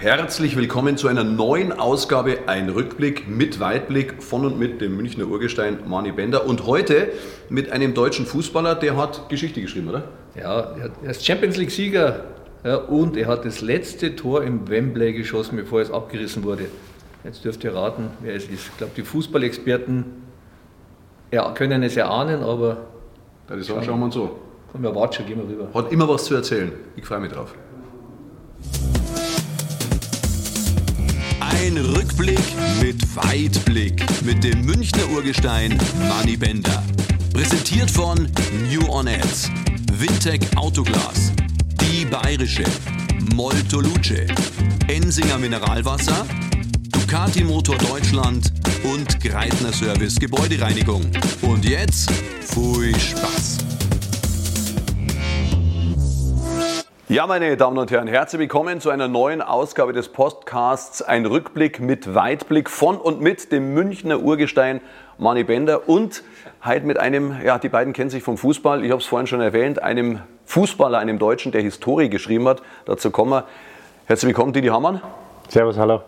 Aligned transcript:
Herzlich 0.00 0.56
willkommen 0.56 0.96
zu 0.96 1.08
einer 1.08 1.24
neuen 1.24 1.78
Ausgabe 1.78 2.38
Ein 2.46 2.70
Rückblick 2.70 3.28
mit 3.28 3.60
Weitblick 3.60 4.22
von 4.22 4.46
und 4.46 4.58
mit 4.58 4.80
dem 4.80 4.96
Münchner 4.96 5.26
Urgestein 5.26 5.80
Mani 5.86 6.10
Bender 6.10 6.46
und 6.46 6.64
heute 6.64 7.10
mit 7.50 7.70
einem 7.70 7.92
deutschen 7.92 8.24
Fußballer, 8.24 8.76
der 8.76 8.96
hat 8.96 9.28
Geschichte 9.28 9.60
geschrieben, 9.60 9.90
oder? 9.90 10.04
Ja, 10.34 10.74
er 11.04 11.10
ist 11.10 11.26
Champions 11.26 11.58
League 11.58 11.70
Sieger 11.70 12.24
ja, 12.64 12.76
und 12.76 13.18
er 13.18 13.26
hat 13.26 13.44
das 13.44 13.60
letzte 13.60 14.16
Tor 14.16 14.42
im 14.42 14.70
Wembley 14.70 15.12
geschossen, 15.12 15.56
bevor 15.56 15.82
es 15.82 15.90
abgerissen 15.90 16.44
wurde. 16.44 16.64
Jetzt 17.22 17.44
dürft 17.44 17.62
ihr 17.64 17.74
raten, 17.74 18.08
wer 18.20 18.34
es 18.34 18.44
ist. 18.44 18.68
Ich 18.68 18.76
glaube, 18.78 18.94
die 18.96 19.02
Fußballexperten 19.02 20.06
ja, 21.30 21.52
können 21.52 21.82
es 21.82 21.98
erahnen, 21.98 22.42
aber. 22.42 22.86
Ja, 23.50 23.56
die 23.56 23.62
sagen, 23.62 23.82
schauen 23.84 23.98
wir 23.98 24.06
uns 24.06 24.14
so. 24.14 24.40
Komm, 24.72 24.82
wir 24.82 24.94
warten 24.94 25.12
schon, 25.12 25.26
gehen 25.26 25.36
wir 25.36 25.46
rüber. 25.46 25.68
Hat 25.74 25.92
immer 25.92 26.08
was 26.08 26.24
zu 26.24 26.34
erzählen. 26.34 26.72
Ich 26.96 27.04
freue 27.04 27.20
mich 27.20 27.32
drauf. 27.32 27.54
Ein 31.60 31.76
Rückblick 31.76 32.40
mit 32.80 33.14
Weitblick 33.14 34.02
mit 34.24 34.42
dem 34.42 34.62
Münchner 34.64 35.06
Urgestein 35.10 35.78
Manny 36.08 36.34
Bender. 36.34 36.82
Präsentiert 37.34 37.90
von 37.90 38.26
New 38.70 38.88
On 38.88 39.06
Ads, 39.06 39.50
Wintec 39.92 40.40
Autoglas, 40.56 41.32
Die 41.82 42.06
Bayerische, 42.06 42.64
Molto 43.34 43.82
Luce, 43.82 44.26
Ensinger 44.88 45.36
Mineralwasser, 45.36 46.26
Ducati 46.92 47.44
Motor 47.44 47.76
Deutschland 47.76 48.50
und 48.82 49.20
Greitner 49.20 49.74
Service 49.74 50.18
Gebäudereinigung. 50.18 51.04
Und 51.42 51.66
jetzt, 51.66 52.10
viel 52.40 52.98
Spaß! 52.98 53.69
Ja, 57.10 57.26
meine 57.26 57.56
Damen 57.56 57.76
und 57.76 57.90
Herren, 57.90 58.06
herzlich 58.06 58.38
willkommen 58.38 58.80
zu 58.80 58.88
einer 58.88 59.08
neuen 59.08 59.42
Ausgabe 59.42 59.92
des 59.92 60.10
Podcasts 60.10 61.02
Ein 61.02 61.26
Rückblick 61.26 61.80
mit 61.80 62.14
Weitblick 62.14 62.70
von 62.70 62.98
und 62.98 63.20
mit 63.20 63.50
dem 63.50 63.74
Münchner 63.74 64.20
Urgestein 64.20 64.80
Mani 65.18 65.42
Bender 65.42 65.88
und 65.88 66.22
halt 66.60 66.84
mit 66.84 67.00
einem, 67.00 67.34
ja, 67.44 67.58
die 67.58 67.68
beiden 67.68 67.94
kennen 67.94 68.10
sich 68.10 68.22
vom 68.22 68.38
Fußball, 68.38 68.84
ich 68.84 68.92
habe 68.92 69.00
es 69.00 69.08
vorhin 69.08 69.26
schon 69.26 69.40
erwähnt, 69.40 69.82
einem 69.82 70.20
Fußballer, 70.44 70.98
einem 70.98 71.18
Deutschen, 71.18 71.50
der 71.50 71.62
Historie 71.62 72.10
geschrieben 72.10 72.46
hat. 72.46 72.62
Dazu 72.84 73.10
kommen 73.10 73.32
wir. 73.32 73.44
Herzlich 74.06 74.28
willkommen, 74.28 74.52
Didi 74.52 74.68
Hammann. 74.68 75.02
Servus, 75.48 75.76
hallo. 75.78 76.02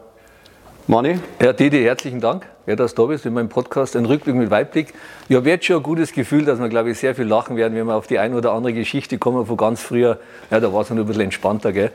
Mani? 0.88 1.20
Ja, 1.41 1.52
Didi, 1.52 1.80
herzlichen 1.84 2.20
Dank, 2.20 2.44
wer 2.66 2.75
das 2.75 2.92
da 2.97 3.05
bist 3.05 3.25
in 3.25 3.34
meinem 3.34 3.48
Podcast, 3.48 3.94
ein 3.94 4.05
Rückblick 4.05 4.34
mit 4.34 4.50
Weitblick. 4.50 4.92
Ich 5.28 5.36
habe 5.36 5.48
jetzt 5.48 5.64
schon 5.64 5.77
ein 5.77 5.83
gutes 5.84 6.12
Gefühl, 6.12 6.44
dass 6.44 6.58
wir, 6.58 6.69
glaube 6.69 6.91
ich, 6.91 6.98
sehr 6.98 7.14
viel 7.14 7.24
lachen 7.24 7.56
werden, 7.56 7.77
wenn 7.77 7.86
wir 7.86 7.94
auf 7.94 8.08
die 8.08 8.19
eine 8.19 8.34
oder 8.34 8.50
andere 8.50 8.72
Geschichte 8.72 9.16
kommen 9.16 9.47
von 9.47 9.56
ganz 9.56 9.80
früher. 9.80 10.19
Ja, 10.50 10.58
da 10.58 10.72
war 10.72 10.80
es 10.80 10.91
noch 10.91 10.97
ein 10.97 11.06
bisschen 11.06 11.22
entspannter, 11.22 11.72
gell? 11.72 11.92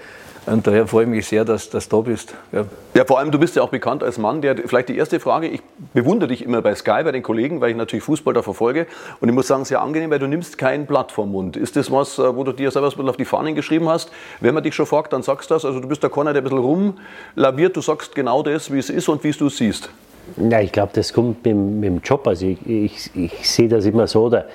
Und 0.48 0.66
daher 0.66 0.88
freue 0.88 1.03
ich 1.03 1.09
mich 1.09 1.28
sehr, 1.28 1.44
dass, 1.44 1.70
dass 1.70 1.90
du 1.90 1.98
da 1.98 2.02
bist. 2.09 2.34
Ja. 2.53 2.66
ja. 2.94 3.03
vor 3.03 3.20
allem, 3.20 3.31
du 3.31 3.38
bist 3.38 3.58
ja 3.58 3.64
auch 3.64 3.70
bekannt 3.70 4.02
als 4.02 4.17
Mann, 4.17 4.42
der, 4.42 4.56
vielleicht 4.56 4.88
die 4.88 4.98
erste 4.98 5.20
Frage, 5.20 5.48
ich 5.48 5.62
bewundere 5.94 6.30
dich 6.30 6.44
immer 6.44 6.62
bei 6.62 6.73
Sky, 6.73 7.04
bei 7.04 7.12
den 7.12 7.22
Kollegen, 7.22 7.59
weil 7.59 7.72
ich 7.72 7.76
natürlich 7.76 8.06
Fußball 8.06 8.34
da 8.34 8.42
verfolge. 8.42 8.88
Und 9.20 9.28
ich 9.28 9.36
muss 9.36 9.48
sagen, 9.48 9.66
sehr 9.66 9.81
angenehm, 9.81 10.09
weil 10.09 10.20
du 10.20 10.28
nimmst 10.28 10.58
kein 10.58 10.86
Blatt 10.86 11.12
vom 11.12 11.34
Mund. 11.34 11.58
Ist 11.58 11.76
das 11.76 11.92
was, 11.92 12.17
äh, 12.17 12.34
wo 12.34 12.45
du 12.45 12.54
dir 12.54 12.72
selber 12.72 12.88
ein 12.88 12.92
bisschen 12.92 13.09
auf 13.09 13.17
die 13.17 13.26
Fahnen 13.26 13.56
geschrieben 13.56 13.89
hast? 13.89 14.09
Wenn 14.39 14.54
man 14.54 14.64
dich 14.64 14.73
schon 14.73 14.86
fragt, 14.86 15.12
dann 15.12 15.22
sagst 15.22 15.50
du 15.52 15.56
das. 15.56 15.66
Also 15.66 15.81
du 15.81 15.88
bist 15.89 16.02
der 16.02 16.09
Corner, 16.09 16.31
der 16.31 16.42
ein 16.42 16.45
bisschen 16.45 16.94
rumlaviert. 17.36 17.76
Du 17.76 17.82
sagst 17.82 18.16
genau 18.16 18.42
das, 18.42 18.72
wie 18.72 18.80
es 18.80 18.89
ist 18.89 19.09
und 19.09 19.26
wie 19.26 19.30
es 19.30 19.38
du 19.38 19.50
siehst. 19.50 19.89
Ja, 20.38 20.61
ich 20.61 20.72
glaube, 20.72 20.92
das 20.94 21.11
kommt 21.11 21.44
mit, 21.45 21.56
mit, 21.56 21.89
dem 21.89 22.02
Job. 22.02 22.26
Also 22.26 22.45
ich, 22.45 22.66
ich, 22.66 23.11
ich 23.16 23.50
sehe 23.50 23.67
das 23.67 23.86
immer 23.86 24.08
so. 24.08 24.30
Da, 24.30 24.45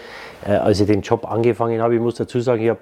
äh, 0.46 0.52
als 0.52 0.80
ich 0.80 0.86
den 0.86 1.02
Job 1.02 1.30
angefangen 1.30 1.80
habe, 1.80 1.94
ich 1.94 2.00
muss 2.00 2.14
dazu 2.14 2.40
sagen, 2.40 2.62
ich 2.62 2.70
habe 2.70 2.80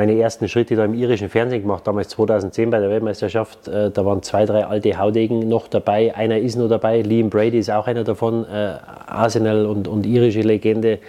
meine 0.00 0.18
ersten 0.18 0.48
Schritte 0.48 0.76
da 0.76 0.86
im 0.86 0.94
irischen 0.94 1.28
Fernsehen 1.28 1.60
gemacht, 1.60 1.86
damals 1.86 2.08
2010 2.08 2.70
bei 2.70 2.80
der 2.80 2.88
Weltmeisterschaft. 2.88 3.68
Äh, 3.68 3.90
da 3.90 4.06
waren 4.06 4.22
zwei, 4.22 4.46
drei 4.46 4.64
alte 4.64 4.96
Haudegen 4.96 5.46
noch 5.46 5.68
dabei. 5.68 6.14
Einer 6.14 6.38
ist 6.38 6.56
noch 6.56 6.70
dabei, 6.70 7.02
Liam 7.02 7.28
Brady 7.28 7.58
ist 7.58 7.70
auch 7.70 7.86
einer 7.86 8.02
davon, 8.02 8.46
äh, 8.46 8.76
Arsenal 9.06 9.66
und, 9.66 9.88
und 9.88 10.06
irische 10.06 10.40
Legende. 10.40 11.00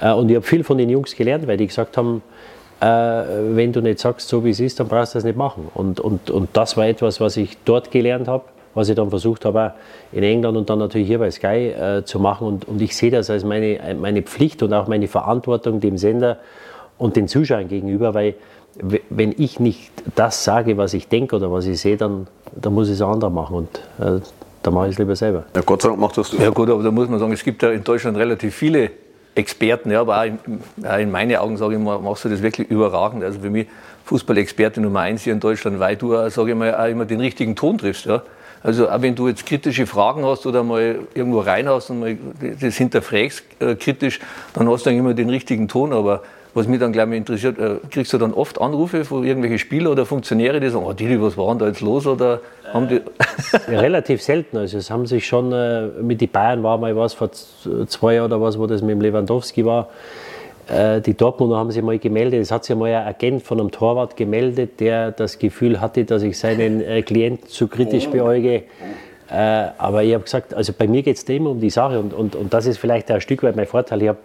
Äh, 0.00 0.12
und 0.12 0.30
ich 0.30 0.36
habe 0.36 0.46
viel 0.46 0.64
von 0.64 0.78
den 0.78 0.88
Jungs 0.88 1.14
gelernt, 1.14 1.46
weil 1.46 1.58
die 1.58 1.66
gesagt 1.66 1.98
haben, 1.98 2.22
äh, 2.80 2.86
wenn 2.86 3.74
du 3.74 3.82
nicht 3.82 3.98
sagst, 3.98 4.26
so 4.26 4.42
wie 4.42 4.50
es 4.50 4.60
ist, 4.60 4.80
dann 4.80 4.88
brauchst 4.88 5.14
du 5.14 5.18
das 5.18 5.24
nicht 5.24 5.36
machen. 5.36 5.68
Und, 5.74 6.00
und, 6.00 6.30
und 6.30 6.48
das 6.54 6.78
war 6.78 6.86
etwas, 6.86 7.20
was 7.20 7.36
ich 7.36 7.58
dort 7.66 7.90
gelernt 7.90 8.26
habe 8.26 8.44
was 8.76 8.88
ich 8.88 8.96
dann 8.96 9.08
versucht 9.08 9.44
habe, 9.44 9.74
in 10.10 10.24
England 10.24 10.56
und 10.56 10.68
dann 10.68 10.80
natürlich 10.80 11.06
hier 11.06 11.20
bei 11.20 11.30
Sky 11.30 11.68
äh, 11.68 12.02
zu 12.04 12.18
machen. 12.18 12.48
Und, 12.48 12.66
und 12.66 12.82
ich 12.82 12.96
sehe 12.96 13.12
das 13.12 13.30
als 13.30 13.44
meine, 13.44 13.78
meine 14.00 14.22
Pflicht 14.22 14.64
und 14.64 14.72
auch 14.72 14.88
meine 14.88 15.06
Verantwortung 15.06 15.78
dem 15.78 15.96
Sender 15.96 16.38
und 16.98 17.16
den 17.16 17.28
Zuschauern 17.28 17.68
gegenüber, 17.68 18.14
weil 18.14 18.34
wenn 19.08 19.34
ich 19.36 19.60
nicht 19.60 19.92
das 20.16 20.44
sage, 20.44 20.76
was 20.76 20.94
ich 20.94 21.08
denke 21.08 21.36
oder 21.36 21.50
was 21.52 21.66
ich 21.66 21.80
sehe, 21.80 21.96
dann, 21.96 22.26
dann 22.54 22.74
muss 22.74 22.88
ich 22.88 22.94
es 22.94 23.02
ein 23.02 23.08
anderer 23.08 23.30
machen. 23.30 23.56
Und 23.56 23.78
äh, 24.00 24.20
dann 24.62 24.74
mache 24.74 24.86
ich 24.86 24.92
es 24.92 24.98
lieber 24.98 25.14
selber. 25.14 25.44
Ja, 25.54 25.62
Gott 25.62 25.82
sei 25.82 25.88
Dank 25.88 26.00
machst 26.00 26.18
das 26.18 26.30
du. 26.30 26.38
Ja 26.38 26.50
gut, 26.50 26.68
aber 26.70 26.82
da 26.82 26.90
muss 26.90 27.08
man 27.08 27.18
sagen, 27.20 27.32
es 27.32 27.44
gibt 27.44 27.62
ja 27.62 27.70
in 27.70 27.84
Deutschland 27.84 28.16
relativ 28.16 28.54
viele 28.54 28.90
Experten, 29.34 29.90
ja, 29.90 30.00
aber 30.00 30.18
auch 30.18 30.24
in, 30.24 30.38
in 31.00 31.10
meinen 31.10 31.36
Augen, 31.36 31.56
sage 31.56 31.74
ich 31.74 31.80
mal, 31.80 31.98
machst 31.98 32.24
du 32.24 32.28
das 32.28 32.42
wirklich 32.42 32.68
überragend. 32.68 33.22
Also 33.22 33.40
für 33.40 33.50
mich 33.50 33.66
Fußballexperte 34.04 34.80
Nummer 34.80 35.00
eins 35.00 35.22
hier 35.22 35.32
in 35.32 35.40
Deutschland, 35.40 35.78
weil 35.80 35.96
du, 35.96 36.12
sage 36.28 36.50
ich 36.50 36.56
mal, 36.56 36.74
auch 36.74 36.88
immer 36.88 37.04
den 37.04 37.20
richtigen 37.20 37.56
Ton 37.56 37.78
triffst. 37.78 38.06
Ja. 38.06 38.22
Also 38.62 38.88
auch 38.88 39.02
wenn 39.02 39.14
du 39.14 39.28
jetzt 39.28 39.44
kritische 39.46 39.86
Fragen 39.86 40.24
hast 40.24 40.46
oder 40.46 40.62
mal 40.62 41.00
irgendwo 41.14 41.40
reinhaust 41.40 41.90
und 41.90 42.00
mal 42.00 42.16
das 42.60 42.76
hinterfragst 42.76 43.44
äh, 43.60 43.74
kritisch, 43.74 44.20
dann 44.54 44.68
hast 44.70 44.84
du 44.84 44.90
eigentlich 44.90 45.00
immer 45.00 45.14
den 45.14 45.30
richtigen 45.30 45.68
Ton. 45.68 45.92
Aber 45.92 46.22
was 46.54 46.68
mich 46.68 46.80
dann, 46.80 46.92
glaube 46.92 47.12
ich, 47.12 47.18
interessiert, 47.18 47.58
äh, 47.58 47.76
kriegst 47.90 48.12
du 48.12 48.18
dann 48.18 48.32
oft 48.32 48.60
Anrufe 48.60 49.04
von 49.04 49.24
irgendwelchen 49.24 49.58
Spielern 49.58 49.92
oder 49.92 50.06
Funktionäre, 50.06 50.60
die 50.60 50.68
sagen, 50.68 50.84
oh 50.84 50.92
Dili, 50.92 51.20
was 51.20 51.36
war 51.36 51.48
denn 51.48 51.58
da 51.58 51.66
jetzt 51.66 51.80
los? 51.80 52.06
Oder 52.06 52.40
haben 52.72 52.88
die 52.88 53.00
ja, 53.70 53.80
relativ 53.80 54.22
selten. 54.22 54.56
Also 54.56 54.78
es 54.78 54.90
haben 54.90 55.06
sich 55.06 55.26
schon, 55.26 55.52
äh, 55.52 55.88
mit 56.00 56.20
den 56.20 56.30
Bayern 56.30 56.62
war 56.62 56.78
mal 56.78 56.96
was 56.96 57.14
vor 57.14 57.30
zwei 57.32 58.14
Jahren 58.14 58.26
oder 58.26 58.40
was, 58.40 58.58
wo 58.58 58.66
das 58.66 58.82
mit 58.82 58.92
dem 58.92 59.00
Lewandowski 59.00 59.64
war. 59.64 59.88
Äh, 60.68 61.00
die 61.00 61.14
Dortmunder 61.14 61.56
haben 61.56 61.70
sich 61.70 61.82
mal 61.82 61.98
gemeldet, 61.98 62.40
es 62.40 62.50
hat 62.50 62.64
sich 62.64 62.74
mal 62.74 62.92
ein 62.92 63.06
Agent 63.06 63.42
von 63.42 63.60
einem 63.60 63.70
Torwart 63.70 64.16
gemeldet, 64.16 64.80
der 64.80 65.10
das 65.10 65.38
Gefühl 65.38 65.80
hatte, 65.80 66.04
dass 66.04 66.22
ich 66.22 66.38
seinen 66.38 66.80
äh, 66.80 67.02
Klienten 67.02 67.48
zu 67.48 67.68
kritisch 67.68 68.08
beäuge. 68.08 68.62
Äh, 69.30 69.68
aber 69.78 70.04
ich 70.04 70.14
habe 70.14 70.24
gesagt, 70.24 70.54
also 70.54 70.72
bei 70.72 70.86
mir 70.86 71.02
geht 71.02 71.16
es 71.16 71.24
immer 71.24 71.50
um 71.50 71.60
die 71.60 71.70
Sache 71.70 71.98
und, 71.98 72.14
und, 72.14 72.36
und 72.36 72.54
das 72.54 72.66
ist 72.66 72.78
vielleicht 72.78 73.10
ein 73.10 73.20
Stück 73.20 73.42
weit 73.42 73.56
mein 73.56 73.66
Vorteil. 73.66 74.02
Ich 74.02 74.08
habe 74.08 74.18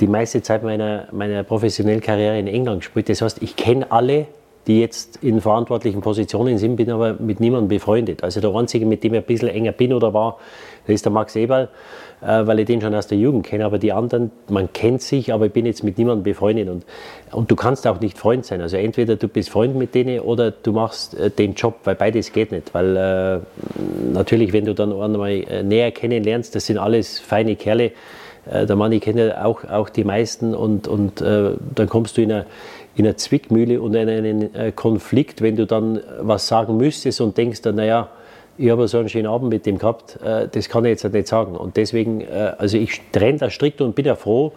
die 0.00 0.06
meiste 0.06 0.42
Zeit 0.42 0.62
meiner, 0.62 1.08
meiner 1.12 1.42
professionellen 1.42 2.00
Karriere 2.00 2.38
in 2.38 2.46
England 2.46 2.80
gespielt. 2.80 3.08
Das 3.08 3.22
heißt, 3.22 3.42
ich 3.42 3.56
kenne 3.56 3.90
alle, 3.90 4.26
die 4.66 4.80
jetzt 4.80 5.22
in 5.22 5.40
verantwortlichen 5.40 6.00
Positionen 6.00 6.58
sind, 6.58 6.76
bin 6.76 6.90
aber 6.90 7.14
mit 7.14 7.40
niemandem 7.40 7.68
befreundet. 7.68 8.22
Also 8.22 8.40
der 8.40 8.54
Einzige, 8.54 8.86
mit 8.86 9.02
dem 9.02 9.14
ich 9.14 9.20
ein 9.20 9.26
bisschen 9.26 9.48
enger 9.48 9.72
bin 9.72 9.92
oder 9.92 10.12
war, 10.12 10.38
ist 10.86 11.04
der 11.04 11.12
Max 11.12 11.36
Eberl. 11.36 11.68
Äh, 12.22 12.46
weil 12.46 12.58
ich 12.60 12.66
den 12.66 12.82
schon 12.82 12.94
aus 12.94 13.06
der 13.06 13.16
Jugend 13.16 13.46
kenne. 13.46 13.64
Aber 13.64 13.78
die 13.78 13.92
anderen, 13.92 14.30
man 14.48 14.70
kennt 14.72 15.00
sich, 15.00 15.32
aber 15.32 15.46
ich 15.46 15.52
bin 15.52 15.64
jetzt 15.64 15.82
mit 15.82 15.96
niemandem 15.96 16.22
befreundet. 16.22 16.68
Und, 16.68 16.84
und 17.32 17.50
du 17.50 17.56
kannst 17.56 17.86
auch 17.86 18.00
nicht 18.00 18.18
Freund 18.18 18.44
sein. 18.44 18.60
Also 18.60 18.76
entweder 18.76 19.16
du 19.16 19.26
bist 19.26 19.48
Freund 19.48 19.74
mit 19.74 19.94
denen 19.94 20.20
oder 20.20 20.50
du 20.50 20.72
machst 20.72 21.18
äh, 21.18 21.30
den 21.30 21.54
Job, 21.54 21.76
weil 21.84 21.94
beides 21.94 22.32
geht 22.32 22.52
nicht. 22.52 22.74
Weil 22.74 22.96
äh, 22.96 23.38
natürlich, 24.12 24.52
wenn 24.52 24.66
du 24.66 24.74
dann 24.74 24.92
einmal 24.92 25.30
äh, 25.30 25.62
näher 25.62 25.92
kennenlernst, 25.92 26.54
das 26.54 26.66
sind 26.66 26.76
alles 26.76 27.18
feine 27.18 27.56
Kerle. 27.56 27.92
Äh, 28.48 28.66
der 28.66 28.76
Mann, 28.76 28.92
ich 28.92 29.02
kenne 29.02 29.44
auch, 29.44 29.64
auch 29.64 29.88
die 29.88 30.04
meisten 30.04 30.54
und, 30.54 30.86
und 30.86 31.20
äh, 31.20 31.52
dann 31.74 31.88
kommst 31.88 32.16
du 32.16 32.22
in 32.22 32.32
eine 32.32 32.46
in 32.96 33.06
einer 33.06 33.16
Zwickmühle 33.16 33.80
und 33.80 33.94
in 33.94 34.08
einen 34.08 34.74
Konflikt, 34.74 35.42
wenn 35.42 35.54
du 35.54 35.64
dann 35.64 36.00
was 36.20 36.48
sagen 36.48 36.76
müsstest 36.76 37.20
und 37.20 37.38
denkst 37.38 37.62
dann, 37.62 37.76
naja, 37.76 38.08
ich 38.60 38.68
habe 38.68 38.86
so 38.88 38.98
einen 38.98 39.08
schönen 39.08 39.26
Abend 39.26 39.48
mit 39.48 39.64
dem 39.64 39.78
gehabt, 39.78 40.18
äh, 40.22 40.46
das 40.52 40.68
kann 40.68 40.84
ich 40.84 40.90
jetzt 40.90 41.12
nicht 41.12 41.28
sagen. 41.28 41.56
Und 41.56 41.78
deswegen, 41.78 42.20
äh, 42.20 42.52
also 42.58 42.76
ich 42.76 43.00
trenne 43.10 43.38
das 43.38 43.54
strikt 43.54 43.80
und 43.80 43.94
bin 43.94 44.04
ja 44.04 44.14
froh, 44.14 44.52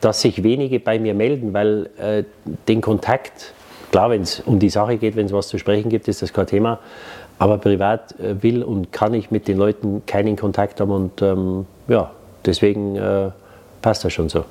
dass 0.00 0.20
sich 0.20 0.42
wenige 0.42 0.80
bei 0.80 0.98
mir 0.98 1.14
melden, 1.14 1.52
weil 1.52 1.90
äh, 1.98 2.24
den 2.66 2.80
Kontakt, 2.80 3.54
klar, 3.92 4.10
wenn 4.10 4.22
es 4.22 4.40
um 4.40 4.58
die 4.58 4.70
Sache 4.70 4.96
geht, 4.96 5.14
wenn 5.14 5.26
es 5.26 5.32
was 5.32 5.46
zu 5.46 5.58
sprechen 5.58 5.90
gibt, 5.90 6.08
ist 6.08 6.22
das 6.22 6.32
kein 6.32 6.46
Thema. 6.46 6.80
Aber 7.38 7.56
privat 7.56 8.14
will 8.18 8.62
und 8.62 8.92
kann 8.92 9.14
ich 9.14 9.30
mit 9.30 9.48
den 9.48 9.56
Leuten 9.56 10.02
keinen 10.06 10.36
Kontakt 10.36 10.78
haben 10.78 10.90
und 10.90 11.22
ähm, 11.22 11.64
ja, 11.88 12.10
deswegen 12.46 12.96
äh, 12.96 13.30
passt 13.82 14.04
das 14.04 14.12
schon 14.12 14.28
so. 14.28 14.44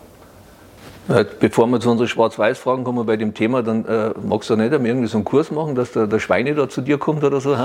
Bevor 1.40 1.66
wir 1.66 1.80
zu 1.80 1.90
unseren 1.90 2.08
Schwarz-Weiß-Fragen 2.08 2.84
kommen 2.84 3.04
bei 3.08 3.18
dem 3.18 3.34
Thema, 3.34 3.64
dann 3.64 3.84
äh, 3.86 4.12
magst 4.22 4.48
du 4.52 4.56
nicht 4.56 4.72
irgendwie 4.72 5.08
so 5.08 5.18
einen 5.18 5.26
Kurs 5.26 5.50
machen, 5.50 5.74
dass 5.74 5.92
der, 5.94 6.06
der 6.06 6.20
Schweine 6.20 6.54
da 6.54 6.70
zu 6.70 6.82
dir 6.82 7.00
kommt 7.00 7.24
oder 7.24 7.42
so? 7.42 7.58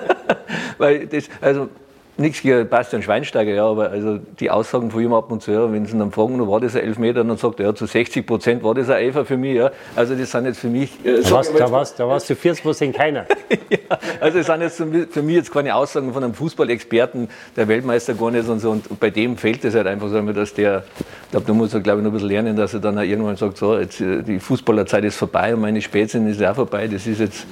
Weil 0.78 1.06
das, 1.06 1.28
also 1.40 1.68
nichts 2.16 2.42
gegen 2.42 2.68
Bastian 2.68 3.02
Schweinsteiger, 3.02 3.52
ja, 3.52 3.66
aber 3.66 3.90
also 3.90 4.18
die 4.18 4.50
Aussagen 4.50 4.90
von 4.90 5.02
ihm 5.02 5.14
ab 5.14 5.32
und 5.32 5.42
zu, 5.42 5.50
ja, 5.50 5.72
wenn 5.72 5.86
sie 5.86 5.92
ihn 5.92 5.98
dann 5.98 6.12
fragen, 6.12 6.46
war 6.46 6.60
das 6.60 6.76
ein 6.76 6.82
Elfmeter, 6.82 7.24
dann 7.24 7.36
sagt 7.36 7.60
er, 7.60 7.66
ja, 7.66 7.74
zu 7.74 7.86
60 7.86 8.26
Prozent 8.26 8.62
war 8.62 8.74
das 8.74 8.90
ein 8.90 9.02
Elfer 9.02 9.24
für 9.24 9.36
mich. 9.36 9.56
Ja. 9.56 9.70
Also 9.96 10.14
das 10.14 10.30
sind 10.30 10.44
jetzt 10.44 10.58
für 10.58 10.68
mich... 10.68 10.90
Äh, 11.04 11.22
da 11.22 11.30
warst, 11.30 11.58
da, 11.58 11.72
warst, 11.72 11.98
da 11.98 12.08
warst 12.08 12.26
zu 12.26 12.36
40 12.36 12.62
Prozent 12.62 12.96
keiner. 12.96 13.26
ja, 13.70 13.78
also 14.20 14.38
das 14.38 14.76
sind 14.76 14.94
jetzt 14.94 15.12
für 15.12 15.22
mich 15.22 15.36
jetzt 15.36 15.52
keine 15.52 15.74
Aussagen 15.74 16.12
von 16.12 16.22
einem 16.22 16.34
Fußballexperten, 16.34 17.28
der 17.56 17.68
Weltmeister 17.68 18.14
gar 18.14 18.30
nicht 18.30 18.46
und 18.46 18.60
so. 18.60 18.70
Und 18.72 19.00
bei 19.00 19.10
dem 19.10 19.38
fällt 19.38 19.64
es 19.64 19.74
halt 19.74 19.86
einfach 19.86 20.08
so, 20.08 20.20
dass 20.20 20.52
der, 20.52 20.84
ich 20.98 21.30
glaube, 21.30 21.46
da 21.46 21.54
muss 21.54 21.72
er, 21.72 21.80
glaube 21.80 22.00
ich, 22.00 22.04
noch 22.04 22.10
ein 22.10 22.14
bisschen 22.14 22.28
lernen, 22.28 22.56
dass 22.56 22.74
er 22.74 22.80
dann 22.80 22.98
irgendwann 22.98 23.36
sagt, 23.36 23.56
so, 23.56 23.78
jetzt, 23.78 24.00
äh, 24.02 24.22
die 24.22 24.38
Fußballerzeit 24.38 25.04
ist 25.04 25.16
vorbei 25.16 25.54
und 25.54 25.62
meine 25.62 25.80
Spätsinn 25.80 26.26
ist 26.26 26.42
auch 26.44 26.54
vorbei. 26.54 26.88
Das 26.88 27.06
ist 27.06 27.20
jetzt, 27.20 27.46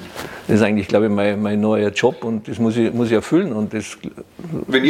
das 0.47 0.57
ist 0.57 0.63
eigentlich, 0.63 0.87
glaube 0.87 1.07
ich, 1.07 1.13
mein, 1.13 1.41
mein 1.41 1.61
neuer 1.61 1.91
Job 1.91 2.25
und 2.25 2.47
das 2.47 2.59
muss 2.59 2.77
ich, 2.77 2.93
muss 2.93 3.09
ich 3.09 3.15
erfüllen 3.15 3.53
und 3.53 3.73
das 3.73 3.97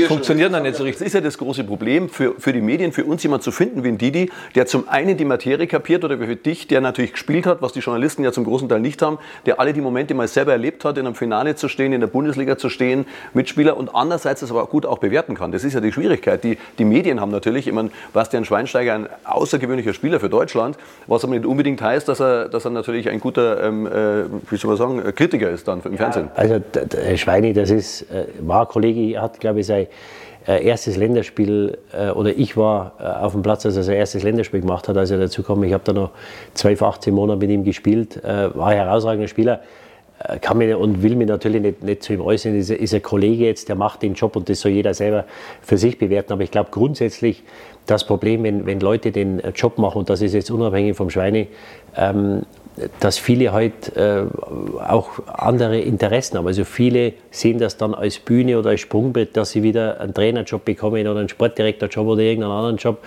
funktioniert 0.06 0.52
dann 0.52 0.62
nicht 0.62 0.76
so 0.76 0.84
richtig. 0.84 1.00
Das 1.00 1.06
ist 1.06 1.14
ja 1.14 1.20
das 1.20 1.38
große 1.38 1.64
Problem 1.64 2.08
für, 2.08 2.34
für 2.38 2.52
die 2.52 2.60
Medien, 2.60 2.92
für 2.92 3.04
uns 3.04 3.22
jemand 3.22 3.42
zu 3.42 3.50
finden 3.50 3.84
wie 3.84 3.88
ein 3.88 3.98
Didi, 3.98 4.30
der 4.54 4.66
zum 4.66 4.88
einen 4.88 5.16
die 5.16 5.24
Materie 5.24 5.66
kapiert 5.66 6.04
oder 6.04 6.18
für 6.18 6.36
dich, 6.36 6.66
der 6.68 6.80
natürlich 6.80 7.12
gespielt 7.12 7.46
hat, 7.46 7.62
was 7.62 7.72
die 7.72 7.80
Journalisten 7.80 8.24
ja 8.24 8.32
zum 8.32 8.44
großen 8.44 8.68
Teil 8.68 8.80
nicht 8.80 9.02
haben, 9.02 9.18
der 9.46 9.60
alle 9.60 9.72
die 9.72 9.80
Momente 9.80 10.14
mal 10.14 10.28
selber 10.28 10.52
erlebt 10.52 10.84
hat, 10.84 10.98
in 10.98 11.06
einem 11.06 11.14
Finale 11.14 11.54
zu 11.56 11.68
stehen, 11.68 11.92
in 11.92 12.00
der 12.00 12.08
Bundesliga 12.08 12.56
zu 12.56 12.68
stehen, 12.68 13.06
Mitspieler 13.34 13.76
und 13.76 13.94
andererseits 13.94 14.40
das 14.40 14.50
aber 14.50 14.66
gut 14.66 14.86
auch 14.86 14.98
bewerten 14.98 15.34
kann. 15.34 15.52
Das 15.52 15.64
ist 15.64 15.74
ja 15.74 15.80
die 15.80 15.92
Schwierigkeit. 15.92 16.44
Die, 16.44 16.58
die 16.78 16.84
Medien 16.84 17.20
haben 17.20 17.30
natürlich, 17.30 17.66
ich 17.66 17.72
meine, 17.72 17.90
Bastian 18.12 18.44
Schweinsteiger 18.44 18.94
ein 18.94 19.08
außergewöhnlicher 19.24 19.92
Spieler 19.92 20.20
für 20.20 20.28
Deutschland, 20.28 20.76
was 21.06 21.24
aber 21.24 21.34
nicht 21.34 21.46
unbedingt 21.46 21.82
heißt, 21.82 22.08
dass 22.08 22.20
er, 22.20 22.48
dass 22.48 22.64
er 22.64 22.70
natürlich 22.70 23.08
ein 23.08 23.20
guter, 23.20 23.62
ähm, 23.62 23.86
äh, 23.86 24.24
wie 24.50 24.56
soll 24.56 24.68
man 24.68 24.76
sagen, 24.76 25.14
Kritiker 25.14 25.50
ist 25.50 25.66
dann 25.68 25.80
im 25.84 25.96
Fernsehen. 25.96 26.28
Also 26.34 26.60
Herr 26.74 27.16
Schweini, 27.16 27.52
das 27.52 27.70
ist, 27.70 28.02
äh, 28.02 28.26
war 28.40 28.66
Kollege, 28.66 29.20
hat 29.20 29.40
glaube 29.40 29.49
ich 29.58 29.66
sein 29.66 29.88
äh, 30.48 30.64
erstes 30.64 30.96
Länderspiel, 30.96 31.76
äh, 31.92 32.10
oder 32.10 32.30
ich 32.30 32.56
war 32.56 32.94
äh, 32.98 33.04
auf 33.04 33.32
dem 33.32 33.42
Platz, 33.42 33.66
als 33.66 33.76
er 33.76 33.82
sein 33.82 33.96
erstes 33.96 34.22
Länderspiel 34.22 34.60
gemacht 34.60 34.88
hat, 34.88 34.96
als 34.96 35.10
er 35.10 35.18
dazu 35.18 35.42
kam. 35.42 35.62
Ich 35.64 35.72
habe 35.72 35.84
da 35.84 35.92
noch 35.92 36.12
12, 36.54 36.82
18 36.82 37.14
Monate 37.14 37.38
mit 37.40 37.50
ihm 37.50 37.64
gespielt, 37.64 38.22
war 38.22 38.68
ein 38.68 38.76
herausragender 38.76 39.28
Spieler 39.28 39.60
kann 40.42 40.58
mich 40.58 40.74
und 40.74 41.02
will 41.02 41.16
mich 41.16 41.28
natürlich 41.28 41.62
nicht, 41.62 41.82
nicht 41.82 42.02
zu 42.02 42.12
ihm 42.12 42.20
äußern, 42.20 42.54
ist, 42.54 42.68
ist 42.68 42.92
ein 42.92 43.00
Kollege 43.00 43.46
jetzt, 43.46 43.70
der 43.70 43.76
macht 43.76 44.02
den 44.02 44.12
Job 44.12 44.36
und 44.36 44.50
das 44.50 44.60
soll 44.60 44.72
jeder 44.72 44.92
selber 44.92 45.24
für 45.62 45.78
sich 45.78 45.96
bewerten. 45.96 46.34
Aber 46.34 46.42
ich 46.42 46.50
glaube 46.50 46.68
grundsätzlich, 46.70 47.42
das 47.86 48.06
Problem, 48.06 48.42
wenn, 48.42 48.66
wenn 48.66 48.80
Leute 48.80 49.12
den 49.12 49.40
Job 49.54 49.78
machen, 49.78 50.00
und 50.00 50.10
das 50.10 50.20
ist 50.20 50.34
jetzt 50.34 50.50
unabhängig 50.50 50.94
vom 50.94 51.08
Schweine, 51.08 51.46
ähm, 51.96 52.42
dass 53.00 53.18
viele 53.18 53.52
halt 53.52 53.94
äh, 53.96 54.22
auch 54.86 55.10
andere 55.26 55.80
Interessen 55.80 56.38
haben. 56.38 56.46
Also 56.46 56.64
viele 56.64 57.12
sehen 57.30 57.58
das 57.58 57.76
dann 57.76 57.94
als 57.94 58.18
Bühne 58.18 58.58
oder 58.58 58.70
als 58.70 58.80
Sprungbrett, 58.80 59.36
dass 59.36 59.50
sie 59.50 59.62
wieder 59.62 60.00
einen 60.00 60.14
Trainerjob 60.14 60.64
bekommen 60.64 61.06
oder 61.06 61.20
einen 61.20 61.28
Sportdirektorjob 61.28 62.06
oder 62.06 62.22
irgendeinen 62.22 62.52
anderen 62.52 62.76
Job. 62.76 62.98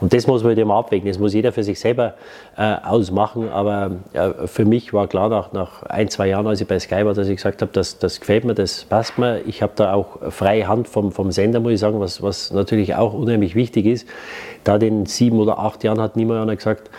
Und 0.00 0.12
das 0.12 0.26
muss 0.26 0.42
man 0.42 0.50
halt 0.50 0.58
immer 0.58 0.74
abwägen. 0.74 1.08
Das 1.08 1.18
muss 1.18 1.32
jeder 1.34 1.52
für 1.52 1.62
sich 1.62 1.78
selber 1.80 2.14
äh, 2.56 2.74
ausmachen. 2.84 3.48
Aber 3.48 3.92
äh, 4.12 4.46
für 4.46 4.64
mich 4.64 4.92
war 4.92 5.06
klar 5.06 5.28
nach, 5.28 5.52
nach 5.52 5.82
ein, 5.84 6.08
zwei 6.08 6.28
Jahren, 6.28 6.46
als 6.46 6.60
ich 6.60 6.66
bei 6.66 6.78
Sky 6.78 7.04
war, 7.06 7.14
dass 7.14 7.28
ich 7.28 7.36
gesagt 7.36 7.62
habe, 7.62 7.72
das, 7.72 7.98
das 7.98 8.20
gefällt 8.20 8.44
mir, 8.44 8.54
das 8.54 8.84
passt 8.84 9.18
mir. 9.18 9.40
Ich 9.46 9.62
habe 9.62 9.72
da 9.76 9.94
auch 9.94 10.30
freie 10.30 10.68
Hand 10.68 10.88
vom, 10.88 11.12
vom 11.12 11.30
Sender, 11.32 11.60
muss 11.60 11.72
ich 11.72 11.80
sagen, 11.80 12.00
was, 12.00 12.22
was 12.22 12.52
natürlich 12.52 12.94
auch 12.94 13.14
unheimlich 13.14 13.54
wichtig 13.54 13.86
ist. 13.86 14.06
Da 14.64 14.76
in 14.76 15.06
sieben 15.06 15.38
oder 15.38 15.58
acht 15.58 15.84
Jahren 15.84 16.00
hat 16.00 16.16
niemand 16.16 16.54
gesagt, 16.56 16.90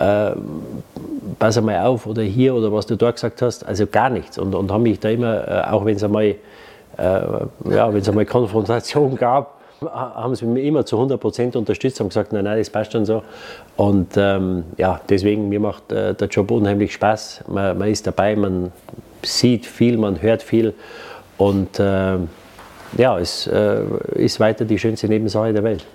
äh, 0.00 0.32
pass 1.38 1.58
einmal 1.58 1.86
auf 1.86 2.06
oder 2.06 2.22
hier 2.22 2.54
oder 2.54 2.72
was 2.72 2.86
du 2.86 2.96
dort 2.96 3.16
gesagt 3.16 3.42
hast, 3.42 3.66
also 3.66 3.86
gar 3.86 4.10
nichts. 4.10 4.38
Und, 4.38 4.54
und 4.54 4.70
haben 4.72 4.82
mich 4.82 4.98
da 4.98 5.10
immer, 5.10 5.46
äh, 5.46 5.70
auch 5.70 5.84
wenn 5.84 5.96
es 5.96 6.02
einmal, 6.02 6.24
äh, 6.24 6.36
ja, 6.98 7.88
einmal 7.88 8.26
Konfrontation 8.26 9.16
gab, 9.16 9.60
haben 9.82 10.34
sie 10.34 10.44
mich 10.44 10.64
immer 10.64 10.84
zu 10.84 10.96
100 10.96 11.18
Prozent 11.20 11.56
unterstützt, 11.56 12.00
haben 12.00 12.08
gesagt, 12.08 12.32
nein, 12.32 12.44
nein, 12.44 12.58
das 12.58 12.68
passt 12.68 12.92
schon 12.92 13.06
so. 13.06 13.22
Und 13.76 14.14
ähm, 14.16 14.64
ja, 14.76 15.00
deswegen, 15.08 15.48
mir 15.48 15.60
macht 15.60 15.90
äh, 15.92 16.14
der 16.14 16.28
Job 16.28 16.50
unheimlich 16.50 16.92
Spaß. 16.92 17.44
Man, 17.48 17.78
man, 17.78 17.88
ist 17.88 18.06
dabei, 18.06 18.36
man 18.36 18.72
sieht 19.22 19.64
viel, 19.66 19.96
man 19.96 20.20
hört 20.20 20.42
viel 20.42 20.74
und 21.38 21.78
äh, 21.78 22.16
ja, 22.98 23.18
es 23.18 23.46
äh, 23.46 23.82
ist 24.14 24.40
weiter 24.40 24.64
die 24.64 24.78
schönste 24.78 25.08
Nebensache 25.08 25.52
der 25.52 25.62
Welt. 25.62 25.86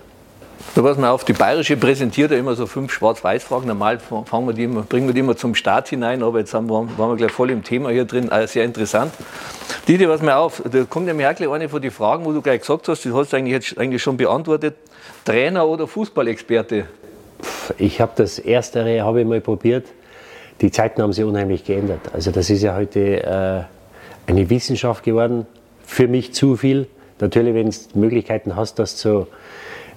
Da 0.74 0.82
pass 0.82 0.98
mal 0.98 1.10
auf, 1.10 1.24
die 1.24 1.34
Bayerische 1.34 1.78
präsentiert 1.78 2.32
ja 2.32 2.38
immer 2.38 2.56
so 2.56 2.66
fünf 2.66 2.92
Schwarz-Weiß-Fragen. 2.92 3.68
Normal 3.68 4.00
fangen 4.00 4.48
wir 4.48 4.54
die 4.54 4.64
immer, 4.64 4.82
bringen 4.82 5.08
wir 5.08 5.14
die 5.14 5.22
immer 5.22 5.38
zum 5.38 5.56
Start 5.56 5.88
hinein, 5.88 6.22
aber 6.22 6.40
jetzt 6.40 6.54
haben, 6.54 6.70
waren 6.70 6.98
wir 6.98 7.16
gleich 7.16 7.32
voll 7.32 7.50
im 7.52 7.64
Thema 7.64 7.92
hier 7.92 8.06
drin. 8.06 8.30
Also 8.30 8.54
sehr 8.54 8.66
interessant. 8.66 9.14
Didi, 9.88 10.06
pass 10.08 10.22
mal 10.22 10.36
auf, 10.36 10.62
da 10.70 10.84
kommt 10.84 11.06
nämlich 11.06 11.28
auch 11.28 11.36
gleich 11.36 11.50
eine 11.50 11.70
von 11.70 11.82
den 11.82 11.92
Fragen, 11.92 12.26
wo 12.26 12.34
du 12.34 12.42
gleich 12.42 12.62
gesagt 12.62 12.88
hast, 12.90 13.06
die 13.06 13.14
hast 13.14 13.32
du 13.32 13.38
eigentlich, 13.38 13.54
jetzt 13.54 13.78
eigentlich 13.78 14.02
schon 14.02 14.18
beantwortet. 14.18 14.76
Trainer 15.24 15.68
oder 15.68 15.88
Fußballexperte? 15.88 16.86
Ich 17.78 18.02
habe 18.02 18.12
das 18.16 18.40
Erstere, 18.40 19.02
habe 19.02 19.22
ich 19.22 19.28
mal 19.28 19.42
probiert. 19.42 19.86
Die 20.62 20.72
Zeiten 20.72 21.02
haben 21.02 21.14
sich 21.14 21.24
unheimlich 21.24 21.64
geändert. 21.64 22.00
Also 22.14 22.32
das 22.32 22.50
ist 22.50 22.62
ja 22.62 22.76
heute 22.76 23.24
äh, 23.24 24.30
eine 24.30 24.50
Wissenschaft 24.50 25.04
geworden. 25.04 25.46
Für 25.86 26.08
mich 26.08 26.34
zu 26.34 26.56
viel. 26.56 26.88
Natürlich, 27.20 27.54
wenn 27.54 27.70
du 27.70 28.00
Möglichkeiten 28.00 28.56
hast, 28.56 28.80
das 28.80 28.98
zu 28.98 29.28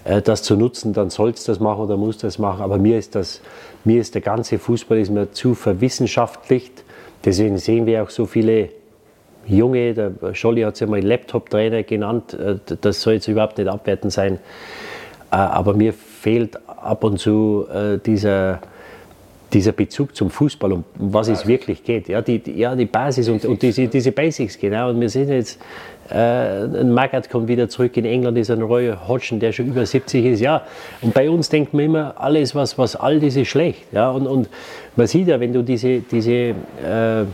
äh, 0.09 0.23
das 0.23 0.43
zu 0.43 0.57
nutzen, 0.57 0.93
dann 0.93 1.11
sollst 1.11 1.47
du 1.47 1.53
das 1.53 1.61
machen 1.61 1.83
oder 1.83 1.97
musst 1.97 2.25
das 2.25 2.39
machen. 2.39 2.63
Aber 2.63 2.79
mir 2.79 2.99
ist, 2.99 3.15
das, 3.15 3.41
mir 3.85 4.01
ist 4.01 4.15
der 4.15 4.23
ganze 4.23 4.59
Fußball 4.59 4.99
ist 4.99 5.11
mir 5.11 5.31
zu 5.33 5.55
verwissenschaftlicht. 5.55 6.85
Deswegen 7.25 7.59
sehen 7.59 7.85
wir 7.87 8.03
auch 8.03 8.11
so 8.11 8.25
viele 8.25 8.71
Junge, 9.47 9.95
der 9.95 10.13
Scholli 10.35 10.63
hat 10.63 10.75
es 10.75 10.81
ja 10.81 10.87
mal 10.87 11.03
Laptop-Trainer 11.03 11.83
genannt, 11.83 12.35
äh, 12.35 12.57
das 12.81 13.03
soll 13.03 13.15
jetzt 13.15 13.29
überhaupt 13.29 13.59
nicht 13.59 13.69
abwertend 13.69 14.13
sein. 14.13 14.39
Äh, 15.31 15.37
aber 15.37 15.75
mir 15.75 15.93
fehlt 15.93 16.59
ab 16.67 17.05
und 17.05 17.19
zu 17.19 17.67
dieser, 18.05 18.61
dieser 19.53 19.73
Bezug 19.73 20.15
zum 20.15 20.31
Fußball, 20.31 20.73
um 20.73 20.85
was 20.95 21.29
es 21.29 21.47
wirklich 21.47 21.83
geht. 21.83 22.09
Ja, 22.09 22.21
die, 22.21 22.43
ja, 22.55 22.77
die 22.77 22.87
Basis 22.87 23.29
und, 23.29 23.45
und 23.45 23.63
diese, 23.63 23.89
diese 23.89 24.13
Basics, 24.13 24.59
genau. 24.59 24.91
Und 24.91 25.01
wir 25.01 25.09
sind 25.09 25.29
jetzt 25.29 25.59
äh, 26.11 26.15
ein 26.15 26.93
Magath 26.93 27.31
kommt 27.31 27.49
wieder 27.49 27.69
zurück. 27.69 27.97
In 27.97 28.05
England 28.05 28.39
ist 28.39 28.51
ein 28.51 28.63
Roy 28.63 28.93
Hodgson, 29.07 29.41
der 29.41 29.53
schon 29.53 29.67
über 29.67 29.85
70 29.85 30.25
ist. 30.25 30.41
Ja, 30.41 30.63
und 31.03 31.15
bei 31.15 31.29
uns 31.29 31.49
denkt 31.49 31.75
man 31.75 31.85
immer, 31.85 32.15
alles, 32.19 32.55
was, 32.55 32.79
was 32.79 32.97
alt 32.97 33.23
ist, 33.23 33.37
ist 33.37 33.49
schlecht. 33.49 33.85
Ja, 33.93 34.11
und, 34.11 34.27
und 34.27 34.49
man 34.97 35.07
sieht 35.07 35.29
ja, 35.29 35.39
wenn 35.41 35.53
du 35.53 35.63
diese, 35.63 36.01
diese, 36.01 36.33
äh, 36.33 37.25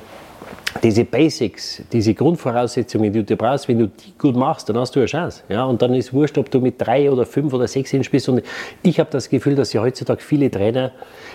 diese 0.82 1.04
Basics, 1.04 1.82
diese 1.92 2.14
Grundvoraussetzungen, 2.14 3.12
die 3.12 3.22
du 3.22 3.36
brauchst, 3.36 3.68
wenn 3.68 3.78
du 3.78 3.88
die 3.88 4.12
gut 4.18 4.36
machst, 4.36 4.68
dann 4.68 4.76
hast 4.76 4.94
du 4.94 5.00
eine 5.00 5.06
Chance. 5.06 5.42
Ja, 5.48 5.64
und 5.64 5.80
dann 5.80 5.94
ist 5.94 6.12
wurscht, 6.12 6.36
ob 6.38 6.50
du 6.50 6.60
mit 6.60 6.74
drei 6.78 7.10
oder 7.10 7.24
fünf 7.24 7.52
oder 7.52 7.68
sechs 7.68 7.92
bist. 8.10 8.28
Und 8.28 8.42
ich 8.82 8.98
habe 8.98 9.10
das 9.10 9.28
Gefühl, 9.28 9.54
dass 9.54 9.72
ja 9.72 9.80
heutzutage 9.82 10.20
viele 10.20 10.50
Trainer 10.50 10.92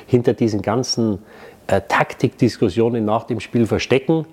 hinter 0.07 0.33
diesen 0.33 0.61
ganzen 0.61 1.19
äh, 1.67 1.81
Taktikdiskussionen 1.87 3.05
nach 3.05 3.23
dem 3.23 3.39
Spiel 3.39 3.65
verstecken, 3.65 4.25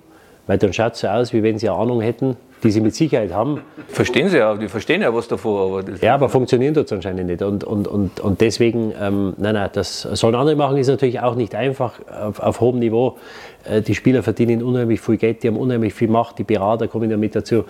weil 0.45 0.57
dann 0.57 0.73
schaut 0.73 0.93
es 0.93 1.01
so 1.01 1.07
aus, 1.07 1.33
wie 1.33 1.43
wenn 1.43 1.57
sie 1.57 1.69
eine 1.69 1.77
Ahnung 1.77 2.01
hätten, 2.01 2.35
die 2.63 2.71
sie 2.71 2.81
mit 2.81 2.95
Sicherheit 2.95 3.33
haben. 3.33 3.61
Verstehen 3.87 4.29
sie 4.29 4.37
ja, 4.37 4.55
die 4.55 4.67
verstehen 4.67 5.01
ja 5.01 5.13
was 5.13 5.27
davor. 5.27 5.79
Aber 5.79 5.91
ja, 6.01 6.15
aber 6.15 6.29
funktionieren 6.29 6.73
dort 6.73 6.91
anscheinend 6.91 7.27
nicht. 7.27 7.41
Und, 7.41 7.63
und, 7.63 7.87
und, 7.87 8.19
und 8.19 8.41
deswegen, 8.41 8.93
ähm, 8.99 9.33
nein, 9.37 9.53
nein, 9.53 9.69
das 9.73 10.01
sollen 10.01 10.35
andere 10.35 10.55
machen, 10.55 10.77
ist 10.77 10.87
natürlich 10.87 11.19
auch 11.19 11.35
nicht 11.35 11.55
einfach 11.55 11.93
auf, 12.09 12.39
auf 12.39 12.59
hohem 12.59 12.79
Niveau. 12.79 13.17
Äh, 13.63 13.81
die 13.81 13.95
Spieler 13.95 14.23
verdienen 14.23 14.63
unheimlich 14.63 15.01
viel 15.01 15.17
Geld, 15.17 15.43
die 15.43 15.47
haben 15.47 15.57
unheimlich 15.57 15.93
viel 15.93 16.07
Macht, 16.07 16.39
die 16.39 16.43
Berater 16.43 16.87
kommen 16.87 17.09
ja 17.11 17.17
mit 17.17 17.35
dazu. 17.35 17.65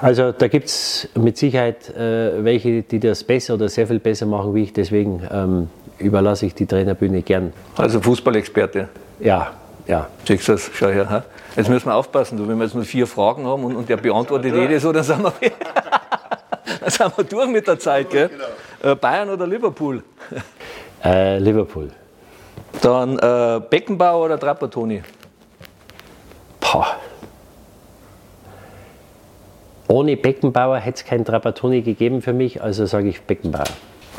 Also 0.00 0.30
da 0.30 0.46
gibt 0.46 0.66
es 0.66 1.08
mit 1.16 1.36
Sicherheit 1.36 1.90
äh, 1.90 2.44
welche, 2.44 2.82
die 2.82 3.00
das 3.00 3.24
besser 3.24 3.54
oder 3.54 3.68
sehr 3.68 3.88
viel 3.88 3.98
besser 3.98 4.26
machen 4.26 4.54
wie 4.54 4.62
ich. 4.62 4.72
Deswegen 4.72 5.22
ähm, 5.30 5.70
überlasse 5.98 6.46
ich 6.46 6.54
die 6.54 6.66
Trainerbühne 6.66 7.22
gern. 7.22 7.52
Also 7.76 8.00
Fußballexperte? 8.00 8.88
Ja, 9.18 9.50
ja. 9.88 10.06
Siehst 10.24 10.46
du 10.46 10.52
das? 10.52 10.70
Schau 10.72 10.88
her. 10.88 11.24
Jetzt 11.58 11.68
müssen 11.68 11.86
wir 11.86 11.96
aufpassen, 11.96 12.38
wenn 12.48 12.56
wir 12.56 12.64
jetzt 12.66 12.76
nur 12.76 12.84
vier 12.84 13.04
Fragen 13.04 13.44
haben 13.44 13.64
und, 13.64 13.74
und 13.74 13.88
der 13.88 13.96
beantwortet 13.96 14.54
jede 14.54 14.78
so, 14.78 14.92
dann 14.92 15.02
sind, 15.02 15.24
wir, 15.24 15.32
dann 16.80 16.88
sind 16.88 17.18
wir 17.18 17.24
durch 17.24 17.48
mit 17.48 17.66
der 17.66 17.80
Zeit. 17.80 18.10
Gell? 18.10 18.30
Genau. 18.80 18.94
Bayern 18.94 19.28
oder 19.28 19.44
Liverpool? 19.44 20.04
Äh, 21.04 21.38
Liverpool. 21.38 21.90
Dann 22.80 23.18
äh, 23.18 23.60
Beckenbauer 23.68 24.26
oder 24.26 24.38
Trapattoni? 24.38 25.02
Boah. 26.60 26.86
Ohne 29.88 30.16
Beckenbauer 30.16 30.78
hätte 30.78 30.98
es 30.98 31.04
keinen 31.04 31.24
Trapattoni 31.24 31.82
gegeben 31.82 32.22
für 32.22 32.32
mich, 32.32 32.62
also 32.62 32.86
sage 32.86 33.08
ich 33.08 33.20
Beckenbauer. 33.22 33.64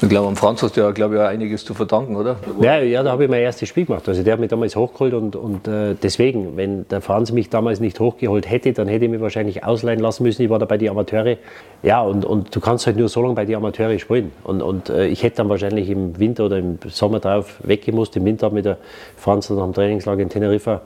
Ich 0.02 0.08
glaube, 0.08 0.30
am 0.30 0.38
Franz 0.38 0.64
hast 0.64 0.78
du 0.78 0.82
ja, 0.82 0.92
glaube 0.92 1.16
ich, 1.16 1.22
auch 1.22 1.26
einiges 1.26 1.66
zu 1.66 1.74
verdanken, 1.74 2.16
oder? 2.16 2.38
Ja, 2.62 2.80
ja 2.80 3.04
da 3.04 3.12
habe 3.12 3.26
ich 3.26 3.30
mein 3.30 3.42
erstes 3.42 3.68
Spiel 3.68 3.86
gemacht. 3.86 4.08
Also 4.08 4.24
der 4.24 4.34
hat 4.34 4.40
mich 4.40 4.50
damals 4.50 4.78
hochgeholt 4.78 5.14
und, 5.14 5.36
und 5.36 5.68
äh, 5.68 5.96
deswegen, 6.02 6.56
wenn 6.56 6.88
der 6.88 7.02
Franz 7.02 7.34
mich 7.34 7.50
damals 7.50 7.82
nicht 7.82 8.00
hochgeholt 8.00 8.50
hätte, 8.50 8.72
dann 8.72 8.88
hätte 8.88 9.06
ich 9.06 9.12
mich 9.12 9.20
wahrscheinlich 9.20 9.66
ausleihen 9.66 10.00
lassen 10.00 10.24
müssen. 10.24 10.42
Ich 10.42 10.50
war 10.50 10.58
da 10.58 10.66
bei 10.66 10.78
den 10.78 10.90
Amateure. 10.90 11.36
Ja, 11.84 12.02
und, 12.02 12.24
und 12.24 12.56
du 12.56 12.62
kannst 12.62 12.88
halt 12.88 12.96
nur 12.96 13.10
so 13.10 13.22
lange 13.22 13.36
bei 13.36 13.44
den 13.44 13.58
Amateure 13.58 14.00
spielen. 14.00 14.32
Und, 14.46 14.62
und 14.62 14.90
äh, 14.90 15.08
ich 15.08 15.22
hätte 15.22 15.38
dann 15.38 15.50
wahrscheinlich 15.50 15.90
im 15.90 16.18
Winter 16.18 16.46
oder 16.46 16.60
im 16.60 16.80
Sommer 16.88 17.20
drauf 17.20 17.58
weggemusst. 17.64 18.16
Im 18.16 18.24
Winter 18.24 18.50
mit 18.52 18.64
der 18.64 18.78
Franz 19.18 19.50
dann 19.50 19.60
am 19.60 19.74
Trainingslager 19.74 20.22
in 20.22 20.30
Teneriffa 20.30 20.82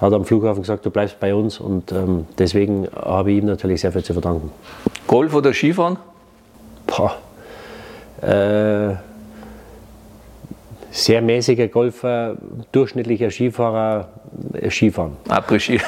hat 0.00 0.12
am 0.12 0.24
Flughafen 0.24 0.62
gesagt, 0.62 0.86
du 0.86 0.90
bleibst 0.90 1.18
bei 1.18 1.34
uns 1.34 1.58
und 1.58 1.90
ähm, 1.90 2.26
deswegen 2.38 2.86
habe 2.94 3.32
ich 3.32 3.38
ihm 3.38 3.46
natürlich 3.46 3.80
sehr 3.80 3.90
viel 3.92 4.04
zu 4.04 4.12
verdanken. 4.12 4.50
Golf 5.06 5.34
oder 5.34 5.52
Skifahren? 5.52 5.96
Boah. 6.86 7.16
Äh, 8.20 8.96
sehr 10.90 11.22
mäßiger 11.22 11.68
Golfer, 11.68 12.36
durchschnittlicher 12.72 13.30
Skifahrer, 13.30 14.08
äh, 14.54 14.70
Skifahren. 14.70 15.16
Après-Ski. 15.28 15.76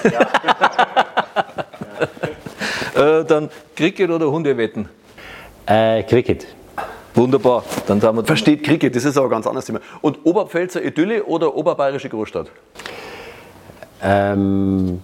äh, 2.95 3.25
dann 3.25 3.49
Cricket 3.75 4.11
oder 4.11 4.31
Hundewetten? 4.31 4.89
Äh, 5.67 6.05
Cricket. 6.05 6.47
Wunderbar. 7.15 7.65
Dann 7.87 8.01
haben 8.03 8.19
wir 8.19 8.25
Versteht 8.25 8.63
Cricket, 8.63 8.95
das 8.95 9.05
ist 9.05 9.17
aber 9.17 9.27
ein 9.27 9.31
ganz 9.31 9.47
anderes 9.47 9.65
Thema. 9.67 9.81
Und 10.01 10.25
Oberpfälzer 10.25 10.85
Idylle 10.85 11.25
oder 11.25 11.55
oberbayerische 11.55 12.09
Großstadt? 12.09 12.51
Ähm, 14.03 15.03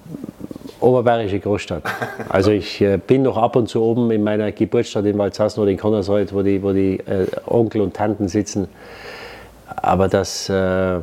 Oberbayerische 0.80 1.40
Großstadt. 1.40 1.83
Also 2.28 2.50
ich 2.50 2.80
äh, 2.80 2.99
bin 2.99 3.23
noch 3.23 3.37
ab 3.37 3.56
und 3.56 3.68
zu 3.68 3.83
oben 3.83 4.11
in 4.11 4.23
meiner 4.23 4.52
Geburtsstadt 4.52 5.06
in 5.06 5.16
Walzhassen 5.16 5.62
oder 5.62 5.71
in 5.71 5.78
Connersreuth, 5.78 6.35
wo 6.35 6.42
die, 6.42 6.62
wo 6.62 6.73
die 6.73 6.99
äh, 7.00 7.26
Onkel 7.47 7.80
und 7.80 7.95
Tanten 7.95 8.28
sitzen. 8.28 8.68
Aber 9.66 10.09
das 10.09 10.49
äh, 10.49 11.00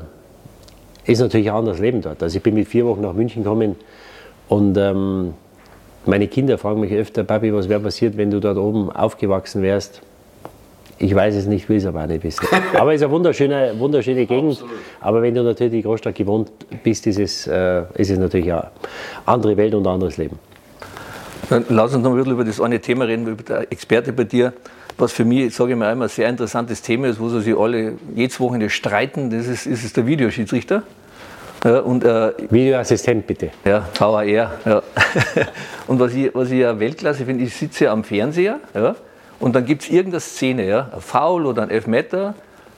ist 1.05 1.19
natürlich 1.19 1.49
ein 1.49 1.55
anderes 1.55 1.79
Leben 1.79 2.01
dort. 2.01 2.21
Also 2.21 2.37
ich 2.37 2.43
bin 2.43 2.53
mit 2.53 2.67
vier 2.67 2.85
Wochen 2.85 3.01
nach 3.01 3.13
München 3.13 3.43
gekommen 3.43 3.75
und 4.47 4.77
ähm, 4.77 5.33
meine 6.05 6.27
Kinder 6.27 6.57
fragen 6.57 6.79
mich 6.79 6.93
öfter, 6.93 7.23
Papi, 7.23 7.53
was 7.53 7.69
wäre 7.69 7.79
passiert, 7.79 8.17
wenn 8.17 8.29
du 8.29 8.39
dort 8.39 8.57
oben 8.57 8.91
aufgewachsen 8.91 9.61
wärst? 9.61 10.01
Ich 11.03 11.13
weiß 11.13 11.35
es 11.35 11.47
nicht, 11.47 11.67
will 11.67 11.75
es 11.75 11.85
aber 11.85 12.03
auch 12.03 12.07
nicht 12.07 12.23
wissen. 12.23 12.47
Aber 12.79 12.93
es 12.93 13.01
ist 13.01 13.03
eine 13.03 13.11
wunderschöne, 13.11 13.73
wunderschöne 13.77 14.25
Gegend. 14.25 14.51
Absolut. 14.51 14.73
Aber 15.01 15.21
wenn 15.21 15.35
du 15.35 15.43
natürlich 15.43 15.73
in 15.73 15.79
die 15.79 15.83
Großstadt 15.83 16.15
gewohnt 16.15 16.49
bist, 16.81 17.05
ist 17.07 17.19
es, 17.19 17.45
äh, 17.45 17.83
ist 17.95 18.09
es 18.09 18.17
natürlich 18.17 18.53
eine 18.53 18.71
andere 19.25 19.57
Welt 19.57 19.73
und 19.73 19.85
ein 19.85 19.93
anderes 19.95 20.15
Leben. 20.15 20.39
Dann 21.49 21.65
lass 21.67 21.93
uns 21.93 22.05
noch 22.05 22.11
ein 22.11 22.17
bisschen 22.17 22.31
über 22.31 22.45
das 22.45 22.61
eine 22.61 22.79
Thema 22.79 23.03
reden, 23.03 23.27
über 23.27 23.43
der 23.43 23.69
Experte 23.69 24.13
bei 24.13 24.23
dir. 24.23 24.53
Was 24.97 25.11
für 25.11 25.25
mich, 25.25 25.53
sage 25.53 25.73
ich 25.73 25.77
mal 25.77 25.91
einmal, 25.91 26.07
ein 26.07 26.09
sehr 26.09 26.29
interessantes 26.29 26.81
Thema 26.81 27.09
ist, 27.09 27.19
wo 27.19 27.27
sie 27.27 27.41
sich 27.41 27.57
alle 27.57 27.95
jedes 28.15 28.39
Wochenende 28.39 28.69
streiten, 28.69 29.29
das 29.29 29.47
ist, 29.47 29.65
ist 29.65 29.83
es 29.83 29.91
der 29.91 30.07
Videoschiedsrichter. 30.07 30.83
Ja, 31.65 31.79
und, 31.79 32.05
äh, 32.05 32.31
Videoassistent 32.49 33.27
bitte. 33.27 33.49
Ja, 33.65 33.89
VAR. 33.99 34.23
Ja. 34.23 34.53
und 35.87 35.99
was 35.99 36.13
ich, 36.13 36.33
was 36.33 36.49
ich 36.49 36.59
ja 36.59 36.79
Weltklasse 36.79 37.25
finde, 37.25 37.43
ich 37.43 37.53
sitze 37.53 37.89
am 37.89 38.05
Fernseher 38.05 38.61
ja, 38.73 38.95
und 39.43 39.53
dann 39.53 39.65
gibt 39.65 39.81
es 39.81 39.89
irgendeine 39.89 40.21
Szene, 40.21 40.65
ja, 40.65 40.89
ein 40.93 41.01
Foul 41.01 41.45
oder 41.45 41.63
ein 41.63 41.69
Elfmeter, 41.69 42.33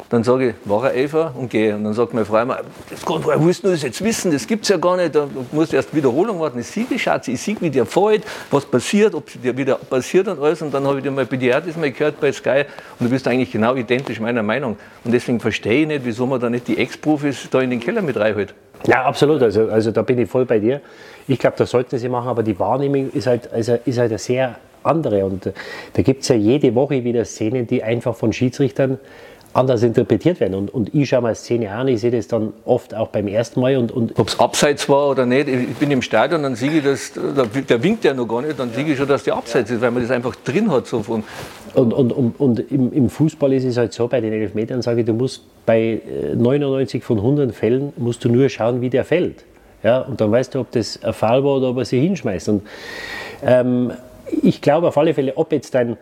dann 0.10 0.24
sage 0.24 0.50
ich, 0.50 0.56
war 0.66 0.86
er 0.86 0.94
Elfer 0.96 1.32
und 1.36 1.52
gehe. 1.52 1.76
Und 1.76 1.84
dann 1.84 1.94
sagt 1.94 2.12
meine 2.12 2.26
Frau 2.26 2.42
immer, 2.42 2.62
das 2.90 3.06
woher 3.06 3.44
willst 3.44 3.64
du 3.64 3.70
das 3.70 3.84
jetzt 3.84 4.04
wissen? 4.04 4.32
Das 4.32 4.48
gibt 4.48 4.64
es 4.64 4.70
ja 4.70 4.78
gar 4.78 4.98
nicht. 4.98 5.14
Da 5.14 5.28
musst 5.52 5.74
du 5.74 5.76
erst 5.76 5.96
Wiederholung 5.96 6.40
warten. 6.40 6.58
Ich 6.58 6.66
sehe, 6.66 6.88
Schatz, 6.98 7.28
ich 7.28 7.40
sehe, 7.40 7.56
wie 7.60 7.70
der 7.70 7.86
fällt, 7.86 8.24
was 8.50 8.66
passiert, 8.66 9.14
ob 9.14 9.28
es 9.28 9.40
dir 9.40 9.56
wieder 9.56 9.76
passiert 9.76 10.28
und 10.28 10.42
alles. 10.42 10.64
Und 10.64 10.74
dann 10.74 10.88
habe 10.88 10.98
ich 10.98 11.04
dir 11.04 11.12
mal 11.12 11.28
bei 11.28 11.38
dir 11.38 11.62
das 11.62 11.78
mal 11.78 11.92
gehört 11.92 12.20
bei 12.20 12.32
Sky 12.32 12.64
und 13.00 13.06
du 13.06 13.10
bist 13.12 13.28
eigentlich 13.28 13.52
genau 13.52 13.76
identisch 13.76 14.20
meiner 14.20 14.42
Meinung. 14.42 14.76
Und 15.04 15.12
deswegen 15.12 15.40
verstehe 15.40 15.82
ich 15.82 15.88
nicht, 15.88 16.02
wieso 16.04 16.26
man 16.26 16.40
da 16.40 16.50
nicht 16.50 16.68
die 16.68 16.80
Ex-Profis 16.80 17.48
da 17.52 17.62
in 17.62 17.70
den 17.70 17.80
Keller 17.80 18.02
mit 18.02 18.18
reinholt. 18.18 18.56
Ja, 18.88 19.06
absolut. 19.06 19.44
Also, 19.44 19.70
also 19.70 19.92
da 19.92 20.02
bin 20.02 20.18
ich 20.18 20.28
voll 20.28 20.46
bei 20.46 20.58
dir. 20.58 20.82
Ich 21.28 21.38
glaube, 21.38 21.58
das 21.58 21.70
sollten 21.70 22.00
sie 22.00 22.10
machen, 22.10 22.28
aber 22.28 22.42
die 22.42 22.58
Wahrnehmung 22.58 23.12
ist 23.12 23.28
halt, 23.28 23.54
also, 23.54 23.78
ist 23.86 24.00
halt 24.00 24.10
eine 24.10 24.18
sehr 24.18 24.56
andere. 24.86 25.26
Und 25.26 25.48
äh, 25.48 25.54
da 25.94 26.02
gibt 26.02 26.24
es 26.24 26.30
ja 26.30 26.36
jede 26.36 26.76
Woche 26.76 27.04
wieder 27.04 27.26
Szenen, 27.26 27.68
die 27.68 27.84
einfach 27.84 28.16
von 28.16 28.34
Schiedsrichtern 28.34 29.00
anders 29.56 29.84
interpretiert 29.84 30.42
werden. 30.42 30.54
Und, 30.54 30.74
und 30.74 30.94
ich 30.94 31.08
schaue 31.08 31.22
mir 31.22 31.34
Szene 31.34 31.72
an, 31.72 31.88
ich 31.88 32.02
sehe 32.02 32.12
das 32.12 32.28
dann 32.28 32.52
oft 32.66 32.94
auch 32.94 33.08
beim 33.08 33.28
ersten 33.28 33.62
Mal. 33.62 33.78
Und, 33.78 33.92
und 33.92 34.20
Ob 34.20 34.28
es 34.28 34.38
abseits 34.38 34.90
war 34.90 35.10
oder 35.10 35.26
nicht, 35.26 35.48
ich 35.48 35.76
bin 35.78 35.90
im 35.92 36.02
Stadion, 36.02 36.44
dann 36.44 36.56
sehe 36.56 36.72
ich 36.72 36.84
das, 36.84 37.14
der 37.14 37.82
winkt 37.82 38.04
ja 38.04 38.14
noch 38.14 38.28
gar 38.28 38.42
nicht, 38.42 38.60
dann 38.60 38.74
sehe 38.74 38.86
ich 38.86 38.98
schon, 38.98 39.08
dass 39.08 39.24
der 39.24 39.36
abseits 39.36 39.72
ist, 39.72 39.80
weil 39.80 39.92
man 39.92 40.02
das 40.02 40.12
einfach 40.12 40.36
drin 40.36 40.70
hat. 40.72 40.88
So 40.88 41.02
von 41.04 41.24
und, 41.74 41.94
und, 41.94 42.12
und, 42.12 42.40
und 42.40 42.72
im, 42.72 42.92
im, 42.92 43.10
Fußball 43.10 43.52
ist 43.54 43.66
es 43.66 43.78
halt 43.78 43.94
so, 43.94 44.08
bei 44.08 44.22
den 44.22 44.34
Elfmetern 44.34 44.82
sage 44.82 45.02
ich, 45.02 45.06
du 45.06 45.14
musst 45.14 45.44
bei 45.66 46.02
99 46.36 47.02
äh, 47.02 47.06
von 47.06 47.18
100 47.18 47.54
Fällen, 47.56 47.94
musst 47.98 48.24
du 48.24 48.30
nur 48.30 48.50
schauen, 48.50 48.82
wie 48.82 48.90
der 48.90 49.06
fällt. 49.06 49.44
Ja, 49.84 50.00
und 50.00 50.20
dann 50.20 50.32
weißt 50.32 50.56
du, 50.56 50.62
ob 50.62 50.72
das 50.72 51.02
ein 51.04 51.14
Fall 51.14 51.44
war 51.44 51.58
oder 51.58 51.70
ob 51.70 51.78
er 51.78 51.86
sie 51.86 52.00
hinschmeißt. 52.00 52.50
Und 52.50 52.64
ähm, 53.44 53.92
ich 54.42 54.62
glaube 54.62 54.88
auf 54.88 54.98
alle 54.98 55.14
Fälle, 55.14 55.38
ob 55.38 55.52
jetzt 55.52 55.74
dein, 55.76 55.98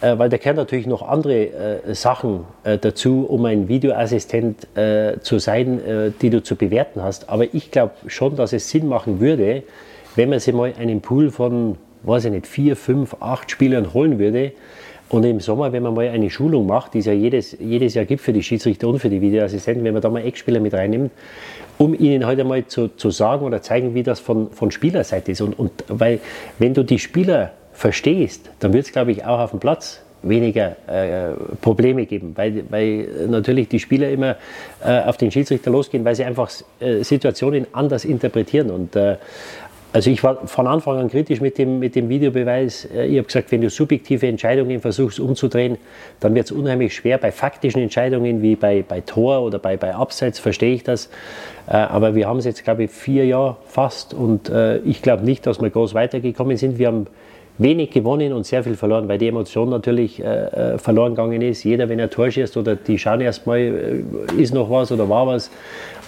äh, 0.00 0.18
weil 0.18 0.28
da 0.28 0.36
gehören 0.36 0.56
natürlich 0.56 0.86
noch 0.86 1.06
andere 1.06 1.82
äh, 1.84 1.94
Sachen 1.94 2.44
äh, 2.64 2.78
dazu, 2.78 3.26
um 3.28 3.44
ein 3.44 3.68
Videoassistent 3.68 4.66
äh, 4.76 5.18
zu 5.20 5.38
sein, 5.38 5.84
äh, 5.84 6.10
die 6.20 6.30
du 6.30 6.42
zu 6.42 6.56
bewerten 6.56 7.02
hast. 7.02 7.28
Aber 7.28 7.52
ich 7.54 7.70
glaube 7.70 7.92
schon, 8.06 8.36
dass 8.36 8.52
es 8.52 8.68
Sinn 8.70 8.88
machen 8.88 9.20
würde, 9.20 9.62
wenn 10.14 10.30
man 10.30 10.40
sich 10.40 10.54
mal 10.54 10.72
einen 10.78 11.00
Pool 11.00 11.30
von, 11.30 11.76
weiß 12.02 12.26
ich 12.26 12.32
nicht, 12.32 12.46
vier, 12.46 12.76
fünf, 12.76 13.16
acht 13.20 13.50
Spielern 13.50 13.92
holen 13.92 14.18
würde. 14.18 14.52
Und 15.08 15.24
im 15.24 15.38
Sommer, 15.38 15.72
wenn 15.72 15.84
man 15.84 15.94
mal 15.94 16.08
eine 16.08 16.30
Schulung 16.30 16.66
macht, 16.66 16.94
die 16.94 16.98
es 16.98 17.06
ja 17.06 17.12
jedes, 17.12 17.56
jedes 17.60 17.94
Jahr 17.94 18.04
gibt 18.06 18.22
für 18.22 18.32
die 18.32 18.42
Schiedsrichter 18.42 18.88
und 18.88 18.98
für 18.98 19.08
die 19.08 19.20
Videoassistenten, 19.20 19.84
wenn 19.84 19.92
man 19.92 20.02
da 20.02 20.10
mal 20.10 20.24
Eckspieler 20.24 20.58
mit 20.58 20.74
reinnimmt, 20.74 21.12
um 21.78 21.94
ihnen 21.94 22.26
heute 22.26 22.42
mal 22.42 22.66
zu, 22.66 22.88
zu 22.88 23.10
sagen 23.10 23.46
oder 23.46 23.62
zeigen, 23.62 23.94
wie 23.94 24.02
das 24.02 24.18
von, 24.18 24.50
von 24.50 24.72
Spielerseite 24.72 25.30
ist. 25.30 25.42
Und, 25.42 25.56
und 25.56 25.70
weil, 25.86 26.18
wenn 26.58 26.74
du 26.74 26.82
die 26.82 26.98
Spieler 26.98 27.52
verstehst, 27.76 28.50
dann 28.60 28.72
wird 28.72 28.86
es, 28.86 28.92
glaube 28.92 29.12
ich, 29.12 29.24
auch 29.24 29.38
auf 29.38 29.50
dem 29.50 29.60
Platz 29.60 30.00
weniger 30.22 30.76
äh, 30.88 31.34
Probleme 31.60 32.06
geben, 32.06 32.32
weil, 32.34 32.64
weil 32.70 33.08
natürlich 33.28 33.68
die 33.68 33.78
Spieler 33.78 34.10
immer 34.10 34.36
äh, 34.84 35.02
auf 35.02 35.16
den 35.16 35.30
Schiedsrichter 35.30 35.70
losgehen, 35.70 36.04
weil 36.04 36.14
sie 36.14 36.24
einfach 36.24 36.50
äh, 36.80 37.02
Situationen 37.02 37.66
anders 37.72 38.04
interpretieren. 38.04 38.70
Und 38.70 38.96
äh, 38.96 39.16
also 39.92 40.10
ich 40.10 40.22
war 40.24 40.46
von 40.46 40.66
Anfang 40.66 40.98
an 40.98 41.08
kritisch 41.08 41.40
mit 41.40 41.58
dem, 41.58 41.78
mit 41.78 41.94
dem 41.94 42.08
Videobeweis. 42.08 42.86
Äh, 42.86 43.06
ich 43.06 43.18
habe 43.18 43.26
gesagt, 43.26 43.52
wenn 43.52 43.60
du 43.60 43.70
subjektive 43.70 44.26
Entscheidungen 44.26 44.80
versuchst 44.80 45.20
umzudrehen, 45.20 45.78
dann 46.18 46.34
wird 46.34 46.46
es 46.46 46.52
unheimlich 46.52 46.94
schwer. 46.94 47.18
Bei 47.18 47.30
faktischen 47.30 47.82
Entscheidungen 47.82 48.42
wie 48.42 48.56
bei, 48.56 48.82
bei 48.86 49.02
Tor 49.02 49.42
oder 49.42 49.58
bei, 49.58 49.76
bei 49.76 49.94
Abseits 49.94 50.38
verstehe 50.38 50.74
ich 50.74 50.82
das. 50.82 51.08
Äh, 51.68 51.76
aber 51.76 52.14
wir 52.14 52.26
haben 52.26 52.38
es 52.38 52.46
jetzt, 52.46 52.64
glaube 52.64 52.84
ich, 52.84 52.90
vier 52.90 53.26
Jahre 53.26 53.58
fast 53.68 54.14
und 54.14 54.50
ich 54.84 55.02
glaube 55.02 55.24
nicht, 55.24 55.46
dass 55.46 55.60
wir 55.60 55.70
groß 55.70 55.94
weitergekommen 55.94 56.56
sind. 56.56 56.78
Wir 56.78 56.88
haben 56.88 57.06
wenig 57.58 57.90
gewonnen 57.90 58.32
und 58.32 58.44
sehr 58.46 58.62
viel 58.62 58.74
verloren, 58.74 59.08
weil 59.08 59.18
die 59.18 59.28
Emotion 59.28 59.70
natürlich 59.70 60.22
äh, 60.22 60.74
äh 60.74 60.78
verloren 60.78 61.12
gegangen 61.12 61.42
ist. 61.42 61.64
Jeder, 61.64 61.88
wenn 61.88 61.98
er 61.98 62.10
Tor 62.10 62.30
schießt 62.30 62.56
oder 62.56 62.76
die 62.76 62.98
schauen 62.98 63.20
erstmal, 63.20 63.58
äh, 63.58 64.02
ist 64.40 64.52
noch 64.54 64.70
was 64.70 64.92
oder 64.92 65.08
war 65.08 65.26
was. 65.26 65.50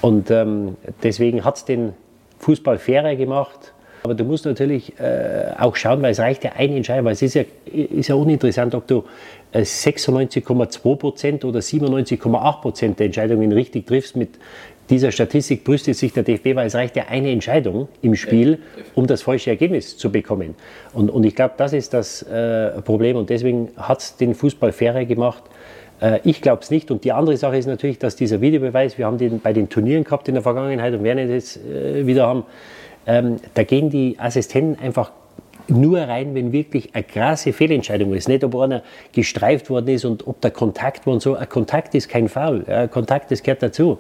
Und 0.01 0.31
ähm, 0.31 0.77
deswegen 1.03 1.45
hat 1.45 1.57
es 1.57 1.65
den 1.65 1.95
Fußball 2.41 2.79
fairer 2.79 3.17
gemacht. 3.17 3.73
Aber 4.05 4.15
du 4.15 4.25
musst 4.25 4.45
natürlich 4.45 4.99
äh, 5.01 5.53
auch 5.59 5.75
schauen, 5.75 6.01
weil 6.03 6.13
es 6.13 6.21
reicht 6.21 6.45
ja 6.45 6.53
eine 6.57 6.77
Entscheidung, 6.77 7.07
weil 7.07 7.13
es 7.13 7.23
ist 7.23 7.35
ja, 7.35 7.43
ist 7.67 8.09
ja 8.09 8.15
uninteressant, 8.15 8.75
ob 8.75 8.87
du 8.87 9.05
96,2 9.53 10.93
äh, 10.93 10.97
Prozent 10.97 11.45
oder 11.45 11.61
97,8 11.61 12.61
Prozent 12.61 12.99
der 13.01 13.07
Entscheidungen 13.07 13.51
richtig 13.53 13.87
triffst 13.87 14.17
mit 14.17 14.31
dieser 14.91 15.13
Statistik 15.13 15.65
brüstet 15.65 15.97
sich 15.97 16.13
der 16.13 16.23
DFB, 16.23 16.55
weil 16.55 16.67
es 16.67 16.75
reicht 16.75 16.97
ja 16.97 17.05
eine 17.09 17.31
Entscheidung 17.31 17.89
im 18.03 18.15
Spiel, 18.15 18.59
um 18.95 19.07
das 19.07 19.23
falsche 19.23 19.51
Ergebnis 19.51 19.97
zu 19.97 20.11
bekommen. 20.11 20.55
Und, 20.93 21.11
und 21.11 21.25
ich 21.25 21.35
glaube, 21.35 21.55
das 21.57 21.73
ist 21.73 21.95
das 21.95 22.23
äh, 22.23 22.81
Problem 22.83 23.17
und 23.17 23.31
deswegen 23.31 23.71
hat 23.77 24.01
es 24.01 24.17
den 24.17 24.35
Fußball 24.35 24.73
fairer 24.73 25.05
gemacht. 25.05 25.45
Äh, 26.01 26.21
ich 26.25 26.41
glaube 26.41 26.63
es 26.63 26.71
nicht. 26.71 26.91
Und 26.91 27.05
die 27.05 27.13
andere 27.13 27.37
Sache 27.37 27.57
ist 27.57 27.67
natürlich, 27.67 27.99
dass 27.99 28.17
dieser 28.17 28.41
Videobeweis, 28.41 28.99
wir 28.99 29.07
haben 29.07 29.19
den 29.19 29.41
bei 29.41 29.53
den 29.53 29.69
Turnieren 29.69 30.05
gehabt 30.05 30.29
in 30.29 30.35
der 30.35 30.43
Vergangenheit 30.43 30.95
und 30.95 31.05
werden 31.05 31.31
es 31.31 31.57
äh, 31.57 32.07
wieder 32.07 32.27
haben, 32.27 32.45
ähm, 33.07 33.37
da 33.55 33.65
gehen 33.65 33.91
die 33.91 34.17
Assistenten 34.19 34.83
einfach 34.83 35.13
nur 35.71 36.01
rein, 36.01 36.35
wenn 36.35 36.53
wirklich 36.53 36.95
eine 36.95 37.05
krasse 37.05 37.53
Fehlentscheidung 37.53 38.15
ist. 38.15 38.29
Nicht, 38.29 38.45
ob 38.45 38.57
einer 38.57 38.83
gestreift 39.13 39.71
worden 39.71 39.89
ist 39.89 40.05
und 40.05 40.27
ob 40.27 40.41
der 40.41 40.51
Kontakt 40.51 41.07
war 41.07 41.15
und 41.15 41.23
so. 41.23 41.35
Ein 41.35 41.49
Kontakt 41.49 41.95
ist 41.95 42.09
kein 42.09 42.29
Foul. 42.29 42.65
Ja, 42.67 42.87
Kontakt, 42.87 43.31
das 43.31 43.43
gehört 43.43 43.63
dazu. 43.63 43.99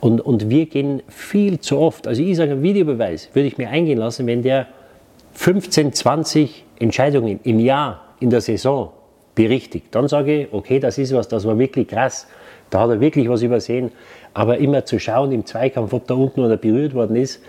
Und, 0.00 0.20
und 0.20 0.50
wir 0.50 0.66
gehen 0.66 1.02
viel 1.08 1.60
zu 1.60 1.78
oft. 1.78 2.06
Also 2.06 2.22
ich 2.22 2.36
sage, 2.36 2.52
ein 2.52 2.62
Videobeweis 2.62 3.30
würde 3.32 3.48
ich 3.48 3.58
mir 3.58 3.70
eingehen 3.70 3.98
lassen, 3.98 4.26
wenn 4.26 4.42
der 4.42 4.66
15, 5.34 5.92
20 5.92 6.64
Entscheidungen 6.78 7.40
im 7.44 7.60
Jahr 7.60 8.14
in 8.20 8.30
der 8.30 8.40
Saison 8.40 8.92
berichtigt. 9.34 9.94
Dann 9.94 10.08
sage 10.08 10.42
ich, 10.42 10.52
okay, 10.52 10.80
das 10.80 10.98
ist 10.98 11.14
was, 11.14 11.28
das 11.28 11.46
war 11.46 11.58
wirklich 11.58 11.88
krass. 11.88 12.26
Da 12.70 12.80
hat 12.80 12.90
er 12.90 13.00
wirklich 13.00 13.28
was 13.28 13.42
übersehen. 13.42 13.92
Aber 14.34 14.58
immer 14.58 14.84
zu 14.84 14.98
schauen 14.98 15.32
im 15.32 15.46
Zweikampf, 15.46 15.92
ob 15.92 16.06
da 16.06 16.14
unten 16.14 16.42
einer 16.42 16.56
berührt 16.56 16.94
worden 16.94 17.16
ist, 17.16 17.42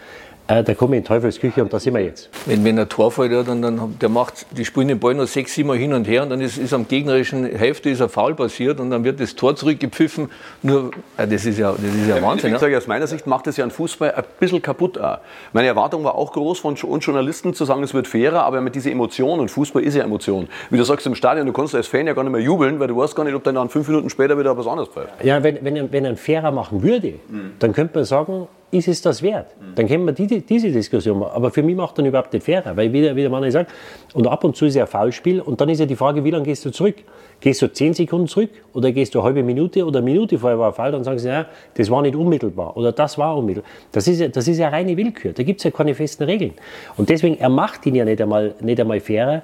äh, 0.48 0.64
da 0.64 0.74
komme 0.74 0.96
ich 0.96 1.00
in 1.00 1.06
Teufelsküche 1.06 1.62
und 1.62 1.74
da 1.74 1.80
sind 1.80 1.94
wir 1.94 2.02
jetzt. 2.02 2.30
Wenn, 2.46 2.64
wenn 2.64 2.80
ein 2.80 2.88
Tor 2.88 3.12
fällt, 3.12 3.32
ja, 3.32 3.44
dann, 3.44 3.62
dann 3.62 3.98
der 4.00 4.10
macht, 4.10 4.46
die 4.52 4.64
spielen 4.66 4.88
den 4.88 5.00
Ball 5.00 5.14
noch 5.14 5.28
sechs, 5.28 5.54
sieben 5.54 5.68
Mal 5.68 5.78
hin 5.78 5.94
und 5.94 6.08
her 6.08 6.24
und 6.24 6.30
dann 6.30 6.42
ist, 6.42 6.58
ist 6.58 6.74
am 6.74 6.88
gegnerischen 6.88 7.46
Hälfte 7.46 7.90
ist 7.90 8.02
ein 8.02 8.10
Foul 8.10 8.36
passiert 8.36 8.80
und 8.80 8.90
dann 8.90 9.04
wird 9.04 9.20
das 9.20 9.36
Tor 9.36 9.56
zurückgepfiffen. 9.56 10.30
Nur, 10.64 10.92
äh, 11.18 11.28
das 11.28 11.46
ist 11.46 11.60
ja, 11.60 11.72
das 11.72 11.82
ist 11.82 12.08
ja 12.08 12.22
Wahnsinn. 12.22 12.54
Ich 12.54 12.60
sage, 12.60 12.78
aus 12.78 12.88
meiner 12.88 13.08
Sicht 13.08 13.28
macht 13.28 13.48
das 13.48 13.58
ja 13.58 13.64
einen 13.64 13.72
Fußball 13.72 14.12
ein 14.12 14.24
bisschen 14.40 14.62
kaputt. 14.62 14.98
Auch. 14.98 15.20
Meine 15.54 15.68
Erwartung 15.68 16.04
war 16.04 16.16
auch 16.16 16.32
groß 16.32 16.60
von 16.60 16.76
uns 16.76 17.06
Journalisten 17.06 17.54
zu 17.54 17.66
sagen, 17.66 17.84
es 17.84 17.94
wird 17.94 18.08
fairer, 18.08 18.44
aber 18.44 18.62
mit 18.62 18.76
dieser 18.76 18.92
Emotion 18.92 19.40
und 19.40 19.52
Fußball 19.52 19.84
ist 19.84 19.96
ja 19.96 20.04
Emotion. 20.04 20.48
Wie 20.70 20.78
du 20.78 20.84
sagst 20.84 21.06
im 21.08 21.16
Stadion, 21.16 21.46
du 21.46 21.54
kannst 21.54 21.76
als 21.76 21.88
Fan 21.88 22.08
ja 22.08 22.14
gar 22.14 22.24
nicht 22.24 22.32
mehr 22.32 22.42
jubeln, 22.42 22.80
weil 22.80 22.88
du 22.88 22.98
weißt 22.98 23.16
gar 23.16 23.24
nicht, 23.24 23.36
ob 23.36 23.44
dann 23.44 23.70
fünf 23.70 23.88
Minuten 23.88 24.10
später 24.10 24.38
wieder 24.40 24.58
was 24.58 24.68
anderes 24.68 24.90
fällt. 24.90 25.10
Ja, 25.24 25.44
wenn, 25.44 25.58
wenn, 25.64 25.92
wenn 25.92 26.06
er 26.06 26.10
einen 26.10 26.18
fairer 26.18 26.52
machen 26.52 26.84
würde, 26.84 27.16
mhm. 27.28 27.52
dann 27.60 27.74
könnte 27.74 27.98
man 27.98 28.06
sagen, 28.06 28.48
ist 28.70 28.88
es 28.88 29.02
das 29.02 29.22
wert? 29.22 29.56
Dann 29.76 29.88
kennen 29.88 30.06
wir 30.06 30.12
die, 30.12 30.42
diese 30.42 30.72
Diskussion. 30.72 31.24
Aber 31.24 31.52
für 31.52 31.64
mich 31.64 31.76
macht 31.76 31.98
dann 31.98 32.06
überhaupt 32.06 32.34
nicht 32.34 32.46
fairer, 32.46 32.76
weil 32.76 32.92
wieder, 32.92 33.16
wie 33.16 33.22
der 33.22 33.30
Mann 33.30 33.50
sagt, 33.50 33.72
und 34.14 34.28
ab 34.28 34.44
und 34.44 34.56
zu 34.56 34.66
ist 34.66 34.76
ja 34.76 34.84
ein 34.84 34.88
Foulspiel 34.88 35.40
und 35.40 35.62
dann 35.62 35.70
ist 35.70 35.80
ja 35.80 35.86
die 35.86 35.96
Frage, 35.96 36.24
wie 36.24 36.32
lange 36.32 36.46
gehst 36.46 36.66
du 36.66 36.72
zurück? 36.72 36.96
Gehst 37.40 37.62
du 37.62 37.72
10 37.72 37.94
Sekunden 37.94 38.28
zurück 38.28 38.50
oder 38.74 38.92
gehst 38.92 39.16
du 39.16 39.20
eine 39.20 39.28
halbe 39.28 39.44
Minute 39.44 39.86
oder 39.86 40.00
eine 40.00 40.06
Minute 40.06 40.38
vorher 40.38 40.60
war 40.60 40.70
ein 40.70 40.74
Foul, 40.74 40.92
dann 40.92 41.04
sagen 41.04 41.20
sie, 41.20 41.30
ja, 41.30 41.46
das 41.76 41.90
war 41.90 42.02
nicht 42.02 42.16
unmittelbar 42.16 42.76
oder 42.76 42.92
das 42.92 43.18
war 43.18 43.38
unmittelbar. 43.38 43.70
Das 43.92 44.08
ist 44.08 44.20
ja, 44.20 44.28
das 44.28 44.48
ist 44.48 44.58
ja 44.58 44.70
reine 44.70 44.98
Willkür, 44.98 45.34
da 45.34 45.44
gibt 45.44 45.60
es 45.60 45.64
ja 45.64 45.72
keine 45.72 45.94
festen 45.94 46.24
Regeln. 46.24 46.54
Und 46.98 47.10
deswegen, 47.10 47.38
er 47.38 47.50
macht 47.50 47.86
ihn 47.86 47.96
ja 47.96 48.06
nicht 48.06 48.22
einmal, 48.22 48.56
nicht 48.60 48.80
einmal 48.80 49.00
fairer, 49.00 49.44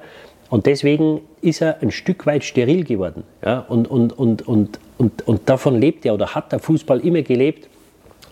und 0.50 0.68
deswegen 0.68 1.22
ist 1.42 1.62
er 1.62 1.82
ein 1.82 1.89
Stück 1.89 2.27
weit 2.27 2.44
steril 2.44 2.84
geworden. 2.84 3.24
Ja? 3.44 3.65
Und, 3.68 3.89
und, 3.89 4.13
und, 4.13 4.48
und, 4.48 4.80
und, 5.00 5.27
und 5.27 5.50
davon 5.50 5.80
lebt 5.80 6.06
er 6.06 6.13
oder 6.13 6.36
hat 6.36 6.51
der 6.51 6.60
Fußball 6.60 7.00
immer 7.00 7.24
gelebt, 7.24 7.70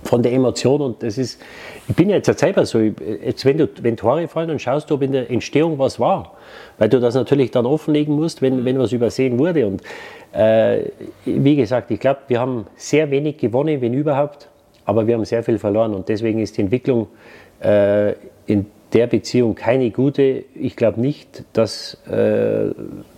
von 0.03 0.23
der 0.23 0.33
Emotion. 0.33 0.81
Und 0.81 1.03
das 1.03 1.17
ist, 1.17 1.41
ich 1.87 1.95
bin 1.95 2.09
ja 2.09 2.17
jetzt 2.17 2.39
selber 2.39 2.65
so, 2.65 2.79
jetzt 2.79 3.45
wenn, 3.45 3.57
du, 3.57 3.69
wenn 3.81 3.97
Tore 3.97 4.27
fallen, 4.27 4.49
dann 4.49 4.59
schaust 4.59 4.89
du, 4.89 4.95
ob 4.95 5.01
in 5.01 5.11
der 5.11 5.29
Entstehung 5.29 5.77
was 5.79 5.99
war. 5.99 6.33
Weil 6.77 6.89
du 6.89 6.99
das 6.99 7.15
natürlich 7.15 7.51
dann 7.51 7.65
offenlegen 7.65 8.15
musst, 8.15 8.41
wenn, 8.41 8.65
wenn 8.65 8.79
was 8.79 8.91
übersehen 8.91 9.37
wurde. 9.37 9.67
Und 9.67 9.81
äh, 10.33 10.85
wie 11.25 11.55
gesagt, 11.55 11.91
ich 11.91 11.99
glaube, 11.99 12.21
wir 12.27 12.39
haben 12.39 12.65
sehr 12.75 13.11
wenig 13.11 13.37
gewonnen, 13.37 13.81
wenn 13.81 13.93
überhaupt, 13.93 14.49
aber 14.85 15.07
wir 15.07 15.15
haben 15.15 15.25
sehr 15.25 15.43
viel 15.43 15.59
verloren. 15.59 15.93
Und 15.93 16.09
deswegen 16.09 16.39
ist 16.39 16.57
die 16.57 16.61
Entwicklung 16.61 17.07
äh, 17.61 18.13
in 18.47 18.65
der 18.93 19.07
Beziehung 19.07 19.55
keine 19.55 19.89
gute. 19.91 20.43
Ich 20.55 20.75
glaube 20.75 20.99
nicht, 20.99 21.43
dass, 21.53 21.97
äh, 22.09 22.71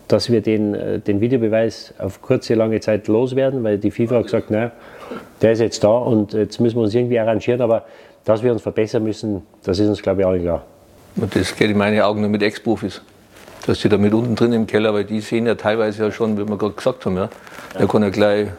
dass 0.08 0.32
wir 0.32 0.42
den, 0.42 0.76
äh, 0.76 1.00
den 1.00 1.22
Videobeweis 1.22 1.94
auf 1.98 2.22
kurze, 2.22 2.54
lange 2.54 2.80
Zeit 2.80 3.08
loswerden, 3.08 3.64
weil 3.64 3.78
die 3.78 3.92
FIFA 3.92 4.18
hat 4.18 4.24
gesagt, 4.26 4.52
naja, 4.52 4.72
der 5.42 5.52
ist 5.54 5.60
jetzt 5.60 5.84
da 5.84 5.90
und 5.90 6.34
jetzt 6.34 6.60
müssen 6.60 6.78
wir 6.78 6.84
uns 6.84 6.96
irgendwie 6.96 7.20
arrangieren, 7.20 7.62
aber 7.62 7.86
dass 8.26 8.44
wir 8.44 8.52
uns 8.52 8.62
verbessern 8.62 9.04
müssen, 9.04 9.44
das 9.64 9.80
ist 9.80 9.88
uns, 9.88 10.02
glaube 10.02 10.22
ich, 10.22 10.28
allen 10.28 10.42
klar. 10.42 10.64
Und 11.16 11.36
das 11.36 11.56
geht 11.56 11.70
in 11.70 11.78
meine 11.78 12.06
Augen 12.06 12.22
nur 12.22 12.30
mit 12.30 12.42
Ex-Profis. 12.42 13.02
Dass 13.66 13.80
die 13.80 13.88
da 13.88 13.98
mit 13.98 14.14
unten 14.14 14.36
drin 14.36 14.52
im 14.52 14.68
Keller, 14.68 14.94
weil 14.94 15.06
die 15.06 15.22
sehen 15.22 15.46
ja 15.46 15.56
teilweise 15.56 16.04
ja 16.04 16.12
schon, 16.12 16.38
wie 16.38 16.48
wir 16.48 16.58
gerade 16.58 16.74
gesagt 16.74 17.06
haben, 17.06 17.16
ja. 17.16 17.30
Der 17.80 17.88
kann 17.88 18.04
ja 18.04 18.10
gleich 18.10 18.50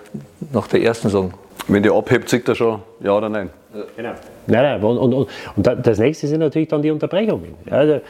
nach 0.52 0.66
der 0.66 0.82
ersten 0.82 1.08
sagen. 1.11 1.34
Wenn 1.68 1.82
der 1.82 1.92
abhebt, 1.92 2.28
sieht 2.28 2.49
er 2.49 2.54
schon 2.54 2.80
ja 3.00 3.16
oder 3.16 3.28
nein. 3.28 3.50
Genau. 3.96 4.12
Nein, 4.46 4.62
nein. 4.62 4.82
Und, 4.82 4.99
und, 4.99 5.14
und, 5.14 5.28
und 5.56 5.87
das 5.87 5.99
nächste 5.99 6.26
sind 6.26 6.40
natürlich 6.40 6.68
dann 6.68 6.80
die 6.80 6.90
Unterbrechungen. 6.90 7.54
Also, 7.70 8.00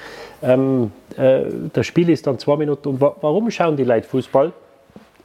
ähm, 0.42 0.92
äh, 1.16 1.42
das 1.72 1.86
Spiel 1.86 2.10
ist 2.10 2.26
dann 2.26 2.38
zwei 2.38 2.56
Minuten. 2.56 2.88
Und 2.88 3.00
warum 3.00 3.50
schauen 3.50 3.76
die 3.76 3.84
Leute 3.84 4.06
Fußball? 4.06 4.52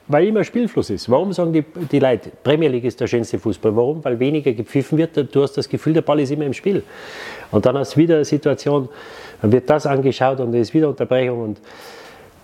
Weil 0.09 0.25
immer 0.27 0.43
Spielfluss 0.43 0.89
ist. 0.89 1.07
Warum 1.07 1.31
sagen 1.33 1.53
die, 1.53 1.63
die 1.91 1.99
Leute, 1.99 2.31
Premier 2.43 2.67
League 2.67 2.83
ist 2.83 2.99
der 2.99 3.05
schönste 3.05 3.37
Fußball? 3.37 3.75
Warum? 3.75 4.03
Weil 4.03 4.19
weniger 4.19 4.51
gepfiffen 4.53 4.97
wird. 4.97 5.15
Du 5.33 5.43
hast 5.43 5.53
das 5.53 5.69
Gefühl, 5.69 5.93
der 5.93 6.01
Ball 6.01 6.19
ist 6.19 6.31
immer 6.31 6.47
im 6.47 6.53
Spiel. 6.53 6.81
Und 7.51 7.67
dann 7.67 7.77
hast 7.77 7.95
du 7.95 7.99
wieder 7.99 8.15
eine 8.15 8.25
Situation, 8.25 8.89
dann 9.39 9.51
wird 9.51 9.69
das 9.69 9.85
angeschaut 9.85 10.39
und 10.39 10.51
es 10.55 10.69
ist 10.69 10.73
wieder 10.73 10.89
Unterbrechung. 10.89 11.43
Und 11.43 11.61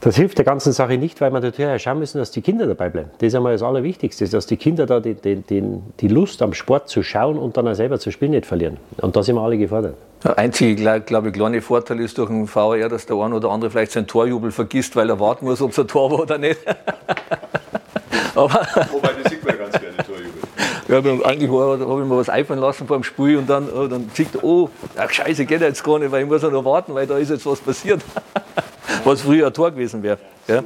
das 0.01 0.15
hilft 0.15 0.37
der 0.37 0.45
ganzen 0.45 0.73
Sache 0.73 0.99
nicht, 0.99 1.19
weil 1.21 1.31
wir 1.31 1.39
natürlich 1.39 1.81
schauen 1.81 1.97
müssen, 1.97 2.19
dass 2.19 2.29
die 2.29 2.41
Kinder 2.41 2.67
dabei 2.67 2.89
bleiben. 2.89 3.09
Das 3.17 3.29
ist 3.29 3.35
einmal 3.35 3.53
das 3.53 3.63
Allerwichtigste, 3.63 4.29
dass 4.29 4.45
die 4.45 4.57
Kinder 4.57 4.85
da 4.85 4.99
die, 4.99 5.15
die, 5.15 5.63
die 5.99 6.07
Lust 6.07 6.43
am 6.43 6.53
Sport 6.53 6.87
zu 6.87 7.01
schauen 7.01 7.39
und 7.39 7.57
dann 7.57 7.67
auch 7.67 7.73
selber 7.73 7.97
zu 7.97 8.11
spielen 8.11 8.31
nicht 8.31 8.45
verlieren. 8.45 8.77
Und 8.97 9.15
da 9.15 9.23
sind 9.23 9.33
wir 9.33 9.41
alle 9.41 9.57
gefordert. 9.57 9.95
Der 10.25 10.39
einzige, 10.39 11.01
glaube 11.01 11.27
ich, 11.27 11.35
kleine 11.35 11.61
Vorteil 11.61 11.99
ist 11.99 12.17
durch 12.17 12.29
den 12.29 12.47
VR, 12.47 12.89
dass 12.89 13.05
der 13.05 13.15
eine 13.17 13.35
oder 13.35 13.51
andere 13.51 13.69
vielleicht 13.69 13.91
seinen 13.91 14.07
Torjubel 14.07 14.51
vergisst, 14.51 14.95
weil 14.95 15.07
er 15.07 15.19
warten 15.19 15.45
muss, 15.45 15.61
ob 15.61 15.69
es 15.69 15.77
ein 15.77 15.87
Tor 15.87 16.09
war 16.09 16.21
oder 16.21 16.39
nicht. 16.39 16.59
Aber 18.35 18.67
Wobei, 18.91 19.11
das 19.21 19.31
sieht 19.31 19.45
man 19.45 19.55
ganz 19.55 19.79
gerne, 19.79 19.97
Torjubel. 19.97 20.41
Ja, 20.87 20.99
dann 20.99 21.23
eigentlich 21.23 21.51
habe 21.51 22.01
ich 22.01 22.09
mir 22.09 22.17
was 22.17 22.29
einfallen 22.29 22.59
lassen 22.59 22.87
beim 22.87 23.03
Spiel 23.03 23.37
und 23.37 23.47
dann, 23.47 23.69
oh, 23.69 23.85
dann 23.85 24.09
sieht 24.15 24.33
er, 24.33 24.43
oh, 24.43 24.71
ach, 24.97 25.11
scheiße, 25.11 25.45
geht 25.45 25.61
jetzt 25.61 25.83
gar 25.83 25.99
nicht, 25.99 26.11
weil 26.11 26.23
ich 26.23 26.27
muss 26.27 26.41
ja 26.41 26.49
noch 26.49 26.65
warten, 26.65 26.95
weil 26.95 27.05
da 27.05 27.19
ist 27.19 27.29
jetzt 27.29 27.45
was 27.45 27.59
passiert. 27.59 28.01
was 29.03 29.21
früher 29.21 29.47
ein 29.47 29.53
Tor 29.53 29.71
gewesen 29.71 30.01
wäre. 30.03 30.17
Ja? 30.47 30.63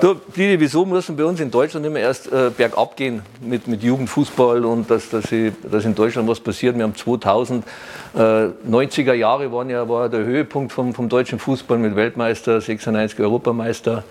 Du, 0.00 0.14
die, 0.34 0.58
wieso 0.58 0.86
müssen 0.86 1.16
bei 1.16 1.24
uns 1.24 1.38
in 1.38 1.50
Deutschland 1.50 1.84
immer 1.84 1.98
erst 1.98 2.32
äh, 2.32 2.50
bergab 2.56 2.96
gehen 2.96 3.22
mit, 3.42 3.66
mit 3.68 3.82
Jugendfußball 3.82 4.64
und 4.64 4.90
dass, 4.90 5.10
dass, 5.10 5.30
ich, 5.30 5.52
dass 5.70 5.84
in 5.84 5.94
Deutschland 5.94 6.26
was 6.28 6.40
passiert? 6.40 6.76
Wir 6.76 6.84
haben 6.84 6.94
2000, 6.94 7.64
äh, 8.14 8.18
90er 8.18 9.12
Jahre 9.12 9.52
waren 9.52 9.68
ja, 9.68 9.86
war 9.86 10.08
der 10.08 10.24
Höhepunkt 10.24 10.72
vom, 10.72 10.94
vom 10.94 11.10
deutschen 11.10 11.38
Fußball 11.38 11.76
mit 11.76 11.94
Weltmeister, 11.94 12.60
96 12.60 13.20
Europameister. 13.20 14.02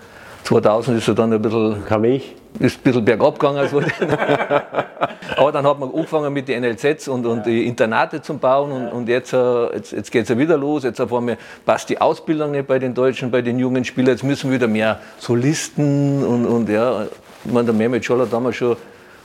2000 0.44 0.98
ist 0.98 1.08
er 1.08 1.14
dann 1.14 1.32
ein 1.32 1.40
bisschen, 1.40 1.84
Kam 1.86 2.04
ich. 2.04 2.34
ist 2.58 2.78
ein 2.78 2.82
bisschen 2.82 3.04
bergab 3.04 3.38
gegangen. 3.38 3.58
Also. 3.58 3.80
Aber 5.36 5.52
dann 5.52 5.66
hat 5.66 5.78
man 5.78 5.90
angefangen 5.90 6.32
mit 6.32 6.48
den 6.48 6.62
NLZs 6.62 7.08
und, 7.08 7.26
und 7.26 7.46
die 7.46 7.66
Internate 7.66 8.20
zu 8.20 8.34
bauen 8.36 8.72
und, 8.72 8.88
und 8.88 9.08
jetzt, 9.08 9.32
äh, 9.32 9.74
jetzt, 9.74 9.92
jetzt 9.92 10.10
geht 10.10 10.24
es 10.24 10.28
ja 10.28 10.38
wieder 10.38 10.56
los. 10.56 10.84
Jetzt 10.84 11.00
auf 11.00 11.12
einmal 11.12 11.38
passt 11.64 11.88
die 11.88 12.00
Ausbildung 12.00 12.50
nicht 12.50 12.66
bei 12.66 12.78
den 12.78 12.94
Deutschen, 12.94 13.30
bei 13.30 13.42
den 13.42 13.58
jungen 13.58 13.84
Spielern. 13.84 14.10
Jetzt 14.10 14.24
müssen 14.24 14.50
wieder 14.50 14.68
mehr 14.68 15.00
Solisten 15.18 16.24
und, 16.24 16.46
und 16.46 16.68
ja. 16.68 17.06
Ich 17.44 17.52
meine, 17.52 17.66
der 17.66 17.74
Mehmet 17.74 18.04
Scholl 18.04 18.20
hat 18.20 18.32
damals 18.32 18.56
schon 18.56 18.76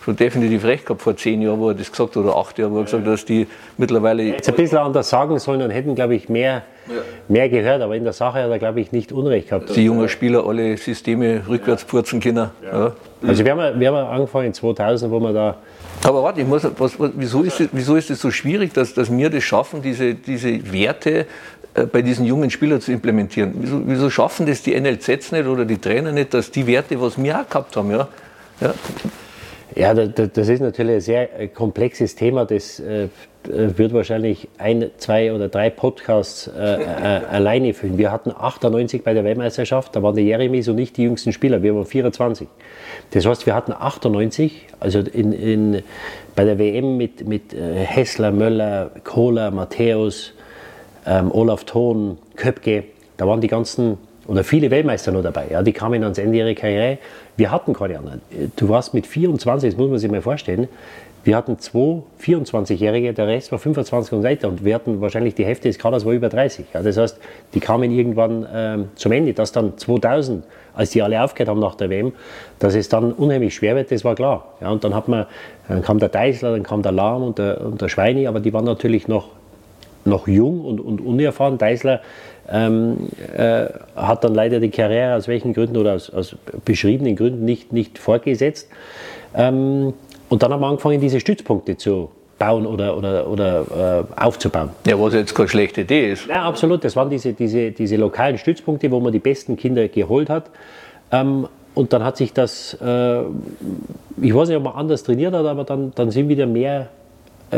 schon 0.08 0.16
definitiv 0.16 0.64
recht 0.64 0.86
gehabt 0.86 1.02
vor 1.02 1.18
zehn 1.18 1.42
Jahren, 1.42 1.60
wo 1.60 1.68
er 1.68 1.76
das 1.76 1.92
gesagt 1.92 2.12
hat, 2.12 2.24
oder 2.24 2.38
acht 2.38 2.58
Jahren, 2.58 2.72
wo 2.72 2.78
er 2.78 2.86
gesagt 2.86 3.06
hat, 3.06 3.12
dass 3.12 3.26
die 3.26 3.46
mittlerweile. 3.78 4.24
Jetzt 4.24 4.48
ein 4.48 4.56
bisschen 4.56 4.78
anders 4.78 5.10
sagen 5.10 5.38
sollen 5.38 5.62
und 5.62 5.70
hätten, 5.70 5.96
glaube 5.96 6.16
ich, 6.16 6.30
mehr, 6.30 6.64
ja. 6.90 7.02
mehr 7.28 7.50
gehört, 7.50 7.82
aber 7.82 7.96
in 7.96 8.04
der 8.04 8.14
Sache 8.14 8.44
hat 8.44 8.50
er, 8.50 8.60
glaube 8.60 8.82
ich, 8.82 8.92
nicht 8.92 9.12
Unrecht 9.12 9.50
gehabt. 9.50 9.76
Die 9.76 9.86
jungen 9.86 10.08
Spieler 10.10 10.46
alle 10.46 10.78
Systeme 10.78 11.42
rückwärts 11.48 11.84
purzen 11.84 12.20
können. 12.20 12.50
Ja. 12.64 12.94
Also, 13.26 13.44
wir 13.44 13.52
haben, 13.52 13.80
wir 13.80 13.88
haben 13.94 14.08
angefangen 14.08 14.48
in 14.48 14.54
2000, 14.54 15.12
wo 15.12 15.20
wir 15.20 15.34
da. 15.34 15.58
Aber 16.04 16.24
warte, 16.24 16.42
ich 16.42 16.48
muss, 16.48 16.64
was, 16.78 17.00
was, 17.00 17.12
wieso, 17.16 17.44
ist 17.44 17.60
es, 17.60 17.70
wieso 17.72 17.96
ist 17.96 18.10
es 18.10 18.22
so 18.22 18.30
schwierig, 18.32 18.74
dass, 18.74 18.94
dass 18.94 19.12
wir 19.12 19.30
das 19.30 19.44
schaffen, 19.44 19.82
diese, 19.82 20.14
diese 20.14 20.72
Werte 20.72 21.26
äh, 21.74 21.86
bei 21.86 22.02
diesen 22.02 22.26
jungen 22.26 22.50
Spielern 22.50 22.82
zu 22.82 22.92
implementieren? 22.92 23.54
Wieso, 23.58 23.82
wieso, 23.86 24.10
schaffen 24.10 24.46
das 24.46 24.62
die 24.62 24.80
NLZs 24.80 25.32
nicht 25.32 25.48
oder 25.48 25.66
die 25.66 25.80
Trainer 25.80 26.12
nicht, 26.12 26.34
dass 26.34 26.52
die 26.52 26.68
Werte, 26.68 27.02
was 27.02 27.22
wir 27.22 27.40
auch 27.40 27.50
gehabt 27.50 27.76
haben, 27.76 27.92
ja, 27.92 28.08
ja 28.62 28.74
ja, 29.78 29.94
das 29.94 30.50
ist 30.50 30.60
natürlich 30.60 30.96
ein 30.96 31.02
sehr 31.02 31.40
äh, 31.40 31.48
komplexes 31.48 32.16
Thema. 32.16 32.46
Das 32.46 32.80
äh, 32.80 33.10
wird 33.48 33.94
wahrscheinlich 33.94 34.48
ein, 34.58 34.90
zwei 34.98 35.34
oder 35.34 35.48
drei 35.48 35.70
Podcasts 35.70 36.48
äh, 36.48 36.82
äh, 36.82 36.86
alleine 37.32 37.74
füllen. 37.74 37.98
Wir 37.98 38.12
hatten 38.12 38.32
98 38.32 39.04
bei 39.04 39.14
der 39.14 39.24
Weltmeisterschaft, 39.24 39.96
da 39.96 40.04
waren 40.04 40.16
die 40.16 40.24
Jeremies 40.24 40.68
und 40.68 40.76
nicht 40.76 40.98
die 40.98 41.04
jüngsten 41.04 41.32
Spieler, 41.34 41.64
wir 41.64 41.76
waren 41.76 41.86
24. 41.86 42.48
Das 43.12 43.26
heißt, 43.26 43.46
wir 43.46 43.56
hatten 43.56 43.74
98, 43.74 44.68
also 44.80 45.00
in, 45.00 45.34
in, 45.34 45.84
bei 46.36 46.46
der 46.46 46.60
WM 46.60 46.98
mit, 46.98 47.28
mit 47.28 47.54
Hessler, 47.54 48.32
Möller, 48.32 48.92
Kohler, 49.04 49.52
Matthäus, 49.52 50.34
ähm, 51.06 51.32
Olaf 51.32 51.64
Thon, 51.64 52.18
Köpke, 52.36 52.84
da 53.18 53.28
waren 53.28 53.42
die 53.42 53.48
ganzen 53.48 53.98
oder 54.28 54.44
viele 54.44 54.70
Weltmeister 54.70 55.12
noch 55.12 55.24
dabei. 55.24 55.48
Ja, 55.50 55.64
die 55.64 55.72
kamen 55.72 56.04
ans 56.04 56.18
Ende 56.18 56.38
ihrer 56.38 56.54
Karriere. 56.54 56.98
Wir 57.38 57.50
hatten 57.50 57.74
keine 57.74 57.98
anderen. 57.98 58.22
Du 58.58 58.68
warst 58.68 58.94
mit 58.94 59.08
24, 59.08 59.72
das 59.72 59.78
muss 59.78 59.90
man 59.90 60.00
sich 60.00 60.12
mal 60.12 60.22
vorstellen. 60.22 60.68
Wir 61.28 61.36
hatten 61.36 61.60
zwei 61.60 62.04
24-Jährige, 62.22 63.14
der 63.14 63.28
Rest 63.28 63.52
war 63.52 63.60
25 63.60 64.14
und 64.14 64.24
weiter 64.24 64.48
und 64.48 64.64
wir 64.64 64.74
hatten 64.74 65.02
wahrscheinlich 65.02 65.36
die 65.36 65.46
Hälfte 65.46 65.68
des 65.68 65.78
Kaders 65.78 66.06
war 66.06 66.14
über 66.14 66.30
30. 66.30 66.68
Ja, 66.74 66.82
das 66.82 66.96
heißt, 66.96 67.20
die 67.54 67.60
kamen 67.60 67.92
irgendwann 67.92 68.48
ähm, 68.50 68.86
zum 68.96 69.12
Ende, 69.12 69.34
dass 69.34 69.52
dann 69.52 69.78
2000, 69.78 70.46
als 70.74 70.92
die 70.92 71.02
alle 71.02 71.22
aufgehört 71.22 71.50
haben 71.50 71.60
nach 71.60 71.76
der 71.76 71.90
WM, 71.90 72.14
dass 72.60 72.76
es 72.76 72.88
dann 72.88 73.12
unheimlich 73.12 73.54
schwer 73.54 73.76
wird, 73.76 73.92
das 73.92 74.06
war 74.06 74.16
klar. 74.16 74.54
Ja, 74.62 74.70
und 74.70 74.86
dann, 74.86 74.96
hat 74.96 75.10
man, 75.10 75.26
dann 75.68 75.82
kam 75.82 76.00
der 76.00 76.08
Deisler, 76.08 76.54
dann 76.54 76.64
kam 76.64 76.82
der 76.82 76.94
Lahm 76.94 77.24
und 77.24 77.40
der, 77.40 77.60
und 77.60 77.82
der 77.82 77.90
Schweini, 77.90 78.26
aber 78.26 78.40
die 78.40 78.54
waren 78.54 78.64
natürlich 78.64 79.10
noch, 79.10 79.28
noch 80.06 80.30
jung 80.30 80.64
und, 80.64 80.80
und 80.80 81.02
unerfahren. 81.02 81.58
Deisler 81.58 82.00
ähm, 82.50 83.10
äh, 83.36 83.66
hat 83.98 84.24
dann 84.24 84.34
leider 84.34 84.62
die 84.62 84.70
Karriere 84.70 85.18
aus 85.18 85.28
welchen 85.28 85.54
Gründen 85.54 85.76
oder 85.76 85.96
aus, 85.96 86.10
aus 86.10 86.38
beschriebenen 86.64 87.18
Gründen 87.18 87.44
nicht, 87.44 87.74
nicht 87.74 88.00
fortgesetzt. 88.00 88.70
Ähm, 89.36 89.94
und 90.30 90.44
dann 90.44 90.52
haben 90.52 90.62
wir 90.62 90.68
angefangen, 90.68 91.00
diese 91.00 91.20
Stützpunkte 91.20 91.78
zu 91.78 92.10
bauen 92.38 92.66
oder, 92.66 92.98
oder, 92.98 93.28
oder 93.28 94.06
äh, 94.18 94.22
aufzubauen. 94.22 94.70
Ja, 94.86 95.00
was 95.00 95.14
jetzt 95.14 95.34
keine 95.34 95.50
schlechte 95.50 95.82
Idee 95.82 96.12
ist. 96.12 96.28
Ja, 96.28 96.44
absolut. 96.44 96.84
Das 96.84 96.96
waren 96.96 97.10
diese, 97.10 97.34
diese, 97.34 97.72
diese 97.72 97.96
lokalen 97.96 98.38
Stützpunkte, 98.38 98.92
wo 98.92 99.00
man 99.00 99.12
die 99.12 99.20
besten 99.20 99.58
Kinder 99.58 99.88
geholt 99.88 100.30
hat. 100.30 100.52
Ähm, 101.12 101.48
und 101.74 101.94
dann 101.94 102.04
hat 102.04 102.18
sich 102.18 102.34
das, 102.34 102.76
äh, 102.82 103.22
ich 104.22 104.34
weiß 104.34 104.50
nicht, 104.50 104.58
ob 104.58 104.64
man 104.64 104.74
anders 104.74 105.04
trainiert 105.04 105.34
hat, 105.34 105.46
aber 105.46 105.64
dann, 105.64 105.92
dann 105.96 106.12
sind 106.12 106.28
wieder 106.28 106.46
mehr 106.46 106.90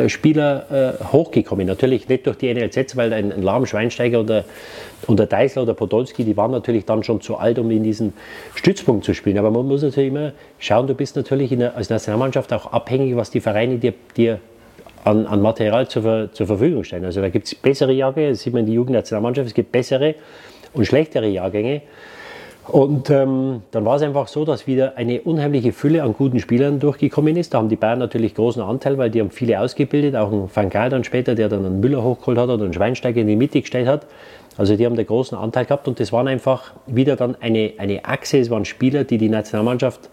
Spieler 0.08 0.98
äh, 1.00 1.04
hochgekommen. 1.04 1.66
Natürlich 1.66 2.08
nicht 2.08 2.28
durch 2.28 2.38
die 2.38 2.54
NLZs, 2.54 2.96
weil 2.96 3.12
ein, 3.12 3.32
ein 3.32 3.42
Lahm, 3.42 3.66
Schweinsteiger 3.66 4.20
oder, 4.20 4.46
und 5.08 5.18
der 5.18 5.26
Deisler 5.26 5.64
oder 5.64 5.74
Podolski, 5.74 6.24
die 6.24 6.38
waren 6.38 6.52
natürlich 6.52 6.86
dann 6.86 7.04
schon 7.04 7.22
zu 7.22 7.38
alt, 7.38 7.58
um 7.58 7.72
in 7.72 7.84
diesen 7.84 8.14
Stützpunkt 8.54 9.04
zu 9.04 9.14
spielen. 9.16 9.38
Aber 9.40 9.50
man 9.50 9.68
muss 9.68 9.82
natürlich 9.82 10.10
immer 10.10 10.34
schauen, 10.60 10.86
du 10.86 10.94
bist 10.94 11.16
natürlich 11.16 11.50
der, 11.58 11.76
als 11.76 11.90
Nationalmannschaft 11.90 12.54
auch 12.54 12.72
abhängig, 12.72 13.16
was 13.16 13.32
die 13.32 13.42
Vereine 13.42 13.78
dir, 13.78 13.94
dir 14.16 14.40
an, 15.04 15.26
an, 15.26 15.42
Material 15.42 15.88
zur, 15.88 16.32
zur, 16.34 16.46
Verfügung 16.46 16.84
stellen. 16.84 17.06
Also 17.06 17.22
da 17.22 17.30
gibt 17.30 17.48
es 17.48 17.56
bessere 17.56 17.92
Jahrgänge, 17.92 18.30
das 18.30 18.42
sieht 18.42 18.54
man 18.54 18.62
in 18.62 18.66
der 18.68 18.76
Jugendnationalmannschaft, 18.76 19.48
es 19.48 19.54
gibt 19.54 19.72
bessere 19.72 20.16
und 20.74 20.86
schlechtere 20.86 21.28
Jahrgänge. 21.28 21.82
Und 22.72 23.10
ähm, 23.10 23.64
dann 23.72 23.84
war 23.84 23.96
es 23.96 24.04
einfach 24.04 24.28
so, 24.28 24.46
dass 24.46 24.68
wieder 24.68 24.96
eine 24.96 25.22
unheimliche 25.22 25.74
Fülle 25.74 26.04
an 26.04 26.14
guten 26.14 26.40
Spielern 26.40 26.80
durchgekommen 26.80 27.36
ist. 27.36 27.54
Da 27.54 27.58
haben 27.58 27.70
die 27.70 27.76
Bayern 27.76 27.98
natürlich 27.98 28.36
großen 28.36 28.62
Anteil, 28.62 29.00
weil 29.00 29.10
die 29.10 29.22
haben 29.22 29.32
viele 29.32 29.60
ausgebildet, 29.60 30.16
auch 30.16 30.32
ein 30.32 30.50
Van 30.54 30.70
Gaal 30.70 30.92
dann 30.92 31.04
später, 31.04 31.34
der 31.34 31.50
dann 31.50 31.66
einen 31.66 31.80
Müller 31.80 32.04
hochgeholt 32.04 32.38
hat 32.38 32.50
oder 32.50 32.64
einen 32.64 32.74
Schweinsteiger 32.74 33.22
in 33.22 33.28
die 33.28 33.36
Mitte 33.36 33.62
gestellt 33.62 33.88
hat. 33.88 34.06
Also 34.56 34.76
die 34.76 34.86
haben 34.86 34.96
den 34.96 35.08
großen 35.08 35.38
Anteil 35.38 35.66
gehabt 35.66 35.88
und 35.88 36.00
das 36.00 36.12
waren 36.12 36.28
einfach 36.28 36.74
wieder 36.86 37.16
dann 37.16 37.36
eine, 37.40 37.74
eine 37.78 38.06
Achse, 38.06 38.38
es 38.38 38.50
waren 38.50 38.66
Spieler, 38.66 39.04
die 39.04 39.18
die 39.18 39.30
Nationalmannschaft 39.30 40.10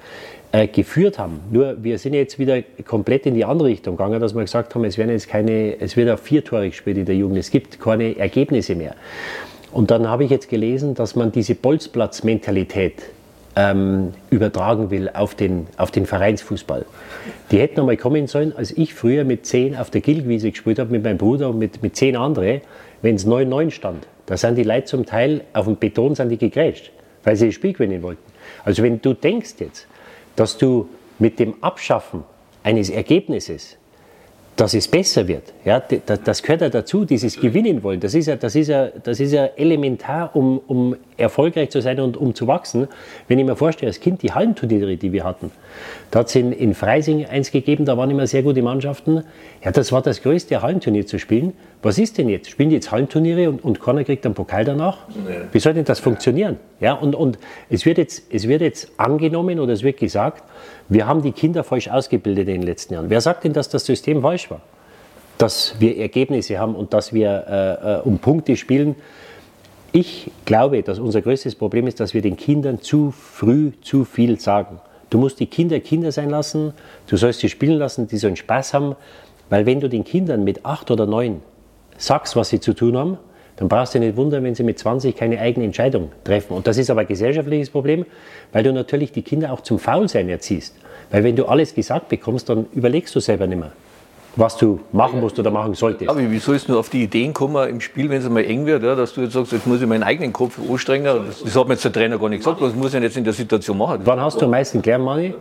äh, 0.52 0.66
geführt 0.66 1.18
haben. 1.18 1.40
Nur 1.50 1.82
wir 1.82 1.98
sind 1.98 2.14
jetzt 2.14 2.38
wieder 2.38 2.62
komplett 2.86 3.26
in 3.26 3.34
die 3.34 3.44
andere 3.44 3.68
Richtung 3.68 3.96
gegangen, 3.96 4.20
dass 4.20 4.34
wir 4.34 4.42
gesagt 4.42 4.74
haben, 4.74 4.84
es 4.84 4.96
werden 4.96 5.10
jetzt 5.10 5.28
keine, 5.28 5.78
es 5.80 5.96
wird 5.96 6.08
auf 6.08 6.20
vier 6.20 6.44
Tore 6.44 6.68
gespielt 6.68 6.96
in 6.96 7.04
der 7.04 7.16
Jugend, 7.16 7.38
es 7.38 7.50
gibt 7.50 7.80
keine 7.80 8.16
Ergebnisse 8.16 8.76
mehr. 8.76 8.94
Und 9.76 9.90
dann 9.90 10.08
habe 10.08 10.24
ich 10.24 10.30
jetzt 10.30 10.48
gelesen, 10.48 10.94
dass 10.94 11.16
man 11.16 11.32
diese 11.32 11.54
Bolzplatz-Mentalität 11.54 12.94
ähm, 13.56 14.14
übertragen 14.30 14.90
will 14.90 15.10
auf 15.12 15.34
den, 15.34 15.66
auf 15.76 15.90
den 15.90 16.06
Vereinsfußball. 16.06 16.86
Die 17.50 17.58
hätten 17.58 17.80
einmal 17.80 17.98
kommen 17.98 18.26
sollen, 18.26 18.56
als 18.56 18.70
ich 18.70 18.94
früher 18.94 19.24
mit 19.24 19.44
zehn 19.44 19.76
auf 19.76 19.90
der 19.90 20.00
Gilgwiese 20.00 20.50
gespielt 20.50 20.78
habe, 20.78 20.92
mit 20.92 21.04
meinem 21.04 21.18
Bruder 21.18 21.50
und 21.50 21.58
mit, 21.58 21.82
mit 21.82 21.94
zehn 21.94 22.16
anderen, 22.16 22.62
wenn 23.02 23.16
es 23.16 23.26
9-9 23.26 23.70
stand. 23.70 24.06
Da 24.24 24.38
sind 24.38 24.54
die 24.54 24.62
Leute 24.62 24.86
zum 24.86 25.04
Teil 25.04 25.42
auf 25.52 25.66
dem 25.66 25.76
Beton 25.76 26.14
sind 26.14 26.30
die 26.30 26.38
gegrätscht, 26.38 26.90
weil 27.22 27.36
sie 27.36 27.48
das 27.48 27.54
Spiel 27.54 27.74
gewinnen 27.74 28.00
wollten. 28.00 28.22
Also 28.64 28.82
wenn 28.82 29.02
du 29.02 29.12
denkst 29.12 29.56
jetzt, 29.58 29.88
dass 30.36 30.56
du 30.56 30.88
mit 31.18 31.38
dem 31.38 31.62
Abschaffen 31.62 32.24
eines 32.62 32.88
Ergebnisses 32.88 33.76
dass 34.56 34.72
es 34.72 34.88
besser 34.88 35.28
wird. 35.28 35.52
Ja, 35.66 35.80
das 36.24 36.42
gehört 36.42 36.62
ja 36.62 36.70
dazu, 36.70 37.04
dieses 37.04 37.38
Gewinnen 37.38 37.82
wollen. 37.82 38.00
Das 38.00 38.14
ist 38.14 38.26
ja, 38.26 38.36
das 38.36 38.54
ist 38.54 38.68
ja, 38.68 38.88
das 38.88 39.20
ist 39.20 39.32
ja 39.32 39.44
elementar, 39.44 40.34
um, 40.34 40.58
um 40.66 40.96
erfolgreich 41.18 41.70
zu 41.70 41.82
sein 41.82 42.00
und 42.00 42.16
um 42.16 42.34
zu 42.34 42.46
wachsen. 42.46 42.88
Wenn 43.28 43.38
ich 43.38 43.44
mir 43.44 43.54
vorstelle, 43.54 43.90
als 43.90 44.00
Kind 44.00 44.22
die 44.22 44.32
Hallenturniere, 44.32 44.96
die 44.96 45.12
wir 45.12 45.24
hatten, 45.24 45.52
da 46.10 46.20
hat 46.20 46.28
es 46.28 46.36
in, 46.36 46.52
in 46.52 46.74
Freising 46.74 47.26
eins 47.26 47.50
gegeben, 47.50 47.84
da 47.84 47.98
waren 47.98 48.10
immer 48.10 48.26
sehr 48.26 48.42
gute 48.42 48.62
Mannschaften. 48.62 49.24
Ja, 49.62 49.72
das 49.72 49.92
war 49.92 50.00
das 50.00 50.22
größte 50.22 50.62
Hallenturnier 50.62 51.06
zu 51.06 51.18
spielen. 51.18 51.52
Was 51.82 51.98
ist 51.98 52.16
denn 52.16 52.30
jetzt? 52.30 52.50
Spielen 52.50 52.70
die 52.70 52.76
jetzt 52.76 52.90
Hallenturniere 52.90 53.50
und, 53.50 53.62
und 53.62 53.80
keiner 53.80 54.04
kriegt 54.04 54.24
einen 54.24 54.34
Pokal 54.34 54.64
danach? 54.64 54.98
Wie 55.52 55.60
soll 55.60 55.74
denn 55.74 55.84
das 55.84 56.00
funktionieren? 56.00 56.56
Ja, 56.80 56.94
und, 56.94 57.14
und 57.14 57.38
es, 57.68 57.84
wird 57.84 57.98
jetzt, 57.98 58.32
es 58.32 58.48
wird 58.48 58.62
jetzt 58.62 58.90
angenommen 58.96 59.60
oder 59.60 59.74
es 59.74 59.82
wird 59.82 59.98
gesagt, 59.98 60.44
wir 60.88 61.06
haben 61.06 61.22
die 61.22 61.32
Kinder 61.32 61.64
falsch 61.64 61.88
ausgebildet 61.88 62.48
in 62.48 62.60
den 62.60 62.62
letzten 62.62 62.94
Jahren. 62.94 63.10
Wer 63.10 63.20
sagt 63.20 63.44
denn, 63.44 63.52
dass 63.52 63.68
das 63.68 63.84
System 63.84 64.22
falsch 64.22 64.50
war? 64.50 64.60
Dass 65.38 65.74
wir 65.78 65.98
Ergebnisse 65.98 66.58
haben 66.58 66.74
und 66.74 66.92
dass 66.94 67.12
wir 67.12 67.44
äh, 67.48 67.94
äh, 67.96 68.00
um 68.02 68.18
Punkte 68.18 68.56
spielen. 68.56 68.94
Ich 69.92 70.30
glaube, 70.44 70.82
dass 70.82 70.98
unser 70.98 71.22
größtes 71.22 71.54
Problem 71.54 71.86
ist, 71.86 72.00
dass 72.00 72.14
wir 72.14 72.22
den 72.22 72.36
Kindern 72.36 72.80
zu 72.80 73.10
früh 73.10 73.72
zu 73.82 74.04
viel 74.04 74.38
sagen. 74.38 74.80
Du 75.10 75.18
musst 75.18 75.40
die 75.40 75.46
Kinder 75.46 75.80
Kinder 75.80 76.12
sein 76.12 76.30
lassen, 76.30 76.72
du 77.06 77.16
sollst 77.16 77.40
sie 77.40 77.48
spielen 77.48 77.78
lassen, 77.78 78.08
die 78.08 78.16
sollen 78.16 78.36
Spaß 78.36 78.74
haben, 78.74 78.96
weil 79.48 79.66
wenn 79.66 79.80
du 79.80 79.88
den 79.88 80.04
Kindern 80.04 80.44
mit 80.44 80.64
acht 80.64 80.90
oder 80.90 81.06
neun 81.06 81.42
sagst, 81.96 82.36
was 82.36 82.48
sie 82.48 82.60
zu 82.60 82.74
tun 82.74 82.96
haben, 82.96 83.18
dann 83.56 83.68
brauchst 83.68 83.94
du 83.94 83.98
nicht 83.98 84.16
wundern, 84.16 84.44
wenn 84.44 84.54
sie 84.54 84.62
mit 84.62 84.78
20 84.78 85.16
keine 85.16 85.40
eigene 85.40 85.64
Entscheidung 85.64 86.12
treffen. 86.24 86.54
Und 86.54 86.66
das 86.66 86.76
ist 86.76 86.90
aber 86.90 87.02
ein 87.02 87.06
gesellschaftliches 87.06 87.70
Problem, 87.70 88.04
weil 88.52 88.62
du 88.62 88.72
natürlich 88.72 89.12
die 89.12 89.22
Kinder 89.22 89.52
auch 89.52 89.62
zum 89.62 89.78
Faulsein 89.78 90.28
erziehst. 90.28 90.74
Weil 91.10 91.24
wenn 91.24 91.36
du 91.36 91.46
alles 91.46 91.74
gesagt 91.74 92.08
bekommst, 92.08 92.48
dann 92.48 92.66
überlegst 92.74 93.14
du 93.14 93.20
selber 93.20 93.46
nicht 93.46 93.58
mehr, 93.58 93.72
was 94.34 94.58
du 94.58 94.80
machen 94.92 95.20
musst 95.20 95.38
oder 95.38 95.50
machen 95.50 95.74
solltest. 95.74 96.10
Aber 96.10 96.20
wie 96.30 96.38
sollst 96.38 96.68
du 96.68 96.78
auf 96.78 96.90
die 96.90 97.04
Ideen 97.04 97.32
kommen 97.32 97.68
im 97.68 97.80
Spiel, 97.80 98.10
wenn 98.10 98.20
es 98.20 98.28
mal 98.28 98.44
eng 98.44 98.66
wird, 98.66 98.82
ja, 98.82 98.94
dass 98.94 99.14
du 99.14 99.22
jetzt 99.22 99.32
sagst, 99.32 99.52
jetzt 99.52 99.66
muss 99.66 99.80
ich 99.80 99.86
meinen 99.86 100.02
eigenen 100.02 100.32
Kopf 100.32 100.58
anstrengen? 100.70 101.04
Das, 101.04 101.42
das 101.42 101.56
hat 101.56 101.66
mir 101.66 101.74
jetzt 101.74 101.84
der 101.84 101.92
Trainer 101.92 102.18
gar 102.18 102.28
nicht 102.28 102.40
gesagt, 102.40 102.60
das 102.60 102.74
muss 102.74 102.92
ich 102.92 103.02
jetzt 103.02 103.16
in 103.16 103.24
der 103.24 103.32
Situation 103.32 103.78
machen. 103.78 104.00
Wann 104.04 104.20
hast 104.20 104.40
du 104.40 104.44
am 104.44 104.50
meisten 104.50 104.82
gelernt, 104.82 105.04
Manni? 105.04 105.34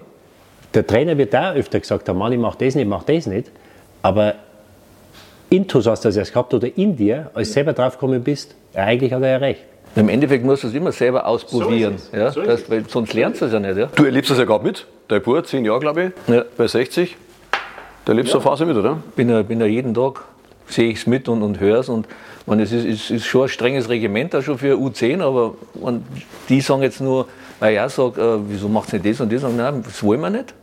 Der 0.74 0.88
Trainer 0.88 1.18
wird 1.18 1.34
da 1.34 1.54
öfter 1.54 1.80
gesagt 1.80 2.08
haben, 2.08 2.18
Manni, 2.18 2.38
mach 2.38 2.56
das 2.56 2.76
nicht, 2.76 2.88
mach 2.88 3.04
das 3.04 3.26
nicht. 3.26 3.52
Aber 4.02 4.36
Intus 5.50 5.88
hast 5.88 6.04
du 6.04 6.10
das 6.10 6.18
erst 6.18 6.34
gehabt 6.34 6.54
oder 6.54 6.70
in 6.76 6.96
dir, 6.96 7.30
als 7.34 7.50
du 7.50 7.54
selber 7.54 7.74
draufgekommen 7.74 8.24
bist, 8.24 8.56
ja, 8.74 8.84
eigentlich 8.84 9.14
hat 9.14 9.22
er 9.22 9.30
ja 9.30 9.38
recht. 9.38 9.62
Im 9.96 10.10
Endeffekt 10.10 10.44
musst 10.44 10.64
du 10.64 10.68
es 10.68 10.74
immer 10.74 10.92
selber 10.92 11.26
ausprobieren, 11.26 11.96
so 11.98 12.18
ja? 12.18 12.32
So 12.32 12.42
das, 12.42 12.70
weil 12.70 12.84
sonst 12.88 13.14
lernst 13.14 13.42
du 13.42 13.46
es 13.46 13.54
ja 13.54 13.60
nicht. 13.60 13.78
Ja? 13.78 13.86
Du 13.96 14.04
erlebst 14.04 14.30
das 14.30 14.38
ja 14.38 14.44
gerade 14.44 14.66
mit, 14.66 14.86
dein 15.08 15.22
Bruder, 15.22 15.44
zehn 15.46 15.64
Jahre 15.64 15.80
glaube 15.80 16.12
ich, 16.28 16.34
ja. 16.34 16.44
bei 16.58 16.68
60. 16.68 17.16
Da 18.04 18.12
erlebst 18.12 18.34
du 18.34 18.38
ja. 18.38 18.44
eine 18.44 18.50
Phase 18.50 18.66
mit, 18.66 18.76
oder? 18.76 18.98
Bin 19.16 19.30
ja, 19.30 19.42
bin 19.42 19.62
ja 19.62 19.66
jeden 19.66 19.94
Tag, 19.94 20.26
sehe 20.68 20.90
ich 20.90 20.98
es 20.98 21.08
mit 21.08 21.30
und, 21.30 21.42
und 21.42 21.62
höre 21.62 21.80
es. 21.80 21.88
Und 21.88 22.08
man, 22.46 22.60
es 22.60 22.74
ist, 22.74 22.86
ist, 22.86 23.10
ist, 23.10 23.26
schon 23.26 23.44
ein 23.44 23.50
strenges 23.50 23.88
Regiment 23.88 24.34
da 24.34 24.42
schon 24.42 24.58
für 24.58 24.76
U10, 24.76 25.22
aber 25.22 25.54
man, 25.82 26.04
die 26.50 26.60
sagen 26.60 26.82
jetzt 26.82 27.00
nur, 27.00 27.28
weil 27.62 27.76
er 27.76 27.88
sagt, 27.88 28.18
äh, 28.18 28.22
wieso 28.50 28.68
macht 28.68 28.92
ihr 28.92 29.00
nicht 29.00 29.14
das 29.14 29.22
und 29.22 29.32
das? 29.32 29.44
Und 29.44 29.56
nein, 29.56 29.82
das 29.84 30.04
wollen 30.04 30.20
wir 30.20 30.30
nicht. 30.30 30.54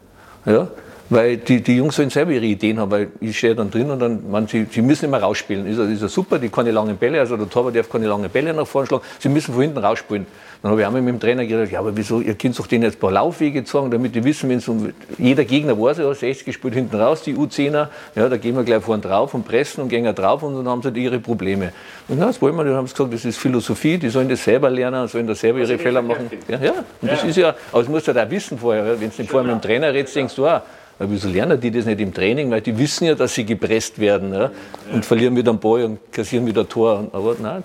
Ja? 0.45 0.69
Weil 1.13 1.37
die, 1.37 1.61
die 1.61 1.77
Jungs 1.77 1.97
sollen 1.97 2.09
selber 2.09 2.33
ihre 2.33 2.47
Ideen 2.47 2.81
haben, 2.81 2.91
weil 2.91 3.09
ich 3.21 3.37
stehe 3.37 3.55
dann 3.55 3.71
drin 3.71 3.91
und 3.91 3.99
dann, 3.99 4.31
man, 4.31 4.47
sie, 4.47 4.67
sie 4.71 4.81
müssen 4.81 5.05
immer 5.05 5.19
rausspielen. 5.19 5.67
Ist, 5.67 5.79
ist 5.79 6.01
ja 6.01 6.09
super, 6.09 6.39
die 6.39 6.49
keine 6.49 6.71
langen 6.71 6.97
Bälle, 6.97 7.21
also 7.21 7.37
der 7.37 7.51
Torwart 7.51 7.77
darf 7.77 7.91
keine 7.91 8.07
langen 8.07 8.31
Bälle 8.31 8.55
nach 8.55 8.67
vorne 8.67 8.87
schlagen, 8.87 9.05
sie 9.19 9.29
müssen 9.29 9.53
von 9.53 9.61
hinten 9.61 9.77
rausspielen. 9.77 10.25
Dann 10.63 10.71
habe 10.71 10.81
ich 10.81 10.87
auch 10.87 10.91
mit 10.91 11.07
dem 11.07 11.21
Trainer 11.21 11.45
gesagt, 11.45 11.71
ja, 11.71 11.81
aber 11.81 11.95
wieso, 11.95 12.23
ihr 12.23 12.35
könnt 12.35 12.59
doch 12.59 12.67
denen 12.67 12.85
jetzt 12.85 12.97
ein 12.97 13.01
paar 13.01 13.11
Laufwege 13.11 13.63
zeigen, 13.65 13.91
damit 13.91 14.15
die 14.15 14.25
wissen, 14.25 14.49
wenn 14.49 14.61
so 14.61 14.89
jeder 15.19 15.45
Gegner 15.45 15.79
weiß, 15.79 15.99
ja, 15.99 16.15
60 16.15 16.47
gespielt 16.47 16.73
hinten 16.73 16.97
raus, 16.97 17.23
die 17.23 17.35
U10er, 17.35 17.89
ja, 18.15 18.29
da 18.31 18.37
gehen 18.39 18.57
wir 18.57 18.65
gleich 18.65 18.83
vorne 18.83 19.03
drauf 19.03 19.35
und 19.35 19.45
pressen 19.45 19.83
und 19.83 19.91
gehen 19.91 20.15
drauf 20.15 20.43
und 20.43 20.57
dann 20.57 20.67
haben 20.67 20.81
sie 20.81 20.89
halt 20.89 20.97
ihre 20.97 21.19
Probleme. 21.19 21.75
Und 22.09 22.21
na, 22.21 22.27
das 22.27 22.41
wollen 22.41 22.57
wir, 22.57 22.65
die 22.65 22.71
haben 22.71 22.87
gesagt, 22.87 23.13
das 23.13 23.27
ist 23.27 23.37
Philosophie, 23.37 23.99
die 23.99 24.09
sollen 24.09 24.31
das 24.31 24.43
selber 24.45 24.71
lernen, 24.71 25.07
sollen 25.09 25.27
da 25.27 25.35
selber 25.35 25.59
ihre 25.59 25.77
Fehler 25.77 26.01
machen. 26.01 26.31
Ja, 26.49 26.59
ja, 26.59 26.73
und 27.03 27.11
das 27.11 27.23
ist 27.23 27.37
ja, 27.37 27.55
aber 27.71 27.83
das 27.83 27.89
musst 27.89 28.09
du 28.09 28.15
halt 28.15 28.27
auch 28.27 28.31
wissen 28.31 28.57
vorher, 28.57 28.99
wenn 28.99 29.11
du 29.11 29.15
nicht 29.19 29.31
vorher 29.31 29.53
mit 29.53 29.63
dem 29.63 29.69
Trainer 29.69 29.93
redest, 29.93 30.17
denkst 30.17 30.37
du, 30.37 30.47
ah, 30.47 30.63
weil 30.99 31.11
wieso 31.11 31.29
lernen 31.29 31.61
die 31.61 31.71
das 31.71 31.87
nicht 31.87 32.01
im 32.01 32.13
Training? 32.13 32.51
Weil 32.51 32.61
die 32.61 32.77
wissen 32.77 33.07
ja, 33.07 33.15
dass 33.15 33.35
sie 33.35 33.45
gepresst 33.45 33.99
werden 33.99 34.33
ja? 34.33 34.51
und 34.93 35.05
verlieren 35.05 35.35
wieder 35.37 35.51
einen 35.51 35.61
Ball 35.61 35.85
und 35.85 36.13
kassieren 36.13 36.47
wieder 36.47 36.63
ein 36.63 36.69
Tor. 36.69 37.09
Aber 37.13 37.35
nein, 37.41 37.63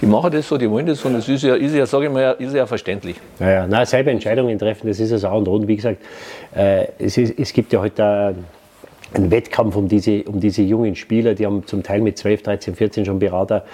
die 0.00 0.06
machen 0.06 0.30
das 0.30 0.48
so, 0.48 0.56
die 0.56 0.70
wollen 0.70 0.86
das 0.86 1.00
so 1.00 1.08
und 1.08 1.14
das 1.14 1.28
ist 1.28 1.42
ja, 1.42 1.54
ist 1.54 1.74
ja 1.74 1.86
sage 1.86 2.06
ich 2.06 2.12
mal, 2.12 2.36
ist 2.38 2.54
ja 2.54 2.66
verständlich. 2.66 3.16
Ja, 3.38 3.50
ja. 3.50 3.66
Nein, 3.66 3.86
selber 3.86 4.10
Entscheidungen 4.10 4.58
treffen, 4.58 4.86
das 4.86 5.00
ist 5.00 5.10
ja 5.10 5.18
Sau 5.18 5.38
und 5.38 5.48
Und 5.48 5.68
wie 5.68 5.76
gesagt, 5.76 5.98
äh, 6.54 6.86
es, 6.98 7.16
ist, 7.18 7.38
es 7.38 7.52
gibt 7.52 7.72
ja 7.72 7.80
heute 7.80 8.34
einen 9.14 9.30
Wettkampf 9.30 9.76
um 9.76 9.88
diese, 9.88 10.24
um 10.24 10.40
diese 10.40 10.62
jungen 10.62 10.96
Spieler, 10.96 11.34
die 11.34 11.46
haben 11.46 11.66
zum 11.66 11.82
Teil 11.82 12.00
mit 12.00 12.18
12, 12.18 12.42
13, 12.42 12.74
14 12.74 13.04
schon 13.04 13.18
Berater. 13.18 13.64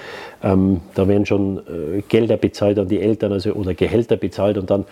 Ähm, 0.42 0.80
da 0.94 1.08
werden 1.08 1.26
schon 1.26 1.58
äh, 1.58 2.02
Gelder 2.08 2.36
bezahlt 2.36 2.78
an 2.78 2.88
die 2.88 3.00
Eltern 3.00 3.32
also, 3.32 3.52
oder 3.52 3.74
Gehälter 3.74 4.16
bezahlt 4.16 4.58
und 4.58 4.70
dann, 4.70 4.84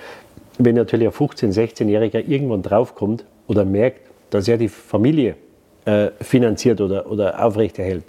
wenn 0.59 0.75
natürlich 0.75 1.09
ein 1.09 1.13
15-, 1.13 1.53
16-Jähriger 1.53 2.27
irgendwann 2.27 2.63
draufkommt, 2.63 3.25
oder 3.49 3.65
merkt, 3.65 4.03
dass 4.31 4.47
er 4.47 4.57
die 4.57 4.69
Familie 4.69 5.35
äh, 5.85 6.11
finanziert 6.21 6.81
oder, 6.81 7.11
oder 7.11 7.45
aufrechterhält, 7.45 8.05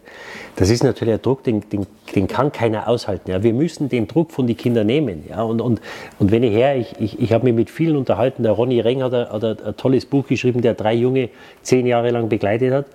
das 0.57 0.69
ist 0.69 0.83
natürlich 0.83 1.13
ein 1.13 1.21
Druck, 1.21 1.43
den, 1.43 1.67
den, 1.69 1.87
den 2.13 2.27
kann 2.27 2.51
keiner 2.51 2.89
aushalten. 2.89 3.31
Ja. 3.31 3.41
Wir 3.41 3.53
müssen 3.53 3.87
den 3.87 4.07
Druck 4.07 4.31
von 4.31 4.45
den 4.45 4.57
Kindern 4.57 4.87
nehmen. 4.87 5.23
Ja. 5.29 5.43
Und, 5.43 5.61
und, 5.61 5.79
und 6.19 6.31
wenn 6.31 6.43
ich 6.43 6.53
her, 6.53 6.75
ich, 6.75 6.93
ich, 6.99 7.19
ich 7.19 7.31
habe 7.31 7.45
mich 7.45 7.53
mit 7.53 7.69
vielen 7.69 7.95
unterhalten, 7.95 8.43
der 8.43 8.51
Ronny 8.51 8.81
Reng 8.81 9.01
hat, 9.01 9.13
ein, 9.13 9.29
hat 9.29 9.63
ein 9.63 9.77
tolles 9.77 10.05
Buch 10.05 10.27
geschrieben, 10.27 10.61
der 10.61 10.73
drei 10.73 10.93
Junge 10.93 11.29
zehn 11.61 11.87
Jahre 11.87 12.11
lang 12.11 12.27
begleitet 12.27 12.73
hat. 12.73 12.85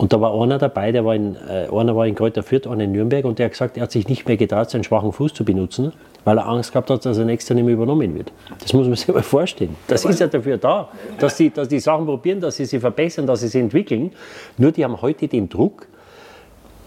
Und 0.00 0.14
da 0.14 0.20
war 0.20 0.32
einer 0.40 0.56
dabei, 0.56 0.92
der 0.92 1.04
war 1.04 1.14
in, 1.14 1.36
äh, 1.36 1.68
einer 1.70 1.94
war 1.94 2.06
in 2.06 2.14
Kräuter 2.14 2.42
Fürth, 2.42 2.66
einer 2.66 2.84
in 2.84 2.92
Nürnberg, 2.92 3.26
und 3.26 3.38
der 3.38 3.44
hat 3.44 3.52
gesagt, 3.52 3.76
er 3.76 3.82
hat 3.82 3.92
sich 3.92 4.08
nicht 4.08 4.26
mehr 4.26 4.38
getraut, 4.38 4.70
seinen 4.70 4.82
schwachen 4.82 5.12
Fuß 5.12 5.34
zu 5.34 5.44
benutzen 5.44 5.92
weil 6.24 6.38
er 6.38 6.46
Angst 6.46 6.72
gehabt 6.72 6.90
hat, 6.90 7.04
dass 7.04 7.18
er 7.18 7.24
nächstes 7.24 7.48
Jahr 7.48 7.54
nicht 7.56 7.64
mehr 7.64 7.74
übernommen 7.74 8.14
wird. 8.14 8.32
Das 8.60 8.72
muss 8.72 8.86
man 8.86 8.96
sich 8.96 9.08
mal 9.08 9.22
vorstellen. 9.22 9.76
Das 9.86 10.04
ist 10.04 10.20
ja 10.20 10.26
dafür 10.26 10.58
da, 10.58 10.88
dass 11.18 11.36
die, 11.36 11.50
dass 11.50 11.68
die 11.68 11.80
Sachen 11.80 12.04
probieren, 12.06 12.40
dass 12.40 12.56
sie 12.56 12.64
sich 12.64 12.80
verbessern, 12.80 13.26
dass 13.26 13.40
sie 13.40 13.48
sich 13.48 13.60
entwickeln. 13.60 14.12
Nur 14.58 14.72
die 14.72 14.84
haben 14.84 15.00
heute 15.00 15.28
den 15.28 15.48
Druck 15.48 15.86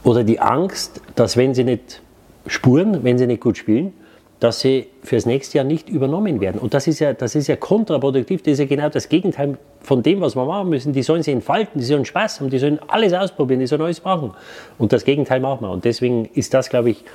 oder 0.04 0.23
die 0.23 0.39
Angst, 0.39 1.02
dass 1.15 1.38
wenn 1.38 1.54
sie 1.54 1.63
nicht 1.63 2.02
spuren, 2.47 3.04
wenn 3.04 3.17
sie 3.17 3.28
nicht 3.28 3.41
gut 3.41 3.58
spielen, 3.58 3.93
dass 4.43 4.60
sie 4.60 4.88
fürs 5.03 5.25
nächste 5.25 5.58
Jahr 5.58 5.65
nicht 5.65 5.88
übernommen 5.88 6.41
werden. 6.41 6.60
Und 6.60 6.73
das 6.73 6.88
ist 6.88 6.99
ja, 6.99 7.13
das 7.13 7.34
ist 7.34 7.47
ja 7.47 7.56
kontraproduktiv. 7.56 8.43
Das 8.43 8.53
ist 8.53 8.60
ja 8.60 8.65
genau 8.65 8.89
das 8.89 9.08
Gegenteil 9.08 9.58
von 9.79 10.03
dem, 10.03 10.19
was 10.19 10.36
wir 10.36 10.43
machen 10.43 10.67
müssen. 10.67 10.91
Die 10.91 11.01
sollen 11.01 11.23
sich 11.23 11.34
entfalten, 11.34 11.79
die 11.79 11.86
sollen 11.86 12.03
Spaß 12.03 12.41
haben, 12.41 12.49
die 12.49 12.60
sollen 12.60 12.77
alles 12.89 13.13
ausprobieren, 13.13 13.62
die 13.62 13.67
sollen 13.67 13.84
alles 13.84 14.03
machen. 14.03 14.34
Und 14.77 14.91
das 14.91 15.06
Gegenteil 15.06 15.39
machen 15.39 15.62
wir. 15.62 15.71
Und 15.71 15.86
deswegen 15.86 16.25
ist 16.25 16.53
das, 16.53 16.69
glaube 16.69 16.89
ich, 16.89 17.06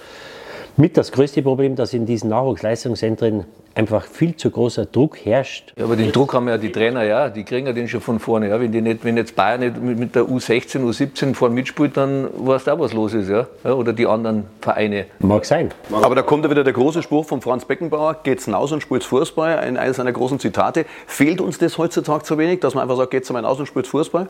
mit 0.79 0.97
das 0.97 1.13
größte 1.13 1.43
Problem, 1.43 1.75
dass 1.75 1.93
in 1.93 2.07
diesen 2.07 2.31
Nachwuchsleistungszentren 2.31 3.45
einfach 3.75 4.07
viel 4.07 4.37
zu 4.37 4.51
großer 4.51 4.87
Druck 4.87 5.25
herrscht. 5.25 5.73
Ja, 5.77 5.85
aber 5.85 5.97
den 5.97 6.13
Druck 6.13 6.35
haben 6.35 6.49
ja 6.49 6.57
die 6.57 6.73
Trainer, 6.73 7.05
ja, 7.05 7.29
die 7.29 7.45
kriegen 7.45 7.67
ja 7.67 7.73
den 7.73 7.89
schon 7.89 8.01
von 8.01 8.19
vorne. 8.19 8.49
Ja. 8.49 8.61
Wenn, 8.61 8.73
die 8.73 8.81
nicht, 8.81 9.05
wenn 9.05 9.17
jetzt 9.17 9.37
Bayern 9.37 9.61
nicht 9.61 9.81
mit 9.81 10.15
der 10.15 10.25
U16, 10.25 10.79
U17 10.85 11.35
vorne 11.35 11.55
mitspielt, 11.55 11.97
dann 11.97 12.29
weißt 12.33 12.67
du 12.67 12.73
auch, 12.73 12.79
was 12.81 12.93
los 12.93 13.15
ist. 13.15 13.29
Ja. 13.29 13.47
Oder 13.65 13.93
die 13.93 14.07
anderen 14.07 14.45
Vereine. 14.61 15.07
Mag 15.19 15.45
sein. 15.45 15.71
Aber 15.93 16.15
da 16.15 16.23
kommt 16.23 16.45
ja 16.45 16.51
wieder 16.51 16.65
der 16.65 16.73
große 16.73 17.03
Spruch 17.03 17.27
von 17.27 17.41
Franz 17.41 17.65
Beckenbauer, 17.65 18.17
geht's 18.23 18.45
hinaus 18.47 18.73
und 18.73 18.81
spielt 18.81 19.05
Fußball, 19.05 19.59
eines 19.59 19.97
seiner 19.97 20.13
großen 20.13 20.39
Zitate. 20.39 20.87
Fehlt 21.07 21.41
uns 21.41 21.59
das 21.59 21.79
heutzutage 21.79 22.25
zu 22.25 22.39
wenig, 22.39 22.61
dass 22.61 22.75
man 22.75 22.83
einfach 22.83 22.97
sagt, 22.97 23.11
geht's 23.11 23.31
mal 23.31 23.41
hinaus 23.41 23.59
und 23.61 23.67
spielt 23.67 23.87
Fußball? 23.87 24.29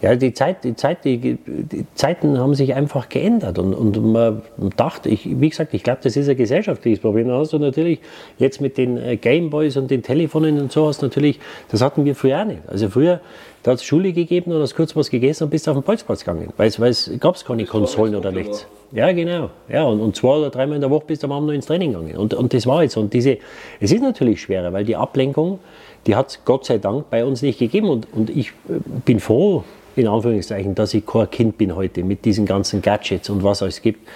Ja, 0.00 0.14
die, 0.14 0.32
Zeit, 0.32 0.62
die, 0.62 0.76
Zeit, 0.76 1.04
die, 1.04 1.38
die 1.44 1.84
Zeiten 1.94 2.38
haben 2.38 2.54
sich 2.54 2.74
einfach 2.74 3.08
geändert 3.08 3.58
und, 3.58 3.74
und 3.74 4.12
man 4.12 4.42
dachte, 4.76 5.08
ich, 5.08 5.40
wie 5.40 5.48
gesagt, 5.48 5.74
ich 5.74 5.82
glaube, 5.82 5.98
das 6.04 6.16
ist 6.16 6.28
ein 6.28 6.36
gesellschaftliches 6.36 7.00
Problem. 7.00 7.26
Da 7.26 7.38
hast 7.38 7.52
du 7.52 7.58
natürlich 7.58 7.98
jetzt 8.38 8.60
mit 8.60 8.78
den 8.78 8.96
äh, 8.96 9.16
Gameboys 9.16 9.76
und 9.76 9.90
den 9.90 10.04
Telefonen 10.04 10.60
und 10.60 10.70
so 10.70 10.86
hast 10.86 11.02
natürlich, 11.02 11.40
das 11.68 11.82
hatten 11.82 12.04
wir 12.04 12.14
früher 12.14 12.42
auch 12.42 12.44
nicht. 12.44 12.60
Also 12.68 12.88
früher, 12.88 13.20
da 13.64 13.72
hat 13.72 13.78
es 13.78 13.84
Schule 13.84 14.12
gegeben 14.12 14.52
und 14.52 14.62
hast 14.62 14.76
kurz 14.76 14.94
was 14.94 15.10
gegessen 15.10 15.44
und 15.44 15.50
bist 15.50 15.68
auf 15.68 15.76
den 15.76 15.82
Bolzplatz 15.82 16.20
gegangen, 16.20 16.52
weil 16.56 16.68
es 16.68 17.10
gab 17.18 17.34
es 17.34 17.44
keine 17.44 17.64
Konsolen 17.64 18.14
oder 18.14 18.30
nichts. 18.30 18.68
Ja, 18.92 19.10
genau. 19.12 19.50
Ja, 19.68 19.82
und, 19.82 20.00
und 20.00 20.14
zwei 20.14 20.36
oder 20.36 20.50
dreimal 20.50 20.76
in 20.76 20.80
der 20.80 20.90
Woche 20.90 21.04
bist 21.08 21.22
du 21.22 21.26
am 21.26 21.32
Abend 21.32 21.48
noch 21.48 21.54
ins 21.54 21.66
Training 21.66 21.92
gegangen. 21.92 22.16
Und, 22.16 22.34
und 22.34 22.54
das 22.54 22.66
war 22.66 22.82
jetzt. 22.82 22.96
Und 22.96 23.12
diese, 23.12 23.38
es 23.80 23.92
ist 23.92 24.00
natürlich 24.00 24.40
schwerer, 24.40 24.72
weil 24.72 24.84
die 24.84 24.96
Ablenkung, 24.96 25.58
die 26.06 26.14
hat 26.14 26.30
es 26.30 26.44
Gott 26.44 26.64
sei 26.64 26.78
Dank 26.78 27.10
bei 27.10 27.24
uns 27.24 27.42
nicht 27.42 27.58
gegeben. 27.58 27.90
Und, 27.90 28.06
und 28.12 28.30
ich 28.30 28.48
äh, 28.68 28.78
bin 29.04 29.20
froh, 29.20 29.64
in 29.98 30.08
Anführungszeichen, 30.08 30.74
dass 30.74 30.94
ich 30.94 31.04
kein 31.04 31.30
Kind 31.30 31.58
bin 31.58 31.74
heute 31.74 32.04
mit 32.04 32.24
diesen 32.24 32.46
ganzen 32.46 32.82
Gadgets 32.82 33.28
und 33.30 33.42
was 33.42 33.60
es 33.62 33.82
gibt. 33.82 34.06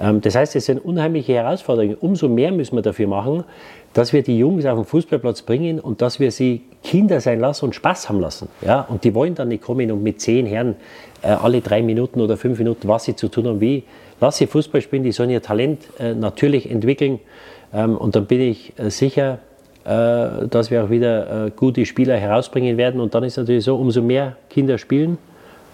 Ähm, 0.00 0.20
das 0.20 0.34
heißt, 0.34 0.56
es 0.56 0.66
sind 0.66 0.84
unheimliche 0.84 1.34
Herausforderungen. 1.34 1.96
Umso 2.00 2.28
mehr 2.28 2.52
müssen 2.52 2.76
wir 2.76 2.82
dafür 2.82 3.06
machen, 3.06 3.44
dass 3.92 4.12
wir 4.12 4.22
die 4.22 4.38
Jungs 4.38 4.66
auf 4.66 4.78
den 4.78 4.84
Fußballplatz 4.84 5.42
bringen 5.42 5.80
und 5.80 6.00
dass 6.00 6.20
wir 6.20 6.30
sie 6.30 6.62
Kinder 6.82 7.20
sein 7.20 7.40
lassen 7.40 7.66
und 7.66 7.74
Spaß 7.74 8.08
haben 8.08 8.20
lassen. 8.20 8.48
Ja? 8.62 8.82
Und 8.82 9.04
die 9.04 9.14
wollen 9.14 9.34
dann 9.34 9.48
nicht 9.48 9.62
kommen 9.62 9.90
und 9.90 10.02
mit 10.02 10.20
zehn 10.20 10.46
Herren 10.46 10.76
äh, 11.22 11.28
alle 11.28 11.60
drei 11.60 11.82
Minuten 11.82 12.20
oder 12.20 12.36
fünf 12.36 12.58
Minuten, 12.58 12.88
was 12.88 13.04
sie 13.04 13.16
zu 13.16 13.28
tun 13.28 13.46
haben, 13.46 13.60
wie. 13.60 13.84
Lass 14.22 14.36
sie 14.36 14.46
Fußball 14.46 14.82
spielen, 14.82 15.02
die 15.02 15.12
sollen 15.12 15.30
ihr 15.30 15.40
Talent 15.40 15.88
äh, 15.98 16.14
natürlich 16.14 16.70
entwickeln. 16.70 17.20
Ähm, 17.72 17.96
und 17.96 18.14
dann 18.16 18.26
bin 18.26 18.40
ich 18.40 18.78
äh, 18.78 18.90
sicher, 18.90 19.38
dass 19.84 20.70
wir 20.70 20.84
auch 20.84 20.90
wieder 20.90 21.46
äh, 21.46 21.50
gute 21.50 21.86
Spieler 21.86 22.16
herausbringen 22.16 22.76
werden. 22.76 23.00
Und 23.00 23.14
dann 23.14 23.24
ist 23.24 23.32
es 23.32 23.38
natürlich 23.38 23.64
so, 23.64 23.76
umso 23.76 24.02
mehr 24.02 24.36
Kinder 24.48 24.78
spielen, 24.78 25.18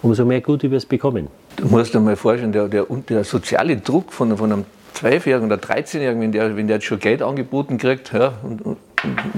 umso 0.01 0.25
mehr 0.25 0.41
Gute 0.41 0.71
wir 0.71 0.77
es 0.77 0.85
bekommen. 0.85 1.27
Du 1.57 1.67
musst 1.67 1.93
dir 1.93 1.99
mal 1.99 2.15
vorstellen, 2.15 2.51
der, 2.51 2.67
der, 2.67 2.85
der 3.09 3.23
soziale 3.23 3.77
Druck 3.77 4.13
von, 4.13 4.37
von 4.37 4.51
einem 4.51 4.65
Zwölfjährigen 4.93 5.51
oder 5.51 5.61
13-Jährigen, 5.61 6.21
wenn 6.21 6.31
der, 6.31 6.55
wenn 6.55 6.67
der 6.67 6.77
jetzt 6.77 6.85
schon 6.85 6.99
Geld 6.99 7.21
angeboten 7.21 7.77
kriegt, 7.77 8.13
ja, 8.13 8.33
und, 8.43 8.61
und, 8.63 8.77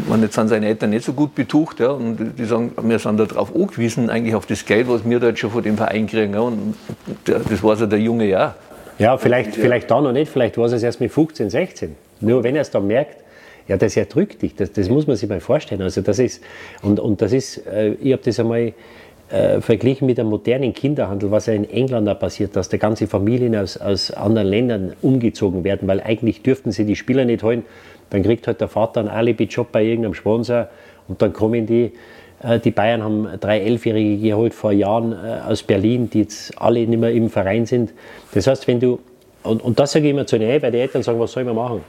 und 0.08 0.21
jetzt 0.21 0.36
sind 0.36 0.47
seine 0.47 0.67
Eltern 0.67 0.91
nicht 0.91 1.05
so 1.05 1.13
gut 1.13 1.36
betucht, 1.36 1.79
ja, 1.79 1.89
und 1.89 2.34
die 2.38 2.45
sagen, 2.45 2.71
wir 2.82 2.99
sind 2.99 3.19
darauf 3.19 3.53
angewiesen, 3.53 4.10
eigentlich 4.10 4.36
auf 4.36 4.45
das 4.45 4.65
Geld, 4.65 4.88
was 4.88 5.08
wir 5.08 5.19
da 5.19 5.27
jetzt 5.27 5.39
schon 5.39 5.51
von 5.51 5.63
dem 5.63 5.75
Verein 5.75 6.08
kriegen. 6.08 6.34
Ja, 6.34 6.41
und 6.41 6.75
das 7.25 7.63
weiß 7.63 7.82
ja 7.82 7.86
der 7.88 7.99
Junge 7.99 8.25
ja. 8.25 8.55
Ja, 8.99 9.17
vielleicht, 9.17 9.55
vielleicht 9.55 9.89
da 9.91 10.01
noch 10.01 10.12
nicht, 10.12 10.32
vielleicht 10.32 10.58
war 10.58 10.65
es 10.65 10.84
erst 10.84 10.99
mit 10.99 11.12
15, 11.12 11.49
16. 11.49 11.95
Nur 12.21 12.43
wenn 12.43 12.55
er 12.55 12.62
es 12.62 12.71
dann 12.71 12.88
merkt, 12.88 13.17
ja, 13.69 13.77
das 13.77 13.95
erdrückt 13.95 14.41
dich, 14.41 14.55
das, 14.55 14.71
das 14.71 14.89
muss 14.89 15.05
man 15.05 15.15
sich 15.15 15.29
mal 15.29 15.39
vorstellen. 15.39 15.84
Also 15.84 16.01
das 16.01 16.17
ist, 16.17 16.43
und, 16.82 16.99
und 16.99 17.21
das 17.21 17.32
ist, 17.32 17.65
äh, 17.67 17.93
ich 18.01 18.12
habe 18.12 18.23
das 18.25 18.39
einmal 18.39 18.73
äh, 19.29 19.62
verglichen 19.62 20.08
mit 20.08 20.19
einem 20.19 20.29
modernen 20.29 20.73
Kinderhandel, 20.73 21.29
was 21.29 21.45
ja 21.45 21.53
in 21.53 21.69
England 21.69 22.10
auch 22.10 22.17
passiert, 22.17 22.55
dass 22.55 22.67
da 22.69 22.77
ganze 22.77 23.05
Familien 23.05 23.55
aus, 23.55 23.77
aus 23.77 24.10
anderen 24.10 24.47
Ländern 24.47 24.93
umgezogen 25.03 25.63
werden, 25.63 25.88
weil 25.88 26.01
eigentlich 26.01 26.41
dürften 26.41 26.71
sie 26.71 26.84
die 26.84 26.95
Spieler 26.95 27.25
nicht 27.25 27.43
holen. 27.43 27.63
Dann 28.10 28.23
kriegt 28.23 28.47
halt 28.47 28.60
der 28.60 28.69
Vater 28.69 29.01
einen 29.01 29.10
Alibi-Job 29.10 29.71
bei 29.71 29.84
irgendeinem 29.84 30.15
Sponsor 30.15 30.67
und 31.08 31.21
dann 31.21 31.32
kommen 31.32 31.67
die. 31.67 31.91
Äh, 32.41 32.60
die 32.60 32.71
Bayern 32.71 33.03
haben 33.03 33.27
drei 33.39 33.60
Elfjährige 33.60 34.17
geholt 34.29 34.55
vor 34.55 34.71
Jahren 34.71 35.12
äh, 35.12 35.41
aus 35.47 35.62
Berlin, 35.62 36.10
die 36.10 36.21
jetzt 36.21 36.60
alle 36.60 36.88
nicht 36.88 36.99
mehr 36.99 37.12
im 37.12 37.29
Verein 37.29 37.67
sind. 37.67 37.93
Das 38.34 38.47
heißt, 38.47 38.67
wenn 38.67 38.79
du, 38.79 38.99
und, 39.43 39.62
und 39.62 39.77
das 39.77 39.91
sage 39.91 40.05
ich 40.05 40.12
immer 40.12 40.25
zu 40.25 40.39
den, 40.39 40.60
weil 40.60 40.71
die 40.71 40.79
Eltern 40.79 41.03
sagen, 41.03 41.19
was 41.19 41.34
soll 41.34 41.43
man 41.43 41.55
machen? 41.55 41.82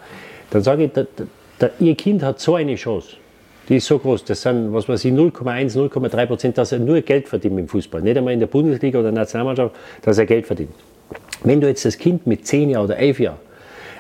Dann 0.51 0.63
sage 0.63 0.85
ich, 0.85 0.93
da, 0.93 1.05
da, 1.61 1.71
ihr 1.79 1.95
Kind 1.95 2.23
hat 2.23 2.41
so 2.41 2.57
eine 2.57 2.75
Chance 2.75 3.17
die 3.71 3.77
ist 3.77 3.87
so 3.87 3.99
groß. 4.01 4.25
Das 4.25 4.43
sind, 4.43 4.73
was 4.73 4.89
weiß 4.89 5.05
ich, 5.05 5.13
0,1, 5.13 5.77
0,3 5.77 6.27
Prozent, 6.27 6.59
dass 6.59 6.73
er 6.73 6.81
nur 6.81 7.01
Geld 7.03 7.29
verdient 7.29 7.57
im 7.57 7.69
Fußball. 7.69 8.03
Nicht 8.03 8.19
einmal 8.19 8.35
in 8.35 8.41
der 8.41 8.49
Bundesliga 8.49 8.99
oder 8.99 9.13
der 9.13 9.21
Nationalmannschaft, 9.21 9.75
dass 10.03 10.19
er 10.19 10.27
Geld 10.27 10.47
verdient. 10.47 10.73
Wenn 11.45 11.61
du 11.61 11.69
jetzt 11.69 11.85
das 11.85 11.97
Kind 11.97 12.27
mit 12.27 12.47
10 12.47 12.71
Jahren 12.71 12.85
oder 12.85 12.97
11 12.97 13.21
Jahren 13.21 13.39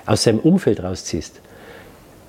aus 0.06 0.24
seinem 0.24 0.40
Umfeld 0.40 0.82
rausziehst, 0.82 1.40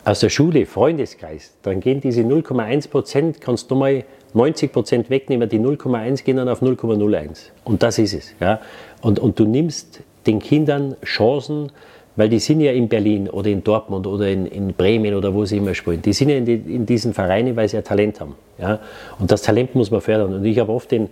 aus 0.05 0.19
der 0.19 0.29
Schule, 0.29 0.67
Freundeskreis, 0.67 1.53
dann 1.63 1.79
gehen 1.79 1.99
diese 1.99 2.21
0,1 2.21 2.89
Prozent, 2.89 3.41
kannst 3.41 3.71
du 3.71 3.75
mal 3.75 4.03
90 4.35 4.71
Prozent 4.71 5.09
wegnehmen, 5.09 5.49
die 5.49 5.59
0,1 5.59 6.23
gehen 6.23 6.37
dann 6.37 6.47
auf 6.47 6.61
0,01. 6.61 7.49
Und 7.63 7.81
das 7.81 7.97
ist 7.97 8.13
es. 8.13 8.35
Ja? 8.39 8.61
Und, 9.01 9.17
und 9.17 9.39
du 9.39 9.45
nimmst 9.45 10.01
den 10.27 10.37
Kindern 10.37 10.95
Chancen, 11.03 11.71
weil 12.15 12.29
die 12.29 12.39
sind 12.39 12.59
ja 12.61 12.71
in 12.71 12.89
Berlin 12.89 13.29
oder 13.29 13.49
in 13.49 13.63
Dortmund 13.63 14.05
oder 14.05 14.27
in, 14.27 14.45
in 14.45 14.73
Bremen 14.73 15.15
oder 15.15 15.33
wo 15.33 15.45
sie 15.45 15.57
immer 15.57 15.73
spielen. 15.73 16.01
Die 16.01 16.13
sind 16.13 16.29
ja 16.29 16.37
in, 16.37 16.45
die, 16.45 16.55
in, 16.55 16.85
diesen 16.85 17.13
Vereinen, 17.13 17.55
weil 17.55 17.69
sie 17.69 17.77
ja 17.77 17.81
Talent 17.81 18.19
haben. 18.19 18.35
Ja? 18.59 18.79
Und 19.19 19.31
das 19.31 19.41
Talent 19.41 19.75
muss 19.75 19.91
man 19.91 20.01
fördern. 20.01 20.33
Und 20.33 20.45
ich 20.45 20.59
habe 20.59 20.71
oft 20.71 20.91
den 20.91 21.09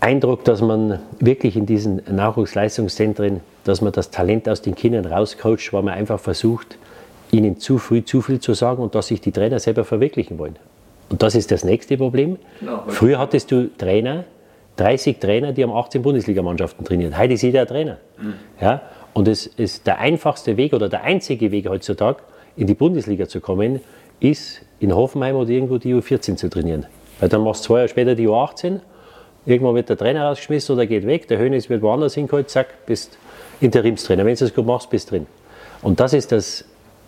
Eindruck, 0.00 0.44
dass 0.44 0.60
man 0.60 1.00
wirklich 1.18 1.56
in 1.56 1.66
diesen 1.66 2.02
Nachwuchsleistungszentren, 2.08 3.40
dass 3.64 3.80
man 3.80 3.92
das 3.92 4.10
Talent 4.10 4.48
aus 4.48 4.62
den 4.62 4.74
Kindern 4.74 5.06
rauscoacht, 5.06 5.72
weil 5.72 5.82
man 5.82 5.94
einfach 5.94 6.20
versucht, 6.20 6.76
ihnen 7.32 7.58
zu 7.58 7.78
früh 7.78 8.04
zu 8.04 8.20
viel 8.20 8.38
zu 8.38 8.54
sagen 8.54 8.82
und 8.82 8.94
dass 8.94 9.08
sich 9.08 9.20
die 9.20 9.32
Trainer 9.32 9.58
selber 9.58 9.84
verwirklichen 9.84 10.38
wollen. 10.38 10.56
Und 11.10 11.22
das 11.22 11.34
ist 11.34 11.50
das 11.50 11.64
nächste 11.64 11.96
Problem. 11.96 12.38
Früher 12.88 13.18
hattest 13.18 13.50
du 13.50 13.68
Trainer, 13.76 14.24
30 14.76 15.18
Trainer, 15.18 15.52
die 15.52 15.62
haben 15.62 15.72
18 15.72 16.02
Bundesligamannschaften 16.02 16.84
trainiert. 16.84 17.16
Heute 17.16 17.34
ist 17.34 17.42
jeder 17.42 17.66
Trainer. 17.66 17.98
Mhm. 18.18 18.34
Ja? 18.60 18.82
Und 19.14 19.28
es 19.28 19.46
ist 19.46 19.86
der 19.86 20.00
einfachste 20.00 20.56
Weg 20.56 20.72
oder 20.72 20.88
der 20.88 21.04
einzige 21.04 21.50
Weg 21.52 21.68
heutzutage, 21.68 22.18
in 22.56 22.66
die 22.66 22.74
Bundesliga 22.74 23.28
zu 23.28 23.40
kommen, 23.40 23.80
ist 24.20 24.62
in 24.80 24.94
Hoffenheim 24.94 25.36
oder 25.36 25.50
irgendwo 25.50 25.78
die 25.78 25.94
U14 25.94 26.36
zu 26.36 26.50
trainieren. 26.50 26.86
Weil 27.20 27.28
dann 27.28 27.42
machst 27.42 27.64
du 27.64 27.68
zwei 27.68 27.78
Jahre 27.78 27.88
später 27.88 28.14
die 28.14 28.28
U18, 28.28 28.80
irgendwann 29.46 29.76
wird 29.76 29.88
der 29.88 29.96
Trainer 29.96 30.26
rausgeschmissen 30.26 30.74
oder 30.74 30.86
geht 30.86 31.06
weg, 31.06 31.28
der 31.28 31.38
Hönes 31.38 31.70
wird 31.70 31.82
woanders 31.82 32.14
hingeholt, 32.14 32.50
zack, 32.50 32.86
bist 32.86 33.16
Interimstrainer. 33.60 34.24
Wenn 34.24 34.34
du 34.34 34.44
es 34.44 34.54
gut 34.54 34.66
machst, 34.66 34.90
bist 34.90 35.10
drin. 35.10 35.26
Und 35.80 36.00
das 36.00 36.12
ist 36.12 36.32
das, 36.32 36.64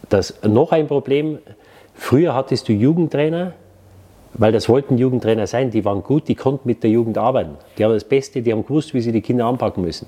das 0.08 0.34
noch 0.44 0.72
ein 0.72 0.86
Problem. 0.86 1.38
Früher 1.94 2.34
hattest 2.34 2.68
du 2.68 2.72
Jugendtrainer, 2.72 3.52
weil 4.34 4.52
das 4.52 4.68
wollten 4.68 4.98
Jugendtrainer 4.98 5.46
sein, 5.46 5.70
die 5.70 5.84
waren 5.84 6.02
gut, 6.02 6.28
die 6.28 6.34
konnten 6.34 6.68
mit 6.68 6.82
der 6.82 6.90
Jugend 6.90 7.18
arbeiten. 7.18 7.56
Die 7.76 7.84
haben 7.84 7.92
das 7.92 8.04
Beste, 8.04 8.42
die 8.42 8.52
haben 8.52 8.64
gewusst, 8.64 8.94
wie 8.94 9.00
sie 9.00 9.12
die 9.12 9.22
Kinder 9.22 9.46
anpacken 9.46 9.82
müssen. 9.82 10.06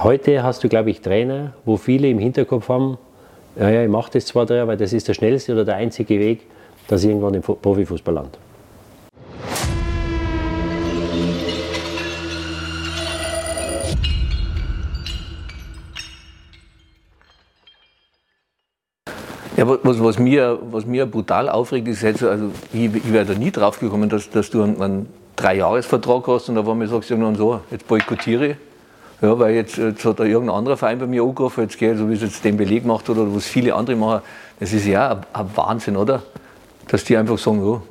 Heute 0.00 0.44
hast 0.44 0.62
du, 0.62 0.68
glaube 0.68 0.90
ich, 0.90 1.00
Trainer, 1.00 1.54
wo 1.64 1.76
viele 1.76 2.08
im 2.08 2.20
Hinterkopf 2.20 2.68
haben, 2.68 2.98
ja, 3.56 3.68
ja, 3.68 3.82
ich 3.82 3.88
mache 3.88 4.12
das 4.12 4.26
zwar 4.26 4.46
da, 4.46 4.64
weil 4.68 4.76
das 4.76 4.92
ist 4.92 5.08
der 5.08 5.14
schnellste 5.14 5.52
oder 5.52 5.64
der 5.64 5.74
einzige 5.74 6.20
Weg, 6.20 6.42
dass 6.86 7.02
ich 7.02 7.08
irgendwann 7.08 7.34
im 7.34 7.42
Profifußball 7.42 8.14
lande. 8.14 8.38
Ja, 19.56 19.66
was, 19.66 20.00
was, 20.00 20.18
mir, 20.20 20.60
was 20.70 20.86
mir 20.86 21.06
brutal 21.06 21.48
aufregt, 21.48 21.88
ist 21.88 22.02
jetzt, 22.02 22.22
also 22.22 22.52
ich, 22.72 22.84
ich 22.94 23.12
wäre 23.12 23.24
da 23.24 23.34
nie 23.34 23.50
drauf 23.50 23.80
gekommen, 23.80 24.08
dass, 24.08 24.30
dass 24.30 24.48
du 24.48 24.62
einen, 24.62 24.80
einen 24.80 25.08
Dreijahresvertrag 25.34 26.24
hast 26.28 26.48
und 26.48 26.54
da 26.54 26.64
war 26.64 26.76
mir 26.76 26.86
sagst 26.86 27.10
irgendwann 27.10 27.34
so, 27.34 27.62
jetzt 27.72 27.88
boykottiere 27.88 28.46
ich 28.46 28.67
ja, 29.20 29.38
weil 29.38 29.54
jetzt, 29.54 29.76
jetzt 29.76 30.04
hat 30.04 30.20
da 30.20 30.24
irgendein 30.24 30.56
anderer 30.56 30.76
Verein 30.76 30.98
bei 30.98 31.06
mir 31.06 31.22
angerufen, 31.22 31.62
jetzt 31.62 31.78
geht, 31.78 31.96
so 31.96 32.08
wie 32.08 32.14
es 32.14 32.22
jetzt 32.22 32.44
den 32.44 32.56
Beleg 32.56 32.82
gemacht 32.82 33.08
hat 33.08 33.16
oder 33.16 33.34
was 33.34 33.46
viele 33.46 33.74
andere 33.74 33.96
machen. 33.96 34.22
Das 34.60 34.72
ist 34.72 34.86
ja 34.86 35.10
ein, 35.10 35.20
ein 35.32 35.50
Wahnsinn, 35.56 35.96
oder? 35.96 36.22
Dass 36.88 37.04
die 37.04 37.16
einfach 37.16 37.36
sagen, 37.38 37.66
ja, 37.66 37.82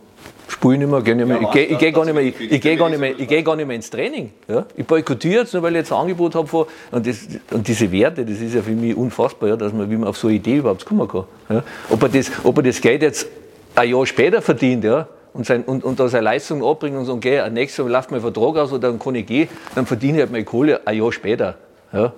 spiele 0.47 0.77
nicht 0.77 0.89
mehr, 0.89 1.01
geh 1.01 1.15
nicht 1.15 1.27
mehr, 1.27 1.41
ja, 1.41 1.47
ich, 1.47 1.51
gehe, 1.51 1.65
ich 1.65 1.77
gehe 1.77 1.91
gar 1.91 2.05
nicht 2.05 2.13
mehr, 2.13 2.23
ich, 2.23 2.51
ich 2.51 2.61
gehe 2.61 2.77
gar 2.77 2.89
nicht 2.89 2.99
mehr, 2.99 3.19
ich 3.19 3.27
gehe 3.27 3.43
gar 3.43 3.55
nicht 3.57 3.67
mehr 3.67 3.75
ins 3.75 3.89
Training. 3.89 4.31
Ja? 4.47 4.65
Ich 4.75 4.85
boykottiere 4.85 5.41
jetzt 5.41 5.53
nur, 5.53 5.63
weil 5.63 5.73
ich 5.73 5.79
jetzt 5.79 5.91
ein 5.91 5.99
Angebot 5.99 6.33
habe 6.35 6.47
von, 6.47 6.65
und, 6.91 7.05
das, 7.05 7.27
und 7.51 7.67
diese 7.67 7.91
Werte, 7.91 8.25
das 8.25 8.39
ist 8.39 8.55
ja 8.55 8.61
für 8.61 8.71
mich 8.71 8.95
unfassbar, 8.95 9.49
ja, 9.49 9.55
dass 9.57 9.73
man, 9.73 9.89
wie 9.89 9.97
man 9.97 10.07
auf 10.07 10.17
so 10.17 10.27
eine 10.27 10.37
Idee 10.37 10.57
überhaupt 10.57 10.85
kommen 10.85 11.07
kann. 11.07 11.25
Ja? 11.49 11.63
Ob, 11.89 12.01
er 12.03 12.09
das, 12.09 12.31
ob 12.43 12.57
er 12.57 12.63
das 12.63 12.79
Geld 12.79 13.01
jetzt 13.01 13.27
ein 13.75 13.89
Jahr 13.89 14.05
später 14.05 14.41
verdient, 14.41 14.85
ja, 14.85 15.07
und, 15.37 15.45
sein, 15.45 15.63
und, 15.63 15.83
und 15.83 15.99
da 15.99 16.07
seine 16.07 16.23
Leistung 16.23 16.65
abbringen 16.65 16.97
und 16.97 17.05
sagen, 17.05 17.19
okay, 17.19 17.47
nächstes 17.51 17.77
Jahr 17.77 17.89
läuft 17.89 18.11
mein 18.11 18.21
Vertrag 18.21 18.57
aus 18.57 18.71
oder 18.71 18.89
dann 18.89 18.99
kann 18.99 19.15
ich 19.15 19.25
gehen, 19.25 19.47
dann 19.75 19.85
verdiene 19.85 20.17
ich 20.17 20.21
halt 20.21 20.31
meine 20.31 20.43
Kohle 20.43 20.81
ein 20.85 20.97
Jahr 20.97 21.11
später. 21.11 21.55
Ja. 21.93 22.11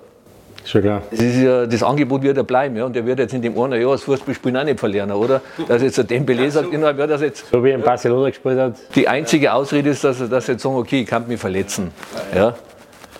Schon 0.64 0.82
klar. 0.82 1.02
Das, 1.10 1.20
ist 1.20 1.36
ja, 1.36 1.66
das 1.66 1.82
Angebot 1.82 2.22
wird 2.22 2.36
ja 2.36 2.42
bleiben. 2.42 2.76
Ja, 2.76 2.84
und 2.84 2.94
der 2.94 3.04
wird 3.06 3.18
jetzt 3.18 3.32
in 3.32 3.40
dem 3.42 3.58
einen 3.58 3.80
Jahr 3.80 3.92
das 3.92 4.02
Fußballspielen 4.02 4.56
auch 4.56 4.64
nicht 4.64 4.78
verlieren, 4.78 5.10
oder? 5.10 5.40
Dass 5.66 5.82
jetzt 5.82 5.96
der 5.96 6.04
Dembele 6.04 6.50
sagt, 6.50 6.72
innerhalb 6.72 6.98
Jahr, 6.98 7.06
dass 7.06 7.22
jetzt. 7.22 7.46
So 7.50 7.64
wie 7.64 7.70
in 7.70 7.80
Barcelona 7.80 8.28
gespielt 8.28 8.58
hat. 8.58 8.74
Die 8.94 9.08
einzige 9.08 9.52
Ausrede 9.52 9.90
ist, 9.90 10.04
dass 10.04 10.20
er 10.20 10.28
dass 10.28 10.46
jetzt 10.46 10.62
sagen, 10.62 10.76
okay, 10.76 11.02
ich 11.02 11.06
kann 11.06 11.26
mich 11.28 11.40
verletzen. 11.40 11.92
Ja. 12.34 12.54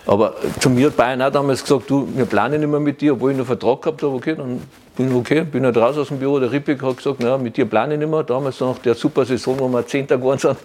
Aber 0.05 0.33
zu 0.59 0.69
mir 0.69 0.87
hat 0.87 0.97
Bayern 0.97 1.21
auch 1.21 1.31
damals 1.31 1.61
gesagt, 1.61 1.89
du, 1.89 2.07
wir 2.15 2.25
planen 2.25 2.59
nicht 2.59 2.69
mehr 2.69 2.79
mit 2.79 3.01
dir, 3.01 3.13
obwohl 3.13 3.31
ich 3.31 3.37
noch 3.37 3.45
Vertrag 3.45 3.81
gehabt 3.81 4.01
habe, 4.01 4.15
okay, 4.15 4.35
dann 4.35 4.61
bin 4.97 5.15
okay, 5.15 5.43
bin 5.43 5.63
halt 5.65 5.77
raus 5.77 5.97
aus 5.97 6.07
dem 6.07 6.19
Büro. 6.19 6.39
Der 6.39 6.51
Rippig 6.51 6.81
hat 6.81 6.97
gesagt, 6.97 7.17
na, 7.19 7.37
mit 7.37 7.55
dir 7.55 7.65
plane 7.65 7.93
ich 7.93 7.99
nicht 7.99 8.09
mehr. 8.09 8.23
Damals 8.23 8.59
nach 8.59 8.77
der 8.79 8.95
super 8.95 9.25
Saison, 9.25 9.59
wo 9.59 9.67
wir 9.67 9.85
Zehnter 9.85 10.17
geworden 10.17 10.39
sind. 10.39 10.57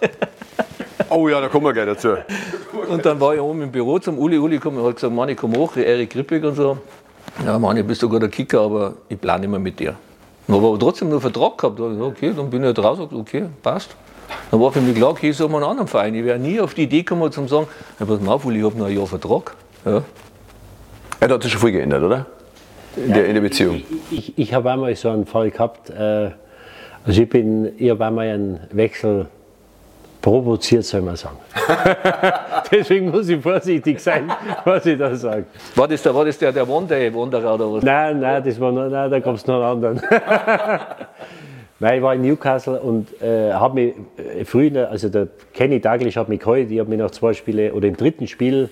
oh 1.09 1.27
ja, 1.29 1.39
da 1.39 1.47
kommen 1.47 1.65
wir 1.65 1.73
gleich 1.73 1.85
dazu. 1.85 2.15
Und 2.89 3.05
dann 3.05 3.19
war 3.19 3.35
ich 3.35 3.41
oben 3.41 3.61
im 3.61 3.71
Büro 3.71 3.99
zum 3.99 4.17
Uli. 4.17 4.37
Uli 4.37 4.59
kam, 4.59 4.83
hat 4.83 4.95
gesagt, 4.95 5.13
Mann, 5.13 5.29
ich 5.29 5.37
komme 5.37 5.57
hoch, 5.57 5.75
Erik 5.75 6.15
Rippig 6.15 6.43
und 6.43 6.55
so. 6.55 6.77
Ja, 7.45 7.59
Mann, 7.59 7.85
bist 7.85 8.01
du 8.01 8.09
guter 8.09 8.29
Kicker, 8.29 8.61
aber 8.61 8.93
ich 9.07 9.19
plane 9.19 9.41
nicht 9.41 9.49
mehr 9.49 9.59
mit 9.59 9.79
dir. 9.79 9.95
Dann 10.47 10.55
habe 10.55 10.67
aber 10.67 10.79
trotzdem 10.79 11.09
nur 11.09 11.21
Vertrag 11.21 11.57
gehabt. 11.57 11.79
okay, 11.79 12.33
dann 12.35 12.49
bin 12.49 12.61
ich 12.61 12.67
halt 12.67 12.79
raus, 12.79 12.99
okay, 13.11 13.45
passt. 13.61 13.95
Dann 14.51 14.61
war 14.61 14.71
für 14.71 14.81
mich 14.81 14.95
klar, 14.95 15.11
okay, 15.11 15.29
ich 15.29 15.37
suche 15.37 15.49
mal 15.49 15.57
einen 15.57 15.71
anderen 15.71 15.87
Verein. 15.87 16.15
Ich 16.15 16.23
wäre 16.23 16.39
nie 16.39 16.59
auf 16.59 16.73
die 16.73 16.83
Idee 16.83 17.03
gekommen, 17.03 17.31
zu 17.31 17.47
sagen, 17.47 17.67
ja, 17.99 18.05
pass 18.05 18.19
mal 18.21 18.33
auf, 18.33 18.45
Uli, 18.45 18.59
ich 18.59 18.65
habe 18.65 18.77
noch 18.77 18.87
ein 18.87 18.95
Jahr 18.95 19.07
Vertrag. 19.07 19.55
Ja. 19.85 20.03
Ja, 21.21 21.27
da 21.27 21.33
hat 21.35 21.43
sich 21.43 21.51
schon 21.51 21.61
viel 21.61 21.71
geändert, 21.71 22.03
oder? 22.03 22.25
In, 22.95 23.13
der, 23.13 23.25
in 23.27 23.33
der 23.33 23.41
Beziehung. 23.41 23.83
Ich, 24.11 24.37
ich 24.37 24.53
habe 24.53 24.71
einmal 24.71 24.95
so 24.95 25.09
einen 25.09 25.25
Fall 25.25 25.51
gehabt, 25.51 25.89
äh, 25.89 26.31
also 27.05 27.21
ich 27.21 27.29
bin, 27.29 27.71
ich 27.77 27.89
habe 27.89 28.05
einmal 28.05 28.27
einen 28.27 28.59
Wechsel 28.71 29.27
provoziert, 30.21 30.83
soll 30.83 31.01
man 31.01 31.15
sagen. 31.15 31.37
Deswegen 32.71 33.11
muss 33.11 33.29
ich 33.29 33.41
vorsichtig 33.41 33.99
sein, 33.99 34.31
was 34.65 34.85
ich 34.85 34.97
da 34.97 35.15
sage. 35.15 35.45
War 35.75 35.87
das 35.87 36.01
der, 36.03 36.13
war 36.13 36.25
das 36.25 36.37
der, 36.37 36.51
der 36.51 36.67
One-Day-Wanderer 36.67 37.53
oder 37.53 37.73
was? 37.73 37.83
Nein, 37.83 38.19
nein, 38.19 38.43
das 38.43 38.59
war 38.59 38.71
noch, 38.71 38.89
nein, 38.89 39.09
da 39.09 39.19
gab 39.19 39.35
es 39.35 39.47
noch 39.47 39.55
einen 39.55 39.85
anderen. 39.85 40.01
Nein, 41.79 41.97
ich 41.97 42.01
war 42.01 42.15
in 42.15 42.21
Newcastle 42.23 42.79
und 42.79 43.21
äh, 43.21 43.53
habe 43.53 43.75
mich 43.75 43.93
äh, 44.17 44.43
früher, 44.45 44.89
also 44.89 45.09
der 45.09 45.27
Kenny 45.53 45.79
Douglas 45.79 46.15
hat 46.15 46.27
mich 46.27 46.39
geholt, 46.39 46.71
ich 46.71 46.79
habe 46.79 46.89
mich 46.89 46.97
nach 46.97 47.11
zwei 47.11 47.33
Spielen 47.33 47.71
oder 47.71 47.87
im 47.87 47.95
dritten 47.95 48.25
Spiel, 48.25 48.69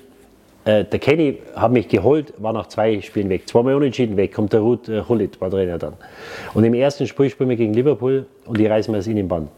äh, 0.65 0.83
der 0.85 0.97
Kenny 0.97 1.37
hat 1.55 1.71
mich 1.71 1.87
geholt, 1.87 2.33
war 2.39 2.51
nach 2.51 2.65
zwei 2.65 2.99
Spielen 3.01 3.29
weg, 3.29 3.47
zweimal 3.47 3.75
unentschieden 3.75 4.17
weg, 4.17 4.33
kommt 4.33 4.53
der 4.53 4.61
Ruth 4.61 4.89
äh, 4.89 5.03
Hullit, 5.07 5.39
war 5.39 5.51
Trainer 5.51 5.77
dann. 5.77 5.93
Und 6.55 6.63
im 6.63 6.73
ersten 6.73 7.05
Spiel 7.05 7.29
spielen 7.29 7.49
wir 7.49 7.57
gegen 7.57 7.75
Liverpool 7.75 8.25
und 8.47 8.57
die 8.57 8.65
reißen 8.65 8.91
mir 8.91 8.97
das 8.97 9.05
Innenband. 9.05 9.49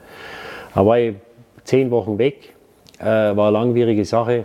Da 0.76 0.86
war 0.86 1.00
ich 1.00 1.16
zehn 1.64 1.90
Wochen 1.90 2.18
weg, 2.18 2.54
äh, 3.00 3.06
war 3.06 3.48
eine 3.48 3.52
langwierige 3.52 4.04
Sache 4.04 4.44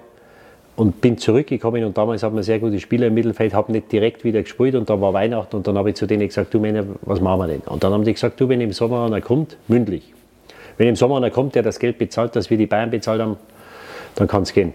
und 0.82 1.00
bin 1.00 1.16
zurückgekommen 1.16 1.84
und 1.84 1.96
damals 1.96 2.24
hatten 2.24 2.34
wir 2.34 2.42
sehr 2.42 2.58
gute 2.58 2.80
Spieler 2.80 3.06
im 3.06 3.14
Mittelfeld, 3.14 3.54
habe 3.54 3.70
nicht 3.70 3.92
direkt 3.92 4.24
wieder 4.24 4.42
gespielt 4.42 4.74
und 4.74 4.90
dann 4.90 5.00
war 5.00 5.12
Weihnachten 5.12 5.54
und 5.54 5.64
dann 5.64 5.78
habe 5.78 5.90
ich 5.90 5.94
zu 5.94 6.06
denen 6.06 6.26
gesagt, 6.26 6.52
du 6.52 6.58
Männer, 6.58 6.82
was 7.02 7.20
machen 7.20 7.38
wir 7.38 7.46
denn? 7.46 7.60
Und 7.60 7.84
dann 7.84 7.92
haben 7.92 8.04
die 8.04 8.12
gesagt, 8.12 8.40
du, 8.40 8.48
wenn 8.48 8.60
im 8.60 8.72
Sommer 8.72 9.06
einer 9.06 9.20
kommt, 9.20 9.56
mündlich, 9.68 10.12
wenn 10.78 10.88
im 10.88 10.96
Sommer 10.96 11.18
einer 11.18 11.30
kommt, 11.30 11.54
der 11.54 11.62
das 11.62 11.78
Geld 11.78 11.98
bezahlt, 11.98 12.34
das 12.34 12.50
wir 12.50 12.58
die 12.58 12.66
Bayern 12.66 12.90
bezahlt 12.90 13.20
haben, 13.20 13.36
dann 14.16 14.26
kann 14.26 14.42
es 14.42 14.52
gehen. 14.52 14.74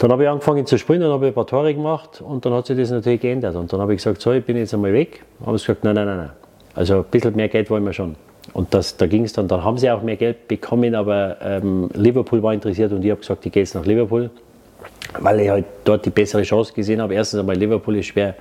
Dann 0.00 0.10
habe 0.10 0.24
ich 0.24 0.28
angefangen 0.28 0.66
zu 0.66 0.78
spielen, 0.78 1.02
dann 1.02 1.12
habe 1.12 1.26
ich 1.26 1.30
ein 1.30 1.34
paar 1.34 1.46
Tore 1.46 1.72
gemacht 1.72 2.20
und 2.20 2.44
dann 2.44 2.52
hat 2.52 2.66
sich 2.66 2.76
das 2.76 2.90
natürlich 2.90 3.20
geändert. 3.20 3.54
Und 3.54 3.72
dann 3.72 3.80
habe 3.80 3.92
ich 3.94 3.98
gesagt, 3.98 4.20
so, 4.20 4.32
ich 4.32 4.44
bin 4.44 4.56
jetzt 4.56 4.74
einmal 4.74 4.92
weg. 4.92 5.22
Haben 5.46 5.58
sie 5.58 5.66
gesagt, 5.66 5.84
nein, 5.84 5.94
nein, 5.94 6.06
nein, 6.06 6.16
nein. 6.16 6.30
Also 6.74 6.96
ein 6.96 7.04
bisschen 7.04 7.36
mehr 7.36 7.48
Geld 7.48 7.70
wollen 7.70 7.84
wir 7.84 7.92
schon. 7.92 8.16
Und 8.52 8.74
das, 8.74 8.96
da 8.96 9.06
ging 9.06 9.24
es 9.24 9.32
dann, 9.32 9.48
dann 9.48 9.64
haben 9.64 9.78
sie 9.78 9.90
auch 9.90 10.02
mehr 10.02 10.16
Geld 10.16 10.48
bekommen, 10.48 10.94
aber 10.94 11.36
ähm, 11.40 11.88
Liverpool 11.94 12.42
war 12.42 12.52
interessiert 12.52 12.92
und 12.92 13.04
ich 13.04 13.10
habe 13.10 13.20
gesagt, 13.20 13.46
ich 13.46 13.52
gehe 13.52 13.62
jetzt 13.62 13.74
nach 13.74 13.86
Liverpool, 13.86 14.30
weil 15.20 15.40
ich 15.40 15.48
halt 15.48 15.64
dort 15.84 16.04
die 16.04 16.10
bessere 16.10 16.42
Chance 16.42 16.72
gesehen 16.72 17.00
habe. 17.00 17.14
Erstens 17.14 17.40
einmal 17.40 17.56
Liverpool 17.56 17.96
ist 17.96 18.06
schwer, 18.06 18.34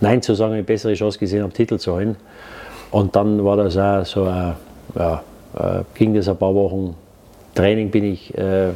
Nein 0.00 0.22
zu 0.22 0.34
sagen, 0.34 0.52
eine 0.52 0.62
bessere 0.62 0.94
Chance 0.94 1.18
gesehen 1.18 1.42
habe, 1.42 1.52
Titel 1.52 1.78
zu 1.78 1.92
holen. 1.92 2.16
Und 2.92 3.16
dann 3.16 3.44
war 3.44 3.56
das 3.56 3.76
auch 3.76 4.04
so, 4.04 4.26
äh, 4.26 4.52
ja, 4.96 5.22
äh, 5.58 5.82
ging 5.94 6.14
das 6.14 6.28
ein 6.28 6.36
paar 6.36 6.54
Wochen 6.54 6.94
Training, 7.54 7.90
bin 7.90 8.04
ich 8.04 8.36
äh, 8.36 8.70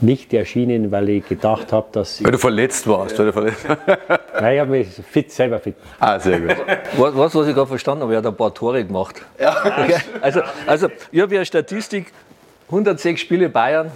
nicht 0.00 0.34
erschienen, 0.34 0.90
weil 0.90 1.08
ich 1.08 1.28
gedacht 1.28 1.72
habe, 1.72 1.86
dass. 1.92 2.22
Weil 2.22 2.32
du 2.32 2.38
verletzt 2.38 2.86
warst, 2.86 3.18
oder 3.18 3.32
verletzt? 3.32 3.66
Nein, 4.40 4.54
ich 4.54 4.60
habe 4.60 4.70
mich 4.70 4.88
fit, 4.88 5.30
selber 5.30 5.58
fit. 5.58 5.74
Ah, 6.00 6.18
sehr 6.18 6.40
gut. 6.40 6.56
Was, 6.96 7.16
was, 7.16 7.34
was 7.34 7.48
ich 7.48 7.54
gerade 7.54 7.66
verstanden 7.66 8.02
habe, 8.04 8.12
er 8.14 8.18
hat 8.18 8.26
ein 8.26 8.34
paar 8.36 8.52
Tore 8.54 8.84
gemacht. 8.84 9.22
Ja. 9.40 9.56
Also, 10.20 10.40
also 10.66 10.88
ich 11.10 11.20
habe 11.20 11.34
ja 11.34 11.40
eine 11.40 11.46
Statistik, 11.46 12.12
106 12.68 13.20
Spiele 13.20 13.48
Bayern, 13.48 13.90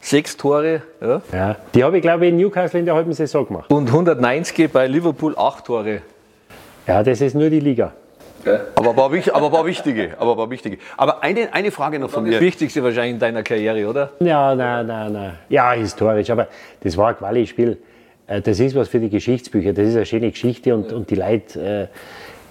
sechs 0.00 0.36
Tore. 0.36 0.82
Ja. 1.00 1.20
Ja, 1.32 1.56
die 1.74 1.84
habe 1.84 1.96
ich, 1.96 2.02
glaube 2.02 2.24
ich, 2.26 2.30
in 2.32 2.38
Newcastle 2.38 2.80
in 2.80 2.86
der 2.86 2.94
halben 2.94 3.12
Saison 3.12 3.46
gemacht. 3.46 3.70
Und 3.70 3.88
190 3.88 4.72
bei 4.72 4.86
Liverpool, 4.86 5.34
acht 5.36 5.66
Tore. 5.66 6.00
Ja, 6.86 7.02
das 7.02 7.20
ist 7.20 7.34
nur 7.34 7.50
die 7.50 7.60
Liga. 7.60 7.92
Aber 8.74 8.96
war, 8.96 9.12
wich- 9.12 9.32
aber 9.32 9.52
war 9.52 9.64
wichtige. 9.66 10.16
Aber 10.18 10.36
war 10.36 10.50
wichtige. 10.50 10.78
Aber 10.96 11.22
eine, 11.22 11.52
eine 11.54 11.70
Frage 11.70 12.00
noch 12.00 12.10
von 12.10 12.24
Das 12.24 12.34
mir. 12.34 12.40
Wichtigste 12.40 12.82
wahrscheinlich 12.82 13.12
in 13.14 13.18
deiner 13.20 13.44
Karriere, 13.44 13.86
oder? 13.88 14.10
Ja, 14.18 14.52
nein, 14.56 14.84
nein, 14.86 15.12
nein. 15.12 15.38
Ja, 15.48 15.70
historisch, 15.72 16.28
aber 16.28 16.48
das 16.82 16.96
war 16.96 17.10
ein 17.10 17.16
Quali-Spiel. 17.16 17.78
Äh, 18.32 18.40
Das 18.40 18.60
ist 18.60 18.74
was 18.74 18.88
für 18.88 19.00
die 19.00 19.08
Geschichtsbücher. 19.08 19.72
Das 19.72 19.86
ist 19.88 19.96
eine 19.96 20.06
schöne 20.06 20.30
Geschichte 20.30 20.74
und, 20.74 20.92
und 20.92 21.10
die 21.10 21.16
Leute 21.16 21.88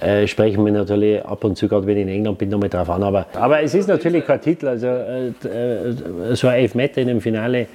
äh, 0.02 0.24
äh, 0.24 0.28
sprechen 0.28 0.64
mir 0.64 0.72
natürlich 0.72 1.24
ab 1.24 1.44
und 1.44 1.58
zu, 1.58 1.68
gerade 1.68 1.86
wenn 1.86 1.98
ich 1.98 2.04
in 2.04 2.10
England 2.10 2.38
bin, 2.38 2.50
nochmal 2.50 2.70
drauf 2.70 2.90
an. 2.90 3.04
Aber, 3.04 3.26
aber 3.34 3.62
es 3.62 3.74
ist 3.74 3.88
natürlich 3.88 4.26
kein 4.26 4.42
Titel. 4.42 4.68
Also 4.68 4.88
äh, 4.88 5.28
äh, 5.28 6.36
so 6.36 6.48
ein 6.48 6.60
Elfmeter 6.60 7.02
in 7.02 7.08
dem 7.08 7.22
Finale 7.22 7.68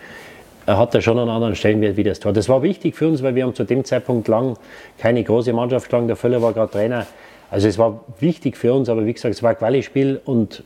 hat 0.67 0.95
da 0.95 1.01
schon 1.01 1.17
einen 1.19 1.31
anderen 1.31 1.55
Stellenwert 1.55 1.97
wie 1.97 2.03
das 2.03 2.19
Tor. 2.19 2.33
Das 2.33 2.49
war 2.49 2.61
wichtig 2.63 2.97
für 2.97 3.07
uns, 3.07 3.23
weil 3.23 3.37
wir 3.37 3.45
haben 3.45 3.55
zu 3.55 3.63
dem 3.63 3.85
Zeitpunkt 3.85 4.27
lang 4.27 4.57
keine 4.99 5.23
große 5.23 5.53
Mannschaft 5.53 5.87
geschlagen. 5.87 6.09
Der 6.09 6.17
Völler 6.17 6.43
war 6.43 6.53
gerade 6.53 6.73
Trainer. 6.73 7.07
Also 7.53 7.69
es 7.69 7.79
war 7.79 8.05
wichtig 8.19 8.57
für 8.57 8.75
uns, 8.75 8.89
aber 8.89 9.07
wie 9.07 9.13
gesagt, 9.13 9.33
es 9.33 9.43
war 9.45 9.51
ein 9.51 9.59
Quali-Spiel 9.59 10.21
und 10.25 10.65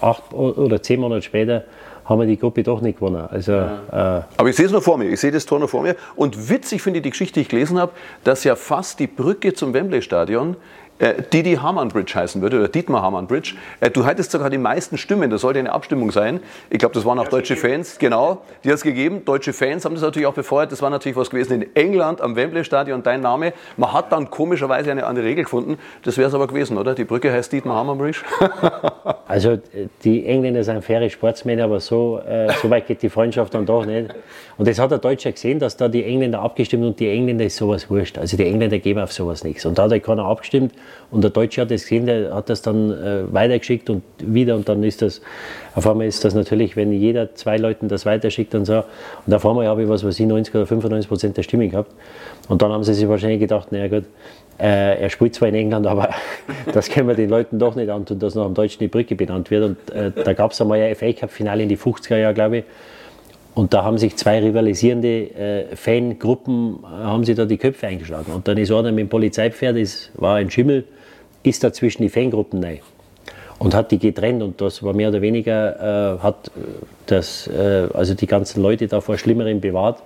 acht 0.00 0.32
oder 0.32 0.80
zehn 0.80 1.00
Monate 1.00 1.22
später 1.22 1.64
haben 2.04 2.20
wir 2.20 2.26
die 2.26 2.38
Gruppe 2.38 2.62
doch 2.62 2.80
nicht 2.80 2.98
gewonnen. 2.98 3.26
Also, 3.30 3.52
äh, 3.52 3.66
Aber 3.92 4.48
ich 4.48 4.56
sehe 4.56 4.66
es 4.66 4.72
noch 4.72 4.82
vor 4.82 4.98
mir, 4.98 5.08
ich 5.08 5.20
sehe 5.20 5.30
das 5.30 5.46
Tor 5.46 5.58
noch 5.58 5.70
vor 5.70 5.82
mir. 5.82 5.96
Und 6.16 6.48
witzig 6.48 6.82
finde 6.82 6.98
ich 6.98 7.02
die 7.02 7.10
Geschichte, 7.10 7.34
die 7.34 7.42
ich 7.42 7.48
gelesen 7.48 7.78
habe, 7.78 7.92
dass 8.24 8.44
ja 8.44 8.56
fast 8.56 8.98
die 9.00 9.06
Brücke 9.06 9.54
zum 9.54 9.74
Wembley-Stadion 9.74 10.56
äh, 11.02 11.22
Didi 11.32 11.56
Hamann 11.56 11.88
Bridge 11.88 12.12
heißen 12.14 12.40
würde, 12.40 12.58
oder 12.58 12.68
Dietmar 12.68 13.02
Hamann 13.02 13.26
Bridge. 13.26 13.54
Äh, 13.80 13.90
du 13.90 14.06
hattest 14.06 14.30
sogar 14.30 14.50
die 14.50 14.58
meisten 14.58 14.96
Stimmen, 14.96 15.30
das 15.30 15.40
sollte 15.40 15.58
eine 15.58 15.72
Abstimmung 15.72 16.12
sein. 16.12 16.40
Ich 16.70 16.78
glaube, 16.78 16.94
das 16.94 17.04
waren 17.04 17.18
auch 17.18 17.28
deutsche 17.28 17.56
Fans, 17.56 17.98
genau, 17.98 18.42
die 18.62 18.68
hat 18.68 18.76
es 18.76 18.82
gegeben. 18.82 19.24
Deutsche 19.24 19.52
Fans 19.52 19.84
haben 19.84 19.94
das 19.94 20.02
natürlich 20.02 20.26
auch 20.26 20.34
befeuert. 20.34 20.70
Das 20.70 20.80
war 20.80 20.90
natürlich 20.90 21.16
was 21.16 21.30
gewesen 21.30 21.60
in 21.60 21.76
England 21.76 22.20
am 22.20 22.36
Wembley-Stadion, 22.36 23.02
dein 23.02 23.20
Name. 23.20 23.52
Man 23.76 23.92
hat 23.92 24.12
dann 24.12 24.30
komischerweise 24.30 24.92
eine 24.92 25.04
andere 25.04 25.24
Regel 25.24 25.44
gefunden. 25.44 25.78
Das 26.04 26.16
wäre 26.18 26.28
es 26.28 26.34
aber 26.34 26.46
gewesen, 26.46 26.78
oder? 26.78 26.94
Die 26.94 27.04
Brücke 27.04 27.32
heißt 27.32 27.52
Dietmar 27.52 27.76
Hamann 27.76 27.98
Bridge. 27.98 28.20
Also 29.26 29.52
äh, 29.52 29.88
die 30.04 30.26
Engländer 30.26 30.62
sind 30.62 30.84
faire 30.84 31.08
Sportsmänner, 31.08 31.64
aber 31.64 31.80
so, 31.80 32.18
äh, 32.18 32.52
so 32.60 32.68
weit 32.68 32.86
geht 32.86 33.00
die 33.00 33.08
Freundschaft 33.08 33.54
dann 33.54 33.64
doch 33.64 33.86
nicht. 33.86 34.14
Und 34.62 34.68
das 34.68 34.78
hat 34.78 34.92
der 34.92 34.98
Deutsche 34.98 35.32
gesehen, 35.32 35.58
dass 35.58 35.76
da 35.76 35.88
die 35.88 36.04
Engländer 36.04 36.38
abgestimmt 36.38 36.84
und 36.84 37.00
die 37.00 37.08
Engländer 37.08 37.44
ist 37.46 37.56
sowas 37.56 37.90
wurscht. 37.90 38.16
Also 38.16 38.36
die 38.36 38.46
Engländer 38.46 38.78
geben 38.78 39.00
auf 39.00 39.12
sowas 39.12 39.42
nichts. 39.42 39.66
Und 39.66 39.76
da 39.76 39.82
hat 39.82 39.90
halt 39.90 40.04
keiner 40.04 40.24
abgestimmt 40.24 40.72
und 41.10 41.24
der 41.24 41.32
Deutsche 41.32 41.62
hat 41.62 41.72
das 41.72 41.82
gesehen, 41.82 42.06
der 42.06 42.32
hat 42.32 42.48
das 42.48 42.62
dann 42.62 42.92
äh, 42.92 43.24
weitergeschickt 43.32 43.90
und 43.90 44.04
wieder 44.20 44.54
und 44.54 44.68
dann 44.68 44.84
ist 44.84 45.02
das, 45.02 45.20
auf 45.74 45.84
einmal 45.88 46.06
ist 46.06 46.24
das 46.24 46.36
natürlich, 46.36 46.76
wenn 46.76 46.92
jeder 46.92 47.34
zwei 47.34 47.56
Leuten 47.56 47.88
das 47.88 48.06
weiterschickt 48.06 48.54
und 48.54 48.64
so. 48.64 48.84
Und 49.26 49.34
auf 49.34 49.44
einmal 49.44 49.66
habe 49.66 49.82
ich 49.82 49.88
was 49.88 50.04
weiß 50.04 50.20
ich, 50.20 50.26
90 50.26 50.54
oder 50.54 50.66
95 50.66 51.08
Prozent 51.08 51.36
der 51.36 51.42
Stimme 51.42 51.66
gehabt. 51.66 51.90
Und 52.48 52.62
dann 52.62 52.70
haben 52.70 52.84
sie 52.84 52.94
sich 52.94 53.08
wahrscheinlich 53.08 53.40
gedacht, 53.40 53.72
naja 53.72 53.88
gut, 53.88 54.04
äh, 54.60 55.02
er 55.02 55.10
spielt 55.10 55.34
zwar 55.34 55.48
in 55.48 55.56
England, 55.56 55.86
aber 55.88 56.10
das 56.72 56.88
können 56.88 57.08
wir 57.08 57.16
den 57.16 57.30
Leuten 57.30 57.58
doch 57.58 57.74
nicht 57.74 57.90
antun, 57.90 58.20
dass 58.20 58.36
nach 58.36 58.44
dem 58.44 58.54
Deutschen 58.54 58.78
die 58.78 58.86
Brücke 58.86 59.16
benannt 59.16 59.50
wird. 59.50 59.64
Und 59.64 59.90
äh, 59.90 60.12
da 60.12 60.34
gab 60.34 60.52
es 60.52 60.60
einmal 60.60 60.80
ein 60.80 60.94
FA 60.94 61.12
Cup-Finale 61.12 61.64
in 61.64 61.68
die 61.68 61.76
50er 61.76 62.16
Jahre, 62.16 62.34
glaube 62.34 62.58
ich. 62.58 62.64
Und 63.54 63.74
da 63.74 63.84
haben 63.84 63.98
sich 63.98 64.16
zwei 64.16 64.40
rivalisierende 64.40 65.08
äh, 65.08 65.76
Fangruppen, 65.76 66.78
äh, 66.82 66.86
haben 66.86 67.24
sie 67.24 67.34
da 67.34 67.44
die 67.44 67.58
Köpfe 67.58 67.86
eingeschlagen. 67.86 68.32
Und 68.32 68.48
dann 68.48 68.56
ist 68.56 68.70
einer 68.70 68.92
mit 68.92 69.00
dem 69.00 69.08
Polizeipferd, 69.08 69.76
es 69.76 70.10
war 70.14 70.36
ein 70.36 70.50
Schimmel, 70.50 70.84
ist 71.42 71.62
da 71.62 71.72
zwischen 71.72 72.02
die 72.02 72.08
Fangruppen 72.08 72.64
rein 72.64 72.80
und 73.58 73.74
hat 73.74 73.90
die 73.90 73.98
getrennt. 73.98 74.42
Und 74.42 74.60
das 74.60 74.82
war 74.82 74.94
mehr 74.94 75.10
oder 75.10 75.20
weniger, 75.20 76.16
äh, 76.16 76.22
hat 76.22 76.50
das, 77.06 77.46
äh, 77.48 77.88
also 77.92 78.14
die 78.14 78.26
ganzen 78.26 78.62
Leute 78.62 78.86
da 78.88 79.00
vor 79.00 79.18
Schlimmerem 79.18 79.60
bewahrt. 79.60 80.02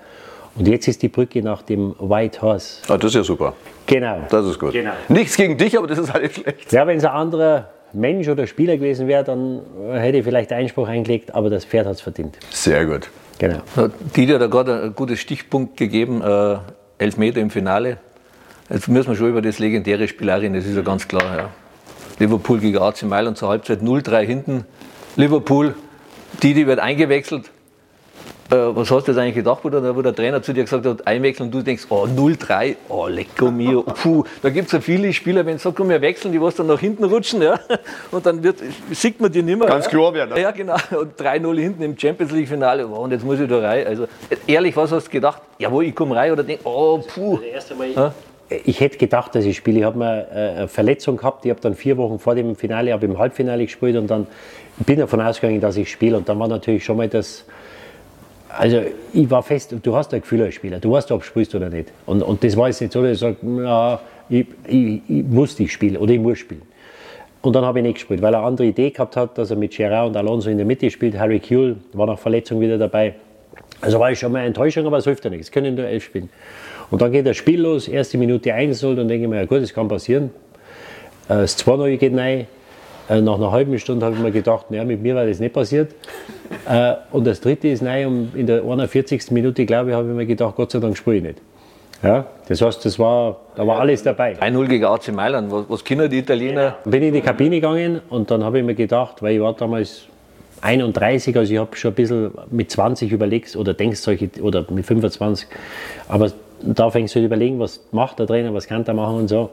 Und 0.56 0.66
jetzt 0.66 0.88
ist 0.88 1.02
die 1.02 1.08
Brücke 1.08 1.42
nach 1.42 1.62
dem 1.62 1.94
White 1.98 2.40
Horse. 2.42 2.80
Ah, 2.88 2.96
das 2.96 3.10
ist 3.10 3.14
ja 3.14 3.22
super. 3.22 3.54
Genau. 3.86 4.22
Das 4.30 4.46
ist 4.46 4.58
gut. 4.58 4.72
Genau. 4.72 4.92
Nichts 5.08 5.36
gegen 5.36 5.56
dich, 5.56 5.76
aber 5.76 5.86
das 5.86 5.98
ist 5.98 6.12
halt 6.12 6.32
schlecht. 6.32 6.72
Ja, 6.72 6.86
wenn 6.86 6.96
es 6.96 7.04
ein 7.04 7.10
anderer 7.10 7.68
Mensch 7.92 8.26
oder 8.28 8.46
Spieler 8.46 8.76
gewesen 8.76 9.06
wäre, 9.06 9.22
dann 9.22 9.60
hätte 9.92 10.18
ich 10.18 10.24
vielleicht 10.24 10.52
Einspruch 10.52 10.88
eingelegt, 10.88 11.34
aber 11.34 11.50
das 11.50 11.64
Pferd 11.64 11.86
hat 11.86 11.94
es 11.94 12.00
verdient. 12.00 12.38
Sehr 12.50 12.84
gut. 12.86 13.10
Genau. 13.38 13.60
Didi 14.16 14.32
hat 14.32 14.50
gerade 14.50 14.82
einen 14.82 14.94
guten 14.94 15.16
Stichpunkt 15.16 15.76
gegeben, 15.76 16.22
äh, 16.22 16.56
Elfmeter 16.98 17.40
im 17.40 17.50
Finale. 17.50 17.98
Jetzt 18.70 18.88
müssen 18.88 19.10
wir 19.10 19.16
schon 19.16 19.28
über 19.28 19.42
das 19.42 19.58
legendäre 19.58 20.08
Spiel 20.08 20.30
reden, 20.30 20.54
das 20.54 20.64
ist 20.64 20.74
ja 20.74 20.82
ganz 20.82 21.06
klar. 21.06 21.36
Ja. 21.36 21.50
Liverpool 22.18 22.58
gegen 22.58 22.78
AC 22.78 23.02
Mailand 23.02 23.36
zur 23.36 23.48
Halbzeit 23.48 23.82
0-3 23.82 24.24
hinten. 24.24 24.64
Liverpool, 25.16 25.74
Didi 26.42 26.66
wird 26.66 26.80
eingewechselt. 26.80 27.50
Äh, 28.50 28.54
was 28.54 28.90
hast 28.90 29.08
du 29.08 29.12
jetzt 29.12 29.18
eigentlich 29.18 29.34
gedacht, 29.34 29.58
wo 29.62 29.68
der, 29.68 29.96
wo 29.96 30.02
der 30.02 30.14
Trainer 30.14 30.40
zu 30.40 30.52
dir 30.52 30.62
gesagt 30.62 30.86
hat, 30.86 31.06
einwechseln 31.06 31.48
und 31.48 31.54
du 31.54 31.62
denkst, 31.62 31.86
oh 31.88 32.06
0-3, 32.06 32.76
oh 32.88 33.08
lecko 33.08 33.50
mio, 33.50 33.82
puh. 34.02 34.24
Da 34.40 34.50
gibt 34.50 34.66
es 34.66 34.72
ja 34.72 34.80
viele 34.80 35.12
Spieler, 35.12 35.44
wenn 35.44 35.58
sie 35.58 35.64
sagen, 35.64 35.76
komm, 35.76 35.88
wir 35.88 36.00
wechseln, 36.00 36.32
die 36.32 36.40
was 36.40 36.54
dann 36.54 36.68
nach 36.68 36.78
hinten 36.78 37.04
rutschen, 37.04 37.42
ja. 37.42 37.58
Und 38.12 38.24
dann 38.24 38.42
wird, 38.42 38.58
sieht 38.92 39.20
man 39.20 39.32
die 39.32 39.42
nicht 39.42 39.58
mehr. 39.58 39.66
Ganz 39.66 39.86
ja. 39.86 39.90
klar 39.90 40.14
werden, 40.14 40.34
ne? 40.34 40.40
Ja, 40.40 40.52
genau. 40.52 40.76
Und 40.96 41.20
3-0 41.20 41.58
hinten 41.58 41.82
im 41.82 41.98
Champions 41.98 42.32
League-Finale. 42.32 42.86
Oh, 42.86 43.00
und 43.00 43.10
jetzt 43.10 43.24
muss 43.24 43.40
ich 43.40 43.48
da 43.48 43.58
rein. 43.58 43.86
Also, 43.86 44.06
ehrlich, 44.46 44.76
was 44.76 44.92
hast 44.92 45.08
du 45.08 45.10
gedacht? 45.10 45.42
Jawohl, 45.58 45.86
ich 45.86 45.94
komme 45.94 46.14
rein 46.14 46.30
oder 46.30 46.44
denk, 46.44 46.60
oh, 46.64 46.98
puh. 46.98 47.40
Ja? 47.94 48.14
Ich 48.64 48.80
hätte 48.80 48.96
gedacht, 48.96 49.34
dass 49.34 49.44
ich 49.44 49.56
spiele. 49.56 49.80
Ich 49.80 49.84
habe 49.84 49.98
mir 49.98 50.28
äh, 50.30 50.58
eine 50.58 50.68
Verletzung 50.68 51.16
gehabt. 51.16 51.44
Ich 51.44 51.50
habe 51.50 51.60
dann 51.60 51.74
vier 51.74 51.96
Wochen 51.96 52.20
vor 52.20 52.36
dem 52.36 52.54
Finale, 52.54 52.92
habe 52.92 53.06
im 53.06 53.18
Halbfinale 53.18 53.64
gespielt 53.64 53.96
und 53.96 54.08
dann 54.08 54.28
bin 54.78 55.00
davon 55.00 55.20
ausgegangen, 55.20 55.60
dass 55.60 55.76
ich 55.76 55.90
spiele. 55.90 56.16
Und 56.16 56.28
dann 56.28 56.38
war 56.38 56.46
natürlich 56.46 56.84
schon 56.84 56.96
mal 56.96 57.08
das. 57.08 57.44
Also 58.58 58.82
ich 59.12 59.30
war 59.30 59.42
fest, 59.42 59.74
du 59.82 59.96
hast 59.96 60.14
ein 60.14 60.20
Gefühl 60.20 60.42
als 60.42 60.54
Spieler, 60.54 60.78
du 60.78 60.90
weißt, 60.90 61.10
ob 61.12 61.20
du 61.20 61.26
spielst 61.26 61.54
oder 61.54 61.68
nicht. 61.68 61.92
Und, 62.06 62.22
und 62.22 62.42
das 62.42 62.56
war 62.56 62.68
jetzt 62.68 62.80
nicht 62.80 62.92
so, 62.92 63.02
dass 63.02 63.12
ich 63.12 63.18
sage, 63.18 63.36
ja, 63.62 64.00
ich, 64.28 64.46
ich, 64.66 65.02
ich 65.08 65.24
muss 65.24 65.58
nicht 65.58 65.72
spielen 65.72 65.96
oder 65.96 66.12
ich 66.12 66.20
muss 66.20 66.38
spielen. 66.38 66.62
Und 67.42 67.54
dann 67.54 67.64
habe 67.64 67.78
ich 67.78 67.84
nicht 67.84 67.94
gespielt, 67.94 68.22
weil 68.22 68.34
er 68.34 68.38
eine 68.38 68.46
andere 68.46 68.66
Idee 68.66 68.90
gehabt 68.90 69.16
hat, 69.16 69.38
dass 69.38 69.50
er 69.50 69.56
mit 69.56 69.76
Gerard 69.76 70.08
und 70.08 70.16
Alonso 70.16 70.50
in 70.50 70.56
der 70.56 70.66
Mitte 70.66 70.90
spielt. 70.90 71.18
Harry 71.18 71.38
Kuehl 71.38 71.76
war 71.92 72.06
nach 72.06 72.18
Verletzung 72.18 72.60
wieder 72.60 72.78
dabei. 72.78 73.14
Also 73.80 74.00
war 74.00 74.10
ich 74.10 74.18
schon 74.18 74.32
mal 74.32 74.44
Enttäuschung, 74.44 74.86
aber 74.86 74.98
es 74.98 75.04
hilft 75.04 75.24
ja 75.24 75.30
nichts. 75.30 75.50
Können 75.50 75.74
nur 75.74 75.86
elf 75.86 76.04
spielen. 76.04 76.30
Und 76.90 77.02
dann 77.02 77.12
geht 77.12 77.26
das 77.26 77.36
Spiel 77.36 77.60
los, 77.60 77.88
erste 77.88 78.16
Minute 78.16 78.52
1-0, 78.54 78.94
dann 78.94 79.08
denke 79.08 79.24
ich 79.24 79.30
mir, 79.30 79.36
ja 79.36 79.44
gut, 79.44 79.62
das 79.62 79.74
kann 79.74 79.88
passieren. 79.88 80.30
Äh, 81.28 81.34
das 81.34 81.58
2-0 81.58 81.96
geht 81.98 82.16
rein. 82.16 82.46
Äh, 83.08 83.20
nach 83.20 83.36
einer 83.36 83.52
halben 83.52 83.78
Stunde 83.78 84.06
habe 84.06 84.16
ich 84.16 84.22
mir 84.22 84.32
gedacht, 84.32 84.70
naja, 84.70 84.84
mit 84.84 85.02
mir 85.02 85.14
war 85.14 85.26
das 85.26 85.38
nicht 85.38 85.52
passiert. 85.52 85.94
Äh, 86.68 86.94
und 87.12 87.26
das 87.26 87.40
dritte 87.40 87.68
ist 87.68 87.82
rein, 87.82 88.06
um 88.06 88.32
in 88.34 88.46
der 88.46 88.62
41. 88.62 89.30
Minute, 89.30 89.66
glaube 89.66 89.90
ich, 89.90 89.96
habe 89.96 90.08
ich 90.08 90.14
mir 90.14 90.26
gedacht, 90.26 90.56
Gott 90.56 90.70
sei 90.70 90.78
Dank 90.78 90.96
spiele 90.96 91.16
ich 91.16 91.22
nicht. 91.22 91.38
Ja, 92.02 92.26
das 92.48 92.60
heißt, 92.60 92.84
das 92.84 92.98
war, 92.98 93.36
da 93.54 93.66
war 93.66 93.80
alles 93.80 94.02
dabei. 94.02 94.38
1-0 94.38 94.66
gegen 94.66 94.84
AC 94.84 95.12
Mailand, 95.12 95.50
was, 95.50 95.64
was 95.68 95.84
können 95.84 96.10
die 96.10 96.18
Italiener? 96.18 96.76
Bin 96.84 97.02
in 97.02 97.14
die 97.14 97.22
Kabine 97.22 97.56
gegangen 97.56 98.00
und 98.10 98.30
dann 98.30 98.44
habe 98.44 98.58
ich 98.58 98.64
mir 98.64 98.74
gedacht, 98.74 99.22
weil 99.22 99.36
ich 99.36 99.40
war 99.40 99.54
damals 99.54 100.02
31, 100.60 101.36
also 101.36 101.52
ich 101.52 101.58
habe 101.58 101.74
schon 101.76 101.92
ein 101.92 101.94
bisschen 101.94 102.30
mit 102.50 102.70
20 102.70 103.10
überlegt 103.12 103.56
oder 103.56 103.72
denkst 103.72 104.00
solche, 104.00 104.28
oder 104.42 104.66
mit 104.70 104.84
25, 104.84 105.48
aber 106.08 106.30
da 106.62 106.90
fängst 106.90 107.14
du 107.14 107.20
halt 107.20 107.26
überlegen, 107.26 107.58
was 107.58 107.80
macht 107.92 108.18
der 108.18 108.26
Trainer, 108.26 108.52
was 108.52 108.66
kann 108.66 108.84
der 108.84 108.94
machen 108.94 109.16
und 109.16 109.28
so. 109.28 109.50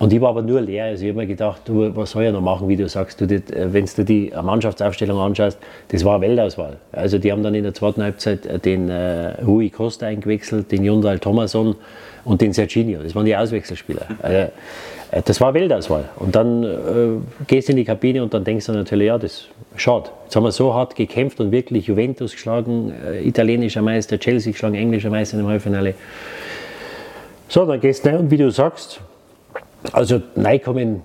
Und 0.00 0.14
ich 0.14 0.20
war 0.22 0.30
aber 0.30 0.40
nur 0.40 0.62
leer. 0.62 0.86
Also 0.86 1.04
ich 1.04 1.10
habe 1.10 1.18
mir 1.18 1.26
gedacht, 1.26 1.60
du, 1.66 1.94
was 1.94 2.12
soll 2.12 2.24
ich 2.24 2.32
noch 2.32 2.40
machen, 2.40 2.66
wie 2.68 2.76
du 2.76 2.88
sagst. 2.88 3.20
Du, 3.20 3.28
wenn 3.28 3.84
du 3.84 4.02
die 4.02 4.32
Mannschaftsaufstellung 4.42 5.18
anschaust, 5.18 5.58
das 5.88 6.06
war 6.06 6.16
eine 6.16 6.26
Weltauswahl. 6.26 6.78
Also 6.90 7.18
die 7.18 7.30
haben 7.30 7.42
dann 7.42 7.54
in 7.54 7.64
der 7.64 7.74
zweiten 7.74 8.02
Halbzeit 8.02 8.46
äh, 8.46 8.58
den 8.58 8.88
äh, 8.88 9.42
Rui 9.42 9.68
Costa 9.68 10.06
eingewechselt, 10.06 10.72
den 10.72 10.84
Jundal 10.84 11.18
Thomason 11.18 11.76
und 12.24 12.40
den 12.40 12.54
Serginho. 12.54 13.02
Das 13.02 13.14
waren 13.14 13.26
die 13.26 13.36
Auswechselspieler. 13.36 14.06
Also, 14.22 14.36
äh, 15.10 15.22
das 15.22 15.38
war 15.38 15.52
Weltauswahl. 15.52 16.08
Und 16.16 16.34
dann 16.34 16.64
äh, 16.64 17.44
gehst 17.46 17.68
du 17.68 17.72
in 17.72 17.76
die 17.76 17.84
Kabine 17.84 18.22
und 18.22 18.32
dann 18.32 18.42
denkst 18.42 18.66
du 18.66 18.72
natürlich, 18.72 19.08
ja, 19.08 19.18
das 19.18 19.32
ist 19.32 19.48
schade. 19.76 20.08
Jetzt 20.24 20.34
haben 20.34 20.44
wir 20.44 20.52
so 20.52 20.72
hart 20.72 20.96
gekämpft 20.96 21.40
und 21.40 21.52
wirklich 21.52 21.88
Juventus 21.88 22.32
geschlagen, 22.32 22.94
äh, 23.06 23.28
italienischer 23.28 23.82
Meister, 23.82 24.18
Chelsea 24.18 24.52
geschlagen, 24.52 24.76
englischer 24.76 25.10
Meister 25.10 25.38
im 25.38 25.46
Halbfinale. 25.46 25.92
So, 27.48 27.66
dann 27.66 27.80
gehst 27.80 28.06
du 28.06 28.08
rein 28.08 28.18
und 28.18 28.30
wie 28.30 28.38
du 28.38 28.50
sagst, 28.50 29.02
also 29.92 30.20
reinkommen 30.36 31.02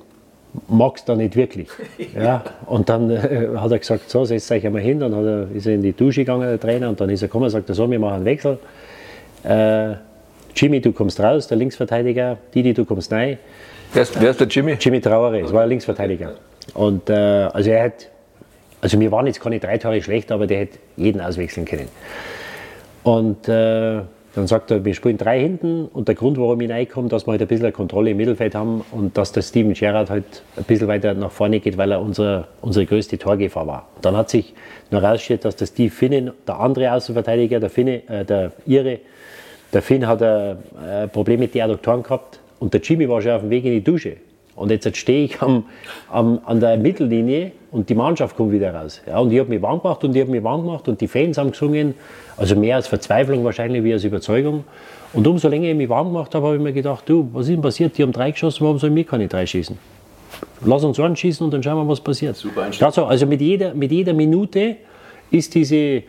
magst 0.68 1.08
du 1.10 1.16
nicht 1.16 1.36
wirklich. 1.36 1.68
Ja, 2.16 2.44
und 2.66 2.88
dann 2.90 3.10
äh, 3.10 3.50
hat 3.58 3.72
er 3.72 3.80
gesagt, 3.80 4.10
so, 4.10 4.26
setzt 4.26 4.52
euch 4.52 4.66
einmal 4.66 4.82
hin. 4.82 5.00
Dann 5.00 5.14
er, 5.14 5.48
ist 5.54 5.66
er 5.66 5.76
in 5.76 5.82
die 5.82 5.94
Dusche 5.94 6.22
gegangen, 6.22 6.48
der 6.48 6.60
Trainer, 6.60 6.90
und 6.90 7.00
dann 7.00 7.10
ist 7.10 7.22
er 7.22 7.28
gekommen 7.28 7.46
und 7.46 7.50
sagt, 7.52 7.68
so, 7.68 7.90
wir 7.90 8.00
machen 8.00 8.16
einen 8.16 8.26
Wechsel. 8.26 8.58
Äh, 9.44 9.96
Jimmy, 10.56 10.80
du 10.80 10.94
kommst 10.94 11.20
raus, 11.20 11.48
der 11.48 11.58
Linksverteidiger. 11.58 12.38
Didi, 12.54 12.74
du 12.74 12.86
kommst 12.86 13.12
rein. 13.12 13.38
Wer 13.94 14.04
ist, 14.04 14.22
wer 14.22 14.32
ist 14.32 14.40
der 14.40 14.48
Jimmy? 14.48 14.78
Jimmy 14.80 15.02
Traore, 15.02 15.42
das 15.42 15.52
war 15.52 15.64
ein 15.64 15.70
Linksverteidiger. 15.70 16.36
Und 16.74 17.10
äh, 17.10 17.14
also 17.14 17.70
er 17.70 17.84
hat, 17.84 18.10
also 18.82 19.00
wir 19.00 19.12
waren 19.12 19.28
jetzt 19.28 19.42
keine 19.42 19.60
drei 19.60 19.78
Tore 19.78 20.02
schlecht, 20.02 20.32
aber 20.32 20.48
der 20.48 20.60
hätte 20.60 20.80
jeden 20.96 21.22
auswechseln 21.22 21.66
können. 21.66 21.90
Und 23.04 23.48
äh, 23.48 24.02
dann 24.36 24.48
sagt 24.48 24.70
er, 24.70 24.84
wir 24.84 24.94
spielen 24.94 25.18
drei 25.18 25.40
hinten 25.40 25.86
und 25.86 26.10
der 26.10 26.16
Grund, 26.16 26.38
warum 26.38 26.60
ich 26.60 26.70
reinkomme, 26.70 27.08
dass 27.08 27.26
wir 27.26 27.32
halt 27.32 27.42
ein 27.42 27.48
bisschen 27.48 27.72
Kontrolle 27.72 28.12
im 28.12 28.18
Mittelfeld 28.18 28.54
haben 28.54 28.84
und 28.92 29.18
dass 29.18 29.32
der 29.32 29.42
Steven 29.42 29.74
Gerrard 29.74 30.10
halt 30.10 30.44
ein 30.58 30.66
bisschen 30.66 30.90
weiter 30.90 31.14
nach 31.14 31.32
vorne 31.32 31.62
geht, 31.62 31.78
weil 31.78 31.94
er 31.94 32.02
unser, 32.02 32.50
unsere 32.62 32.86
größte 32.86 33.18
Torgefahr 33.18 33.66
war. 33.66 33.88
Dann 34.02 34.18
hat 34.18 34.30
sich 34.30 34.54
noch 34.92 35.02
herausgestellt, 35.02 35.46
dass 35.46 35.56
der 35.56 35.68
Steve 35.68 35.90
Finnen, 35.90 36.32
der 36.46 36.60
andere 36.60 36.92
Außenverteidiger, 36.92 37.62
der 37.62 37.70
Finne, 37.70 38.02
äh, 38.10 38.26
der 38.26 38.52
Ire, 38.66 39.00
der 39.72 39.82
Finn 39.82 40.06
hat 40.06 40.22
ein, 40.22 40.58
ein 40.86 41.10
Problem 41.10 41.40
mit 41.40 41.56
den 41.56 41.62
Adduktoren 41.62 42.04
gehabt 42.04 42.40
und 42.60 42.74
der 42.74 42.82
Jimmy 42.82 43.08
war 43.08 43.22
schon 43.22 43.32
auf 43.32 43.42
dem 43.42 43.50
Weg 43.50 43.64
in 43.64 43.72
die 43.72 43.84
Dusche. 43.84 44.18
Und 44.56 44.72
jetzt 44.72 44.96
stehe 44.96 45.26
ich 45.26 45.42
am, 45.42 45.66
am, 46.10 46.40
an 46.46 46.60
der 46.60 46.78
Mittellinie 46.78 47.52
und 47.72 47.90
die 47.90 47.96
Mannschaft 47.96 48.38
kommt 48.38 48.54
wieder 48.54 48.74
raus. 48.74 49.02
Ja, 49.06 49.20
und 49.20 49.32
ich 49.32 49.40
habe 49.40 49.50
mich 49.50 49.62
warm 49.62 49.82
gemacht 49.82 50.04
und 50.04 50.16
ich 50.16 50.22
habe 50.22 50.32
mich 50.32 50.44
warm 50.44 50.62
gemacht 50.62 50.88
und 50.88 51.02
die 51.02 51.08
Fans 51.08 51.38
haben 51.38 51.52
gesungen. 51.52 51.94
Also 52.38 52.56
mehr 52.56 52.78
als 52.78 52.88
Verzweiflung 52.88 53.44
wahrscheinlich 53.44 53.84
wie 53.84 53.92
als 53.92 54.04
Überzeugung. 54.06 54.64
Und 55.14 55.28
umso 55.28 55.50
länger 55.50 55.70
ich 55.70 55.76
mich 55.76 55.90
warm 55.90 56.08
gemacht 56.08 56.34
habe, 56.36 56.46
habe 56.46 56.56
ich 56.56 56.62
mir 56.62 56.74
gedacht, 56.74 57.04
du, 57.08 57.30
was 57.34 57.48
ist 57.48 57.52
denn 57.52 57.62
passiert? 57.62 57.98
Die 57.98 58.04
haben 58.04 58.14
drei 58.14 58.32
geschossen, 58.32 58.64
warum 58.64 58.80
sollen 58.80 58.96
wir 58.96 59.04
keine 59.04 59.28
drei 59.28 59.46
schießen? 59.46 59.78
Lass 60.66 60.84
uns 60.84 61.00
einen 61.00 61.16
schießen 61.16 61.46
und 61.46 61.54
dann 61.54 61.62
schauen 61.62 61.78
wir, 61.78 61.88
was 61.88 62.00
passiert. 62.02 62.36
Super 62.36 62.70
also, 62.80 63.06
also 63.06 63.26
mit 63.26 63.42
jeder, 63.42 63.74
mit 63.74 63.92
jeder 63.92 64.14
Minute 64.14 64.78
ist 65.32 65.54
diese, 65.54 66.04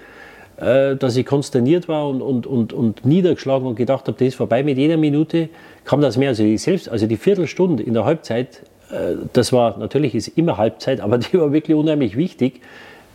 dass 0.59 1.17
ich 1.17 1.27
konsterniert 1.27 1.87
war 1.87 2.09
und, 2.09 2.23
und, 2.23 2.47
und, 2.47 2.73
und 2.73 3.05
niedergeschlagen 3.05 3.67
und 3.67 3.77
gedacht 3.77 4.07
habe, 4.07 4.17
das 4.19 4.29
ist 4.29 4.35
vorbei. 4.37 4.63
Mit 4.63 4.79
jeder 4.79 4.97
Minute 4.97 5.51
kam 5.85 6.01
das 6.01 6.17
mehr. 6.17 6.31
Also 6.31 6.45
die, 6.45 6.57
selbst, 6.57 6.89
also 6.89 7.07
die 7.07 7.19
Viertelstunde 7.19 7.83
in 7.83 7.93
der 7.93 8.07
Halbzeit, 8.07 8.63
äh, 8.91 9.17
das 9.33 9.53
war 9.53 9.77
natürlich 9.79 10.15
ist 10.15 10.29
immer 10.29 10.57
Halbzeit, 10.57 11.01
aber 11.01 11.19
die 11.19 11.39
war 11.39 11.53
wirklich 11.53 11.77
unheimlich 11.77 12.17
wichtig, 12.17 12.61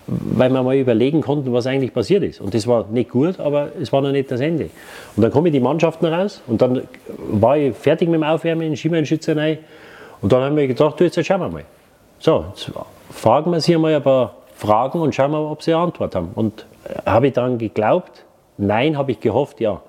weil 0.07 0.49
wir 0.51 0.61
mal 0.61 0.75
überlegen 0.75 1.21
konnten, 1.21 1.53
was 1.53 1.67
eigentlich 1.67 1.93
passiert 1.93 2.23
ist. 2.23 2.41
Und 2.41 2.53
das 2.53 2.67
war 2.67 2.87
nicht 2.91 3.09
gut, 3.09 3.39
aber 3.39 3.69
es 3.81 3.91
war 3.91 4.01
noch 4.01 4.11
nicht 4.11 4.29
das 4.29 4.39
Ende. 4.39 4.69
Und 5.15 5.23
dann 5.23 5.31
kommen 5.31 5.51
die 5.51 5.59
Mannschaften 5.59 6.05
raus 6.05 6.41
und 6.47 6.61
dann 6.61 6.83
war 7.17 7.57
ich 7.57 7.75
fertig 7.75 8.09
mit 8.09 8.19
dem 8.19 8.23
Aufwärmen 8.23 8.67
in 8.67 8.75
Schienbeinschützerei 8.75 9.59
und 10.21 10.31
dann 10.31 10.43
haben 10.43 10.55
wir 10.55 10.67
gedacht, 10.67 10.99
du, 10.99 11.03
jetzt 11.03 11.23
schauen 11.25 11.41
wir 11.41 11.49
mal. 11.49 11.63
So, 12.19 12.45
jetzt 12.49 12.71
fragen 13.11 13.51
wir 13.51 13.61
sie 13.61 13.77
mal 13.77 13.95
ein 13.95 14.03
paar 14.03 14.35
Fragen 14.55 14.99
und 14.99 15.15
schauen 15.15 15.31
wir, 15.31 15.39
ob 15.39 15.63
sie 15.63 15.73
eine 15.73 15.83
Antwort 15.83 16.13
haben. 16.13 16.29
Und 16.35 16.65
habe 17.05 17.27
ich 17.27 17.33
dann 17.33 17.57
geglaubt? 17.57 18.25
Nein, 18.57 18.97
habe 18.97 19.11
ich 19.11 19.19
gehofft, 19.19 19.59
ja. 19.59 19.81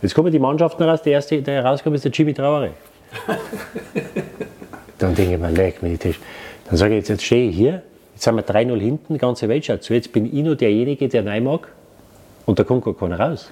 Jetzt 0.00 0.14
kommen 0.14 0.32
die 0.32 0.38
Mannschaften 0.38 0.82
raus, 0.82 1.02
der 1.02 1.12
erste, 1.12 1.42
der 1.42 1.64
rauskommt, 1.64 1.96
ist 1.96 2.04
der 2.04 2.12
Jimmy 2.12 2.34
Traore. 2.34 2.70
dann 4.98 5.14
denke 5.14 5.34
ich 5.34 5.40
mir, 5.40 5.50
leck 5.50 5.82
mir 5.82 5.90
die 5.90 5.98
Tisch. 5.98 6.20
Dann 6.68 6.76
sage 6.76 6.94
ich, 6.94 6.98
jetzt, 6.98 7.08
jetzt 7.08 7.24
stehe 7.24 7.50
ich 7.50 7.56
hier, 7.56 7.82
jetzt 8.14 8.24
sind 8.24 8.34
wir 8.34 8.44
3-0 8.44 8.80
hinten, 8.80 9.14
die 9.14 9.18
ganze 9.18 9.48
Welt 9.48 9.64
schaut 9.64 9.82
zu, 9.82 9.94
jetzt 9.94 10.12
bin 10.12 10.26
ich 10.26 10.44
nur 10.44 10.56
derjenige, 10.56 11.08
der 11.08 11.22
Nein 11.22 11.44
mag 11.44 11.68
und 12.46 12.58
da 12.58 12.64
kommt 12.64 12.84
gar 12.84 12.94
keiner 12.94 13.18
raus. 13.18 13.50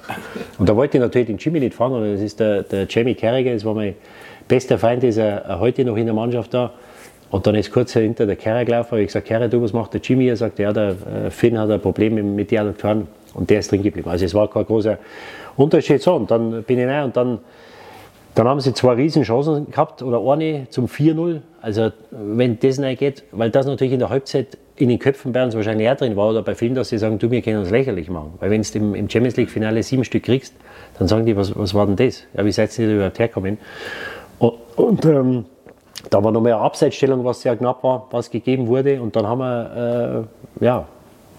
Und 0.58 0.68
da 0.68 0.74
wollte 0.74 0.98
ich 0.98 1.02
natürlich 1.02 1.26
den 1.28 1.38
Jimmy 1.38 1.60
nicht 1.60 1.74
fragen, 1.74 2.00
das 2.12 2.20
ist 2.20 2.40
der, 2.40 2.62
der 2.62 2.86
Jamie 2.88 3.14
Carragher, 3.14 3.54
das 3.54 3.64
war 3.64 3.74
mein 3.74 3.94
bester 4.48 4.78
Feind, 4.78 5.04
ist 5.04 5.18
er 5.18 5.58
heute 5.60 5.84
noch 5.84 5.96
in 5.96 6.06
der 6.06 6.14
Mannschaft 6.14 6.52
da. 6.52 6.72
Und 7.30 7.46
dann 7.46 7.54
ist 7.54 7.70
kurz 7.70 7.92
hinter 7.92 8.26
der 8.26 8.36
Kerre 8.36 8.64
gelaufen, 8.64 8.92
habe 8.92 9.02
ich 9.02 9.06
gesagt, 9.08 9.26
Kerre, 9.28 9.48
du, 9.48 9.62
was 9.62 9.72
macht 9.72 9.94
der 9.94 10.00
Jimmy? 10.00 10.28
Er 10.28 10.36
sagt, 10.36 10.58
ja, 10.58 10.72
der 10.72 10.88
äh, 10.90 11.30
Finn 11.30 11.58
hat 11.58 11.70
ein 11.70 11.80
Problem 11.80 12.34
mit 12.34 12.50
den 12.50 12.58
Adduktoren 12.58 13.06
und 13.34 13.48
der 13.50 13.60
ist 13.60 13.70
drin 13.70 13.82
geblieben. 13.82 14.10
Also 14.10 14.24
es 14.24 14.34
war 14.34 14.50
kein 14.50 14.64
großer 14.64 14.98
Unterschied. 15.56 16.02
So, 16.02 16.14
und 16.14 16.30
dann 16.30 16.64
bin 16.64 16.78
ich 16.78 16.86
rein 16.86 17.04
und 17.04 17.16
dann, 17.16 17.38
dann 18.34 18.48
haben 18.48 18.60
sie 18.60 18.74
zwei 18.74 18.94
riesen 18.94 19.22
Chancen 19.22 19.70
gehabt 19.70 20.02
oder 20.02 20.20
eine 20.28 20.66
zum 20.70 20.86
4-0. 20.86 21.40
Also 21.62 21.92
wenn 22.10 22.58
das 22.58 22.78
geht, 22.98 23.22
weil 23.30 23.50
das 23.50 23.66
natürlich 23.66 23.92
in 23.92 24.00
der 24.00 24.10
Halbzeit 24.10 24.58
in 24.76 24.88
den 24.88 24.98
Köpfen 24.98 25.32
bei 25.32 25.44
uns 25.44 25.54
wahrscheinlich 25.54 25.86
eher 25.86 25.94
drin 25.94 26.16
war 26.16 26.30
oder 26.30 26.42
bei 26.42 26.54
vielen, 26.54 26.74
dass 26.74 26.88
sie 26.88 26.98
sagen, 26.98 27.18
du, 27.18 27.30
wir 27.30 27.42
können 27.42 27.58
uns 27.58 27.70
lächerlich 27.70 28.08
machen. 28.08 28.32
Weil 28.40 28.50
wenn 28.50 28.62
du 28.62 28.78
im, 28.78 28.94
im 28.94 29.10
Champions 29.10 29.36
League 29.36 29.50
Finale 29.50 29.82
sieben 29.82 30.04
Stück 30.04 30.24
kriegst, 30.24 30.54
dann 30.98 31.06
sagen 31.06 31.26
die, 31.26 31.36
was, 31.36 31.56
was 31.56 31.74
war 31.74 31.86
denn 31.86 31.96
das? 31.96 32.24
Ja, 32.34 32.44
wie 32.44 32.52
seid 32.52 32.76
ihr 32.78 32.96
überhaupt 32.96 33.18
hergekommen? 33.18 33.58
Und, 34.38 34.54
und 34.76 35.04
ähm, 35.04 35.44
da 36.08 36.24
war 36.24 36.32
noch 36.32 36.40
mehr 36.40 36.58
Abseitsstellung, 36.58 37.24
was 37.24 37.42
sehr 37.42 37.56
knapp 37.56 37.84
war, 37.84 38.06
was 38.10 38.30
gegeben 38.30 38.66
wurde. 38.68 39.02
Und 39.02 39.16
dann 39.16 39.26
haben 39.26 39.38
wir 39.40 40.26
äh, 40.60 40.64
ja, 40.64 40.86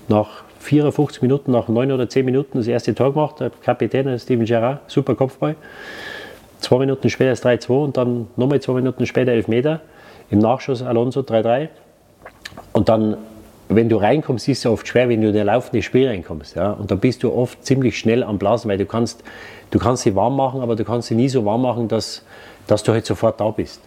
nach 0.07 0.43
54 0.59 1.21
Minuten, 1.21 1.51
nach 1.51 1.67
9 1.67 1.91
oder 1.91 2.07
10 2.07 2.25
Minuten 2.25 2.57
das 2.59 2.67
erste 2.67 2.93
Tor 2.93 3.13
gemacht. 3.13 3.39
Der 3.39 3.49
Kapitän 3.49 4.17
Steven 4.19 4.45
Gerrard, 4.45 4.79
super 4.87 5.15
Kopfball. 5.15 5.55
Zwei 6.59 6.77
Minuten 6.77 7.09
später 7.09 7.31
das 7.31 7.43
3-2 7.43 7.83
und 7.83 7.97
dann 7.97 8.27
nochmal 8.35 8.61
zwei 8.61 8.73
Minuten 8.73 9.05
später 9.07 9.31
11 9.31 9.47
Meter. 9.47 9.81
Im 10.29 10.39
Nachschuss 10.39 10.83
Alonso 10.83 11.21
3-3. 11.21 11.69
Und 12.73 12.87
dann, 12.87 13.17
wenn 13.67 13.89
du 13.89 13.97
reinkommst, 13.97 14.47
ist 14.47 14.59
es 14.59 14.65
oft 14.67 14.87
schwer, 14.87 15.09
wenn 15.09 15.21
du 15.21 15.29
in 15.29 15.33
der 15.33 15.45
laufende 15.45 15.81
Spiel 15.81 16.07
reinkommst. 16.07 16.55
Ja? 16.55 16.71
Und 16.71 16.91
dann 16.91 16.99
bist 16.99 17.23
du 17.23 17.33
oft 17.33 17.65
ziemlich 17.65 17.97
schnell 17.97 18.23
am 18.23 18.37
Blasen, 18.37 18.69
weil 18.69 18.77
du 18.77 18.85
kannst, 18.85 19.23
du 19.71 19.79
kannst 19.79 20.03
sie 20.03 20.15
warm 20.15 20.35
machen, 20.35 20.61
aber 20.61 20.75
du 20.75 20.85
kannst 20.85 21.07
sie 21.07 21.15
nie 21.15 21.29
so 21.29 21.43
warm 21.45 21.63
machen, 21.63 21.87
dass, 21.87 22.23
dass 22.67 22.83
du 22.83 22.91
halt 22.91 23.05
sofort 23.07 23.39
da 23.39 23.49
bist. 23.49 23.81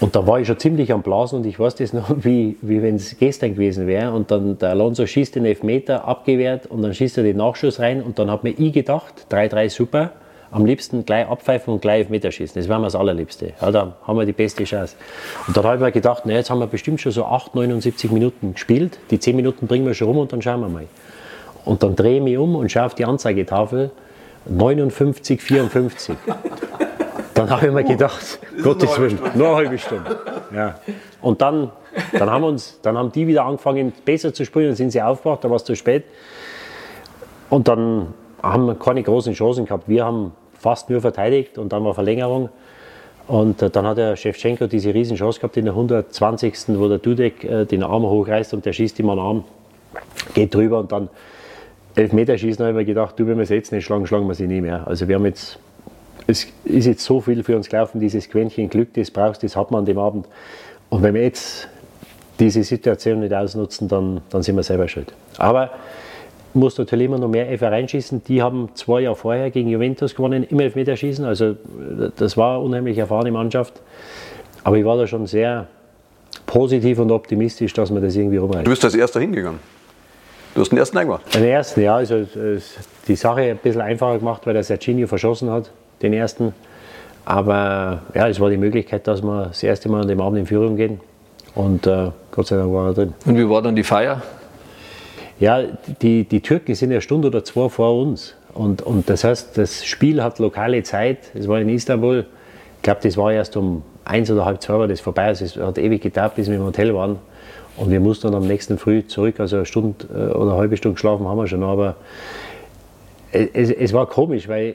Und 0.00 0.16
da 0.16 0.26
war 0.26 0.40
ich 0.40 0.46
schon 0.46 0.58
ziemlich 0.58 0.92
am 0.92 1.02
Blasen 1.02 1.40
und 1.40 1.46
ich 1.46 1.60
weiß 1.60 1.74
das 1.74 1.92
noch, 1.92 2.10
wie, 2.24 2.56
wie 2.62 2.82
wenn 2.82 2.96
es 2.96 3.18
gestern 3.18 3.54
gewesen 3.54 3.86
wäre. 3.86 4.12
Und 4.12 4.30
dann 4.30 4.58
der 4.58 4.70
Alonso 4.70 5.06
schießt 5.06 5.36
den 5.36 5.44
Elfmeter, 5.44 6.08
abgewehrt 6.08 6.66
und 6.66 6.82
dann 6.82 6.94
schießt 6.94 7.18
er 7.18 7.24
den 7.24 7.36
Nachschuss 7.36 7.78
rein. 7.80 8.02
Und 8.02 8.18
dann 8.18 8.30
hat 8.30 8.42
mir 8.42 8.50
ich 8.50 8.72
gedacht, 8.72 9.26
3-3 9.30 9.68
super, 9.68 10.12
am 10.50 10.64
liebsten 10.64 11.04
gleich 11.04 11.28
abpfeifen 11.28 11.72
und 11.72 11.82
gleich 11.82 12.00
Elfmeter 12.00 12.32
schießen. 12.32 12.60
Das 12.60 12.68
wäre 12.68 12.80
mir 12.80 12.86
das 12.86 12.96
Allerliebste. 12.96 13.52
Ja, 13.60 13.70
da 13.70 13.96
haben 14.04 14.18
wir 14.18 14.24
die 14.24 14.32
beste 14.32 14.64
Chance. 14.64 14.96
Und 15.46 15.56
dann 15.56 15.64
habe 15.64 15.76
ich 15.76 15.82
mir 15.82 15.92
gedacht, 15.92 16.22
na, 16.24 16.32
jetzt 16.32 16.50
haben 16.50 16.58
wir 16.58 16.66
bestimmt 16.66 17.00
schon 17.00 17.12
so 17.12 17.26
8, 17.26 17.54
79 17.54 18.10
Minuten 18.10 18.54
gespielt. 18.54 18.98
Die 19.10 19.20
10 19.20 19.36
Minuten 19.36 19.66
bringen 19.66 19.86
wir 19.86 19.94
schon 19.94 20.08
rum 20.08 20.18
und 20.18 20.32
dann 20.32 20.42
schauen 20.42 20.60
wir 20.60 20.68
mal. 20.68 20.86
Und 21.64 21.82
dann 21.82 21.94
drehe 21.94 22.16
ich 22.16 22.22
mich 22.22 22.38
um 22.38 22.56
und 22.56 22.72
schaue 22.72 22.86
auf 22.86 22.94
die 22.94 23.04
Anzeigetafel 23.04 23.90
59, 24.46 25.40
54. 25.42 26.16
Dann 27.40 27.50
habe 27.50 27.68
ich 27.68 27.72
mir 27.72 27.84
gedacht, 27.84 28.38
Gottes 28.62 28.98
Willen, 29.00 29.18
nur 29.34 29.48
eine 29.48 29.56
halbe 29.56 29.78
Stunde. 29.78 30.18
Ja. 30.54 30.78
Und 31.22 31.40
dann, 31.40 31.70
dann, 32.12 32.30
haben 32.30 32.44
uns, 32.44 32.78
dann 32.82 32.98
haben 32.98 33.12
die 33.12 33.26
wieder 33.26 33.46
angefangen, 33.46 33.94
besser 34.04 34.34
zu 34.34 34.44
spielen, 34.44 34.66
dann 34.66 34.76
sind 34.76 34.90
sie 34.90 35.00
aufgewacht, 35.00 35.42
da 35.42 35.48
war 35.48 35.56
es 35.56 35.64
zu 35.64 35.74
spät. 35.74 36.04
Und 37.48 37.66
dann 37.66 38.12
haben 38.42 38.66
wir 38.66 38.74
keine 38.74 39.02
großen 39.02 39.32
Chancen 39.32 39.64
gehabt. 39.64 39.88
Wir 39.88 40.04
haben 40.04 40.32
fast 40.58 40.90
nur 40.90 41.00
verteidigt 41.00 41.56
und 41.56 41.72
dann 41.72 41.82
war 41.82 41.94
Verlängerung. 41.94 42.50
Und 43.26 43.62
äh, 43.62 43.70
dann 43.70 43.86
hat 43.86 43.96
der 43.96 44.16
Shevchenko 44.16 44.66
diese 44.66 44.92
Riesenchance 44.92 45.40
gehabt 45.40 45.56
in 45.56 45.64
der 45.64 45.72
120. 45.72 46.78
wo 46.78 46.88
der 46.88 46.98
Dudek 46.98 47.44
äh, 47.44 47.64
den 47.64 47.82
Arm 47.82 48.02
hochreißt 48.02 48.52
und 48.52 48.66
der 48.66 48.74
schießt 48.74 48.98
ihm 48.98 49.08
einen 49.08 49.20
Arm, 49.20 49.44
geht 50.34 50.54
drüber 50.54 50.80
und 50.80 50.92
dann 50.92 51.08
Elfmeterschießen 51.94 52.64
habe 52.64 52.70
ich 52.72 52.76
mir 52.76 52.84
gedacht, 52.84 53.18
du, 53.18 53.26
wenn 53.26 53.36
wir 53.36 53.44
es 53.44 53.48
jetzt 53.48 53.72
nicht 53.72 53.84
schlagen, 53.84 54.06
schlagen 54.06 54.26
wir 54.28 54.34
sie 54.34 54.46
nie 54.46 54.60
mehr. 54.60 54.86
Also 54.86 55.08
wir 55.08 55.16
haben 55.16 55.24
jetzt, 55.24 55.58
es 56.26 56.46
ist 56.64 56.86
jetzt 56.86 57.04
so 57.04 57.20
viel 57.20 57.42
für 57.42 57.56
uns 57.56 57.68
gelaufen, 57.68 58.00
dieses 58.00 58.28
Quäntchen 58.28 58.68
Glück, 58.68 58.94
das 58.94 59.10
brauchst, 59.10 59.42
das 59.42 59.56
hat 59.56 59.70
man 59.70 59.80
an 59.80 59.86
dem 59.86 59.98
Abend. 59.98 60.26
Und 60.88 61.02
wenn 61.02 61.14
wir 61.14 61.22
jetzt 61.22 61.68
diese 62.38 62.62
Situation 62.62 63.20
nicht 63.20 63.34
ausnutzen, 63.34 63.88
dann, 63.88 64.20
dann 64.30 64.42
sind 64.42 64.56
wir 64.56 64.62
selber 64.62 64.88
schuld. 64.88 65.12
Aber 65.38 65.70
muss 66.54 66.76
natürlich 66.78 67.06
immer 67.06 67.18
noch 67.18 67.28
mehr 67.28 67.48
Elfer 67.48 67.70
reinschießen. 67.70 68.24
Die 68.24 68.42
haben 68.42 68.70
zwei 68.74 69.02
Jahre 69.02 69.16
vorher 69.16 69.50
gegen 69.50 69.68
Juventus 69.68 70.14
gewonnen 70.14 70.44
im 70.44 70.58
Elfmeterschießen. 70.58 71.24
Also 71.24 71.56
das 72.16 72.36
war 72.36 72.56
eine 72.56 72.64
unheimlich 72.64 72.98
erfahrene 72.98 73.30
Mannschaft. 73.30 73.80
Aber 74.64 74.76
ich 74.76 74.84
war 74.84 74.96
da 74.96 75.06
schon 75.06 75.26
sehr 75.26 75.68
positiv 76.46 76.98
und 76.98 77.10
optimistisch, 77.12 77.72
dass 77.72 77.92
wir 77.92 78.00
das 78.00 78.16
irgendwie 78.16 78.38
rumreißen. 78.38 78.64
Du 78.64 78.70
bist 78.70 78.84
als 78.84 78.94
erster 78.94 79.20
hingegangen. 79.20 79.60
Du 80.54 80.60
hast 80.62 80.70
den 80.70 80.78
ersten 80.78 80.98
eingemacht. 80.98 81.32
Den 81.34 81.44
ersten, 81.44 81.80
ja. 81.82 81.94
Also 81.94 82.26
die 83.06 83.16
Sache 83.16 83.42
ein 83.42 83.58
bisschen 83.58 83.80
einfacher 83.80 84.18
gemacht, 84.18 84.44
weil 84.46 84.54
der 84.54 84.64
Serginho 84.64 85.06
verschossen 85.06 85.50
hat, 85.50 85.70
den 86.02 86.12
ersten. 86.12 86.54
Aber 87.24 88.02
ja, 88.14 88.28
es 88.28 88.40
war 88.40 88.50
die 88.50 88.56
Möglichkeit, 88.56 89.06
dass 89.06 89.22
wir 89.22 89.46
das 89.46 89.62
erste 89.62 89.88
Mal 89.88 90.02
an 90.02 90.08
dem 90.08 90.20
Abend 90.20 90.38
in 90.38 90.46
Führung 90.46 90.76
gehen. 90.76 91.00
Und 91.54 91.86
äh, 91.86 92.10
Gott 92.30 92.46
sei 92.46 92.56
Dank 92.56 92.72
war 92.72 92.88
er 92.88 92.94
drin. 92.94 93.14
Und 93.24 93.36
wie 93.36 93.48
war 93.48 93.62
dann 93.62 93.76
die 93.76 93.82
Feier? 93.82 94.22
Ja, 95.38 95.62
die, 96.02 96.24
die 96.24 96.40
Türken 96.40 96.74
sind 96.74 96.90
eine 96.90 97.00
Stunde 97.00 97.28
oder 97.28 97.44
zwei 97.44 97.68
vor 97.68 97.98
uns. 98.00 98.34
Und, 98.52 98.82
und 98.82 99.08
das 99.08 99.24
heißt, 99.24 99.56
das 99.56 99.84
Spiel 99.84 100.22
hat 100.22 100.38
lokale 100.38 100.82
Zeit. 100.82 101.30
Es 101.34 101.48
war 101.48 101.60
in 101.60 101.68
Istanbul. 101.68 102.26
Ich 102.76 102.82
glaube, 102.82 103.00
das 103.02 103.16
war 103.16 103.32
erst 103.32 103.56
um 103.56 103.82
eins 104.04 104.30
oder 104.30 104.44
halb 104.44 104.60
zwei 104.60 104.78
war 104.78 104.88
das 104.88 105.00
vorbei. 105.00 105.26
Also 105.26 105.44
es 105.44 105.56
hat 105.56 105.78
ewig 105.78 106.02
gedauert, 106.02 106.34
bis 106.34 106.48
wir 106.48 106.56
im 106.56 106.64
Hotel 106.64 106.94
waren. 106.94 107.18
Und 107.76 107.90
wir 107.90 108.00
mussten 108.00 108.26
dann 108.26 108.42
am 108.42 108.46
nächsten 108.46 108.76
Früh 108.76 109.06
zurück. 109.06 109.40
Also 109.40 109.56
eine 109.56 109.66
Stunde 109.66 110.06
äh, 110.12 110.34
oder 110.34 110.52
eine 110.52 110.60
halbe 110.60 110.76
Stunde 110.76 110.94
geschlafen 110.94 111.26
haben 111.26 111.38
wir 111.38 111.46
schon. 111.46 111.62
Aber 111.62 111.96
es, 113.32 113.70
es 113.70 113.92
war 113.92 114.06
komisch, 114.06 114.48
weil 114.48 114.74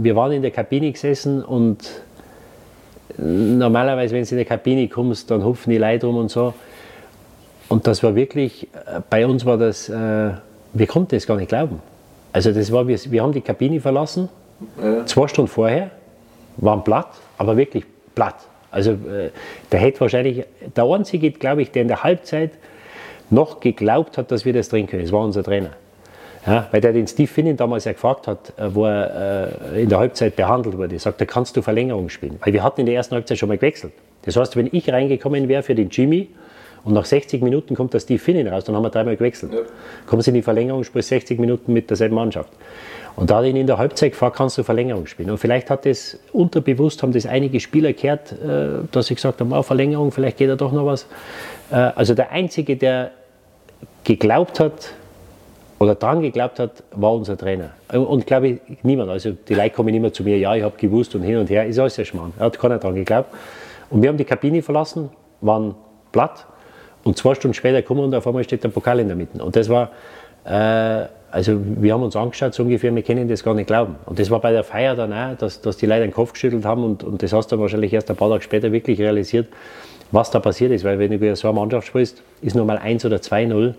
wir 0.00 0.14
waren 0.16 0.32
in 0.32 0.42
der 0.42 0.50
Kabine 0.50 0.92
gesessen 0.92 1.44
und 1.44 2.02
normalerweise, 3.16 4.14
wenn 4.14 4.24
du 4.24 4.30
in 4.30 4.38
die 4.38 4.44
Kabine 4.44 4.88
kommst, 4.88 5.30
dann 5.30 5.44
hupfen 5.44 5.72
die 5.72 5.78
Leute 5.78 6.06
rum 6.06 6.16
und 6.16 6.30
so. 6.30 6.54
Und 7.68 7.86
das 7.86 8.02
war 8.02 8.14
wirklich, 8.14 8.68
äh, 8.86 9.00
bei 9.10 9.26
uns 9.26 9.44
war 9.44 9.58
das, 9.58 9.88
äh, 9.88 10.30
wir 10.72 10.86
konnten 10.86 11.16
es 11.16 11.26
gar 11.26 11.36
nicht 11.36 11.48
glauben. 11.48 11.82
Also 12.32 12.52
das 12.52 12.70
war, 12.72 12.86
wir, 12.86 12.98
wir 13.10 13.22
haben 13.22 13.32
die 13.32 13.40
Kabine 13.40 13.80
verlassen, 13.80 14.28
ja. 14.80 15.04
zwei 15.04 15.28
Stunden 15.28 15.50
vorher, 15.50 15.90
waren 16.58 16.84
platt, 16.84 17.08
aber 17.36 17.56
wirklich 17.56 17.84
platt. 18.14 18.36
Also 18.70 18.92
äh, 18.92 19.30
der 19.72 19.80
hätte 19.80 20.00
wahrscheinlich, 20.00 20.44
der 20.76 20.84
Einzige, 20.84 21.30
glaube 21.32 21.62
ich, 21.62 21.72
der 21.72 21.82
in 21.82 21.88
der 21.88 22.04
Halbzeit 22.04 22.52
noch 23.30 23.60
geglaubt 23.60 24.16
hat, 24.16 24.30
dass 24.30 24.44
wir 24.44 24.52
das 24.52 24.68
drehen 24.68 24.86
können, 24.86 25.02
das 25.02 25.12
war 25.12 25.24
unser 25.24 25.42
Trainer. 25.42 25.70
Ja, 26.46 26.68
weil 26.70 26.80
der 26.80 26.92
den 26.92 27.06
Steve 27.06 27.28
Finnan 27.28 27.56
damals 27.56 27.84
ja 27.84 27.92
gefragt 27.92 28.26
hat, 28.26 28.52
äh, 28.56 28.74
wo 28.74 28.86
er 28.86 29.52
äh, 29.72 29.82
in 29.82 29.88
der 29.88 29.98
Halbzeit 29.98 30.36
behandelt 30.36 30.76
wurde. 30.76 30.94
Er 30.94 31.00
sagte, 31.00 31.26
kannst 31.26 31.56
du 31.56 31.62
Verlängerung 31.62 32.08
spielen? 32.08 32.38
Weil 32.40 32.52
wir 32.52 32.62
hatten 32.62 32.80
in 32.80 32.86
der 32.86 32.94
ersten 32.94 33.14
Halbzeit 33.14 33.38
schon 33.38 33.48
mal 33.48 33.56
gewechselt. 33.56 33.92
Das 34.22 34.36
heißt, 34.36 34.56
wenn 34.56 34.68
ich 34.72 34.90
reingekommen 34.90 35.48
wäre 35.48 35.62
für 35.62 35.74
den 35.74 35.90
Jimmy 35.90 36.28
und 36.84 36.94
nach 36.94 37.04
60 37.04 37.42
Minuten 37.42 37.74
kommt 37.74 37.94
der 37.94 38.00
Steve 38.00 38.18
Finnan 38.18 38.48
raus, 38.48 38.64
dann 38.64 38.76
haben 38.76 38.82
wir 38.82 38.90
dreimal 38.90 39.16
gewechselt. 39.16 39.52
Ja. 39.52 39.60
Kommen 40.06 40.22
sie 40.22 40.30
in 40.30 40.34
die 40.34 40.42
Verlängerung, 40.42 40.84
sprich 40.84 41.06
60 41.06 41.38
Minuten 41.38 41.72
mit 41.72 41.90
derselben 41.90 42.14
Mannschaft. 42.14 42.52
Und 43.16 43.30
da 43.30 43.38
hat 43.38 43.46
ihn 43.46 43.56
in 43.56 43.66
der 43.66 43.78
Halbzeit 43.78 44.12
gefragt, 44.12 44.36
kannst 44.36 44.58
du 44.58 44.62
Verlängerung 44.62 45.06
spielen? 45.06 45.30
Und 45.30 45.38
vielleicht 45.38 45.70
hat 45.70 45.86
das 45.86 46.18
unterbewusst, 46.32 47.02
haben 47.02 47.12
das 47.12 47.26
einige 47.26 47.58
Spieler 47.58 47.92
gehört, 47.92 48.30
äh, 48.32 48.86
dass 48.92 49.08
sie 49.08 49.16
gesagt 49.16 49.40
haben, 49.40 49.52
oh, 49.52 49.62
Verlängerung, 49.62 50.12
vielleicht 50.12 50.36
geht 50.36 50.48
da 50.48 50.56
doch 50.56 50.72
noch 50.72 50.86
was. 50.86 51.06
Also 51.70 52.14
der 52.14 52.30
Einzige, 52.30 52.76
der 52.76 53.10
geglaubt 54.04 54.58
hat, 54.58 54.94
oder 55.78 55.94
daran 55.94 56.22
geglaubt 56.22 56.58
hat, 56.58 56.82
war 56.92 57.12
unser 57.12 57.36
Trainer. 57.36 57.70
Und 57.92 58.26
glaube 58.26 58.48
ich, 58.48 58.60
niemand. 58.82 59.10
Also 59.10 59.32
die 59.32 59.54
Leute 59.54 59.70
kommen 59.70 59.94
immer 59.94 60.12
zu 60.12 60.22
mir, 60.24 60.36
ja, 60.38 60.54
ich 60.54 60.62
habe 60.62 60.76
gewusst 60.76 61.14
und 61.14 61.22
hin 61.22 61.36
und 61.36 61.48
her, 61.50 61.66
ist 61.66 61.78
alles 61.78 61.94
sehr 61.94 62.04
schmarrn. 62.04 62.32
Er 62.38 62.46
hat 62.46 62.58
keiner 62.58 62.78
daran 62.78 62.96
geglaubt. 62.96 63.28
Und 63.90 64.02
wir 64.02 64.08
haben 64.08 64.16
die 64.16 64.24
Kabine 64.24 64.60
verlassen, 64.62 65.10
waren 65.40 65.74
platt 66.12 66.46
und 67.04 67.16
zwei 67.16 67.34
Stunden 67.34 67.54
später 67.54 67.80
kommen 67.82 68.00
und 68.00 68.14
auf 68.14 68.26
einmal 68.26 68.44
steht 68.44 68.64
der 68.64 68.68
Pokal 68.68 68.98
in 69.00 69.06
der 69.06 69.16
Mitte. 69.16 69.42
Und 69.42 69.54
das 69.54 69.68
war, 69.68 69.90
äh, 70.44 71.06
also 71.30 71.58
wir 71.80 71.92
haben 71.92 72.02
uns 72.02 72.16
angeschaut, 72.16 72.54
so 72.54 72.64
ungefähr, 72.64 72.94
wir 72.94 73.02
können 73.02 73.28
das 73.28 73.44
gar 73.44 73.54
nicht 73.54 73.68
glauben. 73.68 73.96
Und 74.06 74.18
das 74.18 74.30
war 74.30 74.40
bei 74.40 74.50
der 74.50 74.64
Feier 74.64 74.96
dann 74.96 75.12
auch, 75.12 75.36
dass, 75.38 75.60
dass 75.60 75.76
die 75.76 75.86
Leute 75.86 76.02
den 76.02 76.12
Kopf 76.12 76.32
geschüttelt 76.32 76.64
haben 76.64 76.82
und, 76.82 77.04
und 77.04 77.22
das 77.22 77.32
hast 77.32 77.52
du 77.52 77.56
dann 77.56 77.62
wahrscheinlich 77.62 77.92
erst 77.92 78.10
ein 78.10 78.16
paar 78.16 78.30
Tage 78.30 78.42
später 78.42 78.72
wirklich 78.72 78.98
realisiert, 79.00 79.46
was 80.10 80.30
da 80.30 80.40
passiert 80.40 80.72
ist. 80.72 80.84
Weil 80.84 80.98
wenn 80.98 81.18
du 81.18 81.36
so 81.36 81.48
eine 81.48 81.58
Mannschaft 81.58 81.86
sprichst, 81.86 82.20
ist 82.42 82.56
nur 82.56 82.64
mal 82.64 82.78
1 82.78 83.04
oder 83.04 83.18
2-0 83.18 83.74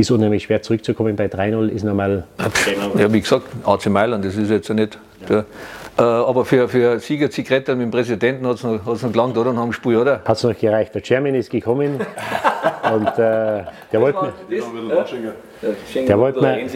ist 0.00 0.10
unheimlich 0.10 0.44
schwer 0.44 0.62
zurückzukommen. 0.62 1.16
Bei 1.16 1.26
3-0 1.26 1.68
ist 1.68 1.84
normal. 1.84 2.24
Ja, 2.98 3.12
wie 3.12 3.20
gesagt, 3.20 3.46
AC 3.64 3.86
Mailand, 3.86 4.24
das 4.24 4.36
ist 4.36 4.50
jetzt 4.50 4.68
ja 4.68 4.74
nicht. 4.74 4.98
Ja. 5.22 5.26
Der, 5.26 5.44
äh, 5.98 6.02
aber 6.02 6.44
für, 6.44 6.68
für 6.68 6.98
Sieger 6.98 7.30
Zigaretten 7.30 7.76
mit 7.76 7.86
dem 7.86 7.90
Präsidenten 7.90 8.46
hat 8.46 8.56
es 8.56 8.62
noch, 8.62 8.84
noch 8.84 9.12
gelangt, 9.12 9.36
oder? 9.36 9.52
Nach 9.52 9.64
dem 9.64 9.72
Spiel, 9.72 9.96
oder? 9.96 10.22
Hat 10.24 10.36
es 10.36 10.42
noch 10.42 10.58
gereicht. 10.58 10.94
Der 10.94 11.02
Chairman 11.02 11.34
ist 11.34 11.50
gekommen 11.50 12.00
und 12.94 13.06
äh, 13.06 13.64
der 13.92 14.00
wollte 14.00 14.18
mir. 14.22 14.32
Der 16.06 16.18
wollte 16.18 16.40
mir, 16.40 16.66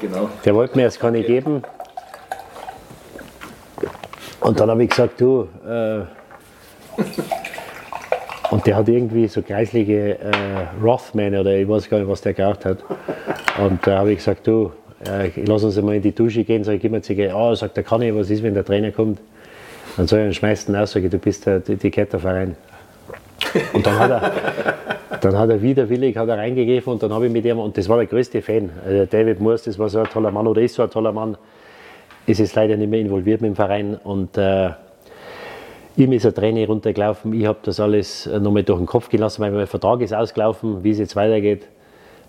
genau. 0.00 0.28
der 0.44 0.54
wollte 0.54 0.76
mir 0.76 0.84
das 0.84 0.98
kann 0.98 1.14
ich 1.14 1.26
geben. 1.26 1.62
Und 4.40 4.58
dann 4.58 4.70
habe 4.70 4.82
ich 4.82 4.90
gesagt, 4.90 5.20
du, 5.20 5.48
äh, 5.64 6.00
und 8.52 8.66
der 8.66 8.76
hat 8.76 8.86
irgendwie 8.86 9.26
so 9.28 9.40
kreislige 9.40 10.18
äh, 10.18 10.30
Rothman 10.82 11.34
oder 11.34 11.56
ich 11.56 11.66
weiß 11.66 11.88
gar 11.88 11.98
nicht, 11.98 12.08
was 12.08 12.20
der 12.20 12.34
geraucht 12.34 12.66
hat. 12.66 12.84
Und 13.58 13.86
da 13.86 14.00
habe 14.00 14.12
ich 14.12 14.18
gesagt, 14.18 14.46
du, 14.46 14.72
äh, 15.08 15.30
lass 15.46 15.64
uns 15.64 15.80
mal 15.80 15.96
in 15.96 16.02
die 16.02 16.14
Dusche 16.14 16.44
gehen. 16.44 16.62
Sag 16.62 16.74
ich, 16.74 16.82
gib 16.82 16.92
mir 16.92 17.00
Zigarette. 17.00 17.34
Ah, 17.34 17.50
oh, 17.50 17.54
sagt 17.54 17.78
der 17.78 17.82
kann 17.82 18.02
ich, 18.02 18.14
was 18.14 18.28
ist, 18.28 18.42
wenn 18.42 18.52
der 18.52 18.62
Trainer 18.62 18.90
kommt? 18.90 19.20
Dann 19.96 20.06
soll 20.06 20.20
ich 20.20 20.26
ihn 20.26 20.34
schmeißen 20.34 20.76
aus, 20.76 20.92
sage 20.92 21.06
ich, 21.06 21.10
du 21.10 21.16
bist 21.16 21.46
der 21.46 21.56
Etiketterverein. 21.66 22.54
Und 23.72 23.86
dann 23.86 23.98
hat 23.98 24.10
er, 24.10 24.32
dann 25.22 25.38
hat 25.38 25.48
er 25.48 25.62
widerwillig 25.62 26.14
hat 26.18 26.28
er 26.28 26.36
reingegriffen 26.36 26.92
und 26.92 27.02
dann 27.02 27.12
habe 27.14 27.28
ich 27.28 27.32
mit 27.32 27.46
ihm, 27.46 27.58
und 27.58 27.78
das 27.78 27.88
war 27.88 27.96
der 27.96 28.06
größte 28.06 28.42
Fan, 28.42 28.68
also 28.86 29.06
David 29.06 29.40
Moores, 29.40 29.62
das 29.62 29.78
war 29.78 29.88
so 29.88 30.00
ein 30.00 30.06
toller 30.06 30.30
Mann 30.30 30.46
oder 30.46 30.60
ist 30.60 30.74
so 30.74 30.82
ein 30.82 30.90
toller 30.90 31.12
Mann, 31.12 31.38
ist 32.26 32.38
jetzt 32.38 32.54
leider 32.54 32.76
nicht 32.76 32.90
mehr 32.90 33.00
involviert 33.00 33.40
mit 33.40 33.48
dem 33.48 33.56
Verein 33.56 33.94
und 34.04 34.36
äh, 34.36 34.70
Ihm 35.96 36.12
ist 36.12 36.24
eine 36.24 36.34
Träne 36.34 36.66
runtergelaufen. 36.66 37.32
Ich 37.34 37.46
habe 37.46 37.58
das 37.62 37.78
alles 37.78 38.26
äh, 38.26 38.40
nochmal 38.40 38.62
durch 38.62 38.78
den 38.78 38.86
Kopf 38.86 39.08
gelassen, 39.08 39.42
weil 39.42 39.50
mein 39.50 39.66
Vertrag 39.66 40.00
ist 40.00 40.14
ausgelaufen, 40.14 40.82
wie 40.82 40.90
es 40.90 40.98
jetzt 40.98 41.16
weitergeht. 41.16 41.66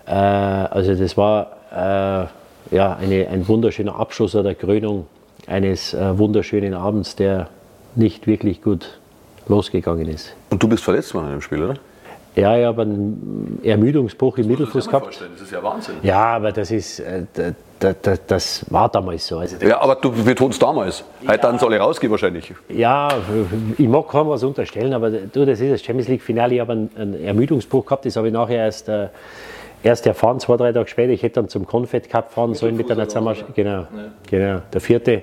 Äh, 0.05 0.11
also 0.11 0.93
das 0.95 1.15
war 1.15 1.57
äh, 1.71 2.75
ja, 2.75 2.95
eine, 2.95 3.27
ein 3.29 3.47
wunderschöner 3.47 3.95
Abschluss 3.95 4.35
oder 4.35 4.53
Krönung 4.53 5.07
eines 5.47 5.93
äh, 5.93 6.17
wunderschönen 6.17 6.73
Abends, 6.73 7.15
der 7.15 7.49
nicht 7.95 8.27
wirklich 8.27 8.61
gut 8.61 8.99
losgegangen 9.47 10.07
ist. 10.07 10.35
Und 10.49 10.61
du 10.61 10.67
bist 10.67 10.83
verletzt 10.83 11.13
worden 11.13 11.27
in 11.27 11.31
dem 11.33 11.41
Spiel, 11.41 11.63
oder? 11.63 11.75
Ja, 12.35 12.57
ich 12.57 12.65
habe 12.65 12.81
einen 12.81 13.59
Ermüdungsbruch 13.63 14.37
im 14.39 14.47
Mittelfuß 14.47 14.87
gehabt. 14.87 15.07
Das 15.07 15.41
ist 15.41 15.51
ja 15.51 15.61
Wahnsinn. 15.61 15.95
Ja, 16.01 16.35
aber 16.35 16.51
das 16.51 16.71
ist, 16.71 16.99
äh, 16.99 17.25
das, 17.79 17.95
das, 18.01 18.19
das 18.25 18.65
war 18.71 18.89
damals 18.89 19.27
so. 19.27 19.37
Also 19.37 19.57
ja, 19.63 19.79
aber 19.79 19.95
du 19.95 20.11
betonst 20.11 20.61
damals. 20.61 21.03
Ja. 21.21 21.29
Heute 21.29 21.41
dann 21.41 21.59
soll 21.59 21.73
ich 21.73 21.79
rausgehen 21.79 22.09
wahrscheinlich. 22.09 22.51
Ja, 22.69 23.09
ich 23.77 23.87
mag 23.87 24.07
kaum 24.07 24.29
was 24.29 24.43
unterstellen, 24.43 24.93
aber 24.93 25.11
du, 25.11 25.45
das 25.45 25.59
ist 25.59 25.71
das 25.71 25.83
Champions 25.83 26.07
League 26.07 26.23
Finale. 26.23 26.55
Ich 26.55 26.59
habe 26.59 26.71
einen, 26.71 26.89
einen 26.97 27.23
Ermüdungsbruch 27.23 27.85
gehabt, 27.85 28.05
das 28.05 28.15
habe 28.15 28.27
ich 28.27 28.33
nachher 28.33 28.65
erst, 28.65 28.89
äh, 28.89 29.09
erst 29.83 30.07
erfahren, 30.07 30.39
zwei, 30.39 30.57
drei 30.57 30.71
Tage 30.71 30.87
später. 30.87 31.11
Ich 31.11 31.21
hätte 31.21 31.35
dann 31.35 31.49
zum 31.49 31.67
Confed 31.67 32.09
Cup 32.09 32.31
fahren 32.31 32.55
sollen 32.55 32.75
mit 32.75 32.89
der 32.89 32.95
Nationalmannschaft. 32.95 33.53
Genau, 33.53 33.81
ja. 33.81 33.87
genau, 34.27 34.61
der 34.73 34.81
vierte. 34.81 35.21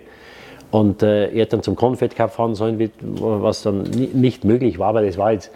Und 0.70 1.02
äh, 1.02 1.28
ich 1.30 1.40
hätte 1.40 1.56
dann 1.56 1.62
zum 1.64 1.74
Confed 1.74 2.14
Cup 2.14 2.32
fahren 2.32 2.54
sollen, 2.54 2.92
was 3.00 3.62
dann 3.62 3.82
nicht 3.82 4.44
möglich 4.44 4.78
war, 4.78 4.90
aber 4.90 5.02
das 5.02 5.18
war 5.18 5.32
jetzt 5.32 5.50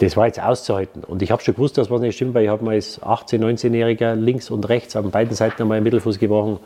das 0.00 0.16
war 0.16 0.26
jetzt 0.26 0.42
auszuhalten. 0.42 1.04
Und 1.04 1.20
ich 1.20 1.30
habe 1.30 1.42
schon 1.42 1.54
gewusst, 1.54 1.76
dass 1.76 1.90
was 1.90 2.00
nicht 2.00 2.16
stimmt, 2.16 2.34
weil 2.34 2.44
ich 2.44 2.48
habe 2.48 2.64
mal 2.64 2.74
als 2.74 3.00
18-, 3.02 3.38
19-Jähriger 3.38 4.14
links 4.14 4.50
und 4.50 4.68
rechts 4.68 4.96
an 4.96 5.10
beiden 5.10 5.34
Seiten 5.34 5.60
einmal 5.62 5.78
im 5.78 5.84
Mittelfuß 5.84 6.18
gebrochen. 6.18 6.58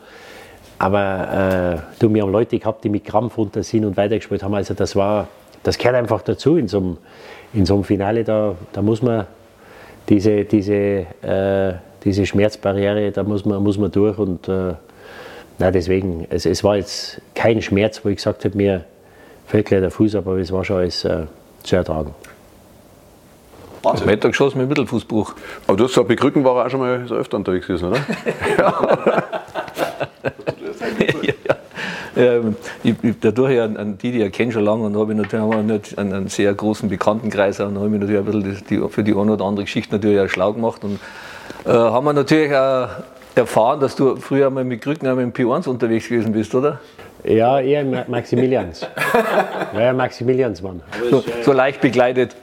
Aber 0.79 1.81
äh, 1.81 1.99
du, 1.99 2.13
wir 2.13 2.21
haben 2.21 2.31
Leute 2.31 2.57
gehabt, 2.57 2.83
die 2.85 2.89
mit 2.89 3.03
Krampf 3.03 3.37
runter 3.37 3.61
sind 3.63 3.83
und 3.83 3.97
weitergespielt 3.97 4.41
haben. 4.41 4.53
Also 4.53 4.73
das 4.73 4.95
war, 4.95 5.27
das 5.63 5.77
gehört 5.77 5.95
einfach 5.95 6.21
dazu 6.21 6.55
in 6.55 6.69
so 6.69 6.77
einem, 6.77 6.97
in 7.53 7.65
so 7.65 7.75
einem 7.75 7.83
Finale. 7.83 8.23
Da, 8.23 8.55
da 8.71 8.81
muss 8.81 9.01
man 9.01 9.27
diese, 10.07 10.45
diese, 10.45 10.73
äh, 10.73 11.73
diese 12.05 12.25
Schmerzbarriere, 12.25 13.11
da 13.11 13.23
muss 13.23 13.43
man, 13.43 13.61
muss 13.61 13.77
man 13.77 13.91
durch. 13.91 14.17
Und 14.17 14.47
äh, 14.47 14.75
na, 15.59 15.71
deswegen, 15.71 16.25
es, 16.29 16.45
es 16.45 16.63
war 16.63 16.77
jetzt 16.77 17.19
kein 17.33 17.61
Schmerz, 17.61 17.99
wo 18.03 18.09
ich 18.09 18.15
gesagt 18.17 18.45
habe, 18.45 18.55
mir 18.55 18.85
fällt 19.45 19.65
gleich 19.65 19.81
der 19.81 19.91
Fuß 19.91 20.15
ab, 20.15 20.25
aber 20.25 20.37
es 20.37 20.53
war 20.53 20.63
schon 20.63 20.77
alles 20.77 21.03
äh, 21.03 21.25
zu 21.63 21.75
ertragen. 21.75 22.13
Wahnsinn. 23.85 24.07
Meter 24.07 24.29
geschossen 24.29 24.59
mit 24.59 24.69
Mittelfußbruch. 24.69 25.33
Aber 25.67 25.77
du 25.77 25.83
hast 25.83 25.91
gesagt, 25.91 26.07
bei 26.07 26.15
Krücken 26.15 26.43
war 26.43 26.57
er 26.57 26.65
auch 26.65 26.69
schon 26.69 26.79
mal 26.79 27.05
so 27.07 27.15
öfter 27.15 27.37
unterwegs 27.37 27.67
gewesen, 27.67 27.89
oder? 27.89 27.99
ja. 28.57 28.97
ja. 31.47 31.55
Ähm, 32.17 32.55
ich, 32.83 32.95
ich, 33.01 33.15
dadurch 33.19 33.53
ja 33.53 33.65
an 33.65 33.97
die, 33.97 34.11
die 34.11 34.21
ich 34.21 34.31
kenne 34.31 34.51
schon 34.51 34.63
lange 34.63 34.83
und 34.83 34.97
habe 34.97 35.11
ich 35.11 35.17
natürlich 35.17 35.97
einen, 35.97 36.13
einen, 36.13 36.27
sehr 36.29 36.53
großen 36.53 36.87
Bekanntenkreis 36.87 37.59
und 37.59 37.77
habe 37.77 37.87
ich 37.87 37.99
natürlich 37.99 38.19
ein 38.19 38.25
bisschen 38.25 38.63
die, 38.69 38.89
für 38.89 39.03
die 39.03 39.13
eine 39.13 39.33
oder 39.33 39.45
andere 39.45 39.65
Geschichte 39.65 39.95
natürlich 39.95 40.21
auch 40.21 40.29
schlau 40.29 40.53
gemacht 40.53 40.83
und 40.83 40.99
äh, 41.65 41.71
haben 41.71 42.05
wir 42.05 42.13
natürlich 42.13 42.55
auch 42.55 42.89
erfahren, 43.37 43.79
dass 43.79 43.95
du 43.95 44.15
früher 44.15 44.49
mal 44.49 44.63
mit 44.63 44.81
Krücken 44.81 45.13
mit 45.15 45.37
dem 45.37 45.47
P1 45.47 45.67
unterwegs 45.67 46.07
gewesen 46.07 46.31
bist, 46.31 46.53
oder? 46.55 46.79
Ja, 47.23 47.59
eher 47.59 48.05
Maximilians. 48.07 48.87
ja, 49.77 49.93
Maximiliansmann. 49.93 50.81
So, 51.09 51.23
so, 51.41 51.53
leicht 51.53 51.81
begleitet. 51.81 52.35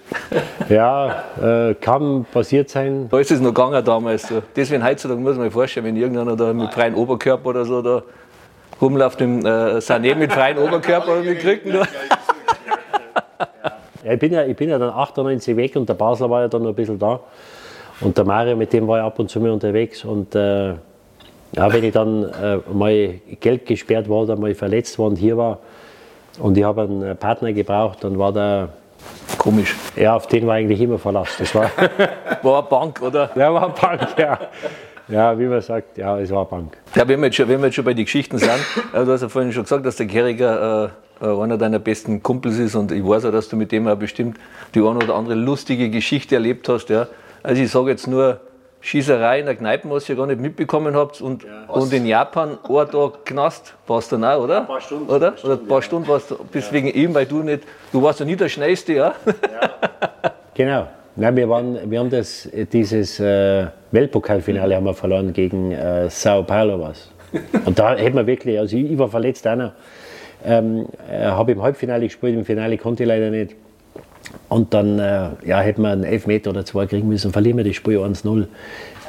Ja, 0.69 1.25
äh, 1.41 1.75
kann 1.75 2.27
passiert 2.33 2.69
sein. 2.69 3.07
Da 3.09 3.21
ist 3.21 3.31
es 3.31 3.41
noch 3.41 3.55
gegangen 3.55 3.85
damals. 3.85 4.27
So. 4.27 4.43
Deswegen 4.57 4.85
heutzutage 4.85 5.21
muss 5.21 5.37
man 5.37 5.45
sich 5.45 5.53
vorstellen, 5.53 5.87
wenn 5.87 5.97
irgendeiner 5.97 6.35
da 6.35 6.53
mit 6.53 6.73
freiem 6.75 6.97
Oberkörper 6.97 7.51
oder 7.51 7.65
so 7.65 7.81
da 7.81 8.03
rumläuft, 8.81 9.21
im, 9.21 9.47
äh, 9.47 9.79
Sané 9.79 10.17
mit 10.17 10.33
freiem 10.33 10.59
Oberkörper 10.59 11.13
oder 11.13 11.23
mit 11.23 11.39
Krücken. 11.39 11.75
Ja, 14.05 14.15
ich, 14.15 14.19
bin 14.19 14.33
ja, 14.33 14.45
ich 14.45 14.57
bin 14.57 14.69
ja 14.69 14.79
dann 14.79 14.91
98 14.91 15.57
weg 15.57 15.77
und 15.77 15.89
der 15.89 15.95
Basler 15.95 16.29
war 16.29 16.43
ja 16.43 16.49
dann 16.49 16.63
noch 16.63 16.71
ein 16.71 16.75
bisschen 16.75 16.99
da. 16.99 17.21
Und 18.01 18.17
der 18.17 18.25
Mario, 18.25 18.57
mit 18.57 18.73
dem 18.73 18.89
war 18.89 18.99
ich 18.99 19.05
ab 19.05 19.19
und 19.19 19.31
zu 19.31 19.41
mal 19.41 19.51
unterwegs. 19.51 20.05
Und 20.05 20.35
äh, 20.35 20.71
ja, 20.71 21.73
wenn 21.73 21.85
ich 21.85 21.93
dann 21.93 22.25
äh, 22.25 22.59
mal 22.73 23.15
Geld 23.41 23.67
gesperrt 23.67 24.09
war 24.09 24.23
oder 24.23 24.37
mal 24.37 24.55
verletzt 24.55 24.99
war 24.99 25.07
und 25.07 25.17
hier 25.17 25.37
war 25.37 25.59
und 26.39 26.57
ich 26.57 26.65
habe 26.65 26.83
einen 26.83 27.17
Partner 27.17 27.53
gebraucht, 27.53 27.99
dann 28.03 28.19
war 28.19 28.33
der 28.33 28.71
Komisch. 29.39 29.75
Ja, 29.97 30.17
auf 30.17 30.27
den 30.27 30.47
war 30.47 30.55
eigentlich 30.55 30.81
immer 30.81 30.99
Verlass. 30.99 31.37
Das 31.39 31.55
war, 31.55 31.71
war 32.43 32.59
eine 32.59 32.69
Bank, 32.69 33.03
oder? 33.03 33.31
Ja, 33.35 33.53
war 33.53 33.65
eine 33.65 33.73
Bank, 33.73 34.19
ja. 34.19 34.39
Ja, 35.09 35.39
wie 35.39 35.47
man 35.47 35.61
sagt, 35.61 35.99
ja, 35.99 36.19
es 36.19 36.31
war 36.31 36.41
eine 36.41 36.49
Bank. 36.49 36.77
Ja, 36.95 37.07
wenn 37.09 37.21
wir 37.21 37.27
jetzt 37.27 37.37
schon, 37.37 37.49
wenn 37.49 37.59
wir 37.61 37.67
jetzt 37.67 37.75
schon 37.75 37.85
bei 37.85 37.95
den 37.95 38.05
Geschichten 38.05 38.39
sind, 38.39 38.51
äh, 38.93 39.05
du 39.05 39.13
hast 39.13 39.23
ja 39.23 39.29
vorhin 39.29 39.53
schon 39.53 39.65
gesagt, 39.65 39.85
dass 39.85 39.97
der 39.97 40.07
Gehriger 40.07 40.91
äh, 41.21 41.27
äh, 41.27 41.43
einer 41.43 41.59
deiner 41.59 41.79
besten 41.79 42.23
Kumpels 42.23 42.59
ist 42.59 42.75
und 42.75 42.93
ich 42.93 43.05
weiß 43.05 43.25
auch, 43.25 43.33
dass 43.33 43.49
du 43.49 43.57
mit 43.57 43.73
dem 43.73 43.89
auch 43.89 43.97
bestimmt 43.97 44.39
die 44.75 44.81
eine 44.81 44.99
oder 44.99 45.15
andere 45.15 45.35
lustige 45.35 45.91
Geschichte 45.91 46.37
erlebt 46.37 46.69
hast. 46.69 46.89
Ja. 46.89 47.09
Also 47.43 47.63
ich 47.63 47.71
sage 47.71 47.91
jetzt 47.91 48.07
nur 48.07 48.41
Schießerei 48.81 49.41
in 49.41 49.47
der 49.47 49.55
Kneipe, 49.55 49.89
was 49.91 50.09
ihr 50.09 50.17
gar 50.17 50.27
nicht 50.27 50.41
mitbekommen 50.41 50.97
habt. 50.97 51.21
Und, 51.21 51.45
ja, 51.45 51.65
und 51.69 51.93
in 51.93 52.05
Japan 52.05 52.59
ein 52.69 52.91
Tag 52.91 53.25
Knast 53.25 53.75
warst 53.87 54.11
du 54.11 54.17
dann 54.17 54.25
auch, 54.25 54.43
oder? 54.43 54.61
Ein 54.61 54.67
paar 54.67 54.81
Stunden. 54.81 55.09
Oder? 55.09 55.29
Ein 55.29 55.45
oder 55.45 55.55
ein 55.55 55.69
paar 55.69 55.83
Stunden 55.83 56.09
warst 56.09 56.33
du 56.33 56.37
bis 56.51 56.67
ja. 56.67 56.73
wegen 56.73 56.89
ihm, 56.89 57.15
weil 57.15 57.27
du 57.27 57.43
nicht, 57.43 57.63
du 57.93 58.03
warst 58.03 58.19
ja 58.19 58.27
nie 58.27 58.35
der 58.35 58.49
Schnellste, 58.49 58.93
ja? 58.95 59.15
ja. 59.27 60.33
genau. 60.55 60.89
Nein, 61.15 61.37
wir, 61.37 61.49
waren, 61.49 61.91
wir 61.91 61.99
haben 62.01 62.11
das, 62.11 62.49
dieses 62.73 63.21
äh, 63.21 63.67
Weltpokalfinale 63.93 64.75
haben 64.75 64.87
wir 64.87 64.95
verloren 64.95 65.33
gegen 65.33 65.73
äh, 65.73 66.09
Sao 66.11 66.43
Paulo 66.43 66.81
was. 66.81 67.11
Und 67.65 67.79
da 67.79 67.95
hätten 67.95 68.17
wir 68.17 68.27
wirklich, 68.27 68.59
also 68.59 68.77
ich, 68.77 68.91
ich 68.91 68.99
war 68.99 69.09
verletzt 69.09 69.47
einer. 69.47 69.75
Ähm, 70.45 70.87
äh, 71.09 71.27
habe 71.27 71.53
im 71.53 71.63
Halbfinale 71.63 72.07
gespielt, 72.07 72.35
im 72.35 72.45
Finale 72.45 72.77
konnte 72.79 73.05
ich 73.05 73.09
leider 73.09 73.31
nicht. 73.31 73.55
Und 74.49 74.73
dann 74.75 74.99
äh, 74.99 75.31
ja, 75.45 75.61
hätten 75.61 75.83
wir 75.83 75.91
einen 75.91 76.05
Elfmeter 76.05 76.51
oder 76.51 76.65
zwei 76.65 76.87
kriegen 76.87 77.09
müssen, 77.09 77.33
verlieren 77.33 77.57
wir 77.57 77.65
das 77.65 77.75
Spiel 77.75 77.99
1-0. 77.99 78.47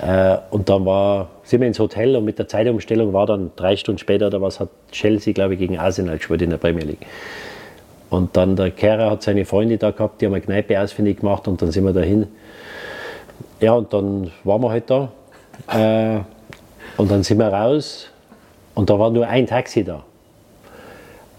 Äh, 0.01 0.37
und 0.49 0.69
dann 0.69 0.85
war, 0.85 1.29
sind 1.43 1.61
wir 1.61 1.67
ins 1.67 1.79
Hotel 1.79 2.15
und 2.15 2.25
mit 2.25 2.39
der 2.39 2.47
Zeitumstellung 2.47 3.13
war 3.13 3.25
dann 3.25 3.51
drei 3.55 3.75
Stunden 3.75 3.99
später 3.99 4.27
oder 4.27 4.41
was, 4.41 4.59
hat 4.59 4.69
Chelsea, 4.91 5.33
glaube 5.33 5.53
ich, 5.53 5.59
gegen 5.59 5.77
Arsenal 5.77 6.17
gespielt 6.17 6.41
in 6.41 6.49
der 6.49 6.57
Premier 6.57 6.83
League. 6.83 7.05
Und 8.09 8.35
dann 8.37 8.55
der 8.55 8.71
Kehrer 8.71 9.11
hat 9.11 9.23
seine 9.23 9.45
Freunde 9.45 9.77
da 9.77 9.91
gehabt, 9.91 10.21
die 10.21 10.25
haben 10.25 10.33
eine 10.33 10.41
Kneipe 10.41 10.79
ausfindig 10.79 11.19
gemacht 11.19 11.47
und 11.47 11.61
dann 11.61 11.71
sind 11.71 11.83
wir 11.83 11.93
dahin. 11.93 12.27
Ja, 13.59 13.73
und 13.73 13.93
dann 13.93 14.31
waren 14.43 14.61
wir 14.61 14.69
halt 14.69 14.89
da. 14.89 15.11
Äh, 15.67 16.19
und 16.97 17.09
dann 17.09 17.23
sind 17.23 17.39
wir 17.39 17.47
raus 17.47 18.09
und 18.75 18.89
da 18.89 18.99
war 18.99 19.09
nur 19.09 19.27
ein 19.27 19.47
Taxi 19.47 19.83
da. 19.83 20.03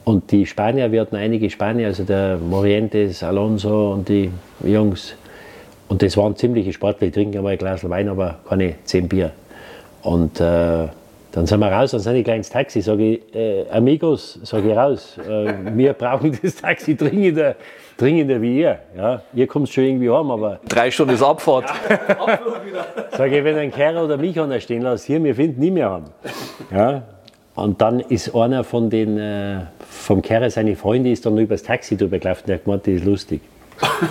Und 0.04 0.30
die 0.30 0.44
Spanier, 0.44 0.92
wir 0.92 1.00
hatten 1.00 1.16
einige 1.16 1.48
Spanier, 1.48 1.88
also 1.88 2.04
der 2.04 2.36
Morientes, 2.36 3.22
Alonso 3.22 3.92
und 3.92 4.08
die 4.08 4.30
Jungs. 4.62 5.14
Und 5.88 6.02
das 6.02 6.16
waren 6.16 6.36
ziemliche 6.36 6.72
Sportler, 6.72 7.06
die 7.06 7.12
trinken 7.12 7.38
einmal 7.38 7.52
ein 7.52 7.58
Glas 7.58 7.88
Wein, 7.88 8.08
aber 8.08 8.38
keine 8.46 8.74
zehn 8.84 9.08
Bier. 9.08 9.32
Und 10.02 10.40
äh, 10.40 10.88
dann 11.32 11.46
sind 11.46 11.58
wir 11.60 11.68
raus, 11.68 11.90
dann 11.90 12.00
sind 12.00 12.16
ich 12.16 12.24
gleich 12.24 12.36
ins 12.36 12.50
Taxi, 12.50 12.82
sage 12.82 13.14
ich, 13.14 13.34
äh, 13.34 13.64
Amigos, 13.70 14.38
sage 14.44 14.70
ich 14.70 14.76
raus, 14.76 15.18
äh, 15.18 15.54
wir 15.74 15.92
brauchen 15.94 16.38
das 16.42 16.56
Taxi 16.56 16.94
dringender, 16.94 17.56
dringender 17.96 18.40
wie 18.40 18.60
ihr. 18.60 18.78
Ja, 18.96 19.22
ihr 19.34 19.46
kommt 19.46 19.68
schon 19.70 19.84
irgendwie 19.84 20.10
heim, 20.10 20.30
aber... 20.30 20.60
Drei 20.68 20.90
Stunden 20.90 21.14
ist 21.14 21.22
Abfahrt. 21.22 21.64
Ja, 21.88 23.18
sage 23.18 23.38
ich, 23.38 23.44
wenn 23.44 23.56
ein 23.56 23.70
Kerl 23.70 23.98
oder 23.98 24.16
mich 24.16 24.38
einer 24.40 24.58
stehen 24.60 24.82
lässt, 24.82 25.06
hier, 25.06 25.22
wir 25.22 25.34
finden 25.34 25.60
nie 25.60 25.70
mehr 25.70 25.90
haben. 25.90 26.06
Ja, 26.72 27.02
und 27.54 27.80
dann 27.80 28.00
ist 28.00 28.34
einer 28.34 28.64
von 28.64 28.90
den, 28.90 29.18
äh, 29.18 29.60
vom 30.04 30.22
Kerl, 30.22 30.48
seine 30.50 30.76
Freunde, 30.76 31.10
ist 31.10 31.26
dann 31.26 31.36
über 31.38 31.54
das 31.54 31.62
Taxi 31.62 31.96
drüber 31.96 32.18
gelaufen, 32.18 32.44
der 32.46 32.56
hat 32.56 32.64
gemeint, 32.64 32.86
das 32.86 32.94
ist 32.94 33.04
lustig. 33.04 33.40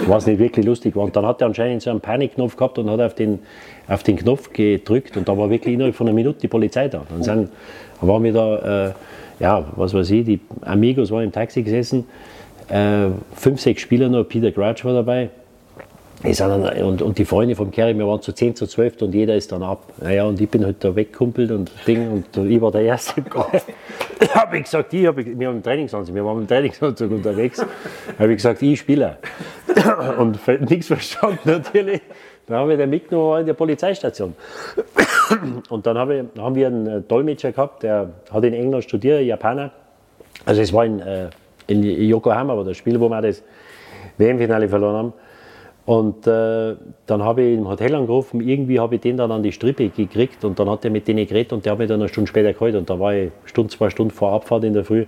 Was 0.07 0.27
nicht 0.27 0.39
wirklich 0.39 0.65
lustig 0.65 0.95
war. 0.95 1.05
Und 1.05 1.15
dann 1.15 1.25
hat 1.25 1.41
er 1.41 1.47
anscheinend 1.47 1.81
so 1.81 1.89
einen 1.89 2.01
Panikknopf 2.01 2.57
gehabt 2.57 2.77
und 2.79 2.89
hat 2.89 2.99
auf 2.99 3.15
den, 3.15 3.39
auf 3.87 4.03
den 4.03 4.17
Knopf 4.17 4.51
gedrückt 4.51 5.15
und 5.15 5.27
da 5.27 5.37
war 5.37 5.49
wirklich 5.49 5.73
innerhalb 5.73 5.95
von 5.95 6.07
einer 6.07 6.15
Minute 6.15 6.39
die 6.39 6.49
Polizei 6.49 6.89
da. 6.89 7.03
Dann 7.09 7.23
sind, 7.23 7.49
waren 8.01 8.23
wir 8.23 8.33
da, 8.33 8.87
äh, 8.87 8.93
ja, 9.39 9.65
was 9.75 9.93
weiß 9.93 10.09
ich, 10.11 10.25
die 10.25 10.39
Amigos 10.61 11.11
waren 11.11 11.23
im 11.23 11.31
Taxi 11.31 11.61
gesessen, 11.61 12.05
äh, 12.69 13.07
fünf, 13.35 13.61
sechs 13.61 13.81
Spieler 13.81 14.09
noch, 14.09 14.25
Peter 14.25 14.51
Crouch 14.51 14.83
war 14.83 14.93
dabei, 14.93 15.29
und, 16.23 17.01
und, 17.01 17.17
die 17.17 17.25
Freunde 17.25 17.53
vom 17.55 17.69
Kerry, 17.69 17.97
wir 17.97 18.07
waren 18.07 18.21
zu 18.21 18.31
10 18.31 18.55
zu 18.55 18.65
12 18.65 19.01
und 19.01 19.13
jeder 19.13 19.35
ist 19.35 19.51
dann 19.51 19.61
ab. 19.61 19.91
Naja, 20.01 20.23
und 20.23 20.39
ich 20.39 20.49
bin 20.49 20.63
halt 20.63 20.81
da 20.81 20.95
weggekumpelt 20.95 21.51
und 21.51 21.69
Ding 21.85 22.09
und 22.11 22.49
ich 22.49 22.61
war 22.61 22.71
der 22.71 22.81
Erste 22.81 23.19
im 23.19 23.25
Ich 24.21 24.33
habe 24.33 24.61
gesagt, 24.61 24.93
ich 24.93 25.05
hab, 25.05 25.17
wir 25.17 25.25
haben 25.25 25.55
einen 25.55 25.63
Trainingsanzug, 25.63 26.15
wir 26.15 26.23
waren 26.23 26.39
im 26.39 26.47
Trainingsanzug 26.47 27.11
unterwegs. 27.11 27.65
habe 28.17 28.31
ich 28.31 28.37
gesagt, 28.37 28.61
ich 28.61 28.79
spiele. 28.79 29.17
Und 30.17 30.39
nichts 30.69 30.87
verstanden 30.87 31.39
natürlich. 31.43 32.01
Dann 32.47 32.57
haben 32.57 32.69
wir 32.69 32.77
den 32.77 32.89
mitgenommen 32.89 33.41
in 33.41 33.45
der 33.45 33.53
Polizeistation. 33.53 34.33
Und 35.69 35.85
dann 35.85 35.97
habe 35.97 36.15
ich, 36.15 36.41
haben 36.41 36.55
wir 36.55 36.67
einen 36.67 37.05
Dolmetscher 37.07 37.51
gehabt, 37.51 37.83
der 37.83 38.09
hat 38.31 38.43
in 38.45 38.53
England 38.53 38.85
studiert, 38.85 39.21
Japaner. 39.23 39.71
Also 40.45 40.61
es 40.61 40.71
war 40.71 40.85
in, 40.85 40.99
äh, 40.99 41.29
in 41.67 41.83
Yokohama, 41.83 42.55
war 42.55 42.63
das 42.63 42.77
Spiel, 42.77 42.99
wo 42.99 43.09
wir 43.09 43.21
das 43.21 43.43
WM-Finale 44.17 44.69
verloren 44.69 44.95
haben. 44.95 45.13
Und 45.85 46.25
äh, 46.27 46.75
dann 47.05 47.23
habe 47.23 47.41
ich 47.41 47.57
im 47.57 47.67
Hotel 47.67 47.93
angerufen, 47.95 48.39
irgendwie 48.39 48.79
habe 48.79 48.95
ich 48.95 49.01
den 49.01 49.17
dann 49.17 49.31
an 49.31 49.43
die 49.43 49.51
Strippe 49.51 49.89
gekriegt 49.89 50.45
und 50.45 50.57
dann 50.57 50.69
hat 50.69 50.85
er 50.85 50.91
mit 50.91 51.07
denen 51.09 51.27
geredet 51.27 51.51
und 51.51 51.65
der 51.65 51.73
hat 51.73 51.79
mich 51.79 51.89
dann 51.89 51.99
eine 51.99 52.07
Stunde 52.07 52.29
später 52.29 52.53
geholt 52.53 52.75
und 52.75 52.89
da 52.89 52.97
war 52.99 53.13
ich 53.13 53.31
Stunde, 53.45 53.69
zwei 53.73 53.89
Stunden 53.89 54.11
vor 54.11 54.31
Abfahrt 54.31 54.63
in 54.63 54.73
der 54.73 54.85
Früh, 54.85 55.05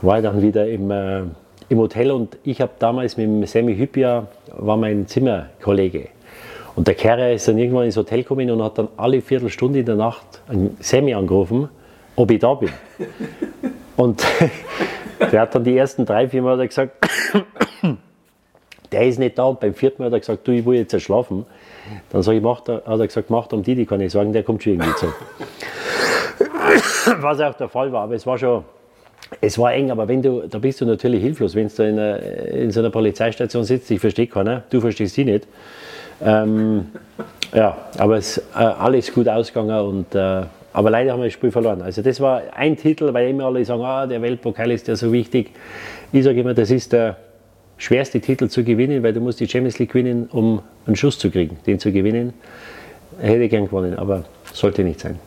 war 0.00 0.16
ich 0.16 0.22
dann 0.22 0.40
wieder 0.40 0.66
im, 0.66 0.90
äh, 0.90 1.22
im 1.68 1.78
Hotel 1.78 2.10
und 2.10 2.38
ich 2.42 2.62
habe 2.62 2.72
damals 2.78 3.18
mit 3.18 3.26
dem 3.26 3.44
Sammy 3.44 3.76
Hyppia, 3.76 4.28
war 4.56 4.78
mein 4.78 5.06
Zimmerkollege. 5.06 6.08
Und 6.74 6.88
der 6.88 6.94
Kerl 6.94 7.34
ist 7.34 7.46
dann 7.46 7.58
irgendwann 7.58 7.84
ins 7.84 7.98
Hotel 7.98 8.22
gekommen 8.22 8.50
und 8.50 8.62
hat 8.62 8.78
dann 8.78 8.88
alle 8.96 9.20
Viertelstunde 9.20 9.80
in 9.80 9.84
der 9.84 9.96
Nacht 9.96 10.40
einen 10.48 10.74
Sammy 10.80 11.12
angerufen, 11.12 11.68
ob 12.16 12.30
ich 12.30 12.38
da 12.38 12.54
bin. 12.54 12.70
und 13.96 14.24
der 15.32 15.40
hat 15.42 15.54
dann 15.54 15.64
die 15.64 15.76
ersten 15.76 16.06
drei, 16.06 16.26
vier 16.28 16.40
Mal 16.40 16.66
gesagt, 16.66 16.92
der 18.92 19.06
ist 19.06 19.18
nicht 19.18 19.38
da. 19.38 19.44
Und 19.44 19.60
beim 19.60 19.74
vierten 19.74 20.02
Mal 20.02 20.06
hat 20.06 20.12
er 20.12 20.20
gesagt, 20.20 20.46
du, 20.46 20.52
ich 20.52 20.64
will 20.64 20.76
jetzt 20.76 21.00
schlafen. 21.00 21.46
Dann 22.10 22.22
sag 22.22 22.34
ich, 22.34 22.42
macht 22.42 22.68
er, 22.68 22.82
hat 22.86 23.00
er 23.00 23.06
gesagt, 23.06 23.30
macht 23.30 23.52
um 23.52 23.62
die, 23.62 23.74
die 23.74 23.86
kann 23.86 24.00
ich 24.00 24.12
sagen, 24.12 24.32
der 24.32 24.42
kommt 24.42 24.62
schon 24.62 24.74
irgendwie 24.74 24.94
zu. 24.94 25.06
Was 27.20 27.40
auch 27.40 27.54
der 27.54 27.68
Fall 27.68 27.92
war, 27.92 28.04
aber 28.04 28.14
es 28.14 28.26
war 28.26 28.38
schon, 28.38 28.64
es 29.40 29.58
war 29.58 29.72
eng, 29.72 29.90
aber 29.90 30.06
wenn 30.06 30.22
du, 30.22 30.42
da 30.48 30.58
bist 30.58 30.80
du 30.80 30.86
natürlich 30.86 31.22
hilflos, 31.22 31.54
wenn 31.54 31.68
du 31.68 31.82
in, 31.82 32.64
in 32.64 32.70
so 32.70 32.80
einer 32.80 32.90
Polizeistation 32.90 33.64
sitzt, 33.64 33.90
ich 33.90 34.00
verstehe 34.00 34.26
keiner, 34.26 34.62
du 34.70 34.80
verstehst 34.80 35.14
sie 35.14 35.24
nicht. 35.24 35.46
Ähm, 36.24 36.86
ja, 37.52 37.76
aber 37.98 38.18
es 38.18 38.38
ist 38.38 38.44
äh, 38.54 38.58
alles 38.58 39.12
gut 39.12 39.28
ausgegangen 39.28 39.80
und 39.80 40.14
äh, 40.14 40.42
aber 40.74 40.90
leider 40.90 41.12
haben 41.12 41.20
wir 41.20 41.26
das 41.26 41.34
Spiel 41.34 41.50
verloren. 41.50 41.82
Also 41.82 42.00
das 42.00 42.20
war 42.20 42.42
ein 42.54 42.76
Titel, 42.76 43.12
weil 43.12 43.28
immer 43.28 43.44
alle 43.44 43.64
sagen, 43.64 43.82
ah, 43.82 44.06
der 44.06 44.22
Weltpokal 44.22 44.70
ist 44.70 44.88
ja 44.88 44.96
so 44.96 45.12
wichtig. 45.12 45.50
Ich 46.12 46.24
sage 46.24 46.40
immer, 46.40 46.54
das 46.54 46.70
ist 46.70 46.92
der 46.92 47.16
schwerste 47.82 48.20
Titel 48.20 48.48
zu 48.48 48.62
gewinnen, 48.62 49.02
weil 49.02 49.12
du 49.12 49.20
musst 49.20 49.40
die 49.40 49.48
Champions 49.48 49.78
League 49.78 49.90
gewinnen, 49.90 50.28
um 50.30 50.62
einen 50.86 50.94
Schuss 50.94 51.18
zu 51.18 51.30
kriegen. 51.30 51.58
Den 51.66 51.80
zu 51.80 51.90
gewinnen, 51.90 52.32
hätte 53.20 53.42
ich 53.42 53.50
gern 53.50 53.66
gewonnen, 53.66 53.98
aber 53.98 54.24
sollte 54.52 54.84
nicht 54.84 55.00
sein. 55.00 55.18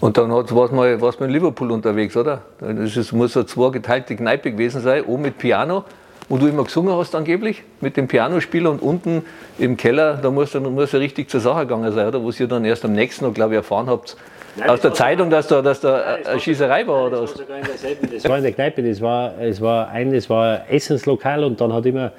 Und 0.00 0.16
dann 0.16 0.30
warst 0.30 0.50
du 0.50 0.54
mal, 0.54 0.96
mal 0.96 1.12
in 1.20 1.30
Liverpool 1.30 1.72
unterwegs, 1.72 2.16
oder? 2.16 2.42
Das 2.60 3.12
muss 3.12 3.36
eine 3.36 3.44
zwei 3.46 3.70
geteilte 3.70 4.16
Kneipe 4.16 4.52
gewesen 4.52 4.80
sein, 4.80 5.04
oben 5.04 5.22
mit 5.22 5.36
Piano, 5.36 5.84
wo 6.28 6.38
du 6.38 6.46
immer 6.46 6.64
gesungen 6.64 6.96
hast 6.96 7.14
angeblich, 7.16 7.64
mit 7.80 7.96
dem 7.96 8.06
Pianospieler 8.06 8.70
und 8.70 8.80
unten 8.80 9.22
im 9.58 9.76
Keller, 9.76 10.14
da 10.22 10.30
muss 10.30 10.54
muss 10.54 10.94
richtig 10.94 11.28
zur 11.28 11.40
Sache 11.40 11.66
gegangen 11.66 11.92
sein, 11.92 12.06
oder? 12.06 12.22
Wo 12.22 12.30
ihr 12.30 12.46
dann 12.46 12.64
erst 12.64 12.84
am 12.84 12.92
nächsten 12.92 13.24
Tag, 13.24 13.34
glaube 13.34 13.54
ich, 13.54 13.56
erfahren 13.56 13.90
habt, 13.90 14.16
Nein, 14.56 14.70
aus 14.70 14.80
der 14.80 14.92
Zeitung, 14.92 15.30
dass 15.30 15.46
da, 15.46 15.62
dass 15.62 15.80
da 15.80 16.16
nein, 16.16 16.26
eine 16.26 16.40
Schießerei 16.40 16.86
war, 16.86 17.06
oder 17.06 17.22
was? 17.22 17.34
Das 17.34 18.28
war 18.28 18.38
in 18.38 18.42
der 18.42 18.52
Kneipe, 18.52 18.82
das 18.82 19.00
war, 19.00 19.38
es 19.40 19.60
war 19.60 19.88
ein, 19.88 20.12
das 20.12 20.28
war 20.28 20.68
Essenslokal 20.68 21.44
und 21.44 21.60
dann 21.60 21.72
hat 21.72 21.86
immer 21.86 22.12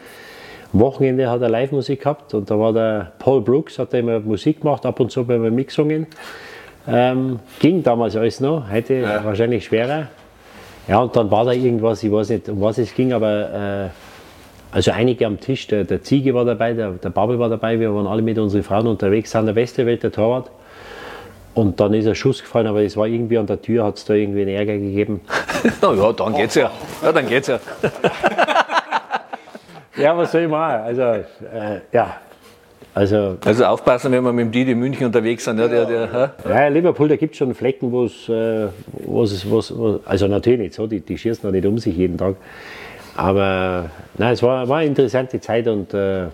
am 0.74 0.80
Wochenende 0.80 1.30
hat 1.30 1.42
er 1.42 1.50
Live-Musik 1.50 2.02
gehabt 2.02 2.34
und 2.34 2.50
da 2.50 2.58
war 2.58 2.72
der 2.72 3.12
Paul 3.20 3.42
Brooks, 3.42 3.78
hat 3.78 3.94
immer 3.94 4.20
Musik 4.22 4.62
gemacht, 4.62 4.86
ab 4.86 5.00
und 5.00 5.12
zu 5.12 5.26
bei 5.26 5.38
mir 5.38 5.52
mitgesungen. 5.52 6.08
Ähm, 6.88 7.40
ging 7.60 7.84
damals 7.84 8.16
alles 8.16 8.40
noch, 8.40 8.70
heute 8.72 8.96
ja. 8.96 9.24
wahrscheinlich 9.24 9.66
schwerer. 9.66 10.08
Ja, 10.88 11.00
und 11.00 11.16
dann 11.16 11.30
war 11.30 11.46
da 11.46 11.52
irgendwas, 11.52 12.02
ich 12.04 12.12
weiß 12.12 12.30
nicht, 12.30 12.50
um 12.50 12.62
was 12.62 12.78
es 12.78 12.94
ging, 12.96 13.14
aber 13.14 13.90
äh, 13.90 13.90
also 14.72 14.92
einige 14.92 15.28
am 15.28 15.40
Tisch, 15.40 15.68
der, 15.68 15.84
der 15.84 16.02
Ziege 16.02 16.34
war 16.34 16.46
dabei, 16.46 16.74
der, 16.74 16.92
der 16.92 17.10
Babel 17.10 17.38
war 17.38 17.50
dabei, 17.50 17.80
wir 17.80 17.94
waren 17.94 18.08
alle 18.08 18.22
mit 18.22 18.40
unseren 18.40 18.64
Frauen 18.64 18.88
unterwegs, 18.88 19.32
sind 19.32 19.46
der 19.46 19.56
Westerwelt, 19.56 20.02
der 20.04 20.12
Torwart. 20.12 20.50
Und 21.54 21.80
dann 21.80 21.94
ist 21.94 22.08
ein 22.08 22.16
Schuss 22.16 22.42
gefallen, 22.42 22.68
aber 22.68 22.82
es 22.82 22.96
war 22.96 23.08
irgendwie 23.08 23.38
an 23.38 23.46
der 23.46 23.62
Tür, 23.62 23.84
hat 23.84 23.98
es 23.98 24.06
da 24.06 24.14
irgendwie 24.14 24.42
einen 24.42 24.56
Ärger 24.56 24.78
gegeben. 24.78 25.22
Na 25.82 25.94
ja, 25.94 26.14
dann 26.14 26.34
geht's 26.34 26.56
ja. 26.56 26.72
Ja, 27.04 27.12
dann 27.12 27.28
geht's 27.28 27.48
ja. 27.48 27.60
ja, 29.98 30.18
was 30.18 30.32
soll 30.32 30.44
ich 30.44 30.50
machen? 30.50 30.82
Also, 30.82 31.02
äh, 31.02 31.82
ja. 31.92 32.18
Also, 32.94 33.38
Also 33.46 33.66
aufpassen, 33.66 34.12
wenn 34.12 34.24
wir 34.24 34.34
mit 34.34 34.46
dem 34.46 34.52
Didi 34.52 34.76
München 34.76 35.06
unterwegs 35.06 35.46
sind. 35.46 35.60
Ja, 35.60 35.68
der, 35.68 35.86
der, 35.86 36.34
ja, 36.48 36.68
Liverpool, 36.68 37.08
da 37.08 37.16
gibt 37.16 37.34
es 37.34 37.38
schon 37.38 37.54
Flecken, 37.54 37.92
wo 37.92 38.06
es, 38.06 38.28
äh, 38.28 38.68
wo's 39.06 39.74
also 40.06 40.28
natürlich 40.28 40.60
nicht 40.60 40.74
so, 40.74 40.88
die, 40.88 41.00
die 41.00 41.18
schießen 41.18 41.48
auch 41.48 41.54
nicht 41.54 41.66
um 41.66 41.78
sich 41.78 41.96
jeden 41.96 42.18
Tag. 42.18 42.36
Aber 43.16 43.90
nein, 44.18 44.34
es 44.34 44.44
war, 44.44 44.68
war 44.68 44.80
eine 44.80 44.88
interessante 44.88 45.40
Zeit 45.40 45.68
und 45.68 45.94
äh, 45.94 46.28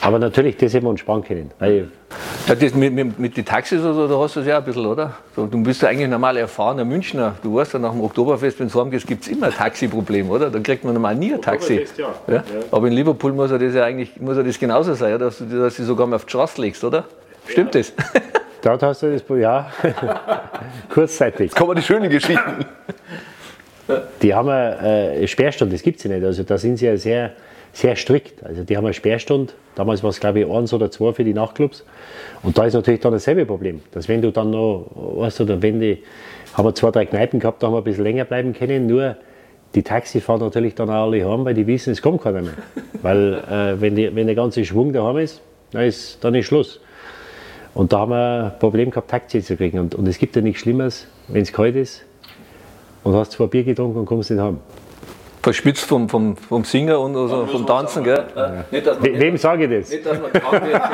aber 0.00 0.18
natürlich, 0.18 0.56
das 0.56 0.72
hätten 0.74 0.86
wir 0.86 0.90
uns 0.90 1.00
sparen 1.00 1.22
können. 1.24 1.50
Ja, 1.60 2.54
das 2.54 2.74
mit, 2.74 2.92
mit, 2.92 3.18
mit 3.18 3.36
den 3.36 3.44
Taxis 3.44 3.80
oder 3.80 3.94
so, 3.94 4.08
da 4.08 4.18
hast 4.18 4.36
du 4.36 4.40
es 4.40 4.46
ja 4.46 4.58
ein 4.58 4.64
bisschen, 4.64 4.86
oder? 4.86 5.14
Du 5.34 5.62
bist 5.62 5.82
ja 5.82 5.88
eigentlich 5.88 6.08
normal 6.08 6.36
erfahrener 6.36 6.84
Münchner. 6.84 7.34
Du 7.42 7.56
weißt 7.56 7.74
ja, 7.74 7.78
nach 7.78 7.92
dem 7.92 8.02
Oktoberfest, 8.02 8.60
wenn 8.60 8.68
du 8.68 8.80
heimgehst, 8.80 9.06
gibt 9.06 9.24
es 9.24 9.28
immer 9.28 9.46
ein 9.46 9.52
Taxiproblem, 9.52 10.30
oder? 10.30 10.50
Dann 10.50 10.62
kriegt 10.62 10.84
man 10.84 10.94
normal 10.94 11.14
nie 11.16 11.34
ein 11.34 11.42
Taxi. 11.42 11.86
Ja? 12.26 12.44
Aber 12.70 12.86
in 12.86 12.92
Liverpool 12.94 13.32
muss 13.32 13.50
ja 13.50 13.58
das 13.58 13.74
ja 13.74 13.84
eigentlich 13.84 14.18
muss 14.20 14.36
ja 14.36 14.42
das 14.42 14.58
genauso 14.58 14.94
sein, 14.94 15.10
ja? 15.10 15.18
dass 15.18 15.38
du 15.38 15.44
dass 15.44 15.76
du 15.76 15.84
sogar 15.84 16.06
mal 16.06 16.16
auf 16.16 16.24
die 16.24 16.30
Straße 16.30 16.60
legst, 16.60 16.82
oder? 16.84 17.04
Stimmt 17.46 17.74
das? 17.74 17.92
dort 18.62 18.82
hast 18.82 19.02
du 19.02 19.12
das, 19.12 19.22
ja, 19.38 19.70
kurzzeitig. 20.88 21.52
Kommen 21.54 21.76
die 21.76 21.82
schönen 21.82 22.08
Geschichten. 22.08 22.64
Die 24.22 24.34
haben 24.34 24.48
eine 24.48 25.14
äh, 25.14 25.26
Sperrstunde, 25.26 25.74
das 25.74 25.82
gibt 25.82 25.98
es 25.98 26.04
ja 26.04 26.10
nicht. 26.10 26.24
Also 26.24 26.42
da 26.42 26.58
sind 26.58 26.76
sie 26.76 26.86
ja 26.86 26.96
sehr, 26.96 27.32
sehr 27.72 27.96
strikt. 27.96 28.44
Also 28.44 28.64
die 28.64 28.76
haben 28.76 28.84
eine 28.84 28.94
Sperrstunde, 28.94 29.52
damals 29.78 30.02
war 30.02 30.10
es 30.10 30.20
glaube 30.20 30.40
ich 30.40 30.50
eins 30.50 30.72
oder 30.72 30.90
zwei 30.90 31.12
für 31.12 31.24
die 31.24 31.32
Nachtclubs. 31.32 31.84
Und 32.42 32.58
da 32.58 32.64
ist 32.64 32.74
natürlich 32.74 33.00
dann 33.00 33.12
dasselbe 33.12 33.46
Problem, 33.46 33.80
dass 33.92 34.08
wenn 34.08 34.20
du 34.20 34.32
dann 34.32 34.50
noch, 34.50 34.90
weißt 34.94 35.40
du, 35.40 35.44
oder 35.44 35.62
wenn 35.62 35.80
die, 35.80 36.02
haben 36.54 36.66
wir 36.66 36.74
zwei, 36.74 36.90
drei 36.90 37.06
Kneipen 37.06 37.40
gehabt, 37.40 37.62
da 37.62 37.68
haben 37.68 37.74
wir 37.74 37.78
ein 37.78 37.84
bisschen 37.84 38.04
länger 38.04 38.24
bleiben 38.24 38.52
können, 38.52 38.86
nur 38.86 39.16
die 39.74 39.82
Taxis 39.82 40.24
fahren 40.24 40.40
natürlich 40.40 40.74
dann 40.74 40.88
auch 40.90 41.04
alle 41.04 41.24
heim, 41.24 41.44
weil 41.44 41.54
die 41.54 41.66
wissen, 41.66 41.92
es 41.92 42.02
kommt 42.02 42.22
keiner 42.22 42.42
mehr. 42.42 42.54
Weil 43.02 43.34
äh, 43.34 43.80
wenn, 43.80 43.94
die, 43.94 44.14
wenn 44.16 44.26
der 44.26 44.34
ganze 44.34 44.64
Schwung 44.64 44.92
daheim 44.92 45.18
ist, 45.18 45.40
dann 45.72 45.84
ist, 45.84 46.24
dann 46.24 46.34
ist 46.34 46.46
Schluss. 46.46 46.80
Und 47.74 47.92
da 47.92 48.00
haben 48.00 48.10
wir 48.10 48.52
ein 48.54 48.58
Problem 48.58 48.90
gehabt, 48.90 49.10
Taxi 49.10 49.42
zu 49.42 49.56
kriegen. 49.56 49.78
Und, 49.78 49.94
und 49.94 50.08
es 50.08 50.18
gibt 50.18 50.34
ja 50.34 50.42
nichts 50.42 50.62
Schlimmeres, 50.62 51.06
wenn 51.28 51.42
es 51.42 51.52
kalt 51.52 51.76
ist 51.76 52.02
und 53.04 53.14
hast 53.14 53.32
zwei 53.32 53.46
Bier 53.46 53.62
getrunken 53.62 53.98
und 53.98 54.06
kommst 54.06 54.30
nicht 54.30 54.40
heim. 54.40 54.58
Verspitzt 55.42 55.84
vom, 55.84 56.08
vom, 56.08 56.36
vom 56.36 56.64
Singen 56.64 56.96
und 56.96 57.16
also 57.16 57.46
vom 57.46 57.66
Tanzen, 57.66 58.04
gell? 58.04 58.24
Nicht, 58.70 58.86
dass 58.86 58.98
man, 58.98 59.12
We 59.12 59.20
wem 59.20 59.36
sage 59.36 59.64
ich 59.64 59.80
das? 59.80 59.90
nicht, 59.90 60.04
dass 60.06 60.20
man 60.20 60.32
krank 60.32 60.64
wird. 60.66 60.82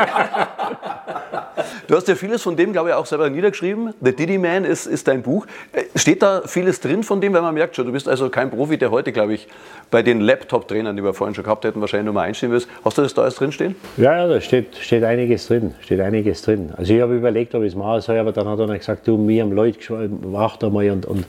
Du 1.87 1.95
hast 1.95 2.09
ja 2.09 2.15
vieles 2.15 2.43
von 2.43 2.57
dem, 2.57 2.73
glaube 2.73 2.89
ich, 2.91 2.95
auch 2.95 3.07
selber 3.07 3.29
niedergeschrieben. 3.29 3.93
The 4.01 4.13
Diddy 4.15 4.39
Man 4.39 4.65
ist, 4.65 4.87
ist 4.87 5.07
dein 5.07 5.23
Buch. 5.23 5.47
Äh, 5.73 5.83
Steht 5.97 6.23
da 6.23 6.43
vieles 6.47 6.81
drin 6.81 7.03
von 7.03 7.21
dem, 7.21 7.33
weil 7.35 7.43
man 7.43 7.55
merkt 7.55 7.77
schon, 7.77 7.87
du 7.87 7.93
bist 7.93 8.09
also 8.09 8.29
kein 8.31 8.51
Profi, 8.51 8.79
der 8.79 8.91
heute, 8.91 9.13
glaube 9.13 9.35
ich, 9.35 9.47
bei 9.91 10.03
den 10.03 10.21
Laptop-Trainern, 10.21 10.97
die 10.97 11.05
wir 11.05 11.15
vorhin 11.15 11.35
schon 11.35 11.45
gehabt 11.45 11.65
hätten, 11.65 11.81
wahrscheinlich 11.81 12.07
Nummer 12.07 12.23
einstehen 12.23 12.51
wirst. 12.53 12.69
Hast 12.85 12.99
du 12.99 13.03
das 13.03 13.15
da 13.15 13.23
alles 13.23 13.35
drinstehen? 13.37 13.77
Ja, 13.97 14.17
ja, 14.17 14.27
da 14.27 14.41
steht, 14.41 14.77
steht 14.77 15.05
einiges 15.05 15.47
drin. 15.47 15.75
Steht 15.81 16.01
einiges 16.01 16.43
drin. 16.43 16.73
Also 16.77 16.93
ich 16.95 17.01
habe 17.01 17.15
überlegt, 17.15 17.55
ob 17.55 17.63
ich 17.63 17.69
es 17.69 17.75
machen 17.75 18.01
soll, 18.01 18.19
aber 18.19 18.33
dann 18.33 18.49
hat 18.49 18.59
er 18.59 18.79
gesagt, 18.79 19.07
du, 19.07 19.17
mir 19.17 19.43
haben 19.43 19.53
Leute 19.53 19.79
geschrieben, 19.79 20.25
mach 20.33 20.57
da 20.57 20.71
mal 20.71 20.91
und, 20.91 21.07
und 21.07 21.27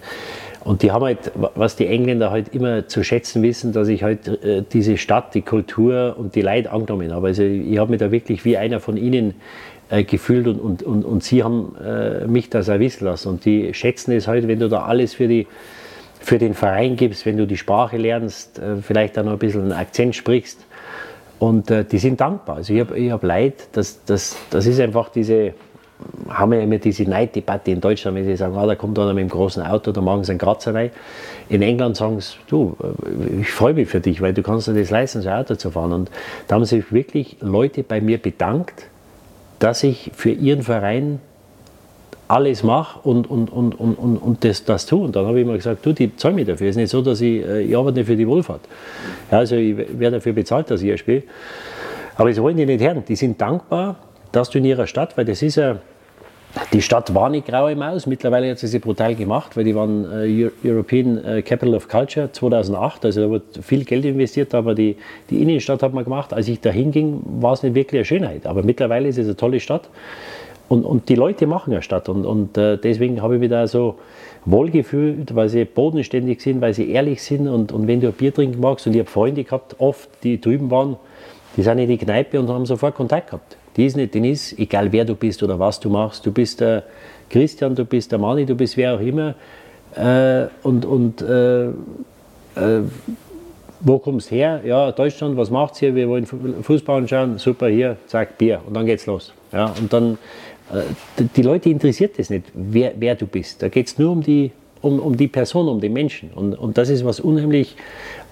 und 0.65 0.81
die 0.81 0.91
haben 0.91 1.05
halt, 1.05 1.31
was 1.35 1.75
die 1.75 1.85
Engländer 1.85 2.31
halt 2.31 2.53
immer 2.53 2.87
zu 2.87 3.03
schätzen 3.03 3.43
wissen, 3.43 3.71
dass 3.71 3.87
ich 3.87 4.01
halt 4.01 4.27
äh, 4.43 4.63
diese 4.73 4.97
Stadt, 4.97 5.35
die 5.35 5.43
Kultur 5.43 6.15
und 6.17 6.33
die 6.33 6.41
Leute 6.41 6.71
angenommen 6.71 7.13
habe. 7.13 7.27
Also 7.27 7.43
ich 7.43 7.77
habe 7.77 7.91
mich 7.91 7.99
da 7.99 8.11
wirklich 8.11 8.45
wie 8.45 8.57
einer 8.57 8.79
von 8.79 8.97
ihnen 8.97 9.35
äh, 9.91 10.03
gefühlt 10.03 10.47
und, 10.47 10.59
und, 10.59 10.81
und, 10.81 11.05
und 11.05 11.23
sie 11.23 11.43
haben 11.43 11.75
äh, 11.75 12.25
mich 12.25 12.49
das 12.49 12.67
auch 12.67 12.79
wissen 12.79 13.05
lassen. 13.05 13.29
Und 13.29 13.45
die 13.45 13.75
schätzen 13.75 14.11
es 14.13 14.27
halt, 14.27 14.47
wenn 14.47 14.59
du 14.59 14.67
da 14.67 14.85
alles 14.85 15.13
für, 15.13 15.27
die, 15.27 15.45
für 16.19 16.39
den 16.39 16.55
Verein 16.55 16.95
gibst, 16.95 17.27
wenn 17.27 17.37
du 17.37 17.45
die 17.45 17.57
Sprache 17.57 17.97
lernst, 17.97 18.57
äh, 18.57 18.77
vielleicht 18.77 19.19
auch 19.19 19.23
noch 19.23 19.33
ein 19.33 19.37
bisschen 19.39 19.61
einen 19.61 19.73
Akzent 19.73 20.15
sprichst. 20.15 20.65
Und 21.37 21.69
äh, 21.69 21.85
die 21.85 21.99
sind 21.99 22.19
dankbar. 22.19 22.55
Also 22.55 22.73
ich 22.73 22.79
habe 22.79 22.97
ich 22.97 23.11
hab 23.11 23.21
Leid, 23.21 23.67
das, 23.73 24.03
das, 24.05 24.35
das 24.49 24.65
ist 24.65 24.79
einfach 24.79 25.09
diese, 25.09 25.53
haben 26.29 26.51
wir 26.51 26.61
immer 26.61 26.77
diese 26.77 27.03
Neiddebatte 27.03 27.71
in 27.71 27.79
Deutschland, 27.79 28.17
wenn 28.17 28.25
sie 28.25 28.35
sagen, 28.35 28.57
ah, 28.57 28.65
da 28.65 28.75
kommt 28.75 28.99
einer 28.99 29.13
mit 29.13 29.23
dem 29.23 29.29
großen 29.29 29.63
Auto, 29.63 29.91
da 29.91 30.01
machen 30.01 30.23
sie 30.23 30.31
einen 30.31 30.39
Kratzer 30.39 30.73
rein. 30.73 30.91
In 31.49 31.61
England 31.61 31.95
sagen 31.95 32.19
sie, 32.19 32.35
du, 32.47 32.75
äh, 32.81 33.41
ich 33.41 33.51
freue 33.51 33.73
mich 33.73 33.87
für 33.87 34.01
dich, 34.01 34.21
weil 34.21 34.33
du 34.33 34.43
kannst 34.43 34.67
dir 34.67 34.73
das 34.73 34.89
leisten, 34.89 35.21
so 35.21 35.29
ein 35.29 35.39
Auto 35.39 35.55
zu 35.55 35.71
fahren. 35.71 35.93
Und 35.93 36.11
da 36.47 36.55
haben 36.55 36.65
sich 36.65 36.91
wirklich 36.91 37.37
Leute 37.41 37.83
bei 37.83 38.01
mir 38.01 38.17
bedankt, 38.17 38.87
dass 39.59 39.83
ich 39.83 40.11
für 40.15 40.31
ihren 40.31 40.63
Verein 40.63 41.19
alles 42.27 42.63
mache 42.63 42.99
und, 43.07 43.29
und, 43.29 43.51
und, 43.51 43.79
und, 43.79 43.93
und, 43.93 44.17
und 44.17 44.43
das, 44.43 44.65
das 44.65 44.85
tue. 44.85 45.03
Und 45.05 45.15
dann 45.15 45.25
habe 45.27 45.39
ich 45.39 45.45
immer 45.45 45.55
gesagt, 45.55 45.85
du, 45.85 45.93
die 45.93 46.15
zahlen 46.15 46.35
mir 46.35 46.45
dafür. 46.45 46.67
Es 46.67 46.75
ist 46.75 46.81
nicht 46.81 46.89
so, 46.89 47.01
dass 47.01 47.21
ich, 47.21 47.45
äh, 47.45 47.61
ich 47.61 47.77
arbeite 47.77 47.99
nicht 47.99 48.07
für 48.07 48.15
die 48.15 48.27
Wohlfahrt. 48.27 48.61
Ja, 49.31 49.39
also 49.39 49.55
ich 49.55 49.77
werde 49.77 50.17
dafür 50.17 50.33
bezahlt, 50.33 50.69
dass 50.71 50.81
ich 50.81 50.87
hier 50.87 50.97
spiele. 50.97 51.23
Aber 52.17 52.29
das 52.29 52.41
wollen 52.41 52.57
die 52.57 52.65
nicht 52.65 52.83
hören. 52.83 53.03
Die 53.07 53.15
sind 53.15 53.39
dankbar, 53.39 53.97
dass 54.35 54.49
du 54.49 54.57
in 54.57 54.65
ihrer 54.65 54.87
Stadt, 54.87 55.17
weil 55.17 55.25
das 55.25 55.41
ist 55.41 55.55
ja, 55.55 55.77
die 56.73 56.81
Stadt 56.81 57.13
war 57.13 57.29
nicht 57.29 57.47
grau 57.47 57.67
im 57.67 57.81
Aus, 57.81 58.05
mittlerweile 58.05 58.51
hat 58.51 58.59
sie 58.59 58.67
sie 58.67 58.79
brutal 58.79 59.15
gemacht, 59.15 59.55
weil 59.55 59.63
die 59.63 59.75
waren 59.75 60.05
äh, 60.11 60.49
European 60.63 61.23
äh, 61.23 61.41
Capital 61.41 61.75
of 61.75 61.87
Culture 61.87 62.31
2008, 62.31 63.05
also 63.05 63.21
da 63.21 63.29
wurde 63.29 63.45
viel 63.61 63.83
Geld 63.85 64.05
investiert, 64.05 64.53
aber 64.53 64.75
die, 64.75 64.97
die 65.29 65.41
Innenstadt 65.41 65.83
hat 65.83 65.93
man 65.93 66.03
gemacht. 66.03 66.33
Als 66.33 66.47
ich 66.47 66.59
da 66.61 66.69
hinging, 66.69 67.21
war 67.39 67.53
es 67.53 67.63
nicht 67.63 67.75
wirklich 67.75 67.99
eine 67.99 68.05
Schönheit, 68.05 68.45
aber 68.45 68.63
mittlerweile 68.63 69.07
ist 69.07 69.17
es 69.17 69.25
eine 69.25 69.35
tolle 69.35 69.59
Stadt. 69.59 69.89
Und, 70.67 70.83
und 70.83 71.09
die 71.09 71.15
Leute 71.15 71.45
machen 71.45 71.73
eine 71.73 71.83
Stadt. 71.83 72.09
Und, 72.09 72.25
und 72.25 72.57
äh, 72.57 72.77
deswegen 72.77 73.21
habe 73.21 73.35
ich 73.35 73.39
mich 73.39 73.51
da 73.51 73.67
so 73.67 73.99
wohlgefühlt, 74.45 75.35
weil 75.35 75.47
sie 75.47 75.63
bodenständig 75.63 76.41
sind, 76.41 76.59
weil 76.59 76.73
sie 76.73 76.89
ehrlich 76.89 77.21
sind. 77.21 77.47
Und, 77.47 77.71
und 77.71 77.87
wenn 77.87 78.01
du 78.01 78.07
ein 78.07 78.13
Bier 78.13 78.33
trinken 78.33 78.59
magst 78.59 78.87
und 78.87 78.93
ich 78.93 78.99
habe 78.99 79.09
Freunde 79.09 79.43
gehabt, 79.43 79.75
oft, 79.77 80.09
die 80.23 80.41
drüben 80.41 80.71
waren, 80.71 80.95
die 81.55 81.61
sind 81.61 81.77
in 81.77 81.87
die 81.87 81.97
Kneipe 81.97 82.39
und 82.39 82.49
haben 82.49 82.65
sofort 82.65 82.95
Kontakt 82.95 83.27
gehabt. 83.27 83.57
Die 83.75 83.85
ist 83.85 83.97
nicht, 83.97 84.13
den 84.13 84.23
ist, 84.23 84.57
egal 84.57 84.91
wer 84.91 85.05
du 85.05 85.15
bist 85.15 85.43
oder 85.43 85.59
was 85.59 85.79
du 85.79 85.89
machst, 85.89 86.25
du 86.25 86.31
bist 86.31 86.61
der 86.61 86.83
Christian, 87.29 87.75
du 87.75 87.85
bist 87.85 88.11
der 88.11 88.19
Mani, 88.19 88.45
du 88.45 88.55
bist 88.55 88.77
wer 88.77 88.95
auch 88.95 88.99
immer. 88.99 89.35
Äh, 89.95 90.47
und 90.63 90.85
und 90.85 91.21
äh, 91.21 91.65
äh, 91.65 91.71
wo 93.81 93.99
kommst 93.99 94.31
du 94.31 94.35
her? 94.35 94.61
Ja, 94.65 94.91
Deutschland, 94.91 95.37
was 95.37 95.49
macht's 95.49 95.79
hier? 95.79 95.93
Wir 95.93 96.09
wollen 96.09 96.25
Fußball 96.25 97.01
anschauen, 97.01 97.37
super, 97.37 97.67
hier, 97.67 97.97
zack, 98.07 98.37
Bier. 98.37 98.61
Und 98.65 98.73
dann 98.73 98.85
geht's 98.85 99.05
los. 99.05 99.33
Ja, 99.51 99.73
und 99.79 99.91
dann, 99.93 100.17
äh, 100.73 101.23
die 101.35 101.41
Leute 101.41 101.69
interessiert 101.69 102.17
das 102.17 102.29
nicht, 102.29 102.45
wer, 102.53 102.93
wer 102.97 103.15
du 103.15 103.27
bist. 103.27 103.61
Da 103.61 103.69
geht's 103.69 103.97
nur 103.97 104.11
um 104.11 104.23
die, 104.23 104.51
um, 104.81 104.99
um 104.99 105.15
die 105.15 105.27
Person, 105.27 105.67
um 105.67 105.79
den 105.79 105.93
Menschen. 105.93 106.31
Und, 106.33 106.57
und 106.57 106.77
das 106.77 106.89
ist 106.89 107.05
was 107.05 107.19
unheimlich 107.19 107.75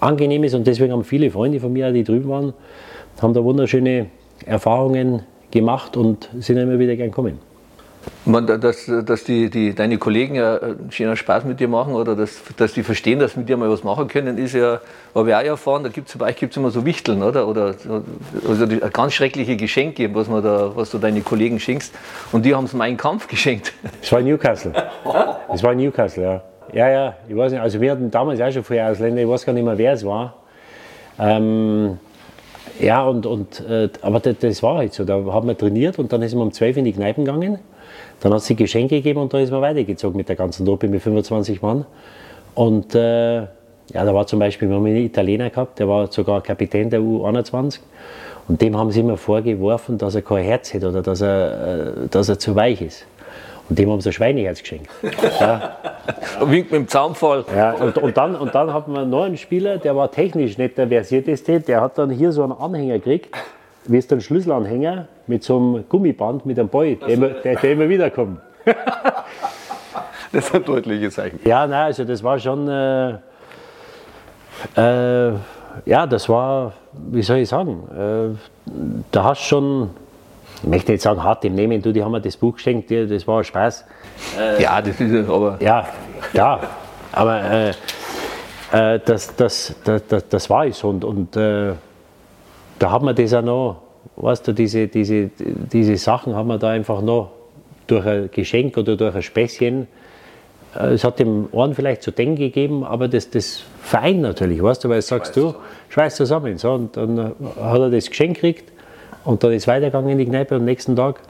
Angenehmes. 0.00 0.54
Und 0.54 0.66
deswegen 0.66 0.92
haben 0.92 1.04
viele 1.04 1.30
Freunde 1.30 1.60
von 1.60 1.72
mir, 1.72 1.92
die 1.92 2.04
drüben 2.04 2.28
waren, 2.28 2.52
haben 3.20 3.34
da 3.34 3.44
wunderschöne 3.44 4.06
Erfahrungen 4.46 5.22
gemacht 5.54 5.96
und 5.96 6.28
sind 6.40 6.58
immer 6.58 6.78
wieder 6.78 6.96
gern 6.96 7.10
kommen. 7.10 7.38
Man, 8.26 8.46
dass, 8.46 8.90
dass 9.06 9.24
die, 9.24 9.48
die, 9.48 9.74
deine 9.74 9.96
Kollegen 9.96 10.34
ja 10.34 10.58
einen 10.58 10.90
schönen 10.90 11.16
Spaß 11.16 11.44
mit 11.44 11.60
dir 11.60 11.68
machen 11.68 11.94
oder 11.94 12.14
dass, 12.14 12.42
dass 12.56 12.74
die 12.74 12.82
verstehen, 12.82 13.18
dass 13.18 13.32
sie 13.32 13.40
mit 13.40 13.48
dir 13.48 13.56
mal 13.56 13.70
was 13.70 13.82
machen 13.82 14.08
können, 14.08 14.36
ist 14.36 14.54
ja, 14.54 14.80
habe 15.14 15.30
ich 15.30 15.34
auch 15.34 15.42
erfahren, 15.42 15.84
da 15.84 15.88
gibt 15.88 16.08
es 16.08 16.18
bei 16.18 16.26
euch 16.26 16.36
gibt's 16.36 16.56
immer 16.56 16.70
so 16.70 16.84
Wichteln, 16.84 17.22
oder? 17.22 17.48
oder 17.48 17.74
also 18.46 18.66
die, 18.66 18.80
ganz 18.92 19.14
schreckliche 19.14 19.56
Geschenke, 19.56 20.14
was, 20.14 20.28
man 20.28 20.42
da, 20.42 20.72
was 20.74 20.90
du 20.90 20.98
deine 20.98 21.22
Kollegen 21.22 21.58
schenkst. 21.58 21.94
Und 22.32 22.44
die 22.44 22.54
haben 22.54 22.64
es 22.64 22.74
meinen 22.74 22.96
Kampf 22.96 23.26
geschenkt. 23.26 23.72
Es 24.02 24.12
war 24.12 24.20
Newcastle. 24.20 24.72
Es 25.52 25.62
war 25.62 25.74
Newcastle, 25.74 26.22
ja. 26.22 26.42
Ja, 26.72 26.90
ja, 26.90 27.14
ich 27.28 27.36
weiß 27.36 27.52
nicht, 27.52 27.60
also 27.60 27.80
wir 27.80 27.92
hatten 27.92 28.10
damals 28.10 28.40
auch 28.40 28.50
schon 28.50 28.64
früher 28.64 28.88
Ausländer, 28.88 29.22
ich 29.22 29.28
weiß 29.28 29.46
gar 29.46 29.52
nicht 29.52 29.64
mehr, 29.64 29.78
wer 29.78 29.92
es 29.92 30.04
war. 30.04 30.34
Ähm, 31.18 31.98
ja, 32.80 33.04
und, 33.04 33.26
und, 33.26 33.60
äh, 33.68 33.88
aber 34.02 34.20
das, 34.20 34.38
das, 34.40 34.62
war 34.62 34.78
halt 34.78 34.94
so. 34.94 35.04
Da 35.04 35.14
haben 35.14 35.46
wir 35.46 35.56
trainiert 35.56 35.98
und 35.98 36.12
dann 36.12 36.22
ist 36.22 36.34
man 36.34 36.44
um 36.44 36.52
12 36.52 36.78
in 36.78 36.84
die 36.84 36.92
Kneipen 36.92 37.24
gegangen. 37.24 37.58
Dann 38.20 38.32
hat 38.32 38.40
es 38.40 38.46
die 38.46 38.56
Geschenke 38.56 38.96
gegeben 38.96 39.20
und 39.20 39.32
da 39.32 39.38
ist 39.38 39.50
man 39.50 39.60
weitergezogen 39.60 40.16
mit 40.16 40.28
der 40.28 40.36
ganzen 40.36 40.66
Truppe 40.66 40.88
mit 40.88 41.02
25 41.02 41.62
Mann. 41.62 41.84
Und 42.54 42.94
äh, 42.94 43.36
ja, 43.36 43.48
da 43.92 44.14
war 44.14 44.26
zum 44.26 44.38
Beispiel, 44.38 44.68
wir 44.68 44.76
haben 44.76 44.86
einen 44.86 44.96
Italiener 44.96 45.50
gehabt, 45.50 45.78
der 45.78 45.88
war 45.88 46.10
sogar 46.10 46.40
Kapitän 46.42 46.90
der 46.90 47.00
U21. 47.00 47.80
Und 48.46 48.60
dem 48.60 48.76
haben 48.76 48.90
sie 48.90 49.00
immer 49.00 49.16
vorgeworfen, 49.16 49.96
dass 49.98 50.14
er 50.14 50.22
kein 50.22 50.44
Herz 50.44 50.74
hat 50.74 50.84
oder 50.84 51.02
dass 51.02 51.20
er, 51.20 52.04
äh, 52.04 52.08
dass 52.10 52.28
er 52.28 52.38
zu 52.38 52.54
weich 52.54 52.82
ist. 52.82 53.06
Und 53.68 53.78
dem 53.78 53.90
haben 53.90 54.00
sie 54.00 54.10
ein 54.10 54.12
Schweineherz 54.12 54.60
geschenkt. 54.60 54.90
Ja. 55.40 55.76
Winkt 56.40 56.70
mit 56.70 56.80
dem 56.80 56.88
Zaunfall. 56.88 57.44
Ja, 57.54 57.72
und, 57.72 57.96
und, 57.98 58.16
dann, 58.16 58.34
und 58.36 58.54
dann 58.54 58.72
hat 58.74 58.88
man 58.88 59.08
noch 59.08 59.24
einen 59.24 59.36
Spieler, 59.36 59.78
der 59.78 59.96
war 59.96 60.10
technisch 60.10 60.58
nicht 60.58 60.76
der 60.76 60.88
versierteste, 60.88 61.60
der 61.60 61.80
hat 61.80 61.96
dann 61.96 62.10
hier 62.10 62.32
so 62.32 62.42
einen 62.42 62.52
Anhänger 62.52 62.98
gekriegt, 62.98 63.34
wie 63.84 63.98
es 63.98 64.06
dann 64.06 64.20
Schlüsselanhänger 64.20 65.06
mit 65.26 65.44
so 65.44 65.56
einem 65.56 65.84
Gummiband, 65.88 66.44
mit 66.44 66.58
einem 66.58 66.68
Ball, 66.68 66.96
der, 66.96 67.08
immer, 67.08 67.28
der, 67.28 67.56
der 67.56 67.72
immer 67.72 67.88
wiederkommt. 67.88 68.40
Das 70.32 70.46
ist 70.46 70.54
ein 70.54 70.64
deutliches 70.64 71.14
Zeichen. 71.14 71.38
Ja, 71.44 71.64
nein, 71.64 71.84
also 71.84 72.02
das 72.02 72.20
war 72.24 72.40
schon, 72.40 72.68
äh, 72.68 73.10
äh, 74.76 75.32
ja, 75.86 76.06
das 76.08 76.28
war, 76.28 76.72
wie 76.92 77.22
soll 77.22 77.38
ich 77.38 77.48
sagen, 77.48 77.88
äh, 77.96 78.70
da 79.12 79.24
hast 79.24 79.42
schon, 79.42 79.90
ich 80.64 80.70
möchte 80.70 80.92
nicht 80.92 81.02
sagen 81.02 81.22
hart 81.22 81.44
im 81.44 81.54
Nehmen, 81.54 81.82
du, 81.82 81.92
die 81.92 82.02
haben 82.02 82.12
mir 82.12 82.22
das 82.22 82.38
Buch 82.38 82.54
geschenkt, 82.54 82.90
das 82.90 83.26
war 83.26 83.44
Spaß. 83.44 83.84
Ja, 84.58 84.80
das 84.80 84.98
ist 84.98 85.28
aber. 85.28 85.58
Ja, 85.60 85.86
ja, 86.32 86.60
aber 87.12 87.42
äh, 87.42 87.70
äh, 88.72 89.00
das, 89.04 89.36
das, 89.36 89.74
das, 89.84 90.02
das, 90.08 90.28
das 90.28 90.50
war 90.50 90.66
es 90.66 90.82
und, 90.82 91.04
und 91.04 91.36
äh, 91.36 91.74
da 92.78 92.90
hat 92.90 93.02
man 93.02 93.14
das 93.14 93.34
auch 93.34 93.42
noch, 93.42 93.82
weißt 94.16 94.48
du, 94.48 94.52
diese, 94.52 94.88
diese, 94.88 95.30
diese 95.38 95.96
Sachen 95.98 96.34
haben 96.34 96.48
wir 96.48 96.58
da 96.58 96.70
einfach 96.70 97.02
noch 97.02 97.32
durch 97.86 98.06
ein 98.06 98.30
Geschenk 98.32 98.78
oder 98.78 98.96
durch 98.96 99.14
ein 99.14 99.22
Späßchen, 99.22 99.86
äh, 100.76 100.94
es 100.94 101.04
hat 101.04 101.18
dem 101.18 101.46
Ohren 101.52 101.74
vielleicht 101.74 102.02
zu 102.02 102.10
denken 102.10 102.36
gegeben, 102.36 102.84
aber 102.84 103.06
das, 103.06 103.28
das 103.28 103.62
vereint 103.82 104.22
natürlich, 104.22 104.62
weißt 104.62 104.82
du, 104.82 104.88
weil 104.88 105.02
sagst 105.02 105.36
du, 105.36 105.54
schweiß 105.90 106.16
zusammen. 106.16 106.56
So, 106.56 106.72
und 106.72 106.96
dann 106.96 107.18
äh, 107.18 107.60
hat 107.60 107.80
er 107.80 107.90
das 107.90 108.08
Geschenk 108.08 108.36
gekriegt 108.36 108.73
und 109.24 109.42
dann 109.42 109.52
ist 109.52 109.66
weitergegangen 109.66 110.10
in 110.10 110.18
die 110.18 110.26
Kneipe 110.26 110.54
und 110.54 110.60
am 110.60 110.64
nächsten 110.66 110.96
Tag 110.96 111.20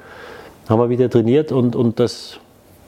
haben 0.69 0.81
wir 0.81 0.89
wieder 0.89 1.09
trainiert 1.11 1.53
und, 1.53 1.77
und 1.77 2.01
das, 2.01 2.39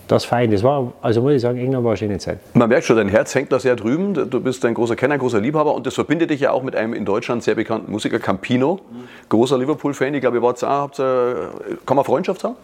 das 0.09 0.25
vereint. 0.25 0.53
Das 0.53 0.63
war, 0.63 0.93
also 1.03 1.21
muss 1.23 1.35
ich 1.35 1.43
sagen, 1.43 1.59
England 1.59 1.85
war 1.85 1.91
eine 1.93 1.97
schöne 1.99 2.19
Zeit. 2.19 2.39
Man 2.55 2.69
merkt 2.69 2.85
schon, 2.87 2.97
dein 2.97 3.09
Herz 3.09 3.35
hängt 3.35 3.53
da 3.53 3.59
sehr 3.59 3.77
drüben. 3.77 4.15
Du 4.15 4.41
bist 4.41 4.65
ein 4.65 4.75
großer 4.75 4.97
Kenner, 4.97 5.15
ein 5.15 5.21
großer 5.21 5.41
Liebhaber 5.41 5.75
und 5.75 5.87
das 5.87 5.95
verbindet 5.95 6.31
dich 6.31 6.41
ja 6.41 6.53
auch 6.53 6.63
mit 6.63 6.75
einem 6.75 6.95
in 6.95 7.05
Deutschland 7.05 7.43
sehr 7.43 7.55
bekannten 7.55 7.91
Musiker, 7.93 8.19
Campino. 8.19 8.81
Großer 9.29 9.59
Liverpool-Fan. 9.59 10.15
Ich 10.15 10.21
glaube, 10.23 10.39
ihr 10.39 10.43
wart 10.43 10.63
auch, 10.65 10.69
habt, 10.69 10.99
ihr- 11.01 11.51
kann 11.85 11.97
man 11.97 12.05
Freundschaft 12.05 12.45
haben? 12.45 12.57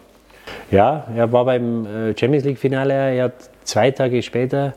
Ja, 0.71 1.05
er 1.15 1.31
war 1.31 1.45
beim 1.45 1.85
äh, 1.85 2.17
Champions 2.17 2.43
League 2.45 2.57
Finale. 2.57 2.93
Er 2.93 3.25
hat 3.25 3.33
zwei 3.63 3.91
Tage 3.91 4.21
später 4.23 4.73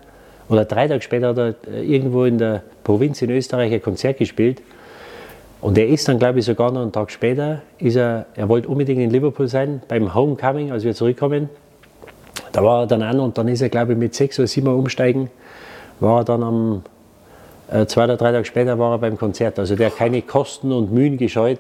oder 0.49 0.65
drei 0.65 0.87
Tage 0.87 1.01
später 1.03 1.29
hat 1.29 1.39
er 1.39 1.55
äh, 1.73 1.83
irgendwo 1.83 2.25
in 2.25 2.39
der 2.39 2.63
Provinz 2.85 3.21
in 3.23 3.31
Österreich 3.31 3.73
ein 3.73 3.83
Konzert 3.83 4.19
gespielt. 4.19 4.63
Und 5.67 5.77
er 5.77 5.89
ist 5.89 6.07
dann, 6.07 6.21
glaube 6.21 6.39
ich, 6.39 6.45
sogar 6.45 6.71
noch 6.71 6.81
einen 6.81 6.93
Tag 6.93 7.11
später, 7.11 7.61
ist 7.79 7.97
er, 7.97 8.27
er 8.37 8.49
wollte 8.49 8.69
unbedingt 8.69 9.01
in 9.01 9.11
Liverpool 9.11 9.49
sein, 9.49 9.83
beim 9.89 10.15
Homecoming, 10.15 10.71
als 10.71 10.85
wir 10.85 10.95
zurückkommen. 10.95 11.51
Da 12.53 12.63
war 12.63 12.83
er 12.83 12.87
dann 12.87 13.03
an 13.03 13.19
und 13.19 13.37
dann 13.37 13.49
ist 13.49 13.63
er, 13.63 13.69
glaube 13.69 13.95
ich, 13.95 13.99
mit 13.99 14.15
sechs 14.15 14.39
oder 14.39 14.47
sieben 14.47 14.69
umsteigen, 14.69 15.29
war 15.99 16.21
er 16.21 16.25
dann 16.25 16.45
am 16.45 16.83
äh, 17.69 17.85
zwei 17.87 18.05
oder 18.05 18.17
drei 18.17 18.31
Tage 18.31 18.45
später 18.45 18.79
war 18.79 18.93
er 18.93 18.99
beim 18.99 19.19
Konzert. 19.19 19.59
Also 19.59 19.75
der 19.75 19.87
hat 19.87 19.97
keine 19.97 20.23
Kosten 20.23 20.71
und 20.71 20.93
Mühen 20.93 21.17
gescheut, 21.17 21.59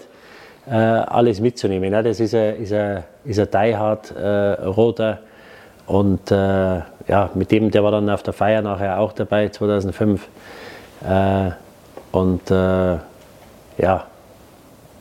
äh, 0.68 0.70
alles 0.70 1.40
mitzunehmen. 1.40 1.90
Ne? 1.90 2.04
Das 2.04 2.20
ist 2.20 2.32
ein, 2.32 2.62
ist 2.62 2.72
ein, 2.72 3.02
ist 3.24 3.40
ein 3.40 3.48
Die 3.50 3.76
Hard 3.76 4.14
äh, 4.14 4.52
Roter. 4.66 5.18
Und 5.88 6.30
äh, 6.30 6.34
ja, 6.36 7.30
mit 7.34 7.50
dem, 7.50 7.72
der 7.72 7.82
war 7.82 7.90
dann 7.90 8.08
auf 8.08 8.22
der 8.22 8.34
Feier 8.34 8.62
nachher 8.62 9.00
auch 9.00 9.12
dabei, 9.14 9.48
2005. 9.48 10.28
Äh, 11.04 11.50
und 12.12 12.48
äh, 12.52 12.98
ja, 13.78 14.06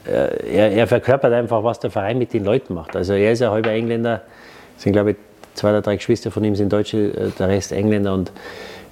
äh, 0.08 0.56
er, 0.56 0.72
er 0.72 0.88
verkörpert 0.88 1.34
einfach, 1.34 1.64
was 1.64 1.80
der 1.80 1.90
Verein 1.90 2.18
mit 2.18 2.34
den 2.34 2.44
Leuten 2.44 2.74
macht. 2.74 2.96
Also 2.96 3.14
er 3.14 3.32
ist 3.32 3.40
ja 3.40 3.52
halber 3.52 3.72
Engländer, 3.72 4.22
sind 4.78 4.94
glaube 4.94 5.12
ich 5.12 5.18
zwei 5.56 5.70
oder 5.70 5.82
drei 5.82 5.96
Geschwister 5.96 6.32
von 6.32 6.44
ihm 6.44 6.56
sind 6.56 6.72
Deutsche, 6.72 6.98
äh, 6.98 7.32
der 7.38 7.48
Rest 7.48 7.72
Engländer 7.72 8.14
und 8.14 8.32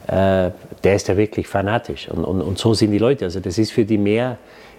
äh, 0.08 0.52
der 0.84 0.96
ist 0.96 1.08
ja 1.08 1.16
wirklich 1.16 1.48
fanatisch. 1.48 2.10
Und, 2.10 2.24
und, 2.24 2.42
und 2.42 2.58
so 2.58 2.74
sind 2.74 2.92
die 2.92 2.98
Leute. 2.98 3.26
Also 3.26 3.40
das 3.40 3.58
ist 3.58 3.72
für 3.72 3.86
die 3.86 3.98
mehr, 3.98 4.38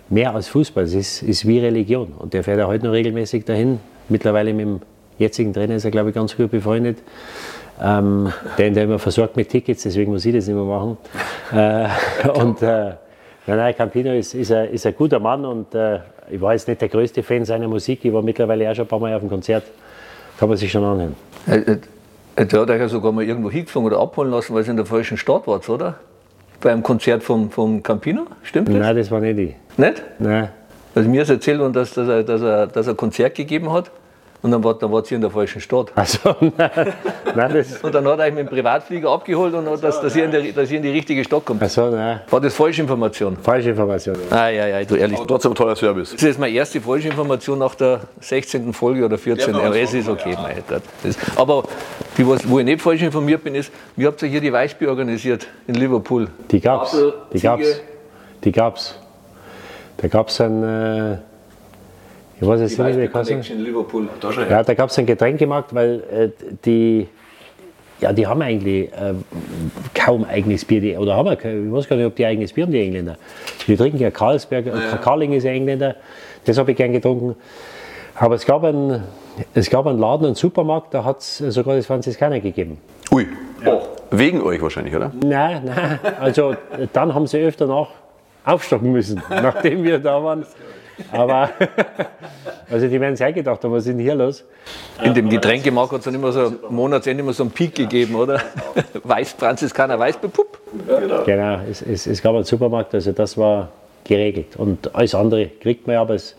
mehr 0.08 0.34
als 0.34 0.48
Fußball, 0.48 0.84
das 0.84 0.94
ist, 0.94 1.22
ist 1.22 1.46
wie 1.46 1.60
Religion. 1.60 2.12
Und 2.18 2.34
der 2.34 2.44
fährt 2.44 2.58
ja 2.58 2.66
heute 2.66 2.86
noch 2.86 2.92
regelmäßig 2.92 3.44
dahin. 3.44 3.80
Mittlerweile 4.08 4.52
mit 4.52 4.66
dem 4.66 4.80
jetzigen 5.18 5.52
Trainer 5.52 5.76
ist 5.76 5.84
er 5.84 5.90
glaube 5.90 6.10
ich 6.10 6.14
ganz 6.14 6.36
gut 6.36 6.50
befreundet. 6.50 6.98
Ähm, 7.82 8.32
der 8.56 8.70
da 8.70 8.82
immer 8.82 9.00
versorgt 9.00 9.36
mit 9.36 9.48
Tickets, 9.48 9.82
deswegen 9.82 10.12
muss 10.12 10.24
ich 10.24 10.32
das 10.32 10.46
mehr 10.46 10.56
machen. 10.56 10.96
Äh, 11.52 11.88
und 12.28 12.62
äh, 12.62 12.92
nein, 13.46 13.56
nein, 13.56 13.76
Campino 13.76 14.12
ist, 14.12 14.34
ist, 14.34 14.52
ein, 14.52 14.70
ist 14.70 14.86
ein 14.86 14.94
guter 14.96 15.18
Mann 15.18 15.44
und 15.44 15.74
äh, 15.74 16.00
ich 16.30 16.40
war 16.40 16.52
jetzt 16.52 16.68
nicht 16.68 16.80
der 16.80 16.88
größte 16.88 17.22
Fan 17.22 17.44
seiner 17.44 17.68
Musik, 17.68 18.04
ich 18.04 18.12
war 18.12 18.22
mittlerweile 18.22 18.70
auch 18.70 18.74
schon 18.74 18.84
ein 18.84 18.88
paar 18.88 18.98
Mal 18.98 19.14
auf 19.14 19.20
dem 19.20 19.28
Konzert, 19.28 19.64
kann 20.38 20.48
man 20.48 20.58
sich 20.58 20.70
schon 20.70 20.84
anhören. 20.84 21.16
Äh, 21.46 21.78
äh, 22.36 22.46
Der 22.46 22.60
hat 22.60 22.70
euch 22.70 22.80
ja 22.80 22.88
sogar 22.88 23.12
mal 23.12 23.24
irgendwo 23.24 23.50
hingeflogen 23.50 23.92
oder 23.92 24.00
abholen 24.00 24.30
lassen, 24.30 24.54
weil 24.54 24.64
ihr 24.64 24.70
in 24.70 24.76
der 24.76 24.86
falschen 24.86 25.16
Stadt 25.16 25.46
wart, 25.46 25.68
oder? 25.68 25.96
Beim 26.60 26.82
Konzert 26.82 27.22
vom, 27.22 27.50
vom 27.50 27.82
Campino, 27.82 28.26
stimmt 28.42 28.68
das? 28.68 28.74
Nein, 28.74 28.96
das 28.96 29.10
war 29.10 29.20
nicht 29.20 29.38
ich. 29.38 29.54
Nicht? 29.76 30.02
Nein. 30.18 30.48
Also 30.94 31.08
mir 31.08 31.22
ist 31.22 31.30
erzählt 31.30 31.58
worden, 31.60 31.72
dass, 31.72 31.92
dass, 31.94 32.08
er, 32.08 32.22
dass, 32.22 32.40
er, 32.40 32.66
dass 32.68 32.86
er 32.86 32.94
ein 32.94 32.96
Konzert 32.96 33.34
gegeben 33.34 33.72
hat 33.72 33.90
und 34.44 34.50
dann 34.50 34.62
war, 34.62 34.74
dann 34.74 34.92
wart 34.92 35.10
ihr 35.10 35.14
in 35.14 35.22
der 35.22 35.30
falschen 35.30 35.58
Stadt. 35.58 35.90
Also, 35.94 36.18
nein, 36.58 36.92
nein, 37.34 37.54
das, 37.54 37.82
Und 37.82 37.94
dann 37.94 38.06
hat 38.06 38.18
er 38.18 38.26
euch 38.26 38.34
mit 38.34 38.46
dem 38.46 38.50
Privatflieger 38.50 39.08
abgeholt 39.10 39.54
und 39.54 39.66
hat, 39.70 39.82
dass, 39.82 40.02
dass, 40.02 40.14
ihr 40.14 40.26
in 40.26 40.30
der, 40.32 40.42
dass 40.52 40.70
ihr 40.70 40.76
in 40.76 40.82
die 40.82 40.90
richtige 40.90 41.24
Stadt 41.24 41.46
kommt. 41.46 41.62
also 41.62 41.88
nein, 41.88 42.20
War 42.28 42.40
das 42.42 42.54
Falschinformation? 42.54 43.38
falsche 43.38 43.70
Information. 43.70 44.16
Ah, 44.28 44.48
ja, 44.50 44.66
ja, 44.66 44.84
du 44.84 44.96
ehrlich. 44.96 45.16
Aber 45.16 45.26
trotzdem 45.26 45.54
toller 45.54 45.74
Service. 45.74 46.10
Das 46.12 46.20
ist 46.20 46.28
jetzt 46.28 46.38
meine 46.38 46.54
erste 46.54 46.78
Falschinformation 46.78 47.58
nach 47.58 47.74
der 47.74 48.00
16. 48.20 48.74
Folge 48.74 49.06
oder 49.06 49.16
14. 49.16 49.54
Ja, 49.54 49.72
es 49.72 49.94
ist 49.94 50.10
okay, 50.10 50.36
mein 50.40 50.56
Gott. 50.68 50.82
Das, 51.02 51.16
aber 51.36 51.64
die, 52.18 52.28
was, 52.28 52.46
wo 52.46 52.58
ich 52.58 52.66
nicht 52.66 52.82
falsch 52.82 53.00
informiert 53.00 53.42
bin, 53.42 53.54
ist, 53.54 53.72
wie 53.96 54.06
habt 54.06 54.20
ihr 54.22 54.28
hier 54.28 54.42
die 54.42 54.52
Weißbier 54.52 54.90
organisiert 54.90 55.46
in 55.66 55.76
Liverpool? 55.76 56.28
Die 56.50 56.60
gab's. 56.60 56.92
Apfel, 56.92 57.14
Die 57.32 57.38
Ziege. 57.38 57.48
gab's. 57.48 57.80
Die 58.44 58.52
gab's. 58.52 58.98
Da 59.96 60.08
gab's 60.08 60.38
ein, 60.42 60.62
äh, 60.62 61.16
ich 62.44 62.48
weiß 62.48 62.60
jetzt 62.60 62.78
nicht, 62.78 62.96
wie 62.98 63.52
in 63.52 63.64
Liverpool. 63.64 64.08
Ja, 64.50 64.62
da 64.62 64.74
gab 64.74 64.90
es 64.90 64.98
einen 64.98 65.06
Getränkemarkt, 65.06 65.74
weil 65.74 66.02
äh, 66.12 66.28
die, 66.64 67.08
ja, 68.00 68.12
die 68.12 68.26
haben 68.26 68.42
eigentlich 68.42 68.92
äh, 68.92 69.14
kaum 69.94 70.24
eigenes 70.24 70.64
Bier. 70.64 70.80
Die, 70.80 70.96
oder 70.96 71.16
haben 71.16 71.26
wir, 71.28 71.36
kein- 71.36 71.66
ich 71.66 71.72
weiß 71.72 71.88
gar 71.88 71.96
nicht, 71.96 72.06
ob 72.06 72.16
die 72.16 72.26
eigenes 72.26 72.52
Bier 72.52 72.64
haben, 72.64 72.72
die 72.72 72.80
Engländer. 72.80 73.16
Die 73.66 73.76
trinken 73.76 73.98
ja 73.98 74.10
Carlsberg, 74.10 74.66
äh, 74.66 74.70
Carling 75.02 75.32
ist 75.32 75.44
ja 75.44 75.52
Engländer, 75.52 75.96
das 76.44 76.58
habe 76.58 76.70
ich 76.72 76.76
gern 76.76 76.92
getrunken. 76.92 77.34
Aber 78.16 78.34
es 78.36 78.46
gab 78.46 78.62
einen, 78.64 79.02
es 79.54 79.68
gab 79.70 79.86
einen 79.86 79.98
Laden, 79.98 80.26
einen 80.26 80.34
Supermarkt, 80.36 80.94
da 80.94 81.04
hat 81.04 81.18
es 81.20 81.38
sogar 81.38 81.76
das 81.76 81.86
Franziskaner 81.86 82.40
gegeben. 82.40 82.78
Ui. 83.10 83.26
Wegen 84.10 84.42
euch 84.42 84.60
wahrscheinlich, 84.62 84.94
oder? 84.94 85.10
Nein, 85.24 85.62
nein, 85.64 85.98
also 86.20 86.52
äh, 86.52 86.56
dann 86.92 87.14
haben 87.14 87.26
sie 87.26 87.38
öfter 87.38 87.66
noch 87.66 87.90
aufstocken 88.44 88.92
müssen, 88.92 89.20
nachdem 89.30 89.82
wir 89.82 89.98
da 89.98 90.22
waren. 90.22 90.44
Aber, 91.10 91.50
also 92.70 92.88
die 92.88 93.00
werden 93.00 93.16
sich 93.16 93.26
auch 93.26 93.34
gedacht 93.34 93.62
haben, 93.64 93.72
was 93.72 93.86
ist 93.86 93.92
denn 93.92 93.98
hier 93.98 94.14
los? 94.14 94.44
In 95.02 95.14
dem 95.14 95.28
Getränkemarkt 95.28 95.92
hat 95.92 95.98
es 96.00 96.04
dann 96.04 96.14
immer 96.14 96.32
so 96.32 96.40
am 96.40 96.74
Monatsende 96.74 97.22
immer 97.22 97.32
so 97.32 97.42
einen 97.42 97.52
Peak 97.52 97.74
gegeben, 97.74 98.14
oder? 98.14 98.40
Weiß, 99.02 99.32
Franziskaner 99.32 99.98
Weißbier, 99.98 100.30
pup. 100.30 100.58
Genau, 101.26 101.60
es, 101.68 101.82
es, 101.82 102.06
es 102.06 102.22
gab 102.22 102.34
einen 102.34 102.44
Supermarkt, 102.44 102.94
also 102.94 103.12
das 103.12 103.36
war 103.36 103.70
geregelt. 104.04 104.56
Und 104.56 104.94
alles 104.94 105.14
andere 105.14 105.46
kriegt 105.48 105.86
man 105.86 105.94
ja, 105.94 106.00
aber 106.00 106.14
es, 106.14 106.36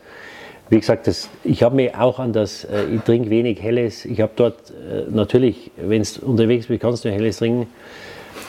wie 0.70 0.80
gesagt, 0.80 1.08
das, 1.08 1.30
ich 1.44 1.64
habe 1.64 1.76
mich 1.76 1.96
auch 1.96 2.20
an 2.20 2.34
das, 2.34 2.64
äh, 2.66 2.86
ich 2.86 3.02
trinke 3.02 3.30
wenig 3.30 3.62
Helles. 3.62 4.06
Ich 4.06 4.22
habe 4.22 4.32
dort 4.36 4.72
äh, 4.72 5.04
natürlich, 5.10 5.72
wenn 5.78 6.04
du 6.04 6.26
unterwegs 6.26 6.68
bist, 6.68 6.82
kannst 6.82 7.06
du 7.06 7.12
Helles 7.12 7.38
trinken, 7.38 7.68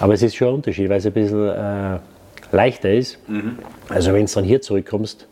aber 0.00 0.14
es 0.14 0.22
ist 0.22 0.36
schon 0.36 0.48
ein 0.48 0.54
Unterschied, 0.54 0.88
weil 0.88 0.98
es 0.98 1.06
ein 1.06 1.12
bisschen 1.12 1.48
äh, 1.48 1.98
leichter 2.52 2.92
ist. 2.92 3.18
Also 3.88 4.12
wenn 4.12 4.26
du 4.26 4.32
dann 4.32 4.44
hier 4.44 4.60
zurückkommst, 4.60 5.26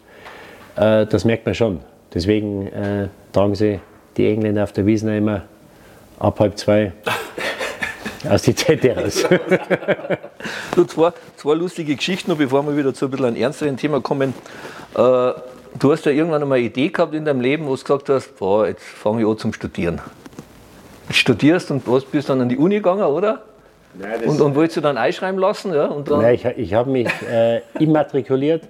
äh, 0.77 1.07
das 1.07 1.25
merkt 1.25 1.47
man 1.47 1.55
schon. 1.55 1.81
Deswegen 2.13 2.69
äh, 2.69 3.09
tragen 3.33 3.55
sie 3.55 3.81
die 4.17 4.29
Engländer 4.29 4.65
auf 4.65 4.73
der 4.73 4.87
Wiesn 4.87 5.09
immer 5.09 5.43
ab 6.19 6.39
halb 6.41 6.57
zwei 6.57 6.93
aus 8.29 8.43
die 8.43 8.55
Zelte 8.55 8.97
raus. 8.97 9.25
Du, 10.75 10.85
zwei, 10.85 11.13
zwei 11.37 11.55
lustige 11.55 11.95
Geschichten, 11.95 12.31
noch 12.31 12.39
bevor 12.39 12.67
wir 12.67 12.77
wieder 12.77 12.93
zu 12.93 13.07
ein 13.07 13.11
bisschen 13.13 13.27
einem 13.27 13.37
ernsteren 13.37 13.77
Thema 13.77 14.01
kommen. 14.01 14.35
Äh, 14.95 14.99
du 14.99 15.93
hast 15.93 16.05
ja 16.05 16.13
irgendwann 16.13 16.43
einmal 16.43 16.59
eine 16.59 16.67
Idee 16.67 16.89
gehabt 16.89 17.15
in 17.15 17.25
deinem 17.25 17.41
Leben, 17.41 17.65
wo 17.67 17.77
du 17.77 17.81
gesagt 17.81 18.09
hast, 18.09 18.37
boah, 18.39 18.67
jetzt 18.67 18.83
fange 18.83 19.23
ich 19.23 19.27
an 19.27 19.39
zum 19.39 19.53
Studieren. 19.53 20.01
Jetzt 21.09 21.19
studierst 21.19 21.71
und 21.71 21.87
was, 21.87 22.05
bist 22.05 22.29
dann 22.29 22.41
an 22.41 22.49
die 22.49 22.57
Uni 22.57 22.77
gegangen, 22.77 23.05
oder? 23.05 23.43
und, 24.27 24.41
und 24.41 24.55
wolltest 24.55 24.79
du 24.79 24.81
dann 24.81 24.99
einschreiben 24.99 25.39
lassen? 25.39 25.73
Ja? 25.73 25.87
Und 25.87 26.11
dann, 26.11 26.23
Nein, 26.23 26.35
ich, 26.35 26.45
ich 26.45 26.75
habe 26.75 26.91
mich 26.91 27.09
äh, 27.31 27.61
immatrikuliert, 27.79 28.65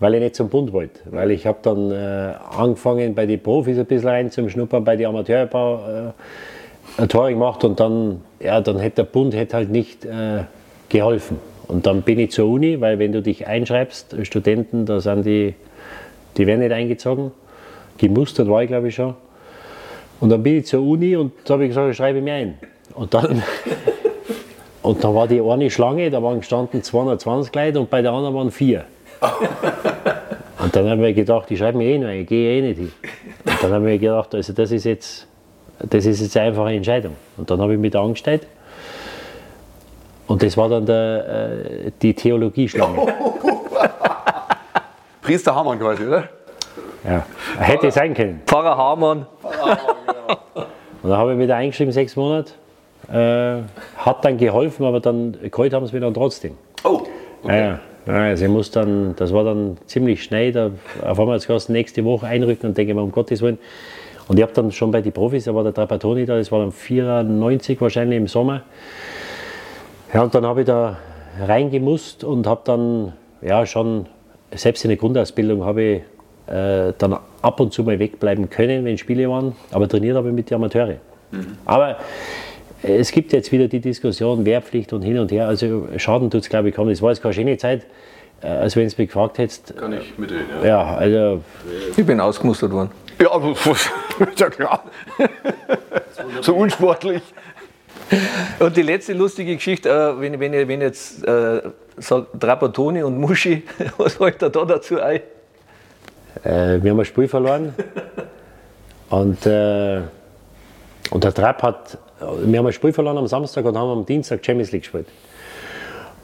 weil 0.00 0.14
ich 0.14 0.20
nicht 0.20 0.36
zum 0.36 0.48
Bund 0.48 0.72
wollte. 0.72 1.00
Weil 1.06 1.30
ich 1.30 1.46
habe 1.46 1.58
dann 1.62 1.90
äh, 1.90 2.34
angefangen, 2.56 3.14
bei 3.14 3.26
den 3.26 3.40
Profis 3.40 3.78
ein 3.78 3.86
bisschen 3.86 4.08
rein 4.08 4.30
zum 4.30 4.48
Schnuppern, 4.48 4.84
bei 4.84 4.96
den 4.96 5.06
Amateurbau 5.06 5.76
äh, 5.76 7.00
ein 7.00 7.08
Tor 7.08 7.28
gemacht 7.30 7.64
und 7.64 7.80
dann, 7.80 8.22
ja, 8.40 8.60
dann 8.60 8.78
hätte 8.78 8.96
der 8.96 9.04
Bund 9.04 9.34
hätte 9.34 9.56
halt 9.56 9.70
nicht 9.70 10.04
äh, 10.04 10.44
geholfen. 10.88 11.38
Und 11.66 11.86
dann 11.86 12.02
bin 12.02 12.18
ich 12.18 12.30
zur 12.30 12.48
Uni, 12.48 12.80
weil 12.80 12.98
wenn 12.98 13.12
du 13.12 13.20
dich 13.20 13.46
einschreibst, 13.46 14.16
Studenten, 14.22 14.86
da 14.86 15.00
sind 15.00 15.26
die, 15.26 15.54
die 16.36 16.46
werden 16.46 16.60
nicht 16.60 16.72
eingezogen. 16.72 17.30
Gemustert 17.98 18.48
war 18.48 18.62
ich, 18.62 18.68
glaube 18.68 18.88
ich, 18.88 18.94
schon. 18.94 19.14
Und 20.20 20.30
dann 20.30 20.42
bin 20.42 20.58
ich 20.58 20.66
zur 20.66 20.82
Uni 20.82 21.14
und 21.14 21.32
da 21.44 21.54
habe 21.54 21.64
ich 21.64 21.70
gesagt, 21.70 21.90
ich 21.90 21.96
schreibe 21.96 22.20
mich 22.20 22.32
ein. 22.32 22.58
Und 22.94 23.12
dann, 23.12 23.42
und 24.82 25.04
dann 25.04 25.14
war 25.14 25.28
die 25.28 25.40
eine 25.40 25.70
Schlange, 25.70 26.10
da 26.10 26.22
waren 26.22 26.38
gestanden 26.38 26.82
220 26.82 27.54
Leute 27.54 27.80
und 27.80 27.90
bei 27.90 28.00
der 28.00 28.12
anderen 28.12 28.34
waren 28.34 28.50
vier. 28.50 28.84
Und 30.60 30.74
dann 30.74 30.90
habe 30.90 31.08
ich 31.08 31.16
gedacht, 31.16 31.50
ich 31.50 31.58
schreibe 31.58 31.78
mich 31.78 31.86
eh 31.88 31.98
noch 31.98 32.08
ich 32.08 32.26
gehe 32.26 32.58
eh 32.58 32.62
nicht 32.62 32.78
hin. 32.78 32.92
Und 33.44 33.62
dann 33.62 33.72
habe 33.72 33.92
ich 33.92 34.00
gedacht, 34.00 34.34
also 34.34 34.52
das 34.52 34.70
ist 34.70 34.84
jetzt, 34.84 35.26
das 35.78 36.04
ist 36.04 36.20
jetzt 36.20 36.36
einfach 36.36 36.66
eine 36.66 36.76
Entscheidung. 36.76 37.14
Und 37.36 37.50
dann 37.50 37.60
habe 37.60 37.74
ich 37.74 37.78
mich 37.78 37.92
da 37.92 38.02
angestellt 38.02 38.46
Und 40.26 40.42
das 40.42 40.56
war 40.56 40.68
dann 40.68 40.84
der, 40.84 41.86
äh, 41.86 41.90
die 42.02 42.12
Theologieschlange. 42.14 43.06
Priester 45.22 45.54
Hamann 45.54 45.78
quasi, 45.78 46.06
oder? 46.06 46.28
Ja, 47.04 47.24
hätte 47.58 47.90
sein 47.90 48.14
können. 48.14 48.42
Pfarrer 48.46 48.76
Hamann. 48.76 49.26
Und 51.02 51.10
dann 51.10 51.18
habe 51.18 51.32
ich 51.32 51.38
wieder 51.38 51.56
eingeschrieben, 51.56 51.92
sechs 51.92 52.16
Monate. 52.16 52.52
Äh, 53.10 53.62
hat 53.96 54.24
dann 54.24 54.36
geholfen, 54.36 54.84
aber 54.84 55.00
dann 55.00 55.36
geholt 55.50 55.72
haben 55.72 55.86
sie 55.86 55.92
mich 55.94 56.02
dann 56.02 56.12
trotzdem. 56.12 56.58
Oh, 56.84 57.02
Ja, 57.44 57.56
ja. 57.56 57.78
Also 58.08 58.46
ich 58.46 58.50
muss 58.50 58.70
dann, 58.70 59.14
das 59.16 59.34
war 59.34 59.44
dann 59.44 59.76
ziemlich 59.84 60.22
schnell, 60.22 60.50
da, 60.50 60.70
auf 61.02 61.20
einmal 61.20 61.36
es 61.36 61.46
geheißen, 61.46 61.72
nächste 61.72 62.04
Woche 62.04 62.26
einrücken 62.26 62.68
und 62.68 62.78
denke 62.78 62.94
mir, 62.94 63.02
um 63.02 63.12
Gottes 63.12 63.42
Willen. 63.42 63.58
Und 64.28 64.38
ich 64.38 64.42
habe 64.42 64.52
dann 64.54 64.72
schon 64.72 64.90
bei 64.90 65.02
den 65.02 65.12
Profis, 65.12 65.44
da 65.44 65.54
war 65.54 65.62
der 65.62 65.74
Trapattoni 65.74 66.24
da, 66.24 66.36
das 66.36 66.50
war 66.50 66.60
dann 66.60 66.72
94 66.72 67.78
wahrscheinlich 67.80 68.16
im 68.16 68.26
Sommer. 68.26 68.62
Ja, 70.14 70.22
und 70.22 70.34
dann 70.34 70.46
habe 70.46 70.60
ich 70.60 70.66
da 70.66 70.96
reingemusst 71.38 72.24
und 72.24 72.46
habe 72.46 72.62
dann, 72.64 73.12
ja, 73.42 73.66
schon, 73.66 74.06
selbst 74.54 74.84
in 74.84 74.88
der 74.88 74.96
Grundausbildung 74.96 75.64
habe 75.64 75.82
ich 75.82 76.02
äh, 76.52 76.94
dann 76.96 77.18
ab 77.42 77.60
und 77.60 77.74
zu 77.74 77.84
mal 77.84 77.98
wegbleiben 77.98 78.48
können, 78.48 78.86
wenn 78.86 78.96
Spiele 78.96 79.28
waren, 79.28 79.54
aber 79.70 79.86
trainiert 79.86 80.16
habe 80.16 80.28
ich 80.28 80.34
mit 80.34 80.48
den 80.48 80.54
Amateuren. 80.54 80.96
Aber 81.66 81.98
es 82.82 83.10
gibt 83.10 83.32
jetzt 83.32 83.50
wieder 83.52 83.68
die 83.68 83.80
Diskussion 83.80 84.44
Wehrpflicht 84.44 84.92
und 84.92 85.02
hin 85.02 85.18
und 85.18 85.32
her. 85.32 85.46
Also 85.48 85.88
Schaden 85.96 86.30
tut 86.30 86.42
es, 86.42 86.48
glaube 86.48 86.68
ich, 86.68 86.74
kaum. 86.74 86.88
Das 86.88 87.02
war 87.02 87.10
jetzt 87.10 87.22
keine 87.22 87.34
schöne 87.34 87.56
Zeit. 87.58 87.86
Äh, 88.40 88.46
Also 88.46 88.76
wenn 88.80 88.88
du 88.88 88.94
mich 88.98 89.08
gefragt 89.08 89.38
hättest, 89.38 89.76
kann 89.76 89.92
ich 89.92 90.16
mitreden. 90.18 90.46
Ja, 90.62 90.66
ja, 90.68 90.96
also 90.96 91.42
Ich 91.96 92.06
bin 92.06 92.20
ausgemustert 92.20 92.70
worden. 92.72 92.90
ja 93.20 93.28
ja 94.36 94.50
klar. 94.50 94.84
so 96.40 96.54
unsportlich. 96.54 97.22
Und 98.60 98.76
die 98.76 98.82
letzte 98.82 99.12
lustige 99.12 99.54
Geschichte, 99.56 99.88
äh, 99.90 100.20
wenn, 100.20 100.34
ich- 100.34 100.40
wenn, 100.40 100.54
ich- 100.54 100.68
wenn 100.68 100.80
ich 100.80 100.86
jetzt 100.86 101.24
äh, 101.26 101.60
sage, 101.96 102.26
Trapattoni 102.38 103.02
und 103.02 103.18
Muschi, 103.18 103.64
was 103.98 104.14
fällt 104.14 104.40
da 104.40 104.48
dazu 104.48 105.00
ein? 105.00 105.20
äh, 106.44 106.78
wir 106.82 106.92
haben 106.92 107.00
ein 107.00 107.04
Spiel 107.04 107.26
verloren. 107.28 107.74
und, 109.10 109.44
äh, 109.46 110.02
und 111.10 111.24
der 111.24 111.32
Trapp 111.32 111.62
hat, 111.62 111.98
wir 112.20 112.58
haben 112.58 112.66
ein 112.66 112.72
Spiel 112.72 112.92
verloren 112.92 113.18
am 113.18 113.26
Samstag 113.26 113.64
und 113.64 113.76
haben 113.76 113.90
am 113.90 114.06
Dienstag 114.06 114.44
Champions 114.44 114.72
League 114.72 114.82
gespielt. 114.82 115.06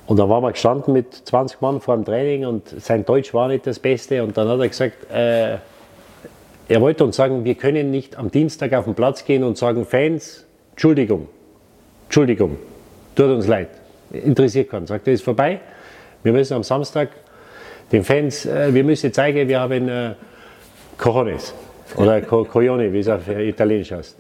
Und 0.07 0.19
dann 0.19 0.29
waren 0.29 0.43
wir 0.43 0.53
gestanden 0.53 0.93
mit 0.93 1.15
20 1.15 1.61
Mann 1.63 1.81
vor 1.81 1.97
dem 1.97 2.05
Training 2.05 2.45
und 2.45 2.69
sein 2.69 3.07
Deutsch 3.07 3.33
war 3.33 3.49
nicht 3.49 3.67
das 3.67 3.79
Beste. 3.79 4.23
Und 4.23 4.37
dann 4.37 4.49
hat 4.49 4.61
er 4.61 4.69
gesagt, 4.69 5.11
äh, 5.11 5.57
er 6.69 6.81
wollte 6.81 7.05
uns 7.05 7.17
sagen, 7.17 7.45
wir 7.45 7.55
können 7.55 7.91
nicht 7.91 8.17
am 8.17 8.31
Dienstag 8.31 8.75
auf 8.75 8.85
den 8.85 8.95
Platz 8.95 9.25
gehen 9.25 9.45
und 9.45 9.57
sagen, 9.57 9.87
Fans, 9.87 10.45
Entschuldigung, 10.73 11.29
Entschuldigung, 12.05 12.59
tut 13.15 13.27
uns 13.27 13.47
leid, 13.47 13.69
interessiert 14.11 14.71
keinen. 14.71 14.87
Sagt, 14.87 15.07
das 15.07 15.15
ist 15.15 15.25
vorbei. 15.25 15.61
Wir 16.23 16.33
müssen 16.33 16.55
am 16.55 16.63
Samstag 16.63 17.11
den 17.91 18.05
Fans, 18.05 18.45
äh, 18.45 18.75
wir 18.75 18.85
müssen 18.85 19.13
zeigen, 19.13 19.49
wir 19.49 19.61
haben 19.61 19.89
äh, 19.89 20.15
Cojones 20.99 21.55
oder 21.97 22.21
Co 22.21 22.45
Coglione, 22.45 22.93
wie 22.93 22.99
es 22.99 23.09
auf 23.09 23.27
Italienisch 23.29 23.93
heißt. 23.93 24.17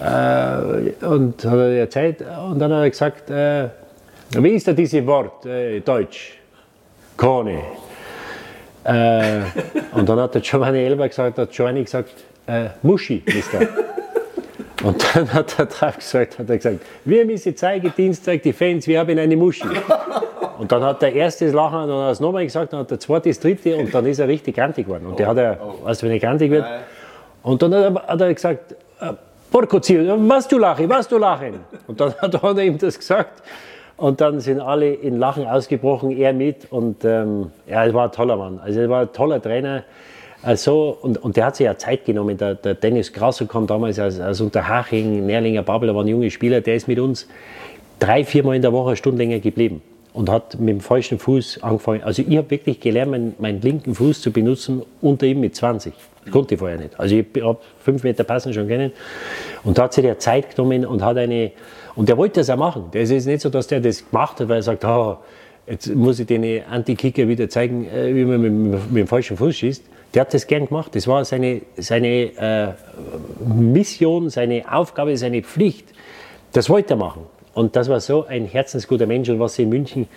Äh, 0.00 1.04
und 1.04 1.44
hat 1.44 1.54
er 1.54 1.78
erzählt 1.78 2.20
und 2.20 2.58
dann 2.58 2.72
hat 2.72 2.82
er 2.82 2.90
gesagt, 2.90 3.30
äh, 3.30 3.68
wie 4.30 4.50
ist 4.50 4.68
da 4.68 4.72
dieses 4.72 5.04
Wort, 5.04 5.44
äh, 5.46 5.80
Deutsch? 5.80 6.38
Cojones. 7.16 7.62
Äh, 8.84 9.40
und 9.92 10.08
dann 10.08 10.20
hat 10.20 10.34
der 10.34 10.40
Giovanni 10.40 10.78
Elber 10.78 11.08
gesagt, 11.08 11.38
hat 11.38 11.50
Giovanni 11.50 11.82
gesagt, 11.82 12.12
äh, 12.46 12.66
Muschi, 12.82 13.22
Mister. 13.26 13.60
Und 14.84 15.04
dann 15.12 15.32
hat 15.32 15.58
er 15.58 15.66
drauf 15.66 15.96
gesagt, 15.96 16.38
hat 16.38 16.48
er 16.48 16.56
gesagt, 16.56 16.78
wir 17.04 17.24
müssen 17.24 17.56
zeigen, 17.56 17.92
Dienstag, 17.96 18.42
die 18.42 18.52
Fans, 18.52 18.86
wir 18.86 19.00
haben 19.00 19.18
eine 19.18 19.36
Muschi. 19.36 19.66
Und 20.58 20.70
dann 20.70 20.84
hat 20.84 21.02
der 21.02 21.12
erste 21.12 21.46
das 21.46 21.54
Lachen, 21.54 21.88
dann 21.88 21.98
hat 21.98 22.08
er 22.08 22.10
es 22.10 22.20
nochmal 22.20 22.44
gesagt, 22.44 22.72
dann 22.72 22.80
hat 22.80 22.90
der 22.90 23.00
zweite 23.00 23.28
das 23.28 23.40
dritte 23.40 23.76
und 23.76 23.92
dann 23.92 24.06
ist 24.06 24.20
er 24.20 24.28
richtig 24.28 24.54
grantig 24.54 24.86
geworden. 24.86 25.06
Und 25.06 25.18
der 25.18 25.26
hat 25.26 25.36
er, 25.36 25.58
weißt 25.82 26.02
du, 26.02 26.06
wenn 26.06 26.12
er 26.12 26.20
grantig 26.20 26.50
wird, 26.52 26.64
und 27.42 27.60
dann 27.62 27.74
hat 27.74 27.94
er, 27.94 28.06
hat 28.06 28.20
er 28.20 28.34
gesagt, 28.34 28.72
äh, 29.00 29.12
Porco 29.50 29.80
Zio, 29.80 30.16
was 30.28 30.46
du 30.48 30.58
lachen, 30.58 30.88
was 30.88 31.08
du 31.08 31.18
lachen. 31.18 31.60
Und 31.86 32.00
dann 32.00 32.14
hat 32.14 32.34
er 32.42 32.58
ihm 32.58 32.78
das 32.78 32.98
gesagt. 32.98 33.42
Und 33.96 34.20
dann 34.20 34.40
sind 34.40 34.60
alle 34.60 34.92
in 34.92 35.18
Lachen 35.18 35.46
ausgebrochen, 35.46 36.10
er 36.16 36.32
mit. 36.32 36.70
Und 36.70 37.04
ähm, 37.04 37.50
ja, 37.66 37.84
es 37.84 37.92
war 37.92 38.04
ein 38.04 38.12
toller 38.12 38.36
Mann. 38.36 38.60
Also 38.62 38.80
er 38.80 38.88
war 38.88 39.02
ein 39.02 39.12
toller 39.12 39.42
Trainer. 39.42 39.84
Also, 40.42 40.96
und, 41.02 41.18
und 41.18 41.36
der 41.36 41.46
hat 41.46 41.56
sich 41.56 41.64
ja 41.64 41.76
Zeit 41.76 42.04
genommen. 42.04 42.36
Der, 42.36 42.54
der 42.54 42.74
Dennis 42.74 43.12
Grasser 43.12 43.46
kam 43.46 43.66
damals 43.66 43.98
aus, 43.98 44.20
aus 44.20 44.40
Unterhaching, 44.40 45.26
Nährlinger 45.26 45.62
Babel, 45.62 45.92
war 45.94 46.04
ein 46.04 46.08
junger 46.08 46.30
Spieler, 46.30 46.60
der 46.60 46.76
ist 46.76 46.86
mit 46.86 47.00
uns 47.00 47.26
drei, 47.98 48.24
viermal 48.24 48.54
in 48.54 48.62
der 48.62 48.72
Woche 48.72 48.90
eine 48.90 48.96
Stunde 48.96 49.18
länger 49.18 49.40
geblieben 49.40 49.82
und 50.12 50.30
hat 50.30 50.58
mit 50.60 50.68
dem 50.68 50.80
falschen 50.80 51.18
Fuß 51.18 51.62
angefangen. 51.62 52.02
Also 52.04 52.22
ich 52.22 52.36
habe 52.36 52.50
wirklich 52.50 52.78
gelernt, 52.80 53.10
meinen, 53.10 53.34
meinen 53.38 53.60
linken 53.60 53.94
Fuß 53.94 54.20
zu 54.20 54.30
benutzen 54.30 54.82
unter 55.00 55.26
ihm 55.26 55.40
mit 55.40 55.56
20. 55.56 55.92
Das 56.28 56.32
konnte 56.32 56.54
ich 56.54 56.58
vorher 56.58 56.78
nicht. 56.78 56.98
Also 57.00 57.16
ich 57.16 57.26
habe 57.42 57.58
fünf 57.82 58.04
Meter 58.04 58.22
passen 58.24 58.52
schon 58.52 58.68
kennen. 58.68 58.92
Und 59.64 59.78
da 59.78 59.84
hat 59.84 59.94
sich 59.94 60.04
der 60.04 60.18
Zeit 60.18 60.54
genommen 60.54 60.84
und 60.84 61.02
hat 61.02 61.16
eine, 61.16 61.52
und 61.94 62.08
der 62.08 62.18
wollte 62.18 62.40
das 62.40 62.50
auch 62.50 62.56
machen. 62.56 62.84
Das 62.92 63.10
ist 63.10 63.26
nicht 63.26 63.40
so, 63.40 63.48
dass 63.48 63.66
der 63.66 63.80
das 63.80 64.08
gemacht 64.10 64.38
hat, 64.40 64.48
weil 64.48 64.56
er 64.56 64.62
sagt, 64.62 64.84
ah, 64.84 65.18
jetzt 65.66 65.94
muss 65.94 66.20
ich 66.20 66.26
den 66.26 66.64
Anti-Kicker 66.64 67.26
wieder 67.28 67.48
zeigen, 67.48 67.86
äh, 67.86 68.14
wie 68.14 68.24
man 68.24 68.40
mit, 68.42 68.52
mit, 68.52 68.92
mit 68.92 69.00
dem 69.02 69.06
falschen 69.06 69.36
Fuß 69.38 69.56
schießt. 69.56 69.84
Der 70.12 70.22
hat 70.22 70.34
das 70.34 70.46
gern 70.46 70.66
gemacht. 70.66 70.94
Das 70.94 71.06
war 71.06 71.24
seine, 71.24 71.62
seine 71.76 72.36
äh, 72.36 72.68
Mission, 73.46 74.28
seine 74.28 74.70
Aufgabe, 74.70 75.16
seine 75.16 75.42
Pflicht. 75.42 75.86
Das 76.52 76.68
wollte 76.68 76.94
er 76.94 76.96
machen. 76.96 77.22
Und 77.54 77.74
das 77.74 77.88
war 77.88 78.00
so 78.00 78.26
ein 78.26 78.44
herzensguter 78.44 79.06
Mensch. 79.06 79.28
Und 79.28 79.40
was 79.40 79.54
sie 79.54 79.62
in 79.62 79.70
München 79.70 80.08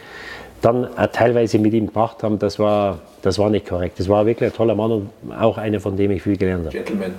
dann 0.61 0.85
auch 0.97 1.07
teilweise 1.07 1.57
mit 1.59 1.73
ihm 1.73 1.87
gemacht 1.87 2.23
haben, 2.23 2.37
das 2.37 2.59
war, 2.59 2.99
das 3.21 3.39
war 3.39 3.49
nicht 3.49 3.67
korrekt. 3.67 3.99
Das 3.99 4.07
war 4.07 4.25
wirklich 4.25 4.51
ein 4.51 4.55
toller 4.55 4.75
Mann 4.75 4.91
und 4.91 5.09
auch 5.39 5.57
einer, 5.57 5.79
von 5.79 5.97
dem 5.97 6.11
ich 6.11 6.21
viel 6.21 6.37
gelernt 6.37 6.65
habe. 6.65 6.77
Gentleman. 6.77 7.15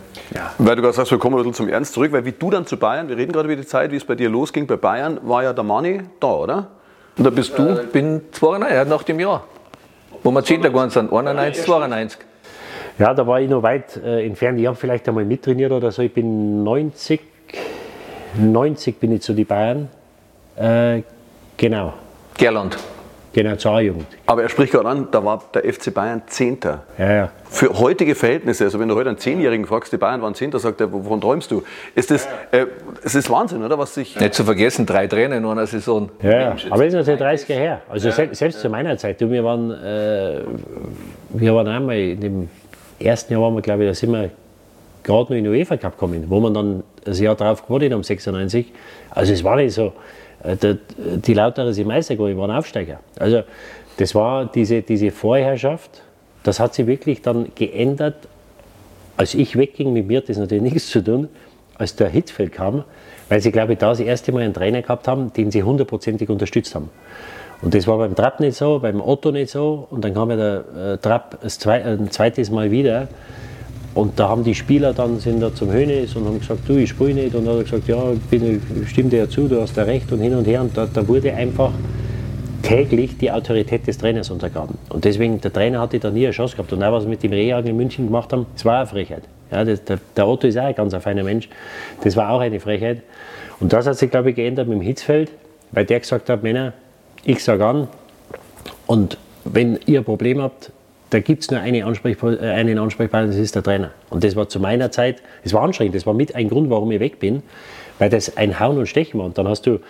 Weil 0.59 0.77
du 0.77 0.83
gerade 0.83 0.95
sagst, 0.95 1.11
wir 1.11 1.19
kommen 1.19 1.37
ein 1.37 1.39
bisschen 1.39 1.55
zum 1.55 1.69
Ernst 1.69 1.95
zurück, 1.95 2.13
weil 2.13 2.25
wie 2.25 2.33
du 2.33 2.51
dann 2.51 2.67
zu 2.67 2.77
Bayern, 2.77 3.09
wir 3.09 3.17
reden 3.17 3.33
gerade 3.33 3.49
über 3.49 3.61
die 3.61 3.67
Zeit, 3.67 3.91
wie 3.91 3.97
es 3.97 4.05
bei 4.05 4.15
dir 4.15 4.29
losging 4.29 4.67
bei 4.67 4.77
Bayern, 4.77 5.19
war 5.23 5.43
ja 5.43 5.53
der 5.53 5.65
Mani 5.65 6.03
da, 6.21 6.33
oder? 6.33 6.67
Und 7.19 7.25
da 7.25 7.31
bist 7.31 7.59
du. 7.59 7.81
Ich 7.81 7.91
bin 7.91 8.23
92, 8.33 8.75
ja, 8.75 8.85
nach 8.85 9.03
dem 9.03 9.21
Jahr. 9.21 9.45
Wo 10.23 10.31
wir 10.31 10.45
Zehnter 10.45 10.71
geworden 10.71 10.91
sind, 10.91 11.13
91, 11.13 11.65
92. 11.65 12.21
Ja, 12.99 13.13
da 13.13 13.27
war 13.27 13.41
ich 13.41 13.51
noch 13.51 13.63
weit 13.63 13.97
äh, 13.97 14.25
entfernt. 14.25 14.61
Ich 14.61 14.67
habe 14.67 14.77
vielleicht 14.77 15.09
einmal 15.09 15.25
mittrainiert 15.25 15.73
oder 15.73 15.91
so. 15.91 16.03
Ich 16.03 16.15
bin 16.15 16.63
90, 16.63 17.21
90 18.39 19.01
bin 19.01 19.13
ich 19.13 19.23
zu 19.23 19.33
den 19.33 19.47
Bayern. 19.47 19.89
Äh, 20.57 21.03
genau, 21.57 21.95
Gerland. 22.37 22.77
Genau 23.33 23.57
zur 23.57 23.73
A-Jugend. 23.73 24.07
Aber 24.27 24.43
er 24.43 24.49
spricht 24.49 24.73
gerade 24.73 24.89
an, 24.89 25.09
da 25.11 25.25
war 25.25 25.43
der 25.55 25.65
FC 25.73 25.93
Bayern 25.93 26.23
Zehnter. 26.27 26.83
Ja, 26.99 27.13
ja. 27.13 27.31
Für 27.49 27.79
heutige 27.79 28.15
Verhältnisse, 28.15 28.65
also 28.65 28.79
wenn 28.81 28.89
du 28.89 28.95
heute 28.95 29.09
einen 29.11 29.19
Zehnjährigen 29.19 29.67
fragst, 29.67 29.93
die 29.93 29.97
Bayern 29.97 30.23
waren 30.23 30.35
Zehnter, 30.35 30.59
sagt 30.59 30.81
er, 30.81 30.93
wovon 30.93 31.21
träumst 31.21 31.51
du? 31.51 31.63
Ist 31.95 32.11
das, 32.11 32.27
äh, 32.51 32.67
es 33.05 33.15
ist 33.15 33.29
Wahnsinn, 33.31 33.63
oder? 33.65 33.79
Was 33.79 33.95
sich. 33.95 34.19
Nicht 34.19 34.35
zu 34.35 34.45
vergessen, 34.45 34.87
drei 34.87 35.07
Trainer 35.07 35.37
in 35.37 35.45
einer 35.45 35.67
Saison. 35.67 36.11
Ja, 36.23 36.31
ja. 36.41 36.57
aber 36.71 36.85
das 36.85 36.95
ist 36.95 36.99
natürlich 37.01 37.21
30 37.21 37.49
Jahre 37.49 37.61
her. 37.63 37.81
Also 37.89 38.11
sel- 38.11 38.35
selbst 38.35 38.61
zu 38.61 38.69
meiner 38.69 38.97
Zeit. 38.97 39.21
Du, 39.21 39.31
wir, 39.31 39.45
waren, 39.45 39.71
äh, 39.71 40.41
wir 41.31 41.55
waren 41.55 41.69
einmal 41.69 41.97
in 41.99 42.21
dem 42.21 42.49
ersten 42.99 43.33
Jahr, 43.33 43.43
waren 43.43 43.55
wir, 43.55 43.63
glaube 43.63 43.85
ich, 43.85 43.91
da 43.91 43.95
sind 43.95 44.13
wir 44.13 44.31
gerade 45.03 45.23
noch 45.25 45.31
in 45.31 45.45
den 45.45 45.53
UEFA 45.53 45.77
Cup 45.77 45.93
gekommen, 45.93 46.25
wo 46.29 46.41
man 46.41 46.55
dann 46.55 46.83
das 47.05 47.19
Jahr 47.21 47.35
drauf 47.35 47.67
gewonnen 47.67 47.93
haben, 47.93 48.03
96. 48.03 48.73
Also 49.11 49.33
es 49.33 49.43
war 49.45 49.57
nicht 49.57 49.75
so, 49.75 49.93
äh, 50.43 50.57
die 50.97 51.35
Lauterer 51.35 51.73
sind 51.73 51.87
Meister 51.87 52.15
geworden, 52.15 52.39
waren 52.39 52.51
Aufsteiger. 52.51 53.01
Also 53.19 53.43
das 53.97 54.15
war 54.15 54.47
diese, 54.47 54.83
diese 54.83 55.11
Vorherrschaft, 55.11 56.03
das 56.43 56.59
hat 56.59 56.75
sich 56.75 56.87
wirklich 56.87 57.23
dann 57.23 57.49
geändert. 57.55 58.17
Als 59.17 59.35
ich 59.35 59.57
wegging, 59.57 59.93
mit 59.93 60.07
mir 60.07 60.19
hat 60.19 60.29
das 60.29 60.39
natürlich 60.39 60.63
nichts 60.73 60.89
zu 60.89 61.03
tun, 61.03 61.29
als 61.77 61.97
der 61.97 62.09
Hitzfeld 62.09 62.53
kam, 62.53 62.85
weil 63.29 63.41
sie, 63.41 63.53
glaube 63.53 63.75
ich, 63.75 63.79
da 63.79 63.91
das 63.91 64.01
erste 64.01 64.33
Mal 64.33 64.43
einen 64.43 64.55
Trainer 64.55 64.83
gehabt 64.83 65.09
haben, 65.09 65.33
den 65.33 65.51
sie 65.51 65.63
hundertprozentig 65.63 66.29
unterstützt 66.29 66.75
haben. 66.75 66.91
Und 67.63 67.75
das 67.75 67.87
war 67.87 67.97
beim 67.97 68.17
Trapp 68.17 68.41
nicht 68.41 68.57
so, 68.57 68.81
beim 68.81 69.01
Otto 69.01 69.31
nicht 69.31 69.51
so. 69.51 69.87
Und 69.91 70.05
dann 70.05 70.15
kam 70.15 70.31
ja 70.31 70.37
der 70.37 70.93
äh, 70.95 70.99
Trapp 70.99 71.39
zwei, 71.47 71.85
ein 71.85 72.11
zweites 72.11 72.51
Mal 72.51 72.73
wieder. 72.73 73.09
Und 73.95 74.19
da 74.19 74.29
haben 74.29 74.43
die 74.43 74.55
Spieler 74.55 74.95
dann 74.95 75.21
sind 75.21 75.41
da 75.41 75.55
zum 75.55 75.71
Hönes 75.71 76.17
und 76.17 76.25
haben 76.25 76.41
gesagt, 76.41 76.61
du, 76.67 76.77
ich 76.77 76.91
spiele 76.91 77.15
nicht. 77.15 77.35
Und 77.35 77.45
dann 77.45 77.55
hat 77.55 77.61
er 77.61 77.65
gesagt, 77.65 77.89
ja, 77.89 78.13
ich 78.13 78.21
bin, 78.21 78.63
stimme 78.87 79.11
dir 79.11 79.19
ja 79.21 79.29
zu, 79.29 79.49
du 79.49 79.61
hast 79.61 79.77
da 79.77 79.83
recht 79.83 80.11
und 80.13 80.21
hin 80.21 80.35
und 80.35 80.47
her. 80.47 80.63
Und 80.63 80.77
da, 80.77 80.87
da 80.87 81.07
wurde 81.07 81.35
einfach 81.35 81.73
täglich 82.63 83.19
die 83.19 83.31
Autorität 83.31 83.87
des 83.87 83.99
Trainers 83.99 84.31
untergraben. 84.31 84.79
Und 84.89 85.05
deswegen, 85.05 85.41
der 85.41 85.53
Trainer 85.53 85.81
hatte 85.81 85.99
da 85.99 86.11
nie 86.11 86.25
eine 86.25 86.33
Chance 86.33 86.57
gehabt. 86.57 86.73
Und 86.73 86.83
auch 86.83 86.93
was 86.93 87.05
wir 87.05 87.11
mit 87.11 87.23
dem 87.23 87.33
Rehagel 87.33 87.71
in 87.71 87.77
München 87.77 88.07
gemacht 88.07 88.33
haben, 88.33 88.47
das 88.55 88.65
war 88.65 88.79
eine 88.79 88.87
Frechheit. 88.87 89.25
Ja, 89.51 89.65
das, 89.65 89.85
der, 89.85 89.99
der 90.17 90.27
Otto 90.27 90.47
ist 90.47 90.57
auch 90.57 90.65
ein 90.65 90.75
ganz 90.75 90.95
ein 90.95 91.03
feiner 91.03 91.25
Mensch. 91.25 91.49
Das 92.03 92.17
war 92.17 92.31
auch 92.31 92.41
eine 92.41 92.61
Frechheit. 92.61 93.03
Und 93.61 93.73
das 93.73 93.87
hat 93.87 93.99
sich, 93.99 94.11
glaube 94.11 94.31
ich, 94.31 94.37
geändert 94.37 94.69
mit 94.69 94.79
dem 94.79 94.83
Hitzfeld, 94.83 95.31
weil 95.73 95.85
der 95.85 96.01
gesagt 96.01 96.31
hat, 96.31 96.43
Männer, 96.43 96.73
ich 97.25 97.45
sage 97.45 97.67
an, 97.67 97.89
und 98.87 99.19
wenn 99.45 99.79
ihr 99.87 100.01
ein 100.01 100.05
Problem 100.05 100.41
habt, 100.41 100.73
da 101.13 101.21
gibt 101.21 101.43
es 101.43 101.51
nur 101.51 101.61
eine 101.61 101.85
Ansprechpa 101.85 102.33
äh, 102.33 102.39
einen 102.39 102.79
Ansprechpartner, 102.79 103.29
das 103.29 103.37
ist 103.37 103.55
der 103.55 103.63
Trainer. 103.63 103.91
Und 104.09 104.25
das 104.25 104.35
war 104.35 104.49
zu 104.49 104.61
meiner 104.61 104.91
Zeit, 104.91 105.23
das 105.45 105.53
war 105.53 105.63
anstrengend, 105.63 105.95
das 105.95 106.07
war 106.07 106.15
mit 106.15 106.35
ein 106.35 106.49
Grund, 106.49 106.71
warum 106.71 106.91
ich 106.91 107.01
weg 107.01 107.19
bin, 107.19 107.43
weil 107.99 108.09
das 108.09 108.37
ein 108.37 108.59
Hauen 108.59 108.79
und 108.79 108.87
Stechen 108.87 109.21
war. 109.21 109.27
Und 109.27 109.37
dann 109.37 109.47
hast 109.47 109.67
du 109.67 109.81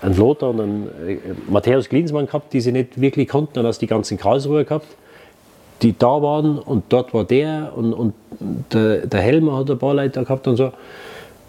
einen 0.00 0.16
Lothar 0.16 0.50
und 0.50 0.60
einen 0.60 0.86
äh, 1.06 1.16
Matthäus 1.48 1.88
Klinsmann 1.88 2.26
gehabt, 2.26 2.52
die 2.54 2.60
sie 2.60 2.72
nicht 2.72 3.00
wirklich 3.00 3.28
konnten. 3.28 3.54
Dann 3.54 3.66
hast 3.66 3.82
du 3.82 3.86
die 3.86 3.90
ganzen 3.90 4.16
Karlsruher 4.16 4.64
gehabt, 4.64 4.86
die 5.82 5.96
da 5.98 6.22
waren 6.22 6.58
und 6.58 6.84
dort 6.88 7.12
war 7.12 7.24
der 7.24 7.72
und, 7.76 7.92
und 7.92 8.14
der, 8.72 9.06
der 9.06 9.20
Helmer 9.20 9.58
hat 9.58 9.70
ein 9.70 9.78
paar 9.78 9.94
Leute 9.94 10.22
gehabt 10.22 10.46
und 10.46 10.56
so. 10.56 10.72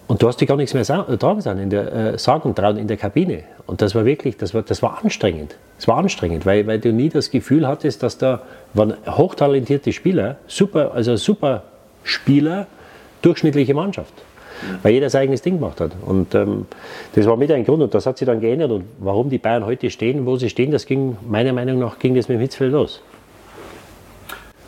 Und 0.07 0.21
du 0.21 0.27
hast 0.27 0.41
dich 0.41 0.47
gar 0.47 0.57
nichts 0.57 0.73
mehr 0.73 0.83
sagen, 0.83 1.59
in 1.59 1.69
der, 1.69 1.93
äh, 1.93 2.17
sagen 2.17 2.53
trauen 2.53 2.77
in 2.77 2.87
der 2.87 2.97
Kabine. 2.97 3.43
Und 3.65 3.81
das 3.81 3.95
war 3.95 4.05
wirklich, 4.05 4.35
das 4.35 4.53
war, 4.53 4.61
das 4.61 4.81
war 4.81 5.01
anstrengend. 5.01 5.55
Es 5.79 5.87
war 5.87 5.97
anstrengend, 5.97 6.45
weil, 6.45 6.67
weil 6.67 6.79
du 6.79 6.91
nie 6.91 7.09
das 7.09 7.31
Gefühl 7.31 7.67
hattest, 7.67 8.03
dass 8.03 8.17
da 8.17 8.41
waren 8.73 8.95
hochtalentierte 9.05 9.91
Spieler, 9.91 10.37
super, 10.47 10.93
also 10.93 11.15
super 11.15 11.63
Spieler, 12.03 12.67
durchschnittliche 13.21 13.73
Mannschaft. 13.73 14.13
Weil 14.81 14.93
jeder 14.93 15.09
sein 15.09 15.23
eigenes 15.23 15.41
Ding 15.41 15.55
gemacht 15.55 15.81
hat. 15.81 15.91
Und 16.05 16.33
ähm, 16.35 16.67
das 17.15 17.25
war 17.25 17.35
mit 17.35 17.51
ein 17.51 17.65
Grund 17.65 17.81
und 17.83 17.93
das 17.93 18.05
hat 18.05 18.17
sich 18.17 18.25
dann 18.25 18.39
geändert. 18.39 18.71
Und 18.71 18.85
warum 18.99 19.29
die 19.29 19.37
Bayern 19.37 19.65
heute 19.65 19.89
stehen, 19.89 20.25
wo 20.25 20.37
sie 20.37 20.49
stehen, 20.49 20.71
das 20.71 20.85
ging 20.85 21.17
meiner 21.27 21.51
Meinung 21.51 21.79
nach 21.79 21.99
ging 21.99 22.15
das 22.15 22.29
mit 22.29 22.37
dem 22.37 22.41
Hitzfeld 22.41 22.71
los. 22.71 23.01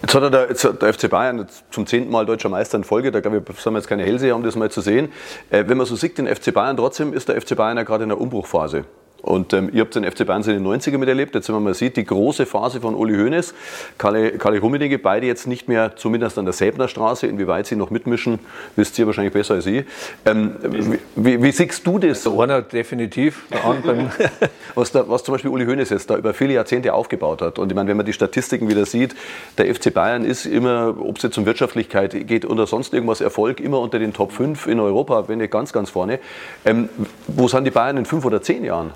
Jetzt 0.02 0.14
hat 0.14 0.34
der, 0.34 0.50
jetzt 0.50 0.64
hat 0.64 0.82
der 0.82 0.94
FC 0.94 1.10
Bayern 1.10 1.48
zum 1.72 1.88
zehnten 1.88 2.12
Mal 2.12 2.26
deutscher 2.26 2.50
Meister 2.50 2.78
in 2.78 2.84
Folge, 2.84 3.12
da 3.12 3.22
glaube 3.22 3.38
ich, 3.38 3.60
sind 3.60 3.74
wir 3.74 3.80
jetzt 3.80 3.88
keine 3.88 4.04
Hellseher, 4.04 4.36
um 4.36 4.44
das 4.44 4.56
mal 4.56 4.70
zu 4.70 4.82
sehen. 4.82 5.10
Äh, 5.50 5.64
wenn 5.68 5.78
man 5.78 5.88
so 5.88 5.96
sieht, 5.96 6.18
den 6.18 6.28
FC 6.28 6.54
Bayern 6.54 6.78
trotzdem, 6.78 7.14
ist 7.14 7.30
der 7.30 7.42
FC 7.42 7.56
Bayern 7.56 7.78
ja 7.78 7.84
gerade 7.84 8.04
in 8.04 8.10
der 8.10 8.20
Umbruchphase. 8.20 8.86
Und 9.26 9.54
ähm, 9.54 9.72
ihr 9.74 9.82
habt 9.82 9.96
den 9.96 10.04
FC 10.04 10.24
Bayern 10.24 10.44
in 10.44 10.64
den 10.64 10.68
90er 10.68 11.00
miterlebt. 11.00 11.34
Jetzt, 11.34 11.48
wenn 11.48 11.56
man 11.56 11.64
mal 11.64 11.74
sieht, 11.74 11.98
die 11.98 12.06
große 12.06 12.46
Phase 12.46 12.80
von 12.80 12.94
Uli 12.94 13.16
Hoeneß, 13.16 13.56
Kalle, 13.98 14.34
Kalle 14.34 14.60
Rummenigge, 14.60 15.00
beide 15.00 15.26
jetzt 15.26 15.48
nicht 15.48 15.68
mehr, 15.68 15.96
zumindest 15.96 16.38
an 16.38 16.46
der 16.46 16.54
Säbner 16.54 16.88
Straße. 16.88 17.26
Inwieweit 17.26 17.66
sie 17.66 17.76
noch 17.76 17.90
mitmischen, 17.90 18.38
wisst 18.76 19.00
ihr 19.00 19.08
wahrscheinlich 19.08 19.34
besser 19.34 19.56
als 19.56 19.66
ich. 19.66 19.84
Ähm, 20.28 20.54
wie, 20.62 21.00
wie, 21.16 21.42
wie, 21.42 21.52
siehst 21.52 21.88
du 21.88 21.98
das? 21.98 22.22
Der 22.22 22.34
einer 22.34 22.62
definitiv, 22.62 23.48
der 23.52 23.66
andere 23.66 24.12
was, 24.76 24.92
da, 24.92 25.10
was 25.10 25.24
zum 25.24 25.34
Beispiel 25.34 25.50
Uli 25.50 25.66
Hoeneß 25.66 25.90
jetzt 25.90 26.08
da 26.08 26.18
über 26.18 26.36
viele 26.36 26.54
Jahrzehnte 26.54 26.94
aufgebaut 26.94 27.42
hat. 27.42 27.58
Und 27.58 27.72
ich 27.72 27.76
meine, 27.76 27.90
wenn 27.90 27.98
man 27.98 28.06
die 28.06 28.14
Statistiken 28.14 28.70
wieder 28.70 28.86
sieht, 28.86 29.16
der 29.58 29.74
FC 29.74 29.92
Bayern 29.92 30.24
ist 30.24 30.46
immer, 30.46 30.96
ob 31.00 31.18
es 31.18 31.24
jetzt 31.24 31.38
um 31.40 31.48
Wirtschaftlichkeit 31.48 32.28
geht 32.28 32.46
oder 32.46 32.68
sonst 32.68 32.94
irgendwas, 32.94 33.22
Erfolg, 33.22 33.60
immer 33.60 33.80
unter 33.80 33.98
den 33.98 34.14
Top 34.14 34.32
5 34.34 34.68
in 34.68 34.80
Europa, 34.80 35.28
wenn 35.28 35.40
nicht 35.40 35.50
ganz, 35.52 35.74
ganz 35.74 35.90
vorne. 35.90 36.20
Ähm, 36.64 36.90
wo 37.26 37.48
sind 37.48 37.64
die 37.66 37.72
Bayern 37.72 37.98
in 37.98 38.06
fünf 38.06 38.24
oder 38.24 38.44
zehn 38.44 38.64
Jahren? 38.64 38.94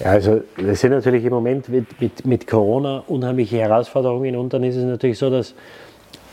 Ja, 0.00 0.06
also 0.06 0.40
wir 0.56 0.74
sind 0.74 0.90
natürlich 0.90 1.24
im 1.24 1.32
Moment 1.32 1.68
mit, 1.68 2.00
mit, 2.00 2.26
mit 2.26 2.46
Corona 2.46 3.04
unheimliche 3.06 3.58
Herausforderungen 3.58 4.36
und 4.36 4.52
dann 4.52 4.64
ist 4.64 4.76
es 4.76 4.84
natürlich 4.84 5.18
so, 5.18 5.30
dass 5.30 5.54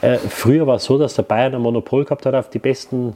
äh, 0.01 0.17
früher 0.17 0.65
war 0.65 0.77
es 0.77 0.85
so, 0.85 0.97
dass 0.97 1.15
der 1.15 1.23
Bayern 1.23 1.55
ein 1.55 1.61
Monopol 1.61 2.05
gehabt 2.05 2.25
hat 2.25 2.33
auf 2.33 2.49
die 2.49 2.59
besten 2.59 3.15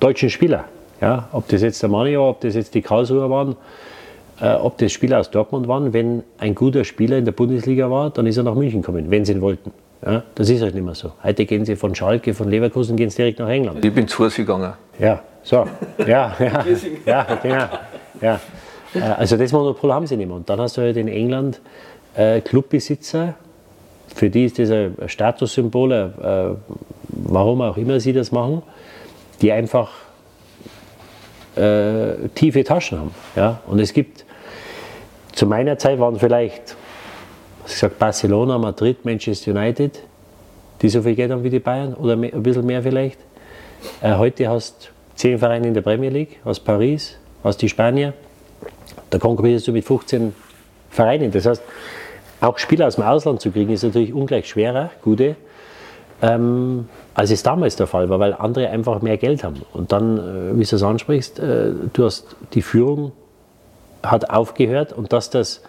deutschen 0.00 0.30
Spieler. 0.30 0.64
Ja, 1.00 1.28
ob 1.32 1.46
das 1.48 1.62
jetzt 1.62 1.80
der 1.82 1.90
Mani 1.90 2.16
war, 2.18 2.30
ob 2.30 2.40
das 2.40 2.54
jetzt 2.54 2.74
die 2.74 2.82
Karlsruher 2.82 3.30
waren, 3.30 3.56
äh, 4.40 4.54
ob 4.54 4.78
das 4.78 4.90
Spieler 4.90 5.20
aus 5.20 5.30
Dortmund 5.30 5.68
waren. 5.68 5.92
Wenn 5.92 6.24
ein 6.38 6.54
guter 6.54 6.82
Spieler 6.84 7.18
in 7.18 7.24
der 7.24 7.32
Bundesliga 7.32 7.90
war, 7.90 8.10
dann 8.10 8.26
ist 8.26 8.36
er 8.36 8.42
nach 8.42 8.54
München 8.54 8.80
gekommen, 8.80 9.10
wenn 9.10 9.24
sie 9.24 9.32
ihn 9.32 9.40
wollten. 9.40 9.70
Ja, 10.04 10.22
das 10.34 10.48
ist 10.48 10.62
halt 10.62 10.74
nicht 10.74 10.84
mehr 10.84 10.94
so. 10.94 11.12
Heute 11.22 11.44
gehen 11.44 11.64
sie 11.64 11.76
von 11.76 11.94
Schalke, 11.94 12.32
von 12.32 12.48
Leverkusen, 12.48 12.96
gehen 12.96 13.10
sie 13.10 13.16
direkt 13.16 13.40
nach 13.40 13.48
England. 13.48 13.84
Ich 13.84 13.92
bin 13.92 14.06
zu 14.06 14.16
Fuß 14.16 14.36
gegangen. 14.36 14.72
Ja, 14.98 15.20
so. 15.42 15.66
Ja, 16.06 16.36
ja, 16.38 16.64
ja, 17.06 17.26
genau. 17.42 17.68
Ja. 18.20 18.40
Äh, 18.94 19.00
also 19.00 19.36
das 19.36 19.52
Monopol 19.52 19.92
haben 19.92 20.06
sie 20.06 20.16
nicht 20.16 20.26
mehr. 20.26 20.36
Und 20.36 20.48
dann 20.48 20.60
hast 20.60 20.76
du 20.76 20.82
halt 20.82 20.96
in 20.96 21.08
England 21.08 21.60
äh, 22.14 22.40
Clubbesitzer, 22.40 23.34
für 24.14 24.30
die 24.30 24.46
ist 24.46 24.58
das 24.58 24.70
ein 24.70 24.96
Statussymbol, 25.06 25.92
äh, 25.92 26.74
warum 27.08 27.62
auch 27.62 27.76
immer 27.76 28.00
sie 28.00 28.12
das 28.12 28.32
machen, 28.32 28.62
die 29.40 29.52
einfach 29.52 29.90
äh, 31.56 32.28
tiefe 32.34 32.64
Taschen 32.64 32.98
haben. 32.98 33.14
Ja? 33.36 33.60
Und 33.66 33.78
es 33.80 33.92
gibt, 33.92 34.24
zu 35.32 35.46
meiner 35.46 35.78
Zeit 35.78 35.98
waren 36.00 36.18
vielleicht, 36.18 36.76
was 37.62 37.72
ich 37.74 37.78
sag, 37.78 37.98
Barcelona, 37.98 38.58
Madrid, 38.58 39.04
Manchester 39.04 39.52
United, 39.52 40.00
die 40.80 40.88
so 40.88 41.02
viel 41.02 41.14
Geld 41.14 41.30
haben 41.30 41.44
wie 41.44 41.50
die 41.50 41.58
Bayern 41.58 41.94
oder 41.94 42.16
mehr, 42.16 42.32
ein 42.32 42.42
bisschen 42.42 42.64
mehr 42.64 42.82
vielleicht. 42.82 43.18
Äh, 44.00 44.16
heute 44.16 44.48
hast 44.48 44.86
du 44.86 45.16
zehn 45.16 45.38
Vereine 45.38 45.68
in 45.68 45.74
der 45.74 45.82
Premier 45.82 46.10
League, 46.10 46.38
aus 46.44 46.58
Paris, 46.58 47.16
aus 47.42 47.56
die 47.56 47.68
Spanier. 47.68 48.14
Da 49.10 49.18
konkurrierst 49.18 49.66
du 49.66 49.72
mit 49.72 49.84
15 49.84 50.34
Vereinen. 50.90 51.30
Das 51.30 51.46
heißt, 51.46 51.62
auch 52.40 52.58
Spieler 52.58 52.86
aus 52.86 52.96
dem 52.96 53.04
Ausland 53.04 53.40
zu 53.40 53.50
kriegen, 53.50 53.72
ist 53.72 53.82
natürlich 53.82 54.12
ungleich 54.12 54.48
schwerer, 54.48 54.90
gute, 55.02 55.36
ähm, 56.22 56.88
als 57.14 57.30
es 57.30 57.42
damals 57.42 57.76
der 57.76 57.86
Fall 57.86 58.08
war, 58.08 58.20
weil 58.20 58.34
andere 58.34 58.68
einfach 58.70 59.02
mehr 59.02 59.16
Geld 59.16 59.44
haben. 59.44 59.62
Und 59.72 59.92
dann, 59.92 60.18
äh, 60.18 60.58
wie 60.58 60.64
du 60.64 60.76
es 60.76 60.82
ansprichst, 60.82 61.38
äh, 61.38 61.72
du 61.92 62.04
hast 62.04 62.36
die 62.54 62.62
Führung 62.62 63.12
hat 64.02 64.30
aufgehört 64.30 64.92
und 64.92 65.12
dass 65.12 65.30
das 65.30 65.62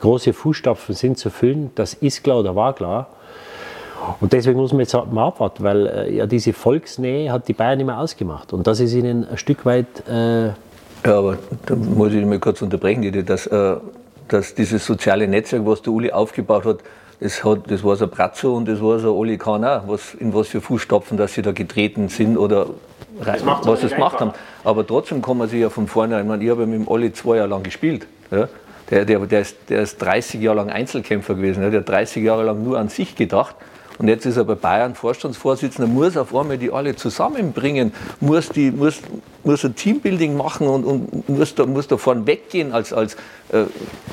große 0.00 0.32
Fußstapfen 0.32 0.94
sind 0.94 1.18
zu 1.18 1.30
füllen, 1.30 1.70
das 1.74 1.94
ist 1.94 2.24
klar 2.24 2.38
oder 2.38 2.56
war 2.56 2.74
klar. 2.74 3.08
Und 4.20 4.32
deswegen 4.32 4.58
muss 4.58 4.72
man 4.72 4.80
jetzt 4.80 4.94
mal 4.94 5.26
abwarten, 5.26 5.64
weil 5.64 5.86
äh, 5.86 6.14
ja 6.14 6.26
diese 6.26 6.52
Volksnähe 6.52 7.32
hat 7.32 7.48
die 7.48 7.54
Bayern 7.54 7.80
immer 7.80 7.98
ausgemacht. 7.98 8.52
Und 8.52 8.66
das 8.66 8.80
ist 8.80 8.92
ihnen 8.92 9.26
ein 9.26 9.38
Stück 9.38 9.64
weit 9.64 10.06
äh, 10.08 10.50
ja, 11.04 11.18
aber 11.18 11.38
da 11.66 11.74
muss 11.76 12.12
ich 12.12 12.24
mal 12.24 12.38
kurz 12.38 12.62
unterbrechen, 12.62 13.24
dass, 13.26 13.46
äh, 13.46 13.76
dass 14.28 14.54
dieses 14.54 14.84
soziale 14.84 15.28
Netzwerk, 15.28 15.66
was 15.66 15.82
der 15.82 15.92
Uli 15.92 16.10
aufgebaut 16.10 16.64
hat, 16.64 16.78
das, 17.20 17.44
hat, 17.44 17.70
das 17.70 17.82
war 17.84 17.96
so 17.96 18.06
Brazzo 18.06 18.54
und 18.54 18.68
das 18.68 18.82
war 18.82 18.98
so 18.98 19.16
Oli 19.16 19.38
Kahn 19.38 19.64
auch, 19.64 19.88
was, 19.88 20.14
in 20.14 20.34
was 20.34 20.48
für 20.48 20.60
Fußstapfen, 20.60 21.16
dass 21.16 21.34
sie 21.34 21.42
da 21.42 21.52
getreten 21.52 22.08
sind 22.08 22.36
oder 22.36 22.66
das 23.24 23.44
was 23.46 23.80
sie 23.80 23.88
gemacht 23.88 24.20
haben. 24.20 24.32
Aber 24.64 24.86
trotzdem 24.86 25.22
kann 25.22 25.38
man 25.38 25.48
sich 25.48 25.60
ja 25.60 25.70
von 25.70 25.86
vorne, 25.86 26.20
ich, 26.20 26.26
meine, 26.26 26.42
ich 26.42 26.50
habe 26.50 26.62
ja 26.62 26.66
mit 26.66 26.80
dem 26.80 26.88
Olli 26.88 27.12
zwei 27.12 27.36
Jahre 27.36 27.48
lang 27.48 27.62
gespielt. 27.62 28.06
Ja? 28.30 28.48
Der, 28.90 29.04
der, 29.04 29.20
der, 29.20 29.40
ist, 29.40 29.56
der 29.68 29.82
ist 29.82 29.98
30 29.98 30.40
Jahre 30.42 30.58
lang 30.58 30.70
Einzelkämpfer 30.70 31.34
gewesen, 31.34 31.62
ja? 31.62 31.70
der 31.70 31.80
hat 31.80 31.88
30 31.88 32.22
Jahre 32.22 32.44
lang 32.44 32.62
nur 32.62 32.78
an 32.78 32.88
sich 32.88 33.14
gedacht. 33.16 33.56
Und 33.98 34.08
jetzt 34.08 34.26
ist 34.26 34.36
er 34.36 34.44
bei 34.44 34.54
Bayern 34.54 34.94
Vorstandsvorsitzender, 34.94 35.90
muss 35.90 36.16
auf 36.16 36.34
einmal 36.34 36.58
die 36.58 36.72
alle 36.72 36.96
zusammenbringen, 36.96 37.92
muss, 38.20 38.48
die, 38.48 38.70
muss, 38.70 39.00
muss 39.44 39.64
ein 39.64 39.76
Teambuilding 39.76 40.36
machen 40.36 40.66
und, 40.66 40.84
und 40.84 41.28
muss, 41.28 41.54
da, 41.54 41.64
muss 41.66 41.86
da 41.86 41.96
vorne 41.96 42.26
weggehen. 42.26 42.72
Als, 42.72 42.92
als, 42.92 43.14
äh, 43.52 43.64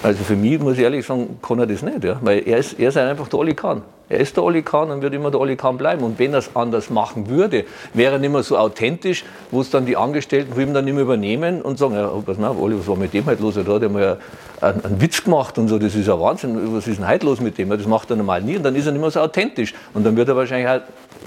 also 0.04 0.24
für 0.24 0.36
mich, 0.36 0.60
muss 0.60 0.78
ich 0.78 0.84
ehrlich 0.84 1.06
sagen, 1.06 1.40
kann 1.42 1.60
er 1.60 1.68
das 1.68 1.82
nicht. 1.82 2.04
Ja? 2.04 2.20
Weil 2.22 2.48
er 2.48 2.58
ist, 2.58 2.80
er 2.80 2.90
ist 2.90 2.98
einfach 2.98 3.28
der 3.28 3.40
Oli 3.40 3.56
Kahn. 3.56 3.82
Er 4.12 4.20
ist 4.20 4.36
der 4.36 4.44
Oli 4.44 4.62
Kahn 4.62 4.92
und 4.92 5.02
wird 5.02 5.14
immer 5.14 5.32
der 5.32 5.40
Oli 5.40 5.56
Kahn 5.56 5.78
bleiben. 5.78 6.04
Und 6.04 6.20
wenn 6.20 6.34
er 6.34 6.40
es 6.40 6.56
anders 6.56 6.90
machen 6.90 7.30
würde, 7.30 7.64
wäre 7.94 8.14
er 8.14 8.20
nicht 8.20 8.32
mehr 8.32 8.44
so 8.44 8.58
authentisch, 8.58 9.24
wo 9.52 9.62
es 9.62 9.70
dann 9.70 9.86
die 9.86 9.96
Angestellten 9.96 10.54
von 10.54 10.62
ihm 10.62 10.74
dann 10.74 10.86
nicht 10.86 10.94
mehr 10.94 11.04
übernehmen 11.04 11.62
und 11.62 11.78
sagen, 11.78 11.96
ja, 11.96 12.12
pass 12.26 12.38
mal, 12.38 12.52
Oli, 12.52 12.78
was 12.78 12.88
war 12.88 12.98
mit 12.98 13.14
dem 13.14 13.26
halt 13.26 13.40
los? 13.40 13.56
Da 13.56 13.74
hat 13.74 13.82
er 13.82 13.90
mal 13.90 14.18
einen, 14.60 14.84
einen, 14.84 15.02
Witz 15.02 15.24
gemacht 15.24 15.58
und 15.58 15.70
so, 15.70 15.80
das 15.80 15.96
ist 15.96 16.08
ja 16.08 16.20
Wahnsinn, 16.20 16.76
was 16.76 16.88
ist 16.88 17.00
denn 17.00 17.08
heute 17.08 17.26
los 17.26 17.40
mit 17.40 17.58
dem? 17.58 17.70
Das 17.70 17.88
macht 17.88 18.10
er 18.10 18.18
normal 18.18 18.42
nie 18.42 18.58
und 18.58 18.64
dann 18.64 18.76
ist 18.76 18.86
er 18.86 18.92
nicht 18.92 19.02
mehr 19.02 19.12
so 19.12 19.22
authentisch. 19.22 19.74
Und 19.94 20.06
dann 20.06 20.16
wird 20.18 20.28
er 20.28 20.36
wahrscheinlich 20.36 20.68
halt 20.68 20.84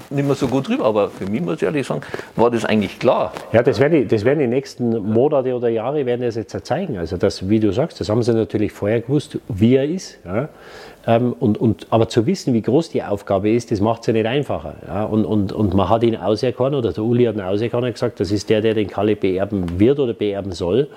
nicht 0.09 0.25
mehr 0.25 0.35
so 0.35 0.47
gut 0.47 0.67
drüber. 0.67 0.85
Aber 0.85 1.09
für 1.09 1.25
mich, 1.25 1.41
muss 1.41 1.57
ich 1.57 1.63
ehrlich 1.63 1.87
sagen, 1.87 2.01
war 2.35 2.51
das 2.51 2.65
eigentlich 2.65 2.99
klar. 2.99 3.33
Ja, 3.51 3.63
das 3.63 3.79
werden 3.79 4.01
die, 4.01 4.07
das 4.07 4.23
werden 4.25 4.39
die 4.39 4.47
nächsten 4.47 4.89
Monate 5.11 5.55
oder 5.55 5.69
Jahre 5.69 6.05
werden 6.05 6.21
das 6.21 6.35
jetzt 6.35 6.55
zeigen. 6.65 6.97
Also 6.97 7.17
das, 7.17 7.49
wie 7.49 7.59
du 7.59 7.71
sagst, 7.71 7.99
das 7.99 8.09
haben 8.09 8.21
sie 8.23 8.33
natürlich 8.33 8.71
vorher 8.71 9.01
gewusst, 9.01 9.39
wie 9.47 9.75
er 9.75 9.85
ist. 9.85 10.17
Ja. 10.25 10.49
Ähm, 11.07 11.33
und, 11.39 11.59
und, 11.59 11.87
aber 11.91 12.09
zu 12.09 12.25
wissen, 12.25 12.53
wie 12.53 12.61
groß 12.61 12.74
die 12.89 13.03
Aufgabe 13.03 13.49
ist, 13.49 13.71
das 13.71 13.79
macht 13.81 14.01
es 14.01 14.07
ja 14.07 14.13
nicht 14.13 14.25
einfacher. 14.25 14.75
Ja? 14.87 15.03
Und, 15.05 15.25
und, 15.25 15.51
und 15.51 15.73
man 15.73 15.89
hat 15.89 16.03
ihn 16.03 16.15
auserkoren, 16.15 16.75
oder 16.75 16.93
der 16.93 17.03
Uli 17.03 17.25
hat 17.25 17.35
ihn 17.35 17.41
auserkoren 17.41 17.85
und 17.85 17.93
gesagt, 17.93 18.19
das 18.19 18.31
ist 18.31 18.49
der, 18.49 18.61
der 18.61 18.73
den 18.73 18.87
Kalle 18.87 19.15
beerben 19.15 19.79
wird 19.79 19.99
oder 19.99 20.13
beerben 20.13 20.51
soll. 20.51 20.87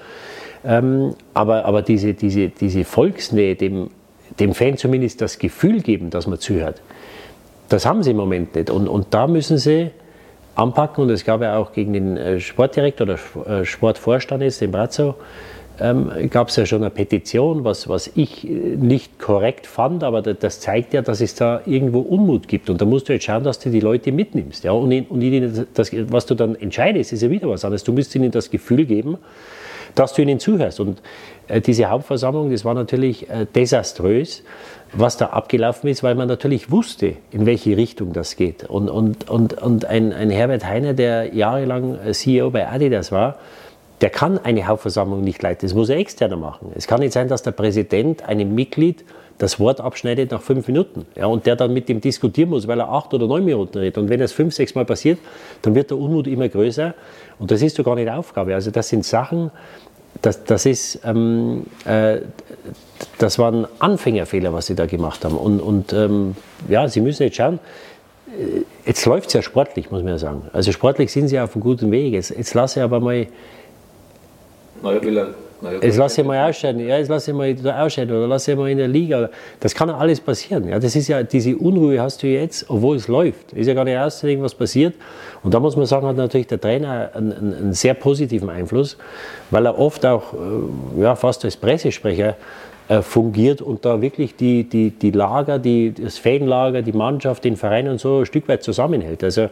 Ähm, 0.64 1.14
aber 1.34 1.64
aber 1.64 1.82
diese, 1.82 2.14
diese, 2.14 2.48
diese 2.48 2.84
Volksnähe, 2.84 3.54
dem, 3.54 3.90
dem 4.40 4.54
Fan 4.54 4.76
zumindest 4.76 5.20
das 5.20 5.38
Gefühl 5.38 5.80
geben, 5.80 6.10
dass 6.10 6.26
man 6.26 6.38
zuhört, 6.38 6.82
das 7.68 7.86
haben 7.86 8.02
sie 8.02 8.10
im 8.10 8.16
Moment 8.16 8.54
nicht. 8.54 8.70
Und, 8.70 8.88
und 8.88 9.08
da 9.10 9.26
müssen 9.26 9.58
sie 9.58 9.90
anpacken. 10.54 11.04
Und 11.04 11.10
es 11.10 11.24
gab 11.24 11.40
ja 11.42 11.56
auch 11.56 11.72
gegen 11.72 11.92
den 11.92 12.16
äh, 12.16 12.40
Sportdirektor 12.40 13.06
oder 13.06 13.60
äh, 13.60 13.64
Sportvorstand, 13.64 14.42
jetzt, 14.42 14.60
den 14.60 14.72
Brazzo, 14.72 15.14
ähm, 15.80 16.10
gab 16.30 16.48
es 16.48 16.56
ja 16.56 16.66
schon 16.66 16.82
eine 16.82 16.90
Petition, 16.90 17.64
was, 17.64 17.88
was 17.88 18.10
ich 18.14 18.48
äh, 18.48 18.50
nicht 18.50 19.18
korrekt 19.18 19.66
fand, 19.66 20.02
aber 20.02 20.22
das 20.22 20.60
zeigt 20.60 20.94
ja, 20.94 21.02
dass 21.02 21.20
es 21.20 21.34
da 21.34 21.60
irgendwo 21.66 22.00
Unmut 22.00 22.48
gibt. 22.48 22.68
Und 22.70 22.80
da 22.80 22.84
musst 22.84 23.08
du 23.08 23.12
jetzt 23.12 23.24
schauen, 23.24 23.44
dass 23.44 23.58
du 23.58 23.70
die 23.70 23.80
Leute 23.80 24.12
mitnimmst. 24.12 24.64
Ja? 24.64 24.72
Und, 24.72 24.92
und 25.10 25.22
ihnen 25.22 25.66
das, 25.74 25.90
was 26.10 26.26
du 26.26 26.34
dann 26.34 26.54
entscheidest, 26.56 27.12
ist 27.12 27.22
ja 27.22 27.30
wieder 27.30 27.48
was 27.48 27.64
anderes. 27.64 27.84
Du 27.84 27.92
musst 27.92 28.14
ihnen 28.14 28.30
das 28.30 28.50
Gefühl 28.50 28.86
geben, 28.86 29.18
dass 29.94 30.14
du 30.14 30.22
ihnen 30.22 30.40
zuhörst. 30.40 30.80
Und 30.80 31.00
äh, 31.46 31.60
diese 31.60 31.86
Hauptversammlung, 31.86 32.50
das 32.50 32.64
war 32.64 32.74
natürlich 32.74 33.28
äh, 33.30 33.46
desaströs, 33.54 34.42
was 34.92 35.16
da 35.16 35.26
abgelaufen 35.26 35.88
ist, 35.90 36.02
weil 36.02 36.14
man 36.14 36.28
natürlich 36.28 36.70
wusste, 36.70 37.14
in 37.30 37.46
welche 37.46 37.76
Richtung 37.76 38.12
das 38.12 38.36
geht. 38.36 38.64
Und, 38.64 38.88
und, 38.88 39.28
und, 39.28 39.54
und 39.54 39.84
ein, 39.84 40.12
ein 40.12 40.30
Herbert 40.30 40.64
Heiner, 40.64 40.94
der 40.94 41.34
jahrelang 41.34 41.98
CEO 42.12 42.50
bei 42.50 42.68
Adidas 42.68 43.12
war, 43.12 43.36
der 44.00 44.10
kann 44.10 44.38
eine 44.38 44.66
Hauptversammlung 44.66 45.22
nicht 45.22 45.42
leiten. 45.42 45.66
Das 45.66 45.74
muss 45.74 45.88
er 45.88 45.96
externer 45.96 46.36
machen. 46.36 46.72
Es 46.74 46.86
kann 46.86 47.00
nicht 47.00 47.12
sein, 47.12 47.28
dass 47.28 47.42
der 47.42 47.50
Präsident 47.50 48.28
einem 48.28 48.54
Mitglied 48.54 49.04
das 49.38 49.60
Wort 49.60 49.80
abschneidet 49.80 50.32
nach 50.32 50.42
fünf 50.42 50.66
Minuten 50.66 51.06
ja, 51.14 51.26
und 51.26 51.46
der 51.46 51.56
dann 51.56 51.72
mit 51.72 51.88
dem 51.88 52.00
diskutieren 52.00 52.50
muss, 52.50 52.66
weil 52.66 52.80
er 52.80 52.90
acht 52.90 53.14
oder 53.14 53.26
neun 53.26 53.44
Minuten 53.44 53.78
redet. 53.78 53.98
Und 53.98 54.08
wenn 54.08 54.20
es 54.20 54.32
fünf, 54.32 54.54
sechs 54.54 54.74
Mal 54.74 54.84
passiert, 54.84 55.18
dann 55.62 55.74
wird 55.74 55.90
der 55.90 55.98
Unmut 55.98 56.26
immer 56.26 56.48
größer 56.48 56.94
und 57.38 57.50
das 57.50 57.62
ist 57.62 57.78
doch 57.78 57.84
gar 57.84 57.94
nicht 57.94 58.10
Aufgabe. 58.10 58.54
Also 58.54 58.70
das 58.70 58.88
sind 58.88 59.04
Sachen, 59.04 59.50
das, 60.22 60.42
das 60.44 60.66
ist, 60.66 61.00
ähm, 61.04 61.66
äh, 61.84 62.18
das 63.18 63.38
waren 63.38 63.66
Anfängerfehler, 63.78 64.52
was 64.52 64.66
sie 64.66 64.74
da 64.74 64.86
gemacht 64.86 65.24
haben. 65.24 65.36
Und, 65.36 65.60
und 65.60 65.92
ähm, 65.92 66.34
ja, 66.68 66.88
sie 66.88 67.00
müssen 67.00 67.22
jetzt 67.22 67.36
schauen, 67.36 67.60
äh, 68.26 68.62
jetzt 68.86 69.06
läuft 69.06 69.28
es 69.28 69.34
ja 69.34 69.42
sportlich, 69.42 69.92
muss 69.92 70.02
man 70.02 70.12
ja 70.12 70.18
sagen. 70.18 70.42
Also 70.52 70.72
sportlich 70.72 71.12
sind 71.12 71.28
sie 71.28 71.38
auf 71.38 71.54
einem 71.54 71.62
guten 71.62 71.92
Weg. 71.92 72.12
Jetzt, 72.14 72.30
jetzt 72.30 72.54
lasse 72.54 72.80
ich 72.80 72.84
aber 72.84 72.98
mal. 72.98 73.28
Naja, 74.82 75.00
naja, 75.60 75.80
jetzt 75.82 75.96
lasse 75.96 76.20
ich 76.20 76.26
mal 76.26 76.48
ausscheiden, 76.48 76.86
ja, 76.86 76.98
jetzt 76.98 77.08
lasse 77.08 77.32
ich 77.32 77.36
mal 77.36 77.52
ausscheiden 77.82 78.16
oder 78.16 78.28
lasse 78.28 78.52
ich 78.52 78.56
mal 78.56 78.70
in 78.70 78.78
der 78.78 78.86
Liga. 78.86 79.28
Das 79.58 79.74
kann 79.74 79.88
ja 79.88 79.96
alles 79.96 80.20
passieren. 80.20 80.68
Ja, 80.68 80.78
das 80.78 80.94
ist 80.94 81.08
ja, 81.08 81.22
diese 81.24 81.56
Unruhe 81.56 82.00
hast 82.00 82.22
du 82.22 82.28
jetzt, 82.28 82.66
obwohl 82.68 82.96
es 82.96 83.08
läuft. 83.08 83.52
Ist 83.54 83.66
ja 83.66 83.74
gar 83.74 83.84
nicht 83.84 83.98
auszudenken, 83.98 84.44
was 84.44 84.54
passiert. 84.54 84.94
Und 85.42 85.52
da 85.52 85.58
muss 85.58 85.76
man 85.76 85.86
sagen, 85.86 86.06
hat 86.06 86.16
natürlich 86.16 86.46
der 86.46 86.60
Trainer 86.60 87.10
einen, 87.12 87.32
einen, 87.32 87.54
einen 87.54 87.72
sehr 87.72 87.94
positiven 87.94 88.48
Einfluss, 88.50 88.96
weil 89.50 89.66
er 89.66 89.76
oft 89.78 90.06
auch 90.06 90.32
äh, 90.32 91.02
ja, 91.02 91.16
fast 91.16 91.44
als 91.44 91.56
Pressesprecher 91.56 92.36
äh, 92.88 93.02
fungiert 93.02 93.60
und 93.60 93.84
da 93.84 94.00
wirklich 94.00 94.36
die, 94.36 94.62
die, 94.62 94.90
die 94.90 95.10
Lager, 95.10 95.58
die, 95.58 95.92
das 95.92 96.18
Fanlager, 96.18 96.82
die 96.82 96.92
Mannschaft, 96.92 97.44
den 97.44 97.56
Verein 97.56 97.88
und 97.88 98.00
so 98.00 98.20
ein 98.20 98.26
Stück 98.26 98.46
weit 98.48 98.62
zusammenhält. 98.62 99.24
Also 99.24 99.48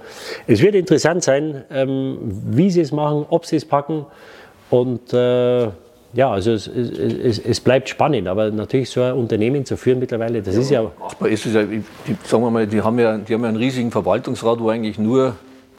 es 0.47 0.63
wird 0.63 0.77
interessant 0.77 1.25
sein, 1.25 1.65
ähm, 1.73 2.19
wie 2.23 2.71
sie 2.71 2.81
es 2.81 2.93
machen, 2.93 3.27
ob 3.29 3.45
sie 3.45 3.57
es 3.57 3.65
packen 3.65 4.07
und 4.71 5.13
äh, 5.13 5.69
ja, 6.13 6.31
also 6.31 6.53
es, 6.53 6.67
es, 6.67 7.39
es, 7.39 7.61
bleibt 7.61 7.89
spannend, 7.89 8.27
aber 8.27 8.51
natürlich 8.51 8.89
so 8.89 9.03
ein 9.03 9.13
Unternehmen 9.13 9.67
zu 9.67 9.77
führen 9.77 9.99
mittlerweile, 9.99 10.41
das 10.43 10.55
ja, 10.55 10.61
ist 10.61 10.71
ja. 10.71 10.93
Aber 10.99 11.29
ist 11.29 11.45
es 11.45 11.55
ja, 11.55 11.63
die, 11.63 11.83
sagen 12.25 12.43
wir 12.43 12.51
mal, 12.51 12.67
die 12.67 12.81
haben 12.81 12.99
ja, 12.99 13.19
die 13.19 13.35
haben 13.35 13.43
ja 13.43 13.49
einen 13.49 13.59
riesigen 13.59 13.91
Verwaltungsrat, 13.91 14.59
wo 14.61 14.71
eigentlich 14.71 14.99
nur 14.99 15.37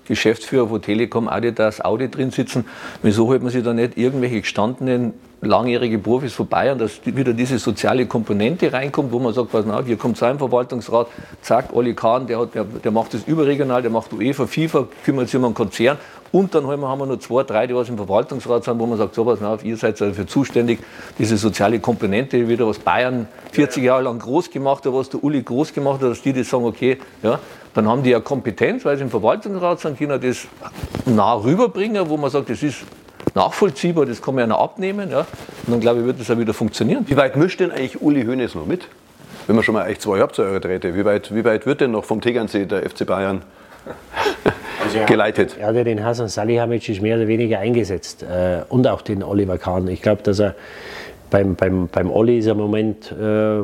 Geschäftsführer 0.08 0.68
von 0.68 0.82
Telekom, 0.82 1.28
Adidas, 1.28 1.84
Audi 1.84 2.10
drin 2.10 2.32
sitzen. 2.32 2.66
Wieso 3.02 3.28
holt 3.28 3.42
man 3.42 3.52
sich 3.52 3.64
da 3.64 3.74
nicht 3.74 3.98
irgendwelche 3.98 4.42
gestandenen 4.42 5.14
langjährige 5.42 6.00
Profis 6.00 6.34
von 6.34 6.48
Bayern, 6.48 6.80
dass 6.80 7.00
wieder 7.06 7.34
diese 7.34 7.60
soziale 7.60 8.08
Komponente 8.08 8.74
reinkommt, 8.74 9.12
wo 9.12 9.20
man 9.20 9.34
sagt, 9.34 9.52
pass 9.52 9.68
auf, 9.68 9.86
hier 9.86 9.98
kommt 9.98 10.18
sein 10.18 10.40
Verwaltungsrat, 10.40 11.08
zack, 11.42 11.74
Olli 11.74 11.94
Kahn, 11.94 12.26
der, 12.26 12.40
hat, 12.40 12.56
der, 12.56 12.64
der 12.64 12.92
macht 12.92 13.14
das 13.14 13.24
überregional, 13.28 13.82
der 13.84 13.92
macht 13.92 14.14
UEFA, 14.14 14.48
FIFA, 14.48 14.88
kümmert 15.06 15.28
sich 15.28 15.38
um 15.38 15.46
einen 15.46 15.54
Konzern 15.54 15.98
und 16.32 16.54
dann 16.54 16.68
haben 16.68 17.00
wir 17.00 17.06
noch 17.06 17.20
zwei, 17.20 17.44
drei, 17.44 17.68
die 17.68 17.76
was 17.76 17.90
im 17.90 17.98
Verwaltungsrat 17.98 18.64
sind, 18.64 18.80
wo 18.80 18.86
man 18.86 18.98
sagt, 18.98 19.16
so 19.16 19.26
pass 19.26 19.42
auf, 19.42 19.64
ihr 19.64 19.78
seid 19.78 20.00
dafür 20.00 20.28
zuständig, 20.28 20.80
diese 21.18 21.38
soziale 21.38 21.80
Komponente, 21.80 22.48
wieder 22.48 22.68
was 22.68 22.80
Bayern 22.80 23.28
40 23.52 23.84
Jahre 23.84 24.04
lang 24.04 24.20
groß 24.20 24.52
gemacht 24.52 24.86
hat, 24.86 24.94
was 24.94 25.10
der 25.10 25.24
Uli 25.24 25.42
groß 25.42 25.74
gemacht 25.74 26.02
hat, 26.02 26.12
dass 26.12 26.22
die 26.22 26.34
das 26.34 26.50
sagen, 26.50 26.66
okay, 26.66 26.98
ja, 27.24 27.40
dann 27.74 27.88
haben 27.88 28.04
die 28.04 28.10
ja 28.10 28.20
Kompetenz, 28.20 28.86
weil 28.86 28.98
sie 28.98 29.04
im 29.04 29.10
Verwaltungsrat 29.10 29.80
sind, 29.80 29.98
können 29.98 30.20
das 30.20 30.48
nah 31.06 31.34
rüberbringen, 31.36 32.10
wo 32.10 32.18
man 32.18 32.30
sagt, 32.30 32.50
das 32.50 32.64
ist 32.64 32.78
nachvollziehbar, 33.36 34.06
das 34.06 34.22
kann 34.22 34.36
man 34.36 34.44
ja 34.44 34.48
noch 34.48 34.60
abnehmen. 34.60 35.12
Ja. 35.12 35.20
Und 35.20 35.28
dann 35.68 35.80
glaube 35.80 36.00
ich, 36.00 36.06
wird 36.06 36.20
das 36.20 36.30
auch 36.32 36.38
wieder 36.38 36.54
funktionieren. 36.54 37.06
Wie 37.08 37.16
weit 37.16 37.36
mischt 37.36 37.60
denn 37.60 37.72
eigentlich 37.72 38.02
Uli 38.02 38.26
Hoeneß 38.26 38.56
noch 38.56 38.66
mit? 38.66 38.88
Wenn 39.46 39.56
man 39.56 39.64
schon 39.64 39.76
mal 39.76 39.88
echt 39.88 40.02
zwei 40.02 40.20
habt 40.20 40.36
zu 40.36 40.44
wie 40.44 41.06
weit, 41.06 41.34
wie 41.34 41.46
weit 41.46 41.66
wird 41.66 41.80
denn 41.80 41.92
noch 41.92 42.04
vom 42.04 42.20
Tegernsee 42.20 42.66
der 42.66 42.88
FC 42.90 43.06
Bayern 43.06 43.44
also 44.84 45.00
geleitet? 45.06 45.58
Er 45.60 45.68
hat 45.68 45.76
ja 45.76 45.84
den 45.84 46.04
Hasan 46.04 46.28
Salihamidzic 46.28 47.02
mehr 47.02 47.18
oder 47.18 47.28
weniger 47.28 47.60
eingesetzt 47.60 48.24
äh, 48.24 48.62
und 48.70 48.88
auch 48.88 49.02
den 49.02 49.24
Oliver 49.24 49.58
Kahn. 49.58 49.88
Ich 49.88 50.02
glaube, 50.02 50.24
dass 50.24 50.40
er 50.40 50.56
beim, 51.30 51.56
beim, 51.56 51.88
beim 51.88 52.12
Olli 52.12 52.40
ist 52.40 52.46
er 52.46 52.54
im 52.54 52.60
Moment, 52.60 53.12
äh, 53.12 53.60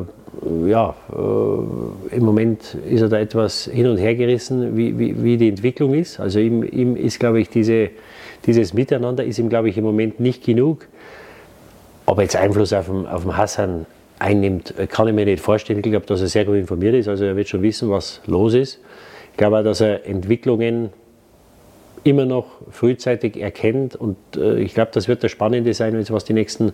ja, 0.68 0.94
äh, 1.12 2.14
im 2.16 2.24
Moment 2.24 2.74
ist 2.88 3.00
er 3.00 3.08
da 3.08 3.18
etwas 3.18 3.70
hin 3.72 3.86
und 3.86 3.96
her 3.96 4.14
gerissen, 4.14 4.76
wie, 4.76 4.98
wie, 4.98 5.22
wie 5.22 5.36
die 5.36 5.48
Entwicklung 5.48 5.94
ist. 5.94 6.20
Also 6.20 6.38
ihm, 6.40 6.62
ihm 6.62 6.96
ist, 6.96 7.18
glaube 7.18 7.40
ich, 7.40 7.48
diese 7.48 7.90
dieses 8.46 8.74
Miteinander 8.74 9.24
ist 9.24 9.38
ihm, 9.38 9.48
glaube 9.48 9.68
ich, 9.68 9.78
im 9.78 9.84
Moment 9.84 10.20
nicht 10.20 10.44
genug. 10.44 10.86
Ob 12.06 12.18
er 12.18 12.24
jetzt 12.24 12.36
Einfluss 12.36 12.72
auf 12.72 12.86
den, 12.86 13.06
auf 13.06 13.22
den 13.22 13.36
Hassan 13.36 13.86
einnimmt, 14.18 14.74
kann 14.88 15.08
ich 15.08 15.14
mir 15.14 15.24
nicht 15.24 15.42
vorstellen. 15.42 15.78
Ich 15.78 15.84
glaube, 15.84 16.06
dass 16.06 16.20
er 16.20 16.26
sehr 16.28 16.44
gut 16.44 16.56
informiert 16.56 16.94
ist. 16.94 17.08
Also 17.08 17.24
er 17.24 17.36
wird 17.36 17.48
schon 17.48 17.62
wissen, 17.62 17.90
was 17.90 18.20
los 18.26 18.54
ist. 18.54 18.78
Ich 19.34 19.38
glaube 19.38 19.58
auch, 19.58 19.64
dass 19.64 19.80
er 19.80 20.06
Entwicklungen 20.06 20.90
immer 22.04 22.24
noch 22.24 22.46
frühzeitig 22.70 23.36
erkennt. 23.36 23.96
Und 23.96 24.16
äh, 24.36 24.60
ich 24.60 24.74
glaube, 24.74 24.92
das 24.94 25.08
wird 25.08 25.24
das 25.24 25.32
Spannende 25.32 25.74
sein, 25.74 26.00
was 26.08 26.24
die 26.24 26.34
nächsten 26.34 26.72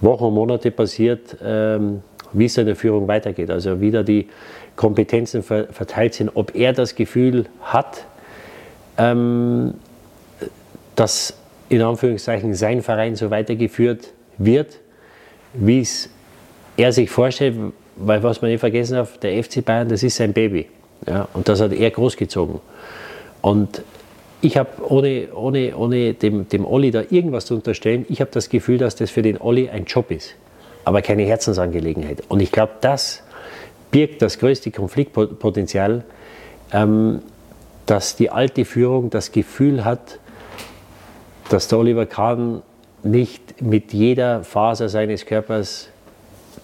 Wochen 0.00 0.24
und 0.24 0.34
Monate 0.34 0.72
passiert, 0.72 1.36
ähm, 1.44 2.02
wie 2.32 2.46
es 2.46 2.58
in 2.58 2.66
der 2.66 2.74
Führung 2.74 3.06
weitergeht. 3.06 3.50
Also 3.50 3.80
wie 3.80 3.92
da 3.92 4.02
die 4.02 4.26
Kompetenzen 4.74 5.44
ver 5.44 5.68
verteilt 5.70 6.14
sind, 6.14 6.32
ob 6.34 6.56
er 6.56 6.72
das 6.72 6.96
Gefühl 6.96 7.46
hat, 7.60 8.04
ähm, 8.98 9.74
dass 10.96 11.38
in 11.68 11.82
Anführungszeichen 11.82 12.54
sein 12.54 12.82
Verein 12.82 13.14
so 13.14 13.30
weitergeführt 13.30 14.08
wird, 14.38 14.80
wie 15.54 15.82
es 15.82 16.10
er 16.76 16.90
sich 16.90 17.10
vorstellt, 17.10 17.54
weil 17.94 18.24
was 18.24 18.42
man 18.42 18.50
nicht 18.50 18.58
vergessen 18.58 18.94
darf, 18.94 19.18
der 19.18 19.40
FC 19.44 19.64
Bayern, 19.64 19.88
das 19.88 20.02
ist 20.02 20.16
sein 20.16 20.32
Baby. 20.32 20.66
Ja, 21.06 21.28
und 21.32 21.48
das 21.48 21.60
hat 21.60 21.72
er 21.72 21.90
großgezogen. 21.90 22.60
Und 23.40 23.82
ich 24.40 24.56
habe, 24.56 24.70
ohne, 24.88 25.28
ohne, 25.34 25.76
ohne 25.76 26.14
dem, 26.14 26.48
dem 26.48 26.64
Olli 26.64 26.90
da 26.90 27.02
irgendwas 27.10 27.46
zu 27.46 27.54
unterstellen, 27.54 28.06
ich 28.08 28.20
habe 28.20 28.30
das 28.32 28.48
Gefühl, 28.48 28.78
dass 28.78 28.96
das 28.96 29.10
für 29.10 29.22
den 29.22 29.40
Olli 29.40 29.68
ein 29.68 29.84
Job 29.84 30.10
ist, 30.10 30.34
aber 30.84 31.02
keine 31.02 31.22
Herzensangelegenheit. 31.22 32.22
Und 32.28 32.40
ich 32.40 32.52
glaube, 32.52 32.72
das 32.80 33.22
birgt 33.90 34.22
das 34.22 34.38
größte 34.38 34.70
Konfliktpotenzial, 34.70 36.04
ähm, 36.72 37.22
dass 37.86 38.16
die 38.16 38.30
alte 38.30 38.64
Führung 38.64 39.10
das 39.10 39.32
Gefühl 39.32 39.84
hat, 39.84 40.18
dass 41.48 41.68
der 41.68 41.78
Oliver 41.78 42.06
Kahn 42.06 42.62
nicht 43.02 43.60
mit 43.60 43.92
jeder 43.92 44.44
Faser 44.44 44.88
seines 44.88 45.26
Körpers 45.26 45.88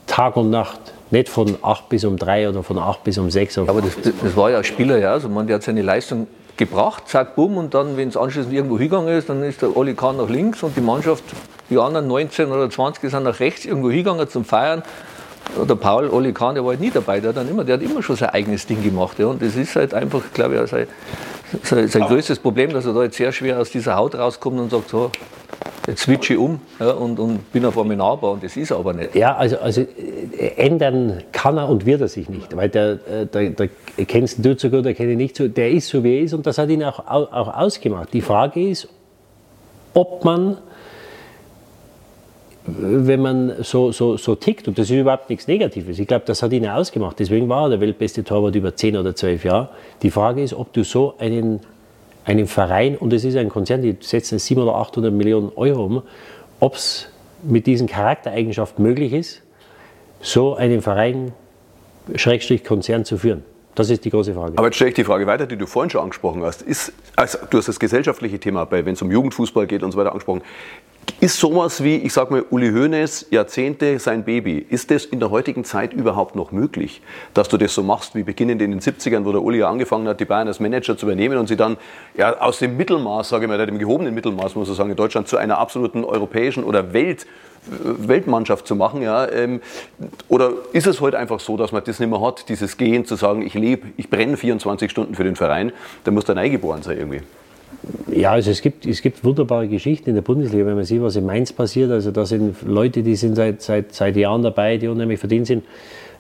Tag 0.07 0.37
und 0.37 0.51
Nacht, 0.51 0.81
nicht 1.11 1.29
von 1.29 1.57
8 1.63 1.89
bis 1.89 2.05
um 2.05 2.17
3 2.17 2.49
oder 2.49 2.63
von 2.63 2.79
8 2.79 3.05
bis 3.05 3.19
um 3.19 3.31
6. 3.31 3.59
Aber 3.59 3.81
das, 3.81 3.93
das 4.23 4.37
war 4.37 4.51
ja 4.51 4.59
ein 4.59 4.65
Spieler, 4.65 4.99
ja. 4.99 5.13
Also 5.13 5.29
man, 5.29 5.47
der 5.47 5.57
hat 5.57 5.63
seine 5.63 5.83
Leistung 5.83 6.27
gebracht, 6.57 7.09
zack, 7.09 7.37
bumm, 7.37 7.57
und 7.57 7.73
dann, 7.73 7.97
wenn 7.97 8.09
es 8.09 8.17
anschließend 8.17 8.53
irgendwo 8.53 8.79
hingegangen 8.79 9.17
ist, 9.17 9.29
dann 9.29 9.43
ist 9.43 9.63
der 9.63 9.77
Oli 9.77 9.95
Kahn 9.95 10.19
nach 10.19 10.29
links 10.29 10.63
und 10.63 10.77
die 10.77 10.81
Mannschaft, 10.81 11.25
die 11.71 11.79
anderen 11.79 12.09
19 12.09 12.51
oder 12.51 12.69
20 12.69 13.11
sind 13.11 13.23
nach 13.23 13.41
rechts 13.41 13.65
irgendwo 13.65 13.91
hingegangen 13.91 14.29
zum 14.29 14.45
Feiern. 14.45 14.83
Der 15.67 15.77
Paul, 15.77 16.11
Oli 16.11 16.33
Kahn, 16.33 16.57
der 16.57 16.65
war 16.65 16.73
halt 16.73 16.81
nie 16.81 16.91
dabei, 16.91 17.21
der 17.21 17.31
hat, 17.31 17.37
dann 17.37 17.49
immer, 17.49 17.65
der 17.65 17.77
hat 17.77 17.83
immer 17.83 18.03
schon 18.03 18.17
sein 18.17 18.31
eigenes 18.31 18.67
Ding 18.67 18.83
gemacht. 18.83 19.19
Ja. 19.19 19.27
Und 19.27 19.41
das 19.41 19.57
ist 19.57 19.77
halt 19.77 19.95
einfach, 19.95 20.21
glaube 20.35 20.61
ich, 20.63 20.71
sein, 20.71 20.87
sein, 21.63 21.89
sein 21.89 22.03
größtes 22.03 22.39
Problem, 22.41 22.73
dass 22.73 22.85
er 22.85 22.93
da 22.93 23.05
jetzt 23.05 23.17
sehr 23.17 23.33
schwer 23.33 23.59
aus 23.59 23.71
dieser 23.71 23.97
Haut 23.97 24.15
rauskommt 24.15 24.59
und 24.59 24.71
sagt, 24.71 24.91
so, 24.91 25.11
switche 25.97 26.35
ich 26.35 26.39
um 26.39 26.61
ja, 26.79 26.91
und, 26.91 27.19
und, 27.19 27.51
bin 27.53 27.65
auf 27.65 27.79
einmal 27.79 27.97
nahbar 27.97 28.33
und 28.33 28.45
das 28.45 28.57
ist 28.57 28.71
er 28.71 28.79
aber 28.79 28.93
nicht. 28.93 29.15
Ja, 29.15 29.37
also, 29.37 29.59
also 29.59 29.81
äh, 29.81 30.55
ändern 30.57 31.23
kann 31.33 31.57
er 31.57 31.69
und 31.69 31.87
wird 31.87 32.01
er 32.01 32.09
sich 32.09 32.29
nicht, 32.29 32.55
weil 32.57 32.69
der, 32.69 32.99
äh, 33.09 33.27
der, 33.27 33.51
der 33.51 33.69
kennst 34.07 34.45
du 34.45 34.59
so 34.59 34.71
gut, 34.71 34.85
der 34.85 34.95
kenne 34.95 35.13
ich 35.13 35.17
nicht 35.17 35.37
so, 35.37 35.49
der 35.49 35.71
ist 35.71 35.89
so 35.89 36.05
wie 36.05 36.17
er 36.17 36.23
ist 36.23 36.35
und 36.35 36.47
das 36.47 36.59
hat 36.59 36.69
ihn 36.69 36.85
auch, 36.85 37.01
auch 37.07 37.57
ausgemacht. 37.57 38.13
Die 38.13 38.21
Frage 38.21 38.69
ist, 38.69 38.89
ob 39.95 40.25
man 40.25 40.59
wenn 42.69 43.23
man 43.23 43.53
so, 43.63 43.93
so, 43.93 44.17
so 44.17 44.35
tickt, 44.35 44.69
und 44.69 44.79
das 44.79 44.91
ist 44.91 44.97
überhaupt 44.97 45.31
nichts 45.31 45.47
Negatives, 45.47 45.99
ich 45.99 46.07
glaube, 46.07 46.25
das 46.27 46.43
hat 46.43 46.53
ihn 46.53 46.67
ausgemacht, 46.67 47.19
deswegen 47.19 47.49
war 47.49 47.65
er 47.65 47.71
der 47.71 47.81
weltbeste 47.81 48.25
Torwart 48.25 48.55
über 48.55 48.75
10 48.75 48.97
oder 48.97 49.15
12 49.15 49.45
Jahre. 49.45 49.71
Die 50.03 50.11
Frage 50.11 50.43
ist, 50.43 50.53
ob 50.53 50.73
du 50.73 50.85
so 50.85 51.15
einen, 51.19 51.61
einen 52.29 52.47
Verein, 52.47 52.97
und 52.97 53.13
es 53.15 53.25
ist 53.25 53.37
ein 53.37 53.49
Konzern, 53.49 53.81
die 53.81 53.97
setzen 54.01 54.39
700 54.39 54.75
oder 54.75 54.81
800 54.83 55.13
Millionen 55.13 55.51
Euro 55.57 55.85
um, 55.85 56.03
ob 56.61 56.75
es 56.75 57.09
mit 57.43 57.67
diesen 57.67 57.87
Charaktereigenschaften 57.87 58.85
möglich 58.85 59.15
ist, 59.15 59.43
so 60.21 60.55
einen 60.55 60.83
Verein, 60.83 61.33
Schrägstrich 62.15 62.65
Konzern 62.65 63.05
zu 63.05 63.17
führen. 63.17 63.45
Das 63.75 63.89
ist 63.91 64.05
die 64.05 64.11
große 64.11 64.35
Frage. 64.35 64.55
Aber 64.57 64.67
jetzt 64.67 64.75
stelle 64.75 64.91
ich 64.91 64.97
die 64.97 65.05
Frage 65.05 65.27
weiter, 65.27 65.47
die 65.47 65.57
du 65.57 65.67
vorhin 65.67 65.89
schon 65.89 66.03
angesprochen 66.03 66.43
hast. 66.43 66.63
Ist, 66.63 66.93
also 67.17 67.39
du 67.49 67.59
hast 67.59 67.69
das 67.69 67.79
gesellschaftliche 67.79 68.39
Thema, 68.39 68.67
wenn 68.71 68.93
es 68.93 69.01
um 69.01 69.11
Jugendfußball 69.11 69.67
geht 69.67 69.83
und 69.83 69.93
so 69.93 69.99
weiter 69.99 70.11
angesprochen. 70.11 70.43
Ist 71.21 71.41
sowas 71.41 71.83
wie, 71.83 71.97
ich 71.97 72.13
sage 72.13 72.33
mal, 72.33 72.45
Uli 72.49 72.71
Hoeneß, 72.71 73.27
Jahrzehnte 73.31 73.99
sein 73.99 74.23
Baby, 74.23 74.65
ist 74.71 74.93
das 74.93 75.05
in 75.05 75.19
der 75.19 75.33
heutigen 75.33 75.65
Zeit 75.65 75.93
überhaupt 75.93 76.37
noch 76.37 76.53
möglich, 76.53 77.03
dass 77.35 77.49
du 77.49 77.57
das 77.57 77.75
so 77.75 77.83
machst, 77.83 78.15
wie 78.15 78.23
beginnend 78.23 78.63
in 78.63 78.71
den 78.71 78.81
70ern, 78.81 79.25
wo 79.25 79.33
der 79.33 79.43
Uli 79.43 79.59
ja 79.59 79.69
angefangen 79.69 80.07
hat, 80.07 80.21
die 80.21 80.27
Bayern 80.27 80.47
als 80.47 80.61
Manager 80.61 80.97
zu 80.97 81.07
übernehmen 81.07 81.37
und 81.37 81.49
sie 81.49 81.57
dann 81.57 81.77
ja, 82.17 82.39
aus 82.39 82.61
dem 82.61 82.77
Mittelmaß, 82.77 83.31
sage 83.31 83.47
ich 83.47 83.49
mal, 83.49 83.67
dem 83.67 83.81
gehobenen 83.81 84.15
Mittelmaß, 84.15 84.55
muss 84.55 84.69
man 84.69 84.77
sagen, 84.77 84.91
in 84.91 84.97
Deutschland 84.97 85.27
zu 85.27 85.37
einer 85.37 85.59
absoluten 85.59 86.05
europäischen 86.05 86.63
oder 86.63 86.93
Welt, 86.93 87.27
Weltmannschaft 87.67 88.69
zu 88.69 88.77
machen. 88.77 89.03
Ja, 89.03 89.29
ähm, 89.29 89.61
oder 90.29 90.53
ist 90.73 90.87
es 90.87 91.01
heute 91.01 91.19
einfach 91.19 91.41
so, 91.41 91.57
dass 91.57 91.73
man 91.73 91.83
das 91.83 91.99
nicht 91.99 92.11
mehr 92.11 92.21
hat, 92.21 92.49
dieses 92.49 92.77
Gehen 92.77 93.05
zu 93.07 93.17
sagen, 93.17 93.45
ich 93.45 93.55
lebe, 93.55 93.89
ich 93.97 94.09
brenne 94.09 94.37
24 94.37 94.89
Stunden 94.89 95.17
für 95.17 95.25
den 95.25 95.35
Verein, 95.35 95.73
da 96.05 96.13
muss 96.13 96.27
dann 96.27 96.39
eingeboren 96.39 96.83
sein 96.83 96.97
irgendwie. 96.97 97.23
Ja, 98.11 98.33
also 98.33 98.51
es 98.51 98.63
gibt, 98.63 98.87
es 98.87 99.03
gibt 99.03 99.23
wunderbare 99.25 99.69
Geschichten 99.69 100.11
in 100.11 100.15
der 100.15 100.23
Bundesliga, 100.23 100.67
wenn 100.67 100.75
man 100.75 100.85
sieht, 100.85 101.01
was 101.01 101.17
in 101.17 101.25
Mainz 101.25 101.53
passiert. 101.53 101.91
Also 101.91 102.11
da 102.11 102.27
sind 102.27 102.57
Leute, 102.67 103.03
die 103.03 103.17
sind 103.17 103.37
seit, 103.37 103.63
seit, 103.63 103.95
seit 103.95 104.17
Jahren 104.17 104.43
dabei, 104.43 104.77
die 104.77 104.89
unheimlich 104.89 105.21
verdient 105.21 105.47
sind, 105.47 105.65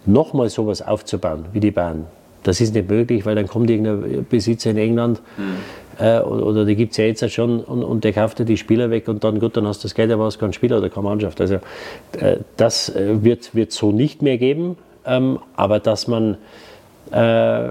nochmal 0.06 0.48
sowas 0.48 0.80
aufzubauen 0.82 1.46
wie 1.52 1.60
die 1.60 1.70
Bayern. 1.70 2.06
Das 2.42 2.60
ist 2.60 2.74
nicht 2.74 2.88
möglich, 2.88 3.26
weil 3.26 3.34
dann 3.34 3.48
kommt 3.48 3.68
irgendein 3.68 4.24
Besitzer 4.28 4.70
in 4.70 4.78
England, 4.78 5.20
mhm. 5.36 5.56
Äh, 5.98 6.20
oder 6.20 6.64
die 6.64 6.76
gibt 6.76 6.92
es 6.92 6.98
ja 6.98 7.06
jetzt 7.06 7.28
schon 7.32 7.60
und, 7.60 7.82
und 7.82 8.04
der 8.04 8.12
kauft 8.12 8.38
dir 8.38 8.44
die 8.44 8.56
Spieler 8.56 8.90
weg 8.90 9.08
und 9.08 9.24
dann 9.24 9.40
gut, 9.40 9.56
dann 9.56 9.66
hast 9.66 9.82
du 9.82 9.88
das 9.88 9.96
Geld, 9.96 10.12
aber 10.12 10.26
hast 10.26 10.38
keinen 10.38 10.52
Spieler 10.52 10.78
oder 10.78 10.90
keine 10.90 11.04
Mannschaft. 11.04 11.40
Also 11.40 11.56
äh, 12.20 12.36
das 12.56 12.88
äh, 12.90 13.24
wird 13.24 13.48
es 13.56 13.74
so 13.74 13.90
nicht 13.90 14.22
mehr 14.22 14.38
geben, 14.38 14.78
ähm, 15.04 15.40
aber 15.56 15.80
dass 15.80 16.06
man, 16.06 16.36
äh, 17.10 17.70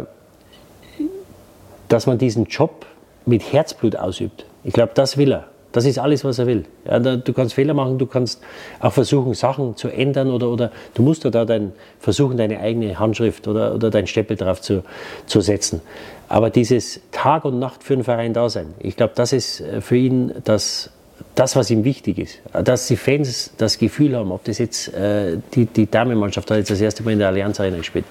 dass 1.87 2.05
man 2.05 2.17
diesen 2.17 2.45
Job 2.45 2.85
mit 3.27 3.53
Herzblut 3.53 3.95
ausübt, 3.95 4.45
ich 4.63 4.73
glaube, 4.73 4.91
das 4.95 5.17
will 5.17 5.31
er. 5.31 5.45
Das 5.73 5.85
ist 5.85 5.99
alles, 5.99 6.23
was 6.23 6.39
er 6.39 6.47
will. 6.47 6.63
Ja, 6.85 6.97
du 6.97 7.33
kannst 7.33 7.53
Fehler 7.53 7.73
machen, 7.73 7.99
du 7.99 8.07
kannst 8.07 8.41
auch 8.79 8.93
versuchen, 8.93 9.33
Sachen 9.33 9.75
zu 9.75 9.89
ändern 9.89 10.31
oder, 10.31 10.49
oder 10.49 10.71
du 10.93 11.03
musst 11.03 11.23
da 11.25 11.45
dein, 11.45 11.73
versuchen, 11.99 12.37
deine 12.37 12.59
eigene 12.59 12.97
Handschrift 12.97 13.47
oder, 13.47 13.75
oder 13.75 13.91
dein 13.91 14.07
Steppel 14.07 14.37
drauf 14.37 14.61
zu, 14.61 14.83
zu 15.25 15.41
setzen. 15.41 15.81
Aber 16.29 16.49
dieses 16.49 17.01
Tag 17.11 17.45
und 17.45 17.59
Nacht 17.59 17.83
für 17.83 17.95
den 17.95 18.03
Verein 18.03 18.33
da 18.33 18.49
sein, 18.49 18.73
ich 18.79 18.95
glaube, 18.95 19.13
das 19.15 19.33
ist 19.33 19.61
äh, 19.61 19.81
für 19.81 19.97
ihn 19.97 20.33
das, 20.45 20.89
das, 21.37 21.55
was 21.55 21.69
ihm 21.69 21.83
wichtig 21.83 22.17
ist. 22.17 22.39
Dass 22.51 22.87
die 22.87 22.97
Fans 22.97 23.51
das 23.57 23.77
Gefühl 23.77 24.15
haben, 24.15 24.31
ob 24.31 24.43
das 24.43 24.57
jetzt 24.57 24.93
äh, 24.93 25.37
die, 25.53 25.65
die 25.65 25.89
Damenmannschaft 25.89 26.49
hat 26.49 26.57
jetzt 26.57 26.71
das 26.71 26.81
erste 26.81 27.03
Mal 27.03 27.11
in 27.11 27.19
der 27.19 27.27
Allianz 27.27 27.59
Arena 27.59 27.77
gespielt, 27.77 28.05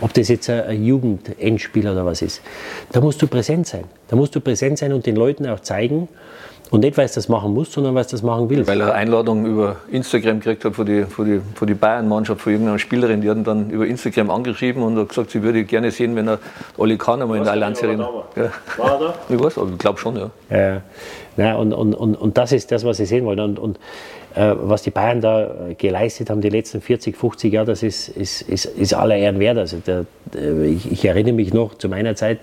ob 0.00 0.12
das 0.14 0.28
jetzt 0.28 0.48
ein 0.48 0.82
Jugendendspiel 0.82 1.86
oder 1.86 2.06
was 2.06 2.22
ist. 2.22 2.40
Da 2.90 3.00
musst 3.00 3.20
du 3.20 3.26
präsent 3.26 3.66
sein. 3.66 3.84
Da 4.08 4.16
musst 4.16 4.34
du 4.34 4.40
präsent 4.40 4.78
sein 4.78 4.92
und 4.92 5.04
den 5.04 5.16
Leuten 5.16 5.46
auch 5.46 5.60
zeigen, 5.60 6.08
und 6.72 6.80
nicht, 6.80 6.96
weil 6.96 7.04
es 7.04 7.12
das 7.12 7.28
machen 7.28 7.52
muss, 7.52 7.70
sondern 7.70 7.94
weil 7.94 8.00
es 8.00 8.06
das 8.06 8.22
machen 8.22 8.48
will. 8.48 8.66
Weil 8.66 8.80
er 8.80 8.94
Einladung 8.94 9.44
über 9.44 9.76
Instagram 9.90 10.40
gekriegt 10.40 10.64
hat 10.64 10.74
von 10.74 10.86
die, 10.86 11.04
von 11.04 11.26
die, 11.26 11.42
von 11.54 11.68
die 11.68 11.74
Bayern-Mannschaft, 11.74 12.40
von 12.40 12.50
irgendeiner 12.50 12.78
Spielerin, 12.78 13.20
die 13.20 13.28
hat 13.28 13.46
dann 13.46 13.68
über 13.68 13.86
Instagram 13.86 14.30
angeschrieben 14.30 14.82
und 14.82 14.96
hat 14.96 15.10
gesagt, 15.10 15.32
sie 15.32 15.42
würde 15.42 15.64
gerne 15.64 15.90
sehen, 15.90 16.16
wenn 16.16 16.28
er 16.28 16.38
Oli 16.78 16.96
Kahn 16.96 17.20
einmal 17.20 17.36
in 17.36 17.44
der 17.44 17.52
Allianz 17.52 17.82
Arena. 17.82 18.08
Ja. 18.36 18.50
War 18.78 18.92
er 18.92 18.98
da? 18.98 19.14
Ich 19.28 19.38
weiß, 19.38 19.58
aber 19.58 19.70
ich 19.70 19.78
glaube 19.78 19.98
schon, 19.98 20.16
ja. 20.16 20.30
ja. 20.48 20.80
Ja 21.36 21.56
und, 21.56 21.72
und, 21.72 21.94
und, 21.94 22.14
und 22.14 22.38
das 22.38 22.52
ist 22.52 22.70
das, 22.72 22.84
was 22.84 22.98
sie 22.98 23.06
sehen 23.06 23.24
wollen. 23.24 23.40
Und, 23.40 23.58
und 23.58 23.78
äh, 24.34 24.54
was 24.56 24.82
die 24.82 24.90
Bayern 24.90 25.20
da 25.20 25.68
äh, 25.70 25.74
geleistet 25.74 26.30
haben, 26.30 26.40
die 26.40 26.48
letzten 26.48 26.80
40, 26.80 27.16
50 27.16 27.52
Jahre, 27.52 27.66
das 27.66 27.82
ist, 27.82 28.08
ist, 28.08 28.42
ist, 28.42 28.64
ist 28.64 28.94
aller 28.94 29.16
Ehren 29.16 29.38
wert. 29.38 29.58
Also 29.58 29.78
der, 29.78 30.06
ich, 30.64 30.90
ich, 30.90 31.04
erinnere 31.04 31.34
mich 31.34 31.52
noch 31.52 31.76
zu 31.76 31.88
meiner 31.88 32.14
Zeit, 32.16 32.38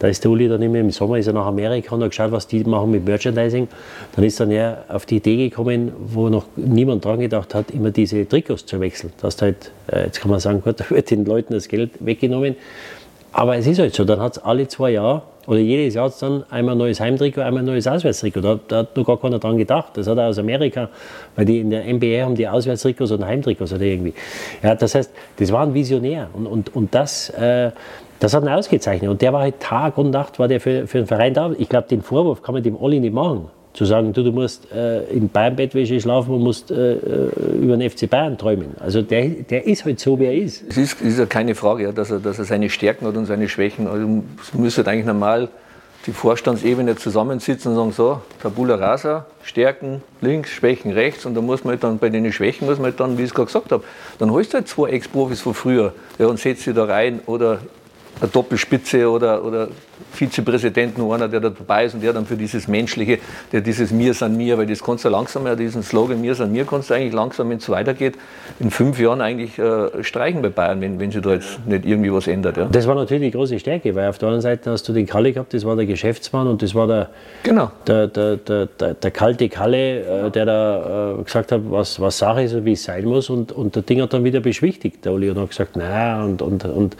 da 0.00 0.08
ist 0.08 0.24
der 0.24 0.30
Uli 0.32 0.48
dann 0.48 0.62
immer 0.62 0.78
im 0.78 0.90
Sommer 0.90 1.18
ist 1.18 1.28
er 1.28 1.34
nach 1.34 1.46
Amerika 1.46 1.94
und 1.94 2.02
hat 2.02 2.10
geschaut, 2.10 2.32
was 2.32 2.48
die 2.48 2.64
machen 2.64 2.90
mit 2.90 3.04
Merchandising. 3.04 3.68
Dann 4.16 4.24
ist 4.24 4.40
dann 4.40 4.50
er 4.50 4.84
auf 4.88 5.06
die 5.06 5.16
Idee 5.16 5.48
gekommen, 5.48 5.92
wo 5.98 6.28
noch 6.28 6.46
niemand 6.56 7.04
dran 7.04 7.20
gedacht 7.20 7.54
hat, 7.54 7.70
immer 7.70 7.90
diese 7.90 8.28
Trikots 8.28 8.66
zu 8.66 8.80
wechseln. 8.80 9.12
Das 9.20 9.40
halt, 9.40 9.70
äh, 9.92 10.06
jetzt 10.06 10.20
kann 10.20 10.30
man 10.30 10.40
sagen, 10.40 10.60
gut, 10.64 10.80
da 10.80 10.90
wird 10.90 11.10
den 11.10 11.24
Leuten 11.24 11.54
das 11.54 11.68
Geld 11.68 11.90
weggenommen. 12.00 12.56
Aber 13.32 13.56
es 13.56 13.66
ist 13.66 13.78
halt 13.78 13.94
so, 13.94 14.04
dann 14.04 14.20
hat 14.20 14.38
es 14.38 14.42
alle 14.42 14.66
zwei 14.66 14.90
Jahre 14.90 15.22
oder 15.48 15.60
jedes 15.60 15.94
Jahr 15.94 16.12
dann 16.20 16.44
einmal 16.50 16.74
ein 16.74 16.78
neues 16.78 17.00
Heimtrikot, 17.00 17.40
einmal 17.40 17.62
ein 17.62 17.66
neues 17.66 17.86
Auswärtstrikot. 17.86 18.42
Da, 18.42 18.60
da, 18.68 18.76
hat 18.80 18.94
noch 18.94 19.06
gar 19.06 19.18
keiner 19.18 19.38
dran 19.38 19.56
gedacht. 19.56 19.96
Das 19.96 20.06
hat 20.06 20.18
er 20.18 20.28
aus 20.28 20.38
Amerika, 20.38 20.90
weil 21.36 21.46
die 21.46 21.60
in 21.60 21.70
der 21.70 21.84
NBA 21.84 22.22
haben 22.22 22.34
die 22.34 22.46
Auswärtstrikots 22.46 23.12
und 23.12 23.24
Heimtrikots 23.24 23.72
oder 23.72 23.82
irgendwie. 23.82 24.12
Ja, 24.62 24.74
das 24.74 24.94
heißt, 24.94 25.10
das 25.38 25.50
war 25.50 25.62
ein 25.62 25.72
Visionär 25.72 26.28
und, 26.34 26.46
und, 26.46 26.76
und 26.76 26.94
das, 26.94 27.30
äh, 27.30 27.70
das 28.20 28.34
hat 28.34 28.42
ihn 28.42 28.50
ausgezeichnet. 28.50 29.10
Und 29.10 29.22
der 29.22 29.32
war 29.32 29.40
halt 29.40 29.58
Tag 29.58 29.96
und 29.96 30.10
Nacht 30.10 30.38
war 30.38 30.48
der 30.48 30.60
für, 30.60 30.86
für 30.86 30.98
den 30.98 31.06
Verein 31.06 31.32
da. 31.32 31.50
Ich 31.56 31.70
glaube, 31.70 31.88
den 31.88 32.02
Vorwurf 32.02 32.42
kann 32.42 32.54
man 32.54 32.62
dem 32.62 32.76
Olli 32.76 33.00
nicht 33.00 33.14
machen 33.14 33.48
zu 33.78 33.84
sagen, 33.84 34.12
du, 34.12 34.24
du 34.24 34.32
musst 34.32 34.72
äh, 34.72 35.04
in 35.04 35.28
Bayern-Bettwäsche 35.28 36.00
schlafen 36.00 36.34
und 36.34 36.42
musst 36.42 36.72
äh, 36.72 36.94
äh 36.94 37.30
über 37.62 37.76
den 37.76 37.88
FC 37.88 38.10
Bayern 38.10 38.36
träumen. 38.36 38.74
Also 38.80 39.02
der, 39.02 39.28
der 39.28 39.68
ist 39.68 39.84
halt 39.84 40.00
so, 40.00 40.18
wie 40.18 40.24
er 40.24 40.34
ist. 40.34 40.64
Es 40.68 40.76
ist, 40.76 41.00
ist 41.00 41.16
ja 41.16 41.26
keine 41.26 41.54
Frage, 41.54 41.84
ja, 41.84 41.92
dass, 41.92 42.10
er, 42.10 42.18
dass 42.18 42.40
er 42.40 42.44
seine 42.44 42.70
Stärken 42.70 43.06
hat 43.06 43.16
und 43.16 43.26
seine 43.26 43.48
Schwächen. 43.48 43.86
Also 43.86 44.24
es 44.42 44.52
müsste 44.52 44.84
eigentlich 44.84 45.06
normal 45.06 45.48
die 46.06 46.12
Vorstandsebene 46.12 46.96
zusammensitzen 46.96 47.70
und 47.70 47.76
sagen, 47.76 47.92
so, 47.92 48.20
Tabula 48.42 48.74
Rasa, 48.74 49.26
Stärken 49.44 50.02
links, 50.22 50.50
Schwächen 50.50 50.90
rechts 50.90 51.24
und 51.24 51.36
da 51.36 51.40
muss 51.40 51.62
man 51.62 51.72
halt 51.72 51.84
dann 51.84 51.98
bei 51.98 52.08
den 52.08 52.32
Schwächen, 52.32 52.66
muss 52.66 52.78
man 52.78 52.86
halt 52.86 52.98
dann, 52.98 53.16
wie 53.16 53.22
ich 53.22 53.28
es 53.28 53.34
gerade 53.34 53.46
gesagt 53.46 53.70
habe, 53.70 53.84
dann 54.18 54.32
holst 54.32 54.54
du 54.54 54.56
halt 54.56 54.66
zwei 54.66 54.88
Ex-Profis 54.88 55.40
von 55.40 55.54
früher 55.54 55.92
ja, 56.18 56.26
und 56.26 56.40
setzt 56.40 56.62
sie 56.62 56.74
da 56.74 56.84
rein 56.84 57.20
oder 57.26 57.60
eine 58.20 58.30
Doppelspitze 58.30 59.08
oder, 59.08 59.44
oder 59.44 59.68
Vizepräsident, 60.12 60.98
nur 60.98 61.14
einer, 61.14 61.28
der 61.28 61.40
da 61.40 61.50
dabei 61.50 61.84
ist 61.84 61.94
und 61.94 62.02
der 62.02 62.12
dann 62.12 62.26
für 62.26 62.36
dieses 62.36 62.68
Menschliche, 62.68 63.18
der 63.52 63.60
dieses 63.60 63.90
Mir 63.90 64.14
san 64.14 64.36
mir, 64.36 64.58
weil 64.58 64.66
das 64.66 64.82
kannst 64.82 65.04
du 65.04 65.08
langsam, 65.08 65.46
ja, 65.46 65.54
diesen 65.54 65.82
Slogan 65.82 66.20
Mir 66.20 66.34
san 66.34 66.52
mir 66.52 66.64
kannst 66.64 66.90
du 66.90 66.94
eigentlich 66.94 67.12
langsam, 67.12 67.50
wenn 67.50 67.58
es 67.58 67.68
weitergeht, 67.68 68.14
in 68.60 68.70
fünf 68.70 68.98
Jahren 68.98 69.20
eigentlich 69.20 69.58
äh, 69.58 70.02
streichen 70.02 70.42
bei 70.42 70.48
Bayern, 70.48 70.80
wenn, 70.80 70.98
wenn 70.98 71.10
sich 71.10 71.22
da 71.22 71.34
jetzt 71.34 71.58
nicht 71.66 71.84
irgendwie 71.84 72.12
was 72.12 72.26
ändert. 72.26 72.56
Ja. 72.56 72.68
Das 72.70 72.86
war 72.86 72.94
natürlich 72.94 73.32
die 73.32 73.36
große 73.36 73.58
Stärke, 73.58 73.94
weil 73.94 74.08
auf 74.08 74.18
der 74.18 74.28
anderen 74.28 74.42
Seite 74.42 74.70
hast 74.70 74.88
du 74.88 74.92
den 74.92 75.06
Kalle 75.06 75.32
gehabt, 75.32 75.54
das 75.54 75.64
war 75.64 75.76
der 75.76 75.86
Geschäftsmann 75.86 76.46
und 76.46 76.62
das 76.62 76.74
war 76.74 76.86
der, 76.86 77.10
genau. 77.42 77.70
der, 77.86 78.08
der, 78.08 78.36
der, 78.36 78.66
der, 78.66 78.94
der 78.94 79.10
kalte 79.10 79.48
Kalle, 79.48 80.26
äh, 80.26 80.30
der 80.30 80.46
da 80.46 81.14
äh, 81.18 81.22
gesagt 81.22 81.52
hat, 81.52 81.60
was, 81.64 82.00
was 82.00 82.18
Sache 82.18 82.42
ist 82.42 82.54
und 82.54 82.64
wie 82.64 82.72
es 82.72 82.84
sein 82.84 83.04
muss 83.04 83.30
und, 83.30 83.52
und 83.52 83.74
der 83.76 83.82
Ding 83.82 84.00
hat 84.00 84.12
dann 84.12 84.24
wieder 84.24 84.40
beschwichtigt, 84.40 85.04
der 85.04 85.12
Uli, 85.12 85.30
und 85.30 85.38
hat 85.38 85.50
gesagt, 85.50 85.72
na 85.74 86.24
und, 86.24 86.42
und, 86.42 86.64
und 86.64 86.96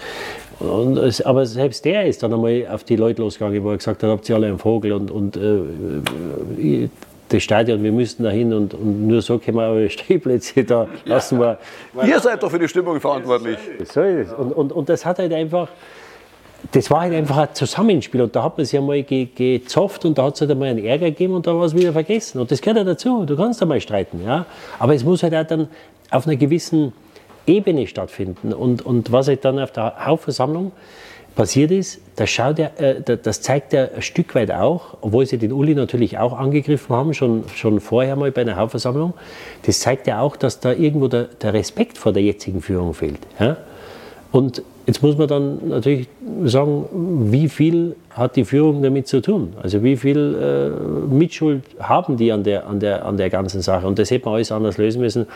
und 0.60 0.96
es, 0.96 1.20
aber 1.20 1.46
selbst 1.46 1.84
der 1.84 2.06
ist 2.06 2.22
dann 2.22 2.32
einmal 2.32 2.66
auf 2.68 2.84
die 2.84 2.96
Leute 2.96 3.22
losgegangen, 3.22 3.62
wo 3.62 3.70
er 3.70 3.76
gesagt 3.76 4.02
hat, 4.02 4.10
habt 4.10 4.28
ihr 4.28 4.34
alle 4.34 4.48
einen 4.48 4.58
Vogel 4.58 4.92
und, 4.92 5.10
und 5.10 5.36
äh, 5.36 6.88
das 7.28 7.42
Stadion, 7.42 7.82
wir 7.82 7.92
müssten 7.92 8.24
da 8.24 8.30
hin 8.30 8.52
und, 8.52 8.74
und, 8.74 9.06
nur 9.06 9.22
so 9.22 9.38
können 9.38 9.58
wir 9.58 9.68
eure 9.68 9.90
Stehplätze 9.90 10.64
da 10.64 10.88
lassen. 11.04 11.38
Wir, 11.38 11.58
Ihr 12.06 12.20
seid 12.20 12.42
doch 12.42 12.50
für 12.50 12.58
die 12.58 12.68
Stimmung 12.68 13.00
verantwortlich. 13.00 13.58
So 13.84 14.00
ist 14.00 14.28
es. 14.28 14.32
Und, 14.32 14.52
und, 14.52 14.72
und 14.72 14.88
das 14.88 15.04
hat 15.04 15.18
halt 15.18 15.32
einfach, 15.32 15.68
das 16.72 16.90
war 16.90 17.02
halt 17.02 17.14
einfach 17.14 17.36
ein 17.36 17.48
Zusammenspiel 17.52 18.22
und 18.22 18.34
da 18.34 18.42
hat 18.42 18.56
man 18.56 18.66
sich 18.66 18.78
einmal 18.78 19.02
ge, 19.02 19.28
gezofft 19.32 20.04
und 20.04 20.18
da 20.18 20.24
hat 20.24 20.34
es 20.34 20.40
halt 20.40 20.50
einmal 20.50 20.68
einen 20.68 20.84
Ärger 20.84 21.06
gegeben 21.06 21.34
und 21.34 21.46
da 21.46 21.54
war 21.54 21.66
es 21.66 21.74
wieder 21.74 21.92
vergessen. 21.92 22.40
Und 22.40 22.50
das 22.50 22.60
gehört 22.60 22.78
ja 22.78 22.84
dazu, 22.84 23.24
du 23.24 23.36
kannst 23.36 23.62
einmal 23.62 23.80
streiten, 23.80 24.22
ja. 24.24 24.46
Aber 24.78 24.94
es 24.94 25.04
muss 25.04 25.22
halt 25.22 25.34
auch 25.34 25.46
dann 25.46 25.68
auf 26.10 26.26
einer 26.26 26.36
gewissen 26.36 26.92
Ebene 27.48 27.86
stattfinden. 27.86 28.52
Und, 28.52 28.84
und 28.84 29.12
was 29.12 29.28
halt 29.28 29.44
dann 29.44 29.58
auf 29.58 29.72
der 29.72 30.06
Hauptversammlung 30.06 30.72
passiert 31.34 31.70
ist, 31.70 32.00
das, 32.16 32.30
schaut 32.30 32.58
er, 32.58 32.80
äh, 32.80 33.16
das 33.22 33.40
zeigt 33.42 33.72
er 33.72 33.94
ein 33.94 34.02
Stück 34.02 34.34
weit 34.34 34.50
auch, 34.50 34.96
obwohl 35.00 35.24
sie 35.24 35.38
den 35.38 35.52
Uli 35.52 35.74
natürlich 35.74 36.18
auch 36.18 36.36
angegriffen 36.36 36.94
haben, 36.94 37.14
schon, 37.14 37.44
schon 37.54 37.80
vorher 37.80 38.16
mal 38.16 38.32
bei 38.32 38.40
einer 38.40 38.56
Hauptversammlung, 38.56 39.14
das 39.64 39.78
zeigt 39.78 40.08
ja 40.08 40.20
auch, 40.20 40.36
dass 40.36 40.58
da 40.58 40.72
irgendwo 40.72 41.06
der, 41.06 41.28
der 41.40 41.54
Respekt 41.54 41.96
vor 41.96 42.12
der 42.12 42.22
jetzigen 42.22 42.60
Führung 42.60 42.92
fehlt. 42.92 43.20
Ja? 43.38 43.56
Und 44.32 44.62
jetzt 44.86 45.02
muss 45.02 45.16
man 45.16 45.28
dann 45.28 45.68
natürlich 45.68 46.08
sagen, 46.44 46.86
wie 47.30 47.48
viel 47.48 47.94
hat 48.10 48.36
die 48.36 48.44
Führung 48.44 48.82
damit 48.82 49.06
zu 49.06 49.22
tun? 49.22 49.54
Also 49.62 49.82
wie 49.84 49.96
viel 49.96 50.34
äh, 50.34 51.14
Mitschuld 51.14 51.62
haben 51.78 52.16
die 52.16 52.32
an 52.32 52.42
der, 52.42 52.66
an, 52.66 52.80
der, 52.80 53.06
an 53.06 53.16
der 53.16 53.30
ganzen 53.30 53.62
Sache? 53.62 53.86
Und 53.86 53.98
das 53.98 54.10
hätte 54.10 54.26
man 54.26 54.34
alles 54.34 54.50
anders 54.50 54.76
lösen 54.76 55.00
müssen. 55.00 55.26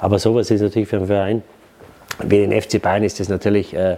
Aber 0.00 0.18
sowas 0.18 0.50
ist 0.50 0.60
natürlich 0.60 0.88
für 0.88 0.96
einen 0.96 1.06
Verein 1.06 1.42
wie 2.22 2.46
den 2.46 2.60
FC 2.60 2.80
Bayern 2.80 3.02
ist 3.02 3.20
das 3.20 3.28
natürlich, 3.28 3.74
äh, 3.74 3.96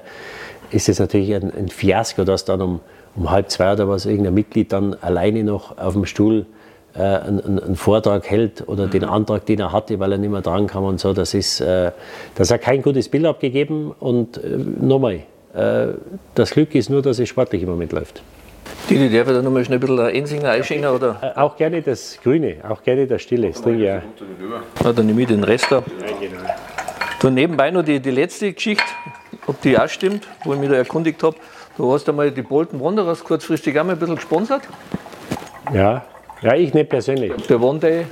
ist 0.71 0.89
das 0.89 0.99
natürlich 0.99 1.35
ein, 1.35 1.53
ein, 1.55 1.69
Fiasko, 1.69 2.25
dass 2.25 2.45
dann 2.45 2.61
um, 2.61 2.81
um 3.17 3.31
halb 3.31 3.51
zwei 3.51 3.73
oder 3.73 3.89
was 3.89 4.07
irgendein 4.07 4.35
Mitglied 4.35 4.73
dann 4.73 4.95
alleine 5.01 5.45
noch 5.45 5.79
auf 5.79 5.95
dem 5.95 6.07
Stuhl 6.07 6.47
äh, 6.95 7.01
einen, 7.01 7.59
einen, 7.59 7.77
Vortrag 7.77 8.31
hält 8.31 8.69
oder 8.69 8.87
mhm. 8.87 8.91
den 8.91 9.05
Antrag, 9.05 9.47
den 9.47 9.61
er 9.61 9.73
hatte, 9.73 9.99
weil 9.99 10.13
er 10.13 10.19
nicht 10.19 10.31
mehr 10.31 10.43
dran 10.43 10.67
kam 10.67 10.85
und 10.85 11.01
so. 11.01 11.13
Das, 11.13 11.35
ist, 11.35 11.61
äh, 11.61 11.91
das 12.35 12.51
hat 12.51 12.63
kein 12.63 12.83
gutes 12.83 13.09
Bild 13.09 13.27
abgegeben. 13.27 13.93
Und 13.99 14.39
äh, 14.39 14.57
nochmal, 14.81 15.21
äh, 15.55 15.87
das 16.35 16.51
Glück 16.51 16.75
ist 16.75 16.91
nur, 16.91 17.03
dass 17.03 17.19
es 17.19 17.29
sportlich 17.29 17.63
im 17.63 17.69
Moment 17.69 17.93
läuft. 17.93 18.23
Didi, 18.89 19.11
darf 19.11 19.29
ich 19.29 19.35
da 19.35 19.43
nochmal 19.43 19.65
schnell 19.65 19.79
ein 19.79 19.81
bisschen 19.81 19.99
Ensinger 19.99 20.51
einschenken? 20.51 20.89
Oder? 20.89 21.35
Äh, 21.37 21.39
auch 21.39 21.57
gerne 21.57 21.83
das 21.83 22.19
Grüne, 22.23 22.57
auch 22.69 22.83
gerne 22.83 23.07
das 23.07 23.23
Stille. 23.23 23.49
Das 23.49 23.63
trinke 23.63 23.81
ich 23.81 23.87
ja. 23.87 24.03
ja. 24.85 24.93
Dann 24.93 25.07
nehme 25.07 25.23
ich 25.23 25.29
den 25.29 25.43
Rest 25.43 25.67
da. 25.71 25.77
Ja, 25.77 25.83
genau. 26.21 26.41
Du 27.25 27.31
nebenbei 27.31 27.71
noch 27.71 27.83
die, 27.83 28.01
die 28.01 28.11
letzte 28.11 28.53
Geschichte, 28.53 28.85
ob 29.47 29.59
die 29.63 29.79
auch 29.79 29.89
stimmt, 29.89 30.29
wo 30.45 30.53
ich 30.53 30.61
mich 30.61 30.69
da 30.69 30.75
erkundigt 30.75 31.23
habe. 31.23 31.35
Du 31.75 31.91
hast 31.91 32.07
einmal 32.07 32.31
die 32.31 32.43
Bolton 32.43 32.79
Wanderers 32.79 33.25
kurzfristig 33.25 33.81
auch 33.81 33.85
mal 33.85 33.95
ein 33.95 33.99
bisschen 33.99 34.17
gesponsert. 34.17 34.61
Ja, 35.73 36.05
ja 36.43 36.55
ich 36.55 36.75
nicht 36.75 36.91
persönlich. 36.91 37.33
Der 37.49 37.63
One 37.63 37.79
Day, 37.79 38.05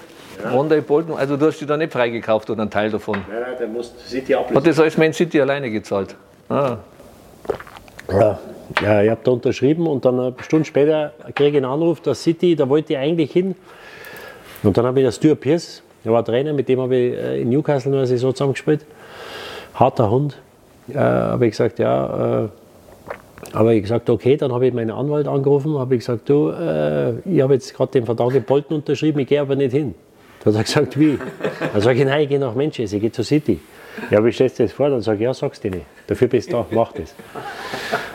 ja. 0.43 0.55
One 0.55 0.71
Day 0.71 0.81
Bolton, 0.81 1.15
also 1.15 1.37
du 1.37 1.45
hast 1.45 1.61
die 1.61 1.67
da 1.67 1.77
nicht 1.77 1.93
freigekauft 1.93 2.49
oder 2.49 2.63
einen 2.63 2.71
Teil 2.71 2.91
davon? 2.91 3.19
Nein, 3.29 3.43
nein, 3.43 3.55
der 3.59 3.69
muss 3.69 3.93
City 4.09 4.35
ablösen. 4.35 4.57
Hat 4.57 4.67
das 4.67 4.81
alles 4.81 4.97
Man 4.97 5.13
City 5.13 5.43
alleine 5.43 5.71
gezahlt? 5.71 6.17
Ah. 6.49 6.79
Ja. 8.11 8.39
ja, 8.81 9.03
ich 9.03 9.11
habe 9.11 9.21
da 9.23 9.31
unterschrieben 9.31 9.89
und 9.89 10.07
dann 10.07 10.19
eine 10.19 10.35
Stunde 10.41 10.65
später 10.65 11.13
kriege 11.35 11.51
ich 11.51 11.57
einen 11.57 11.67
Anruf, 11.67 12.01
der 12.01 12.15
City, 12.15 12.57
da 12.57 12.67
wollte 12.67 12.95
ich 12.95 12.99
eigentlich 12.99 13.31
hin. 13.31 13.57
Und 14.63 14.75
dann 14.75 14.87
habe 14.87 15.01
ich 15.01 15.05
das 15.05 15.17
Stuart 15.17 15.41
Pierce, 15.41 15.83
der 16.03 16.13
war 16.13 16.25
Trainer, 16.25 16.55
mit 16.55 16.67
dem 16.67 16.81
habe 16.81 16.97
ich 16.97 17.13
äh, 17.13 17.43
in 17.43 17.51
Newcastle 17.51 17.91
nur 17.91 18.01
eine 18.01 18.07
Saison 18.07 18.35
zusammengespielt 18.35 18.87
harter 19.75 20.11
Hund. 20.11 20.39
Äh, 20.89 20.99
habe 20.99 21.47
ich 21.47 21.53
gesagt, 21.53 21.79
ja. 21.79 22.45
Äh, 22.45 22.49
habe 23.55 23.75
ich 23.75 23.83
gesagt, 23.83 24.09
okay, 24.09 24.37
dann 24.37 24.53
habe 24.53 24.69
ich 24.69 24.73
meinen 24.73 24.91
Anwalt 24.91 25.27
angerufen, 25.27 25.77
habe 25.79 25.97
ich 25.97 26.01
gesagt, 26.01 26.29
du, 26.29 26.51
äh, 26.51 27.19
ich 27.21 27.43
habe 27.43 27.55
jetzt 27.55 27.75
gerade 27.75 27.93
den 27.93 28.07
Vertrag 28.07 28.35
in 28.35 28.45
Bolton 28.45 28.77
unterschrieben, 28.79 29.19
ich 29.21 29.29
gehe 29.29 29.41
aber 29.41 29.57
nicht 29.57 29.73
hin. 29.73 29.95
Da 30.41 30.51
hat 30.51 30.57
er 30.57 30.63
gesagt, 30.63 30.99
wie? 30.99 31.19
Dann 31.73 31.83
sage 31.83 31.99
ich, 31.99 32.05
nein, 32.07 32.23
ich 32.23 32.29
gehe 32.29 32.39
nach 32.39 32.55
Manchester, 32.55 32.97
ich 32.97 33.03
gehe 33.03 33.13
zur 33.13 33.25
City. 33.25 33.61
Ja, 34.11 34.25
wie 34.25 34.33
stellst 34.33 34.59
du 34.59 34.63
das 34.63 34.73
vor? 34.73 34.89
Dann 34.89 35.03
sage 35.03 35.19
ich, 35.19 35.25
ja, 35.25 35.35
sag's 35.35 35.61
dir 35.61 35.71
nicht. 35.73 35.85
Dafür 36.07 36.29
bist 36.29 36.49
du 36.51 36.57
da, 36.57 36.67
mach 36.71 36.93
das. 36.93 37.15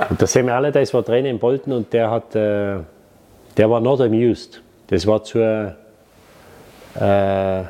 Und 0.09 0.19
der 0.19 0.27
Sammy 0.27 0.49
Allardyce 0.49 0.93
war 0.93 1.05
Trainer 1.05 1.29
in 1.29 1.39
Bolton 1.39 1.73
und 1.73 1.93
der 1.93 2.09
hat, 2.09 2.33
äh, 2.33 2.79
Der 3.57 3.67
war 3.67 3.81
not 3.81 4.01
amused. 4.01 4.61
Das 4.87 5.07
war 5.07 5.23
zur, 5.23 5.75
äh, 6.95 7.63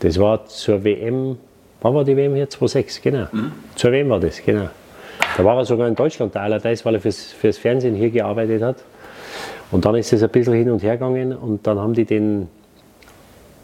das 0.00 0.18
war 0.18 0.46
zur 0.46 0.82
WM, 0.82 1.38
wann 1.80 1.94
war 1.94 2.04
die 2.04 2.16
WM 2.16 2.34
hier? 2.34 2.48
2006, 2.48 3.02
genau. 3.02 3.26
Mhm. 3.32 3.52
Zur 3.74 3.92
WM 3.92 4.08
war 4.08 4.20
das, 4.20 4.42
genau. 4.44 4.68
Da 5.36 5.44
war 5.44 5.56
er 5.56 5.64
sogar 5.64 5.86
in 5.88 5.94
Deutschland 5.94 6.34
der 6.34 6.42
Allardyce, 6.42 6.84
weil 6.84 6.94
er 6.94 7.00
fürs, 7.00 7.32
fürs 7.32 7.58
Fernsehen 7.58 7.94
hier 7.94 8.10
gearbeitet 8.10 8.62
hat. 8.62 8.76
Und 9.70 9.84
dann 9.84 9.94
ist 9.94 10.12
es 10.12 10.22
ein 10.22 10.28
bisschen 10.30 10.54
hin 10.54 10.70
und 10.70 10.82
her 10.82 10.96
gegangen 10.96 11.32
und 11.36 11.66
dann 11.66 11.78
haben 11.78 11.94
die 11.94 12.04
den 12.04 12.48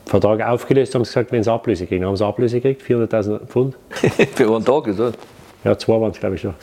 Vertrag 0.06 0.40
aufgelöst 0.40 0.94
und 0.94 1.00
haben 1.00 1.04
gesagt, 1.04 1.32
wenn 1.32 1.42
sie 1.42 1.52
Ablöse 1.52 1.86
kriegen. 1.86 2.02
Dann 2.02 2.10
haben 2.10 2.16
sie 2.16 2.24
Ablöse 2.24 2.60
gekriegt, 2.60 2.82
400.000 2.82 3.46
Pfund. 3.46 3.74
Für 3.90 4.54
einen 4.54 4.64
Tag, 4.64 4.86
ist 4.86 5.00
das? 5.00 5.14
Ja, 5.64 5.76
zwei 5.76 6.00
waren 6.00 6.12
es, 6.12 6.20
glaube 6.20 6.36
ich, 6.36 6.40
schon. 6.42 6.54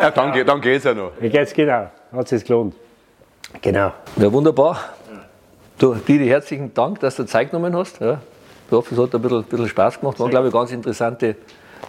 ja, 0.00 0.10
dann, 0.10 0.46
dann 0.46 0.60
geht 0.62 0.78
es 0.78 0.84
ja 0.84 0.94
noch. 0.94 1.12
Wie 1.20 1.28
geht's 1.28 1.52
genau? 1.52 1.90
Hat 2.12 2.28
sich 2.28 2.42
gelohnt. 2.44 2.74
Genau. 3.60 3.92
Ja, 4.16 4.32
wunderbar. 4.32 4.78
Du, 5.78 5.94
Didi, 5.94 6.26
herzlichen 6.26 6.72
Dank, 6.72 7.00
dass 7.00 7.16
du 7.16 7.26
Zeit 7.26 7.50
genommen 7.50 7.76
hast. 7.76 8.00
Ja. 8.00 8.20
Ich 8.72 8.76
hoffe, 8.76 8.94
es 8.94 9.00
hat 9.02 9.14
ein 9.14 9.20
bisschen, 9.20 9.44
bisschen 9.44 9.68
Spaß 9.68 10.00
gemacht. 10.00 10.18
War, 10.18 10.30
glaube 10.30 10.48
ich, 10.48 10.52
ganz 10.54 10.72
interessante 10.72 11.36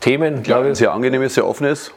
Themen. 0.02 0.44
Ja, 0.44 0.60
ein 0.60 0.76
sehr 0.76 0.92
angenehmes, 0.92 1.34
sehr 1.34 1.48
offenes, 1.48 1.92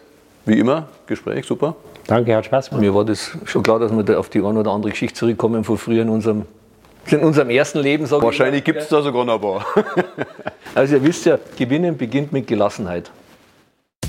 wie 0.45 0.61
immer, 0.61 0.87
Gespräch, 1.09 1.45
super. 1.45 1.75
Danke, 2.07 2.37
hat 2.37 2.45
Spaß 2.45 2.69
gemacht. 2.69 2.83
Mir 2.83 2.95
war 2.95 3.05
das 3.05 3.33
schon 3.47 3.65
klar, 3.65 3.81
dass 3.81 3.91
wir 3.91 4.05
da 4.05 4.17
auf 4.17 4.29
die 4.29 4.39
eine 4.39 4.61
oder 4.61 4.71
andere 4.71 4.93
Geschichte 4.93 5.19
zurückkommen 5.19 5.65
von 5.65 5.77
früher 5.77 6.03
in 6.03 6.09
unserem, 6.09 6.43
in 7.09 7.19
unserem 7.19 7.51
ersten 7.51 7.81
Leben. 7.81 8.09
Wahrscheinlich 8.09 8.63
gibt 8.63 8.81
es 8.81 8.89
da 8.89 9.03
sogar 9.03 9.25
noch 9.25 9.35
ein 9.35 9.41
paar. 9.41 9.67
also 10.77 10.95
ihr 10.95 11.03
wisst 11.03 11.27
ja, 11.27 11.37
Gewinnen 11.59 11.97
beginnt 11.97 12.33
mit 12.33 12.47
Gelassenheit. 12.47 13.11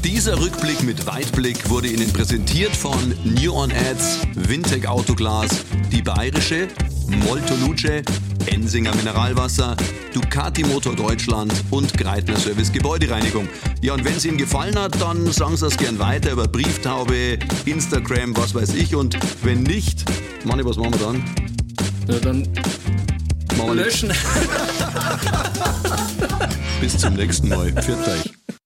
Dieser 0.05 0.39
Rückblick 0.39 0.83
mit 0.83 1.07
Weitblick 1.07 1.71
wurde 1.71 1.87
Ihnen 1.87 2.13
präsentiert 2.13 2.75
von 2.75 3.15
New 3.23 3.51
On 3.51 3.71
Ads, 3.71 4.27
Wintec 4.35 4.87
Autoglas, 4.87 5.65
die 5.91 6.03
Bayerische, 6.03 6.67
Molto 7.09 7.55
Luce, 7.55 8.01
Ensinger 8.47 8.95
Mineralwasser, 8.95 9.75
Ducati 10.13 10.63
Motor 10.63 10.95
Deutschland 10.95 11.53
und 11.69 11.97
Greitner 11.97 12.37
Service 12.37 12.71
Gebäudereinigung. 12.71 13.47
Ja, 13.81 13.93
und 13.93 14.03
wenn 14.05 14.15
es 14.15 14.25
Ihnen 14.25 14.37
gefallen 14.37 14.77
hat, 14.77 14.99
dann 15.01 15.31
sagen 15.31 15.57
Sie 15.57 15.65
es 15.65 15.77
gern 15.77 15.99
weiter 15.99 16.31
über 16.31 16.47
Brieftaube, 16.47 17.39
Instagram, 17.65 18.35
was 18.35 18.53
weiß 18.55 18.73
ich. 18.75 18.95
Und 18.95 19.17
wenn 19.43 19.63
nicht, 19.63 20.05
Manni, 20.43 20.65
was 20.65 20.77
machen 20.77 20.93
wir 20.93 21.05
dann? 21.05 21.23
Ja, 22.07 22.19
dann 22.19 22.47
machen 23.57 23.75
wir 23.75 23.83
löschen. 23.83 24.11
Bis 26.81 26.97
zum 26.97 27.13
nächsten 27.13 27.49
Mal. 27.49 27.71
Pfiat 27.71 28.07
euch. 28.07 28.56